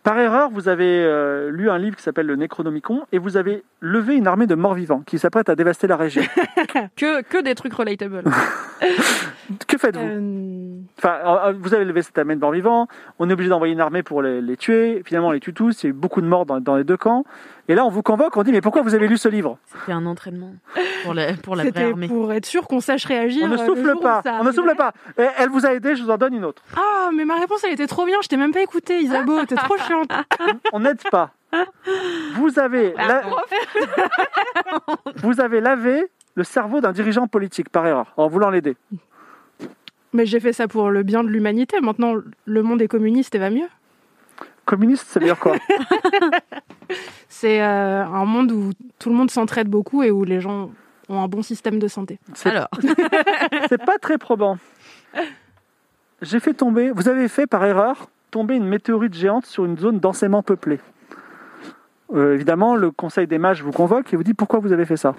par 0.04 0.20
erreur, 0.20 0.50
vous 0.50 0.68
avez 0.68 1.04
euh, 1.04 1.50
lu 1.50 1.70
un 1.70 1.78
livre 1.78 1.96
qui 1.96 2.04
s'appelle 2.04 2.26
le 2.26 2.36
Necronomicon 2.36 3.06
et 3.12 3.18
vous 3.20 3.38
avez 3.38 3.64
levé 3.80 4.16
une 4.16 4.28
armée 4.28 4.48
de 4.48 4.56
morts-vivants 4.56 5.02
qui 5.06 5.18
s'apprête 5.18 5.48
à 5.48 5.56
dévaster 5.56 5.88
la 5.88 5.98
région. 5.98 6.24
Que, 6.96 7.22
que 7.22 7.42
des 7.42 7.54
trucs 7.56 7.74
relatable. 7.74 8.24
que 9.68 9.78
faites-vous 9.78 10.02
Euh, 10.04 10.74
Enfin, 10.98 11.18
euh, 11.48 11.54
vous 11.60 11.74
avez 11.74 11.86
levé 11.86 12.02
cette 12.02 12.18
armée 12.18 12.36
de 12.36 12.40
morts-vivants, 12.40 12.88
on 13.20 13.30
est 13.30 13.34
obligé 13.34 13.50
d'envoyer 13.50 13.74
une 13.74 13.80
armée 13.82 14.04
pour 14.04 14.22
les, 14.22 14.42
les 14.42 14.58
tuer. 14.58 15.02
Finalement, 15.06 15.30
on 15.30 15.32
les 15.32 15.40
tue 15.40 15.54
tous, 15.54 15.84
il 15.84 15.86
y 15.86 15.88
a 15.88 15.90
eu 15.90 15.94
beaucoup 15.94 16.22
de 16.22 16.28
morts 16.28 16.46
dans, 16.46 16.60
dans 16.60 16.76
les 16.76 16.84
deux 16.84 16.98
camps. 16.98 17.26
Et 17.70 17.76
là, 17.76 17.86
on 17.86 17.90
vous 17.90 18.02
convoque, 18.04 18.36
on 18.36 18.44
dit, 18.44 18.52
mais 18.52 18.60
pourquoi 18.60 18.82
vous 18.82 18.94
avez 18.94 19.08
lu 19.08 19.18
ce 19.18 19.30
livre? 19.30 19.58
C'était 19.68 19.94
un 19.94 20.06
entraînement 20.06 20.52
pour 21.04 21.14
la, 21.14 21.34
pour 21.34 21.56
la 21.56 21.64
vraie 21.64 21.72
C'était 21.72 21.92
armée. 21.92 22.08
pour 22.10 22.34
être 22.34 22.46
sûr 22.46 22.68
qu'on 22.68 22.82
sache 22.82 23.06
réagir. 23.06 23.44
On 23.46 23.48
ne 23.48 23.54
euh, 23.58 23.58
le 23.58 23.66
souffle 23.66 24.00
pas, 24.02 24.22
on 24.42 24.44
ne 24.44 24.52
souffle 24.52 24.76
pas. 24.76 24.92
Elle 25.16 25.50
vous 25.50 25.66
a 25.66 25.74
aidé, 25.74 25.96
je 25.96 26.04
vous 26.04 26.10
en 26.10 26.18
donne 26.18 26.34
une 26.34 26.44
autre. 26.44 26.62
Ah, 26.76 27.10
mais 27.16 27.24
ma 27.24 27.36
réponse, 27.36 27.64
elle 27.64 27.72
était 27.72 27.88
trop 27.88 28.06
bien. 28.06 28.18
Je 28.22 28.28
t'ai 28.28 28.36
même 28.38 28.52
pas 28.52 28.62
écouté, 28.62 29.00
Isabeau. 29.00 29.46
T'es 29.46 29.56
trop 29.56 29.78
chiante. 29.88 30.12
On 30.74 30.82
n'aide 30.82 31.02
pas. 31.10 31.32
Vous 32.36 32.60
avez, 32.60 32.94
la- 32.98 33.24
vous 35.24 35.40
avez 35.40 35.62
lavé 35.62 36.04
le 36.36 36.44
cerveau 36.44 36.82
d'un 36.82 36.92
dirigeant 36.92 37.28
politique 37.28 37.70
par 37.70 37.86
erreur, 37.88 38.12
en 38.18 38.28
voulant 38.28 38.50
l'aider. 38.50 38.76
Mais 40.14 40.26
j'ai 40.26 40.40
fait 40.40 40.54
ça 40.54 40.68
pour 40.68 40.90
le 40.90 41.04
bien 41.04 41.24
de 41.24 41.30
l'humanité. 41.30 41.80
Maintenant, 41.82 42.16
le 42.46 42.64
monde 42.64 42.82
est 42.82 42.88
communiste 42.88 43.36
et 43.36 43.40
va 43.40 43.50
mieux. 43.50 43.68
Communiste, 44.66 45.08
ça 45.08 45.20
veut 45.20 45.26
dire 45.26 45.40
quoi 45.40 45.56
C'est 47.30 47.62
euh, 47.62 48.06
un 48.06 48.26
monde 48.26 48.52
où 48.52 48.72
tout 49.00 49.10
le 49.10 49.16
monde 49.16 49.30
s'entraide 49.32 49.68
beaucoup 49.68 50.04
et 50.04 50.12
où 50.12 50.24
les 50.24 50.40
gens 50.40 50.72
ont 51.10 51.22
un 51.22 51.28
bon 51.28 51.42
système 51.42 51.80
de 51.80 51.88
santé. 51.88 52.20
C'est- 52.34 52.50
Alors, 52.50 52.70
C'est 53.70 53.84
pas 53.84 53.98
très 53.98 54.18
probant. 54.18 54.58
J'ai 56.22 56.40
fait 56.40 56.54
tomber, 56.54 56.92
vous 56.92 57.10
avez 57.10 57.28
fait 57.28 57.48
par 57.48 57.66
erreur 57.66 58.08
tomber 58.32 58.56
une 58.56 58.66
météorite 58.68 59.14
géante 59.14 59.46
sur 59.46 59.66
une 59.66 59.78
zone 59.78 60.00
densément 60.00 60.42
peuplée. 60.42 60.80
Euh, 62.14 62.34
évidemment, 62.36 62.76
le 62.76 62.92
conseil 62.92 63.28
des 63.28 63.38
mages 63.38 63.64
vous 63.64 63.72
convoque 63.72 64.14
et 64.14 64.18
vous 64.18 64.24
dit 64.24 64.34
pourquoi 64.34 64.60
vous 64.60 64.72
avez 64.72 64.86
fait 64.86 64.98
ça. 64.98 65.14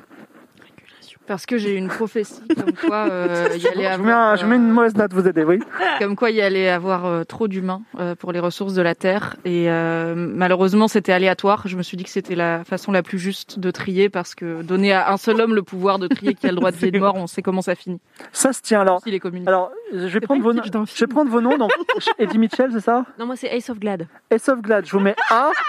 Parce 1.26 1.46
que 1.46 1.56
j'ai 1.56 1.72
eu 1.74 1.76
une 1.76 1.88
prophétie 1.88 2.42
comme 2.54 2.74
quoi 2.74 3.06
euh, 3.10 3.48
il 3.54 3.62
y 3.62 3.66
allait 3.68 3.90
Je 3.92 3.96
vous 3.98 4.04
mets, 4.04 4.12
un- 4.12 4.14
avoir, 4.14 4.36
je 4.36 4.42
vous 4.44 4.50
mets 4.50 4.56
une 4.56 4.70
mauvaise 4.70 4.94
note, 4.94 5.12
vous 5.14 5.26
aider, 5.26 5.42
oui. 5.42 5.58
euh, 5.80 5.84
comme 5.98 6.16
quoi 6.16 6.30
il 6.30 6.36
y 6.36 6.42
allait 6.42 6.68
avoir 6.68 7.06
euh, 7.06 7.24
trop 7.24 7.48
d'humains 7.48 7.80
euh, 7.98 8.14
pour 8.14 8.30
les 8.32 8.40
ressources 8.40 8.74
de 8.74 8.82
la 8.82 8.94
terre 8.94 9.36
et 9.46 9.70
euh, 9.70 10.14
malheureusement 10.16 10.86
c'était 10.86 11.12
aléatoire. 11.12 11.62
Je 11.66 11.76
me 11.76 11.82
suis 11.82 11.96
dit 11.96 12.04
que 12.04 12.10
c'était 12.10 12.34
la 12.34 12.62
façon 12.64 12.92
la 12.92 13.02
plus 13.02 13.18
juste 13.18 13.58
de 13.58 13.70
trier 13.70 14.10
parce 14.10 14.34
que 14.34 14.60
donner 14.62 14.92
à 14.92 15.10
un 15.12 15.16
seul 15.16 15.40
homme 15.40 15.54
le 15.54 15.62
pouvoir 15.62 15.98
de 15.98 16.08
trier 16.08 16.34
qui 16.34 16.46
a 16.46 16.50
le 16.50 16.56
droit 16.56 16.70
de 16.72 16.76
vie 16.76 16.88
et 16.88 16.90
de 16.90 16.98
mort, 16.98 17.14
on 17.16 17.26
sait 17.26 17.40
comment 17.42 17.62
ça 17.62 17.74
finit. 17.74 18.00
Ça 18.32 18.52
se 18.52 18.60
tient 18.60 18.82
alors. 18.82 19.00
Si 19.02 19.10
les. 19.10 19.20
Alors, 19.46 19.70
je 19.92 20.06
vais, 20.06 20.20
prendre 20.20 20.42
vos, 20.42 20.52
d'un 20.52 20.84
je 20.84 21.00
vais 21.00 21.06
prendre 21.06 21.30
vos 21.30 21.40
noms. 21.40 21.56
Donc, 21.56 21.70
Eddie 22.18 22.38
Mitchell, 22.38 22.70
c'est 22.72 22.80
ça? 22.80 23.06
Non, 23.18 23.24
moi 23.26 23.36
c'est 23.36 23.48
Ace 23.48 23.70
of 23.70 23.78
Glad. 23.78 24.06
Ace 24.30 24.48
of 24.50 24.60
Glad, 24.60 24.84
je 24.86 24.92
vous 24.92 25.00
mets 25.00 25.16
A. 25.30 25.50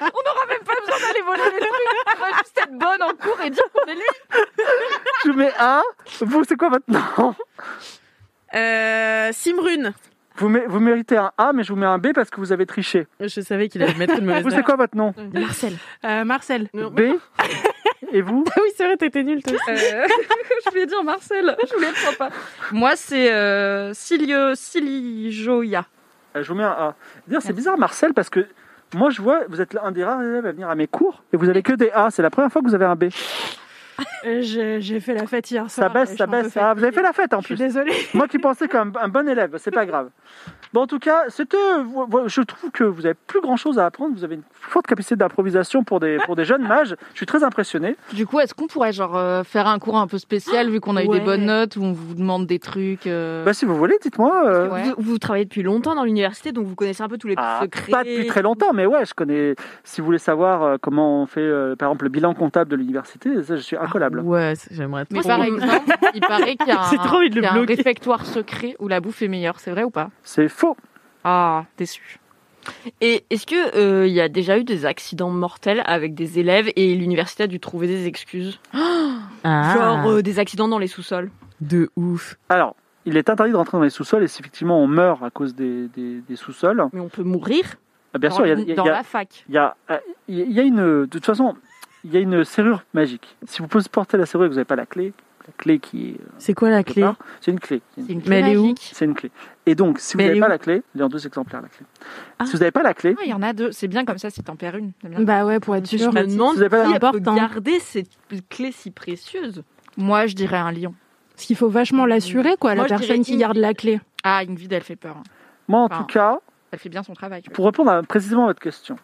On 0.00 0.04
n'aura 0.04 0.46
même 0.48 0.64
pas 0.64 0.74
besoin 0.80 0.98
d'aller 1.06 1.22
voler 1.24 1.42
les 1.54 1.66
trucs. 1.66 2.16
On 2.16 2.20
va 2.20 2.30
juste 2.38 2.58
être 2.58 2.72
bonne 2.72 3.02
en 3.02 3.14
cours 3.14 3.40
et 3.44 3.50
dire 3.50 3.62
qu'on 3.72 3.90
est 3.90 3.94
lui. 3.94 4.02
Je 5.24 5.30
vous 5.30 5.36
mets 5.36 5.52
A. 5.58 5.82
Vous, 6.20 6.44
c'est 6.44 6.56
quoi 6.56 6.68
votre 6.70 6.84
nom 6.88 7.34
euh, 8.54 9.30
Simrune. 9.32 9.92
Vous, 10.36 10.48
mé- 10.48 10.64
vous 10.66 10.80
méritez 10.80 11.16
un 11.16 11.30
A, 11.38 11.52
mais 11.52 11.62
je 11.62 11.72
vous 11.72 11.78
mets 11.78 11.86
un 11.86 11.98
B 11.98 12.08
parce 12.12 12.30
que 12.30 12.40
vous 12.40 12.52
avez 12.52 12.66
triché. 12.66 13.06
Je 13.20 13.40
savais 13.40 13.68
qu'il 13.68 13.82
allait 13.82 13.94
mettre 13.94 14.18
une 14.18 14.24
mauvaise 14.26 14.42
Vous, 14.42 14.50
c'est 14.50 14.62
quoi 14.64 14.76
votre 14.76 14.96
nom 14.96 15.14
Marcel. 15.32 15.74
Euh, 16.04 16.24
Marcel. 16.24 16.68
B 16.72 17.00
Et 18.12 18.20
vous 18.20 18.44
Ah 18.48 18.60
oui, 18.62 18.68
c'est 18.76 18.84
vrai, 18.84 18.96
t'étais 18.96 19.22
nul, 19.22 19.42
toi. 19.42 19.56
Euh, 19.68 19.74
je 20.64 20.70
voulais 20.70 20.86
dire 20.86 21.02
Marcel. 21.04 21.56
Je 21.68 21.74
voulais 21.74 21.88
être 21.88 21.96
sympa. 21.98 22.30
Moi, 22.72 22.96
c'est 22.96 23.32
euh, 23.32 23.92
Silio, 23.94 24.54
Silijoya. 24.56 25.84
Euh, 26.36 26.42
Je 26.42 26.48
vous 26.48 26.54
mets 26.58 26.64
un 26.64 26.68
A. 26.70 26.94
C'est 27.40 27.52
bizarre, 27.52 27.78
Marcel, 27.78 28.12
parce 28.12 28.28
que 28.30 28.46
moi, 28.94 29.10
je 29.10 29.20
vois, 29.20 29.40
vous 29.48 29.60
êtes 29.60 29.76
un 29.82 29.92
des 29.92 30.04
rares 30.04 30.22
élèves 30.22 30.46
à 30.46 30.52
venir 30.52 30.68
à 30.68 30.74
mes 30.74 30.86
cours 30.86 31.22
et 31.32 31.36
vous 31.36 31.48
avez 31.48 31.62
que 31.62 31.72
des 31.72 31.90
A. 31.90 32.10
C'est 32.10 32.22
la 32.22 32.30
première 32.30 32.50
fois 32.50 32.62
que 32.62 32.68
vous 32.68 32.74
avez 32.74 32.84
un 32.84 32.96
B. 32.96 33.04
J'ai 34.40 35.00
fait 35.00 35.14
la 35.14 35.26
fête 35.26 35.50
hier 35.50 35.68
Ça 35.70 35.82
soir. 35.82 35.90
et 35.90 35.94
baisse, 36.00 36.16
ça 36.16 36.26
baisse. 36.26 36.56
Ah, 36.56 36.74
vous 36.74 36.82
avez 36.82 36.92
fait 36.92 37.02
la 37.02 37.12
fête 37.12 37.34
en 37.34 37.40
Je 37.40 37.46
suis 37.46 37.54
plus. 37.54 37.64
désolée. 37.64 37.92
Moi 38.14 38.26
qui 38.28 38.38
pensais 38.38 38.68
comme 38.68 38.92
un 39.00 39.08
bon 39.08 39.28
élève, 39.28 39.54
c'est 39.58 39.70
pas 39.70 39.86
grave. 39.86 40.10
Bon, 40.72 40.82
en 40.82 40.86
tout 40.86 40.98
cas, 40.98 41.24
c'était. 41.28 41.56
Je 42.26 42.40
trouve 42.42 42.70
que 42.72 42.82
vous 42.84 43.06
avez 43.06 43.14
plus 43.14 43.40
grand 43.40 43.56
chose 43.56 43.78
à 43.78 43.86
apprendre. 43.86 44.14
Vous 44.16 44.24
avez 44.24 44.34
une 44.36 44.42
forte 44.52 44.86
capacité 44.86 45.14
d'improvisation 45.16 45.84
pour 45.84 46.00
des, 46.00 46.18
pour 46.24 46.34
des 46.36 46.44
jeunes 46.44 46.66
mages. 46.66 46.96
Je 47.12 47.16
suis 47.18 47.26
très 47.26 47.44
impressionné. 47.44 47.96
Du 48.12 48.26
coup, 48.26 48.40
est-ce 48.40 48.54
qu'on 48.54 48.66
pourrait 48.66 48.92
genre 48.92 49.16
euh, 49.16 49.44
faire 49.44 49.66
un 49.68 49.78
cours 49.78 49.96
un 49.98 50.06
peu 50.08 50.18
spécial 50.18 50.70
vu 50.70 50.80
qu'on 50.80 50.96
a 50.96 51.04
eu 51.04 51.08
Ouais. 51.08 51.18
des 51.20 51.24
bonnes 51.24 51.44
notes 51.44 51.76
où 51.76 51.82
on 51.84 51.92
vous 51.92 52.14
demande 52.14 52.46
des 52.46 52.58
trucs 52.58 53.06
euh, 53.06 53.44
Bah, 53.44 53.52
si 53.52 53.64
vous 53.66 53.76
voulez, 53.76 53.96
dites-moi. 54.02 54.46
euh, 54.46 54.68
Ouais. 54.70 54.82
Vous, 54.98 55.12
vous 55.12 55.18
travaillez 55.18 55.44
depuis 55.44 55.62
longtemps 55.62 55.94
dans 55.94 56.04
l'université, 56.04 56.50
donc 56.50 56.66
vous 56.66 56.74
connaissez 56.74 57.02
un 57.02 57.08
peu 57.08 57.18
tous 57.18 57.28
les 57.28 57.34
Ah, 57.36 57.60
secrets. 57.62 57.92
pas 57.92 58.02
depuis 58.02 58.26
très 58.26 58.42
longtemps, 58.42 58.72
mais 58.72 58.86
ouais, 58.86 59.04
je 59.04 59.14
connais. 59.14 59.54
Si 59.84 60.00
vous 60.00 60.06
voulez 60.06 60.18
savoir 60.18 60.78
comment 60.80 61.22
on 61.22 61.26
fait, 61.26 61.40
euh, 61.40 61.76
par 61.76 61.90
exemple, 61.90 62.04
le 62.06 62.10
bilan 62.10 62.34
comptable 62.34 62.70
de 62.70 62.76
l'université, 62.76 63.42
ça, 63.42 63.54
je 63.56 63.60
suis 63.60 63.76
incollable. 63.84 64.20
Ouais, 64.20 64.54
j'aimerais 64.70 65.04
Mais 65.10 65.20
trop. 65.20 65.28
par 65.28 65.42
exemple, 65.42 65.80
il 66.14 66.20
paraît 66.20 66.56
qu'il 66.56 66.68
y 66.68 66.70
a 66.72 66.80
un, 66.90 66.96
trop 66.96 67.16
envie 67.18 67.30
de 67.30 67.34
le 67.36 67.40
qu'il 67.40 67.42
y 67.42 67.46
a 67.46 67.52
un 67.52 67.56
bloquer. 67.56 67.74
réfectoire 67.74 68.24
secret 68.26 68.76
où 68.78 68.88
la 68.88 69.00
bouffe 69.00 69.22
est 69.22 69.28
meilleure. 69.28 69.60
C'est 69.60 69.70
vrai 69.70 69.84
ou 69.84 69.90
pas? 69.90 70.10
C'est 70.22 70.48
faux. 70.48 70.76
Ah, 71.24 71.64
déçu. 71.78 72.18
Et 73.02 73.24
est-ce 73.30 73.46
que 73.46 73.76
euh, 73.76 74.06
il 74.06 74.12
y 74.14 74.20
a 74.22 74.28
déjà 74.28 74.58
eu 74.58 74.64
des 74.64 74.86
accidents 74.86 75.28
mortels 75.30 75.82
avec 75.84 76.14
des 76.14 76.38
élèves 76.38 76.70
et 76.76 76.94
l'université 76.94 77.42
a 77.42 77.46
dû 77.46 77.60
trouver 77.60 77.86
des 77.86 78.06
excuses? 78.06 78.58
Ah, 79.46 79.74
Genre 79.74 80.06
euh, 80.08 80.22
des 80.22 80.38
accidents 80.38 80.68
dans 80.68 80.78
les 80.78 80.86
sous-sols 80.86 81.30
de 81.60 81.90
ouf. 81.96 82.36
Alors, 82.48 82.74
il 83.04 83.18
est 83.18 83.28
interdit 83.28 83.52
de 83.52 83.56
rentrer 83.58 83.76
dans 83.76 83.84
les 83.84 83.90
sous-sols 83.90 84.22
et 84.22 84.26
si 84.28 84.40
effectivement 84.40 84.80
on 84.80 84.86
meurt 84.86 85.22
à 85.22 85.28
cause 85.28 85.54
des, 85.54 85.88
des- 85.88 86.22
des 86.22 86.36
sous-sols, 86.36 86.82
Mais 86.94 87.00
on 87.00 87.08
peut 87.10 87.22
mourir 87.22 87.74
ah, 88.14 88.18
bien 88.18 88.30
dans, 88.30 88.36
sûr, 88.36 88.46
il 88.46 88.48
y 88.48 88.52
a, 88.52 88.54
il 88.58 88.68
y 88.68 88.72
a- 88.72 88.74
dans 88.76 88.84
il 88.84 88.86
y 88.86 88.90
a- 88.90 88.92
la 88.92 89.02
fac. 89.02 89.44
il 89.48 89.54
y 89.54 89.58
a, 89.58 89.76
euh, 89.90 89.98
il 90.28 90.50
y 90.52 90.60
a 90.60 90.62
une. 90.62 90.76
De 91.02 91.06
toute 91.10 91.26
façon, 91.26 91.54
il 92.04 92.12
y 92.12 92.16
a 92.16 92.20
une 92.20 92.44
serrure 92.44 92.82
magique. 92.92 93.36
Si 93.46 93.60
vous 93.62 93.68
posez 93.68 93.88
porter 93.88 94.16
la 94.16 94.26
serrure 94.26 94.46
et 94.46 94.48
que 94.48 94.52
vous 94.52 94.58
n'avez 94.58 94.64
pas 94.66 94.76
la 94.76 94.86
clé, 94.86 95.12
la 95.46 95.52
clé 95.58 95.78
qui 95.78 96.10
est. 96.10 96.20
euh, 96.20 96.24
C'est 96.38 96.54
quoi 96.54 96.70
la 96.70 96.82
clé 96.84 97.04
C'est 97.40 97.50
une 97.50 97.60
clé. 97.60 97.82
C'est 97.96 98.12
une 98.12 98.22
Mais 98.26 98.40
elle 98.40 98.48
est 98.48 98.56
où 98.56 98.62
magique. 98.62 98.90
C'est 98.92 99.04
une 99.04 99.14
clé. 99.14 99.30
Et 99.66 99.74
donc, 99.74 99.98
si 99.98 100.14
vous 100.14 100.18
Mais 100.18 100.28
n'avez 100.28 100.40
pas 100.40 100.48
la 100.48 100.58
clé, 100.58 100.82
il 100.94 100.98
y 100.98 101.02
a 101.02 101.06
en 101.06 101.08
deux 101.08 101.26
exemplaires 101.26 101.60
la 101.62 101.68
clé. 101.68 101.84
Ah. 102.38 102.46
Si 102.46 102.52
vous 102.52 102.58
n'avez 102.58 102.70
pas 102.70 102.82
la 102.82 102.94
clé, 102.94 103.14
Ah, 103.18 103.22
il 103.24 103.30
y 103.30 103.34
en 103.34 103.42
a 103.42 103.52
deux. 103.52 103.70
C'est 103.72 103.88
bien 103.88 104.04
comme 104.04 104.18
ça 104.18 104.30
si 104.30 104.42
t'en 104.42 104.56
perds 104.56 104.76
une. 104.76 104.92
Bah 105.20 105.44
ouais, 105.44 105.60
pour 105.60 105.76
être 105.76 105.90
Je 105.90 105.96
sûr. 105.98 106.12
me 106.12 106.26
demande 106.26 106.56
vous 106.56 106.60
avez 106.62 106.68
pas 106.70 106.88
la- 106.88 106.98
peut 106.98 107.06
important. 107.08 107.34
garder 107.34 107.78
cette 107.80 108.08
clé 108.48 108.72
si 108.72 108.90
précieuse. 108.90 109.62
Moi, 109.96 110.26
je 110.26 110.34
dirais 110.34 110.56
un 110.56 110.72
lion. 110.72 110.94
Parce 111.34 111.46
qu'il 111.46 111.56
faut 111.56 111.68
vachement 111.68 112.06
l'assurer, 112.06 112.56
quoi, 112.58 112.74
Moi, 112.74 112.86
la 112.88 112.96
je 112.96 113.00
personne 113.02 113.22
qui 113.24 113.32
une- 113.34 113.38
garde 113.40 113.56
la 113.56 113.74
clé. 113.74 114.00
Ah, 114.22 114.38
Ingrid, 114.48 114.72
elle 114.72 114.82
fait 114.82 114.96
peur. 114.96 115.16
hein. 115.18 115.22
moi 115.68 115.80
en 115.80 115.84
Enfin, 115.86 115.98
tout 115.98 116.04
cas, 116.06 116.38
Elle 116.70 116.78
fait 116.78 116.88
bien 116.88 117.02
son 117.02 117.12
travail. 117.14 117.42
pour 117.52 117.66
répondre 117.66 117.90
à, 117.90 118.02
précisément 118.02 118.44
à 118.44 118.46
votre 118.48 118.60
question, 118.60 118.96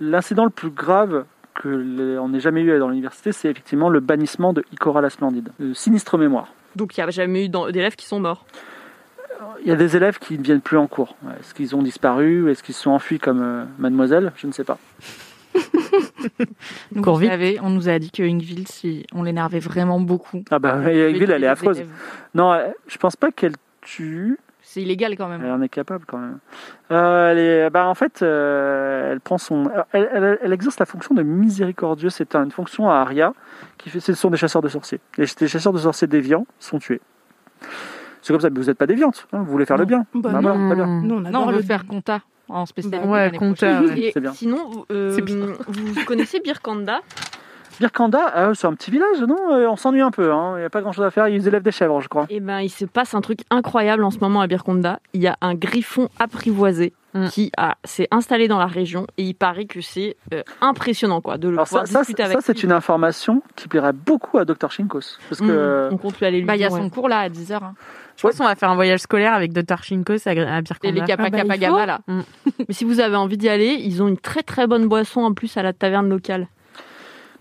l'incident 0.00 0.44
le 0.44 0.50
plus 0.50 0.70
grave 0.70 1.24
que 1.54 1.68
les- 1.68 2.18
on 2.18 2.28
n'ait 2.30 2.40
jamais 2.40 2.62
eu 2.62 2.78
dans 2.78 2.88
l'université, 2.88 3.32
c'est 3.32 3.48
effectivement 3.48 3.88
le 3.88 4.00
bannissement 4.00 4.52
de 4.52 4.64
Ikora 4.72 5.00
la 5.00 5.10
Splendide. 5.10 5.50
Euh, 5.60 5.72
sinistre 5.74 6.18
mémoire. 6.18 6.48
Donc 6.76 6.96
il 6.96 7.00
n'y 7.00 7.06
a 7.06 7.10
jamais 7.10 7.46
eu 7.46 7.48
d'élèves 7.48 7.94
qui 7.96 8.06
sont 8.06 8.20
morts. 8.20 8.44
Il 9.62 9.68
y 9.68 9.72
a 9.72 9.76
des 9.76 9.96
élèves 9.96 10.18
qui 10.18 10.36
ne 10.38 10.42
viennent 10.42 10.60
plus 10.60 10.76
en 10.78 10.86
cours. 10.86 11.16
Est-ce 11.40 11.54
qu'ils 11.54 11.74
ont 11.76 11.82
disparu 11.82 12.50
Est-ce 12.50 12.62
qu'ils 12.62 12.74
se 12.74 12.82
sont 12.82 12.90
enfuis 12.90 13.18
comme 13.18 13.40
euh, 13.42 13.64
mademoiselle? 13.78 14.32
Je 14.36 14.46
ne 14.46 14.52
sais 14.52 14.64
pas. 14.64 14.78
Donc, 16.92 17.06
vous 17.06 17.24
savez, 17.26 17.58
on 17.62 17.70
nous 17.70 17.88
a 17.88 17.98
dit 17.98 18.10
que 18.10 18.22
Ingrid, 18.22 18.68
si 18.68 19.06
on 19.14 19.22
l'énervait 19.22 19.60
vraiment 19.60 20.00
beaucoup. 20.00 20.42
Ah 20.50 20.58
bah, 20.58 20.80
tuait 20.82 21.10
elle 21.10 21.44
est 21.44 21.46
affreuse. 21.46 21.78
élèves. 21.78 21.90
Non, 22.34 22.54
elle- 22.54 22.74
je 22.88 22.98
pense 22.98 23.16
pas 23.16 23.30
qu'elle 23.30 23.54
tue. 23.82 24.38
C'est 24.74 24.82
illégal 24.82 25.16
quand 25.16 25.32
Elle 25.32 25.40
même. 25.40 25.52
en 25.52 25.62
est 25.62 25.68
capable 25.68 26.04
quand 26.04 26.18
même. 26.18 26.38
Euh, 26.90 27.30
elle 27.30 27.38
est, 27.38 27.70
bah, 27.70 27.86
en 27.86 27.94
fait, 27.94 28.22
euh, 28.22 29.12
elle 29.12 29.20
prend 29.20 29.38
son, 29.38 29.70
elle, 29.92 30.08
elle- 30.12 30.38
elle 30.42 30.52
exerce 30.52 30.80
la 30.80 30.84
fonction 30.86 31.14
de 31.14 31.22
miséricordieux. 31.22 32.10
C'est 32.10 32.34
une 32.34 32.50
fonction 32.50 32.90
à 32.90 32.94
Aria 32.96 33.34
qui 33.78 33.88
fait. 33.88 34.00
Ce 34.00 34.12
sont 34.14 34.30
des 34.30 34.36
chasseurs 34.36 34.62
de 34.62 34.68
sorciers. 34.68 34.98
Les 35.16 35.26
chasseurs 35.28 35.72
de 35.72 35.78
sorciers 35.78 36.08
déviants 36.08 36.44
sont 36.58 36.80
tués. 36.80 37.00
C'est 38.20 38.32
comme 38.32 38.40
ça. 38.40 38.50
Mais 38.50 38.58
vous 38.58 38.66
n'êtes 38.66 38.78
pas 38.78 38.86
déviante. 38.88 39.28
hein, 39.32 39.38
vous 39.44 39.52
voulez 39.52 39.64
faire 39.64 39.76
le 39.78 39.84
bien. 39.84 40.06
Bah 40.12 40.30
Bah, 40.32 40.40
non. 40.40 40.66
voilà, 40.66 40.74
bien. 40.74 40.86
On 40.88 41.02
Non, 41.02 41.24
adore 41.24 41.42
on 41.46 41.50
veut 41.52 41.56
le 41.58 41.62
faire 41.62 41.86
compta 41.86 42.22
en 42.48 42.66
spécial. 42.66 43.00
Bah 43.02 43.06
ouais, 43.08 43.30
compta, 43.38 43.80
ouais. 43.80 43.98
Et 44.00 44.10
C'est 44.12 44.20
bien. 44.20 44.32
sinon, 44.32 44.86
euh, 44.90 45.16
vous 45.68 46.04
connaissez 46.04 46.40
Birkanda? 46.40 47.00
Birkanda, 47.80 48.32
euh, 48.36 48.54
c'est 48.54 48.66
un 48.66 48.74
petit 48.74 48.90
village, 48.90 49.20
non? 49.20 49.36
Euh, 49.52 49.68
On 49.68 49.76
s'ennuie 49.76 50.00
un 50.00 50.10
peu. 50.10 50.32
hein. 50.32 50.54
Il 50.56 50.60
n'y 50.60 50.64
a 50.64 50.70
pas 50.70 50.80
grand-chose 50.80 51.04
à 51.04 51.10
faire. 51.10 51.28
Ils 51.28 51.46
élèvent 51.48 51.62
des 51.62 51.72
chèvres, 51.72 52.00
je 52.00 52.08
crois. 52.08 52.26
Eh 52.30 52.40
ben, 52.40 52.60
il 52.60 52.68
se 52.70 52.84
passe 52.84 53.14
un 53.14 53.20
truc 53.20 53.40
incroyable 53.50 54.04
en 54.04 54.10
ce 54.10 54.18
moment 54.18 54.40
à 54.40 54.46
Birkonda. 54.46 55.00
Il 55.12 55.20
y 55.22 55.26
a 55.26 55.36
un 55.40 55.54
griffon 55.54 56.08
apprivoisé 56.18 56.92
Mm. 57.16 57.28
qui 57.28 57.52
a 57.56 57.76
s'est 57.84 58.08
installé 58.10 58.48
dans 58.48 58.58
la 58.58 58.66
région 58.66 59.06
et 59.18 59.22
il 59.22 59.34
paraît 59.34 59.66
que 59.66 59.80
c'est 59.80 60.16
euh, 60.34 60.42
impressionnant 60.60 61.20
quoi 61.20 61.38
de 61.38 61.46
le 61.46 61.54
Alors 61.54 61.68
pouvoir 61.68 61.86
ça, 61.86 61.92
ça, 61.92 61.98
discuter 62.00 62.22
ça, 62.24 62.28
avec 62.30 62.38
c'est 62.42 62.54
lui. 62.54 62.64
une 62.64 62.72
information 62.72 63.40
qui 63.54 63.68
plairait 63.68 63.92
beaucoup 63.92 64.36
à 64.36 64.44
Dr 64.44 64.72
Shinkos. 64.72 65.18
Parce 65.28 65.40
que 65.40 65.90
Mm, 65.90 65.94
on 65.94 65.96
compte 65.96 66.18
lui 66.18 66.26
aller 66.26 66.38
lui 66.40 66.44
Bah, 66.44 66.56
il 66.56 66.60
y 66.62 66.64
a 66.64 66.70
son 66.70 66.82
ouais. 66.82 66.90
cours 66.90 67.08
là 67.08 67.20
à 67.20 67.28
10h. 67.28 67.60
Je 68.16 68.22
pense 68.22 68.36
qu'on 68.36 68.42
va 68.44 68.56
faire 68.56 68.68
un 68.68 68.74
voyage 68.74 68.98
scolaire 68.98 69.32
avec 69.32 69.52
Dr. 69.52 69.84
Shinkos 69.84 70.26
à, 70.26 70.30
à 70.30 70.58
Et 70.58 70.62
Birkanda. 70.62 70.90
les 71.00 71.06
Kappa 71.06 71.22
Ah 71.26 71.30
bah, 71.30 71.38
il 71.38 71.42
Kappa 71.42 71.56
Gamma 71.56 71.86
là. 71.86 72.00
Mais 72.08 72.74
si 72.74 72.84
vous 72.84 72.98
avez 72.98 73.14
envie 73.14 73.36
d'y 73.38 73.48
aller, 73.48 73.76
ils 73.80 74.02
ont 74.02 74.08
une 74.08 74.18
très 74.18 74.42
très 74.42 74.66
bonne 74.66 74.88
boisson 74.88 75.20
en 75.20 75.34
plus 75.34 75.56
à 75.56 75.62
la 75.62 75.72
taverne 75.72 76.08
locale. 76.08 76.48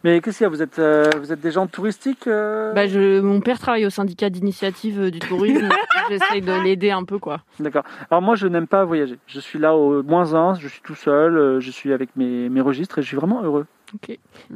Mais 0.04 0.20
qu'est-ce 0.20 0.40
qu'il 0.40 0.46
y 0.46 0.48
a? 0.48 0.50
Vous 0.50 0.62
êtes, 0.62 0.80
euh, 0.80 1.10
vous 1.18 1.32
êtes 1.32 1.40
des 1.40 1.52
gens 1.52 1.66
touristiques 1.68 2.28
euh? 2.28 2.74
Bah, 2.74 2.88
je, 2.88 3.22
mon 3.22 3.40
père 3.40 3.58
travaille 3.58 3.86
au 3.86 3.90
syndicat 3.90 4.30
d'initiative 4.30 5.00
euh, 5.00 5.12
du 5.12 5.20
tourisme. 5.20 5.70
J'essaye 6.10 6.42
de 6.42 6.52
l'aider 6.62 6.92
un 6.92 7.06
peu 7.06 7.20
quoi. 7.20 7.42
D'accord. 7.60 7.84
Alors 8.12 8.22
moi, 8.22 8.36
je 8.36 8.48
n'aime 8.48 8.68
pas 8.68 8.84
voyager. 8.84 9.18
Je 9.28 9.40
suis 9.40 9.60
là 9.60 9.76
au 9.76 10.04
moins 10.04 10.34
un, 10.34 10.56
je 10.56 10.68
suis 10.68 10.82
tout 10.82 10.96
seul, 10.96 11.60
je 11.60 11.72
suis 11.72 11.94
avec 11.94 12.10
mes, 12.18 12.50
mes 12.50 12.62
registres 12.62 13.00
et 13.00 13.02
je 13.02 13.08
suis 13.08 13.18
vraiment 13.18 13.42
heureux. 13.44 13.66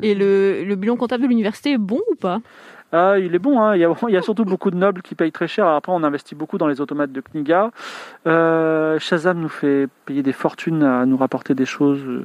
Et 0.02 0.16
le, 0.16 0.64
le 0.64 0.76
bilan 0.76 0.96
comptable 0.96 1.24
de 1.24 1.28
l'université 1.28 1.72
est 1.74 1.78
bon 1.78 2.00
ou 2.12 2.16
pas? 2.16 2.40
Ah, 2.94 3.20
il 3.20 3.36
est 3.36 3.40
bon, 3.40 3.60
hein. 3.62 3.76
il, 3.76 3.80
y 3.82 3.84
a, 3.86 3.94
il 4.08 4.14
y 4.14 4.18
a 4.18 4.22
surtout 4.22 4.46
beaucoup 4.46 4.72
de 4.72 4.78
nobles 4.78 5.02
qui 5.02 5.14
payent 5.14 5.32
très 5.34 5.50
cher. 5.50 5.66
Alors 5.66 5.78
après, 5.78 5.92
on 5.92 6.04
investit 6.06 6.36
beaucoup 6.36 6.58
dans 6.58 6.68
les 6.68 6.80
automates 6.80 7.12
de 7.12 7.20
Kniga. 7.22 7.72
Euh, 8.26 8.98
Shazam 9.00 9.40
nous 9.40 9.50
fait 9.50 9.88
payer 10.06 10.24
des 10.24 10.32
fortunes 10.32 10.84
à 10.84 11.06
nous 11.06 11.18
rapporter 11.18 11.54
des 11.54 11.66
choses 11.66 12.00
euh, 12.06 12.24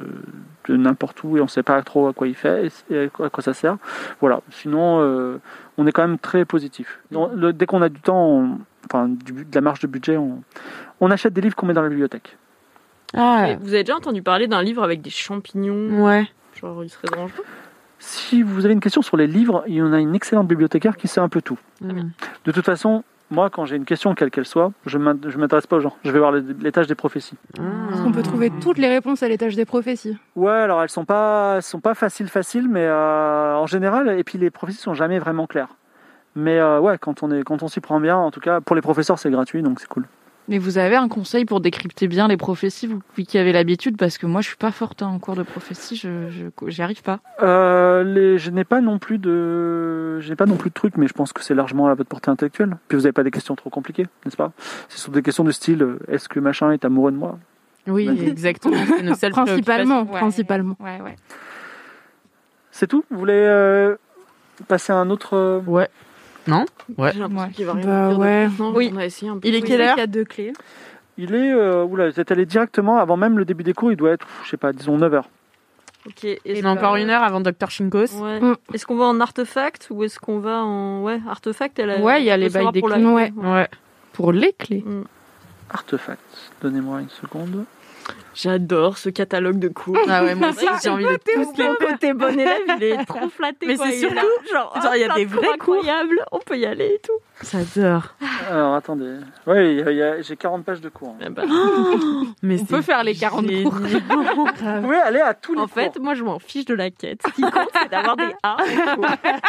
de 0.68 0.76
n'importe 0.76 1.24
où 1.24 1.36
et 1.36 1.40
on 1.40 1.44
ne 1.44 1.48
sait 1.48 1.64
pas 1.64 1.82
trop 1.82 2.06
à 2.06 2.12
quoi 2.12 2.28
il 2.28 2.34
fait 2.36 2.68
et 2.90 3.04
à 3.20 3.28
quoi- 3.28 3.42
ça 3.42 3.54
sert. 3.54 3.76
Voilà. 4.20 4.40
Sinon, 4.50 5.00
euh, 5.00 5.38
on 5.78 5.86
est 5.88 5.92
quand 5.92 6.06
même 6.06 6.18
très 6.18 6.44
positif. 6.44 7.00
On- 7.12 7.28
le- 7.34 7.52
dès 7.52 7.66
qu'on 7.66 7.82
a 7.82 7.88
du 7.88 8.00
temps, 8.00 8.24
on- 8.28 8.58
enfin 8.86 9.08
du, 9.08 9.32
de 9.32 9.54
la 9.54 9.60
marge 9.60 9.80
de 9.80 9.88
budget, 9.88 10.16
on, 10.16 10.42
on 11.00 11.10
achète 11.10 11.32
des 11.32 11.40
livres 11.40 11.56
qu'on 11.56 11.66
met 11.66 11.74
dans 11.74 11.82
la 11.82 11.88
bibliothèque. 11.88 12.36
Ah, 13.14 13.56
Vous 13.60 13.74
avez 13.74 13.82
déjà 13.82 13.96
entendu 13.96 14.22
parler 14.22 14.46
d'un 14.46 14.62
livre 14.62 14.82
avec 14.82 15.02
des 15.02 15.10
champignons? 15.10 16.02
Ouais. 16.04 16.26
Genre, 16.62 16.84
il 16.84 16.88
serait 16.88 17.08
dangereux 17.08 17.44
Si 17.98 18.42
vous 18.42 18.64
avez 18.64 18.72
une 18.74 18.80
question 18.80 19.02
sur 19.02 19.16
les 19.16 19.26
livres, 19.26 19.64
il 19.66 19.74
y 19.74 19.82
en 19.82 19.92
a 19.92 19.98
une 20.00 20.14
excellente 20.14 20.46
bibliothécaire 20.48 20.96
qui 20.96 21.08
sait 21.08 21.20
un 21.20 21.28
peu 21.28 21.42
tout. 21.42 21.58
De 21.80 22.52
toute 22.52 22.64
façon, 22.64 23.04
moi, 23.30 23.48
quand 23.50 23.64
j'ai 23.64 23.76
une 23.76 23.84
question, 23.84 24.14
quelle 24.14 24.30
qu'elle 24.30 24.44
soit, 24.46 24.72
je 24.86 24.98
ne 24.98 25.36
m'intéresse 25.38 25.66
pas 25.66 25.76
aux 25.76 25.80
gens. 25.80 25.96
Je 26.04 26.10
vais 26.10 26.18
voir 26.18 26.32
les- 26.32 26.42
l'étage 26.60 26.86
des 26.86 26.94
prophéties. 26.94 27.36
Parce 27.56 28.00
qu'on 28.00 28.12
peut 28.12 28.22
trouver 28.22 28.50
toutes 28.60 28.78
les 28.78 28.88
réponses 28.88 29.22
à 29.22 29.28
l'étage 29.28 29.56
des 29.56 29.64
prophéties. 29.64 30.16
Ouais, 30.36 30.50
alors 30.52 30.82
elles 30.82 30.88
sont 30.90 31.04
pas, 31.04 31.54
elles 31.56 31.62
sont 31.62 31.80
pas 31.80 31.94
faciles, 31.94 32.28
faciles, 32.28 32.68
mais 32.68 32.84
euh, 32.86 33.54
en 33.56 33.66
général, 33.66 34.18
et 34.18 34.24
puis 34.24 34.38
les 34.38 34.50
prophéties 34.50 34.80
sont 34.80 34.94
jamais 34.94 35.18
vraiment 35.18 35.46
claires. 35.46 35.68
Mais 36.34 36.58
euh, 36.58 36.78
ouais, 36.80 36.96
quand 36.98 37.22
on 37.22 37.30
est, 37.30 37.42
quand 37.42 37.62
on 37.62 37.68
s'y 37.68 37.80
prend 37.80 38.00
bien, 38.00 38.16
en 38.16 38.30
tout 38.30 38.40
cas, 38.40 38.60
pour 38.60 38.74
les 38.76 38.82
professeurs, 38.82 39.18
c'est 39.18 39.30
gratuit, 39.30 39.62
donc 39.62 39.80
c'est 39.80 39.88
cool. 39.88 40.06
Mais 40.49 40.59
vous 40.59 40.76
avez 40.76 40.97
un 40.97 41.09
conseil 41.09 41.45
pour 41.45 41.61
décrypter 41.61 42.09
bien 42.09 42.26
les 42.26 42.36
prophéties, 42.36 42.88
vous 42.88 43.01
qui 43.24 43.38
avez 43.38 43.53
l'habitude, 43.53 43.97
parce 43.97 44.18
que 44.18 44.26
moi 44.26 44.40
je 44.40 44.49
suis 44.49 44.57
pas 44.57 44.72
forte 44.72 45.01
hein, 45.03 45.07
en 45.07 45.18
cours 45.20 45.36
de 45.36 45.45
prophétie, 45.45 45.95
je 45.95 46.28
j'y 46.66 46.82
arrive 46.82 47.03
pas. 47.03 47.20
Euh, 47.43 48.03
les, 48.03 48.38
je 48.38 48.51
n'ai 48.51 48.64
pas 48.64 48.80
non 48.80 48.99
plus 48.99 49.18
de, 49.18 50.18
je 50.20 50.28
n'ai 50.28 50.34
pas 50.36 50.47
non 50.47 50.57
plus 50.57 50.70
de 50.70 50.74
trucs, 50.74 50.97
mais 50.97 51.07
je 51.07 51.12
pense 51.12 51.32
que 51.32 51.43
c'est 51.45 51.55
largement 51.55 51.86
à 51.86 51.95
votre 51.95 52.09
portée 52.09 52.30
intellectuelle. 52.30 52.76
Puis 52.88 52.97
vous 52.97 53.03
n'avez 53.05 53.12
pas 53.12 53.22
des 53.22 53.30
questions 53.30 53.55
trop 53.55 53.70
compliquées, 53.70 54.07
n'est-ce 54.24 54.36
pas? 54.36 54.51
C'est 54.88 54.99
sur 54.99 55.12
des 55.12 55.22
questions 55.22 55.45
du 55.45 55.53
style, 55.53 55.82
euh, 55.82 55.99
est-ce 56.09 56.28
que 56.28 56.40
machin 56.40 56.72
est 56.72 56.84
amoureux 56.84 57.12
de 57.12 57.16
moi? 57.16 57.38
Oui, 57.86 58.09
exactement. 58.09 58.76
C'est 58.97 59.03
nos 59.03 59.14
seules 59.14 59.32
Principalement, 59.32 60.03
Ouais. 60.03 60.18
principalement. 60.18 60.76
Ouais, 60.80 61.01
ouais. 61.03 61.16
C'est 62.72 62.86
tout? 62.88 63.05
Vous 63.11 63.18
voulez 63.18 63.32
euh, 63.34 63.97
passer 64.66 64.93
à 64.93 64.97
un 64.97 65.09
autre 65.11 65.62
Ouais. 65.66 65.88
Non 66.47 66.64
Ouais. 66.99 67.11
J'ai 67.12 67.20
l'impression 67.20 67.47
Ouais. 67.47 67.53
qu'il 67.53 67.66
va 67.66 67.72
rien 67.74 67.86
Bah 67.86 68.09
dire 68.11 68.18
ouais. 68.18 68.49
Non, 68.59 68.72
Oui. 68.74 68.90
On 68.93 68.97
a 68.99 69.05
essayé 69.07 69.30
un 69.30 69.38
peu. 69.38 69.47
Il 69.49 69.55
est 69.55 69.62
quelle 69.62 69.80
heure 69.80 69.95
qu'il 69.95 70.01
y 70.01 70.05
a 70.05 70.07
deux 70.07 70.24
clés. 70.24 70.53
Il 71.18 71.34
est, 71.34 71.53
euh, 71.53 71.84
oula, 71.84 72.09
vous 72.11 72.18
êtes 72.20 72.30
allé 72.32 72.47
directement 72.47 72.99
avant 72.99 73.16
même 73.16 73.38
le 73.38 73.45
début 73.45 73.62
des 73.64 73.74
cours. 73.74 73.93
Il 73.93 73.97
doit 73.97 74.11
être, 74.12 74.26
je 74.45 74.51
sais 74.51 74.57
pas, 74.57 74.72
disons 74.72 74.97
9 74.99 75.12
h 75.12 75.22
Ok. 76.07 76.24
Est-ce 76.24 76.62
On 76.64 76.68
a 76.68 76.72
encore 76.72 76.97
une 76.97 77.11
heure 77.11 77.22
avant 77.22 77.40
Dr. 77.40 77.70
Shinkos. 77.70 78.20
Ouais. 78.20 78.40
Mm. 78.40 78.57
Est-ce 78.74 78.86
qu'on 78.86 78.97
va 78.97 79.05
en 79.05 79.20
artefact 79.20 79.88
ou 79.90 80.03
est-ce 80.05 80.18
qu'on 80.18 80.38
va 80.40 80.64
en 80.64 81.03
ouais 81.03 81.20
artefact 81.28 81.78
elle 81.78 81.90
a- 81.90 82.01
Ouais, 82.01 82.22
il 82.22 82.24
y 82.24 82.30
a 82.30 82.36
les 82.36 82.49
bails 82.49 82.72
des 82.72 82.80
pour 82.80 82.88
la- 82.88 82.97
clés. 82.97 83.05
Ouais. 83.07 83.32
Ouais. 83.36 83.68
Pour 84.12 84.32
les 84.32 84.53
clés. 84.53 84.84
artefact. 85.70 86.20
Donnez-moi 86.61 87.03
une 87.03 87.09
seconde. 87.09 87.64
J'adore 88.35 88.99
ce 88.99 89.09
catalogue 89.11 89.59
de 89.59 89.68
cours. 89.68 89.97
Ah 90.09 90.24
ouais, 90.24 90.35
moi 90.35 90.49
aussi, 90.51 90.66
j'ai 90.83 90.89
envie 90.91 91.05
de 91.05 91.16
tous 91.16 91.53
les 91.59 91.64
Le 91.68 91.74
côté 91.93 92.12
bon 92.14 92.39
élève, 92.39 92.62
il 92.78 92.83
est 92.85 93.05
trop 93.05 93.28
flatté. 93.37 93.66
Mais 93.66 93.76
c'est 93.76 93.93
surtout, 93.99 94.16
genre, 94.53 94.78
genre, 94.83 94.95
il 94.97 95.01
y 95.01 95.05
a 95.05 95.14
des 95.14 95.24
vrais 95.26 95.41
cours. 95.59 95.74
incroyables, 95.76 96.24
on 96.33 96.39
peut 96.39 96.57
y 96.59 96.66
aller 96.66 96.93
et 96.95 97.01
tout. 97.01 97.12
J'adore. 97.51 98.14
Alors 98.49 98.74
attendez. 98.74 99.16
Oui, 99.49 99.72
il 99.72 99.78
y 99.78 99.83
a- 99.83 99.91
il 99.91 99.97
y 99.97 100.03
a- 100.03 100.22
j'ai 100.22 100.37
40 100.37 100.64
pages 100.64 100.80
de 100.80 100.89
cours. 100.89 101.16
Eh 101.20 101.28
ben, 101.28 101.45
Mais 102.43 102.61
On 102.61 102.64
peut 102.64 102.83
faire 102.83 103.03
les 103.03 103.14
40 103.14 103.47
cours. 103.64 103.72
Vous 103.74 104.47
pouvez 104.83 104.97
aller 104.99 105.20
à 105.20 105.35
tous 105.35 105.55
les 105.55 105.61
en 105.61 105.66
fait, 105.66 105.93
cours. 105.95 106.03
moi, 106.03 106.14
je 106.14 106.22
m'en 106.22 106.39
fiche 106.39 106.64
de 106.66 106.74
la 106.74 106.91
quête. 106.91 107.20
Ce 107.26 107.33
qui 107.33 107.43
compte, 107.43 107.68
c'est 107.83 107.91
d'avoir 107.91 108.16
des 108.16 108.33
A. 108.45 108.55
en 108.55 108.95
cours. 108.97 109.07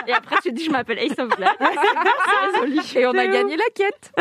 Et 0.08 0.14
après, 0.14 0.38
tu 0.42 0.50
te 0.50 0.56
dis, 0.56 0.66
je 0.66 0.72
m'appelle 0.72 1.00
Ace 1.00 1.18
of 1.20 1.30
résolu. 1.36 2.80
Et 2.96 3.06
on 3.06 3.12
a 3.12 3.28
gagné 3.28 3.58
la 3.58 3.64
quête. 3.76 4.12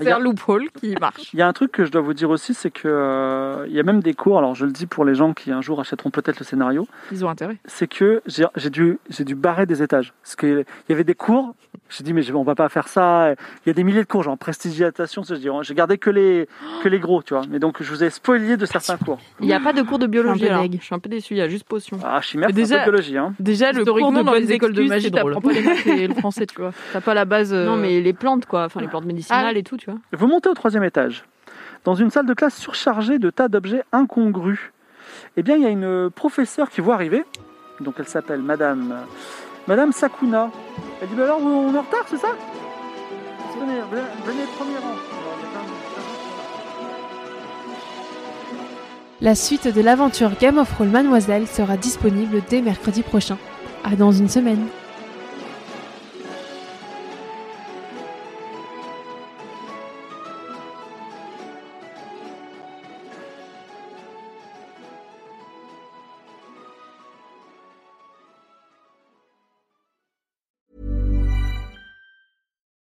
C'est 0.00 0.10
un 0.12 0.18
loophole 0.18 0.70
qui 0.78 0.94
marche. 1.00 1.32
Il 1.32 1.38
y 1.38 1.42
a 1.42 1.48
un 1.48 1.52
truc 1.52 1.72
que 1.72 1.84
je 1.84 1.90
dois 1.90 2.02
vous 2.02 2.14
dire 2.14 2.30
aussi, 2.30 2.54
c'est 2.54 2.70
que 2.70 2.82
euh, 2.88 3.64
il 3.68 3.74
y 3.74 3.80
a 3.80 3.82
même 3.82 4.00
des 4.02 4.11
cours. 4.14 4.38
Alors 4.38 4.54
je 4.54 4.64
le 4.66 4.72
dis 4.72 4.86
pour 4.86 5.04
les 5.04 5.14
gens 5.14 5.32
qui 5.32 5.50
un 5.52 5.60
jour 5.60 5.80
achèteront 5.80 6.10
peut-être 6.10 6.38
le 6.40 6.44
scénario, 6.44 6.86
Ils 7.10 7.24
ont 7.24 7.28
intérêt. 7.28 7.56
c'est 7.66 7.86
que 7.88 8.22
j'ai 8.26 8.70
dû 8.70 8.98
barrer 9.34 9.66
des 9.66 9.82
étages 9.82 10.12
parce 10.22 10.36
que 10.36 10.46
il 10.88 10.90
y 10.90 10.92
avait 10.92 11.04
des 11.04 11.14
cours. 11.14 11.54
J'ai 11.88 12.04
dit 12.04 12.12
mais 12.14 12.22
je- 12.22 12.32
on 12.32 12.42
va 12.42 12.54
pas 12.54 12.68
faire 12.68 12.88
ça. 12.88 13.32
Il 13.64 13.68
y 13.68 13.70
a 13.70 13.74
des 13.74 13.84
milliers 13.84 14.00
de 14.02 14.06
cours, 14.08 14.22
genre 14.22 14.36
prestigiatation. 14.38 15.22
dis 15.22 15.48
j'ai 15.62 15.74
gardé 15.74 15.98
que 15.98 16.10
les 16.10 16.48
que 16.82 16.88
les 16.88 16.98
gros, 16.98 17.22
tu 17.22 17.34
vois. 17.34 17.42
Mais 17.50 17.58
donc 17.58 17.82
je 17.82 17.90
vous 17.90 18.02
ai 18.04 18.10
spoilé 18.10 18.56
de 18.56 18.66
certains 18.66 18.96
cours. 18.96 19.18
Il 19.40 19.46
n'y 19.46 19.52
a 19.52 19.60
pas 19.60 19.72
de 19.72 19.82
cours 19.82 19.98
de 19.98 20.06
biologie. 20.06 20.40
Je 20.40 20.44
suis 20.44 20.46
un 20.46 20.48
peu 20.48 20.54
alors. 20.54 20.68
deg. 20.68 20.80
Je 20.80 20.84
suis 20.84 20.94
un 20.94 20.98
peu 20.98 21.08
déçue. 21.08 21.34
Il 21.34 21.38
y 21.38 21.42
a 21.42 21.48
juste 21.48 21.64
potion. 21.64 21.98
Ah 22.04 22.20
chimère, 22.20 22.48
c'est 22.52 22.60
un 22.62 22.64
peu 22.64 22.76
de 22.78 22.82
biologie. 22.84 23.18
Hein. 23.18 23.34
Déjà, 23.40 23.72
le 23.72 23.84
cours 23.84 24.12
de 24.12 24.22
dans 24.22 24.32
les 24.34 24.52
écoles 24.52 24.72
de 24.72 24.82
magie, 24.84 25.10
t'apprends 25.10 25.40
pas 25.40 25.52
les 25.52 25.62
maths 25.62 25.86
et 25.86 26.06
le 26.06 26.14
français, 26.14 26.46
tu 26.46 26.60
vois. 26.60 26.72
T'as 26.92 27.00
pas 27.00 27.14
la 27.14 27.24
base. 27.24 27.52
euh, 27.52 27.66
Non, 27.66 27.76
mais 27.76 28.00
les 28.00 28.12
plantes, 28.12 28.46
quoi. 28.46 28.64
Enfin, 28.64 28.80
les 28.80 28.88
plantes 28.88 29.04
médicinales 29.04 29.52
Ah. 29.54 29.58
et 29.58 29.62
tout, 29.62 29.76
tu 29.76 29.90
vois. 29.90 29.98
Vous 30.12 30.26
montez 30.26 30.48
au 30.48 30.54
troisième 30.54 30.84
étage, 30.84 31.24
dans 31.84 31.94
une 31.94 32.10
salle 32.10 32.26
de 32.26 32.34
classe 32.34 32.56
surchargée 32.56 33.18
de 33.18 33.30
tas 33.30 33.48
d'objets 33.48 33.84
incongrus. 33.92 34.72
Eh 35.36 35.42
bien, 35.42 35.56
il 35.56 35.62
y 35.62 35.66
a 35.66 35.70
une 35.70 36.10
professeure 36.10 36.70
qui 36.70 36.80
voit 36.80 36.94
arriver. 36.94 37.24
Donc, 37.80 37.94
elle 37.98 38.08
s'appelle 38.08 38.40
Madame, 38.40 38.94
Madame 39.66 39.92
Sakuna. 39.92 40.50
Elle 41.00 41.08
dit 41.08 41.14
bah 41.14 41.24
alors, 41.24 41.40
on 41.42 41.74
est 41.74 41.78
en 41.78 41.82
retard, 41.82 42.04
c'est 42.06 42.18
ça? 42.18 42.28
Venez, 43.58 43.80
venez, 44.24 44.42
premier 44.56 44.78
rang. 44.78 44.96
La 49.20 49.36
suite 49.36 49.68
de 49.72 49.80
l'aventure 49.80 50.32
Game 50.40 50.58
of 50.58 50.72
Roll 50.76 50.88
Mademoiselle 50.88 51.46
sera 51.46 51.76
disponible 51.76 52.42
dès 52.48 52.60
mercredi 52.60 53.02
prochain. 53.02 53.38
À 53.84 53.94
dans 53.94 54.10
une 54.10 54.28
semaine. 54.28 54.66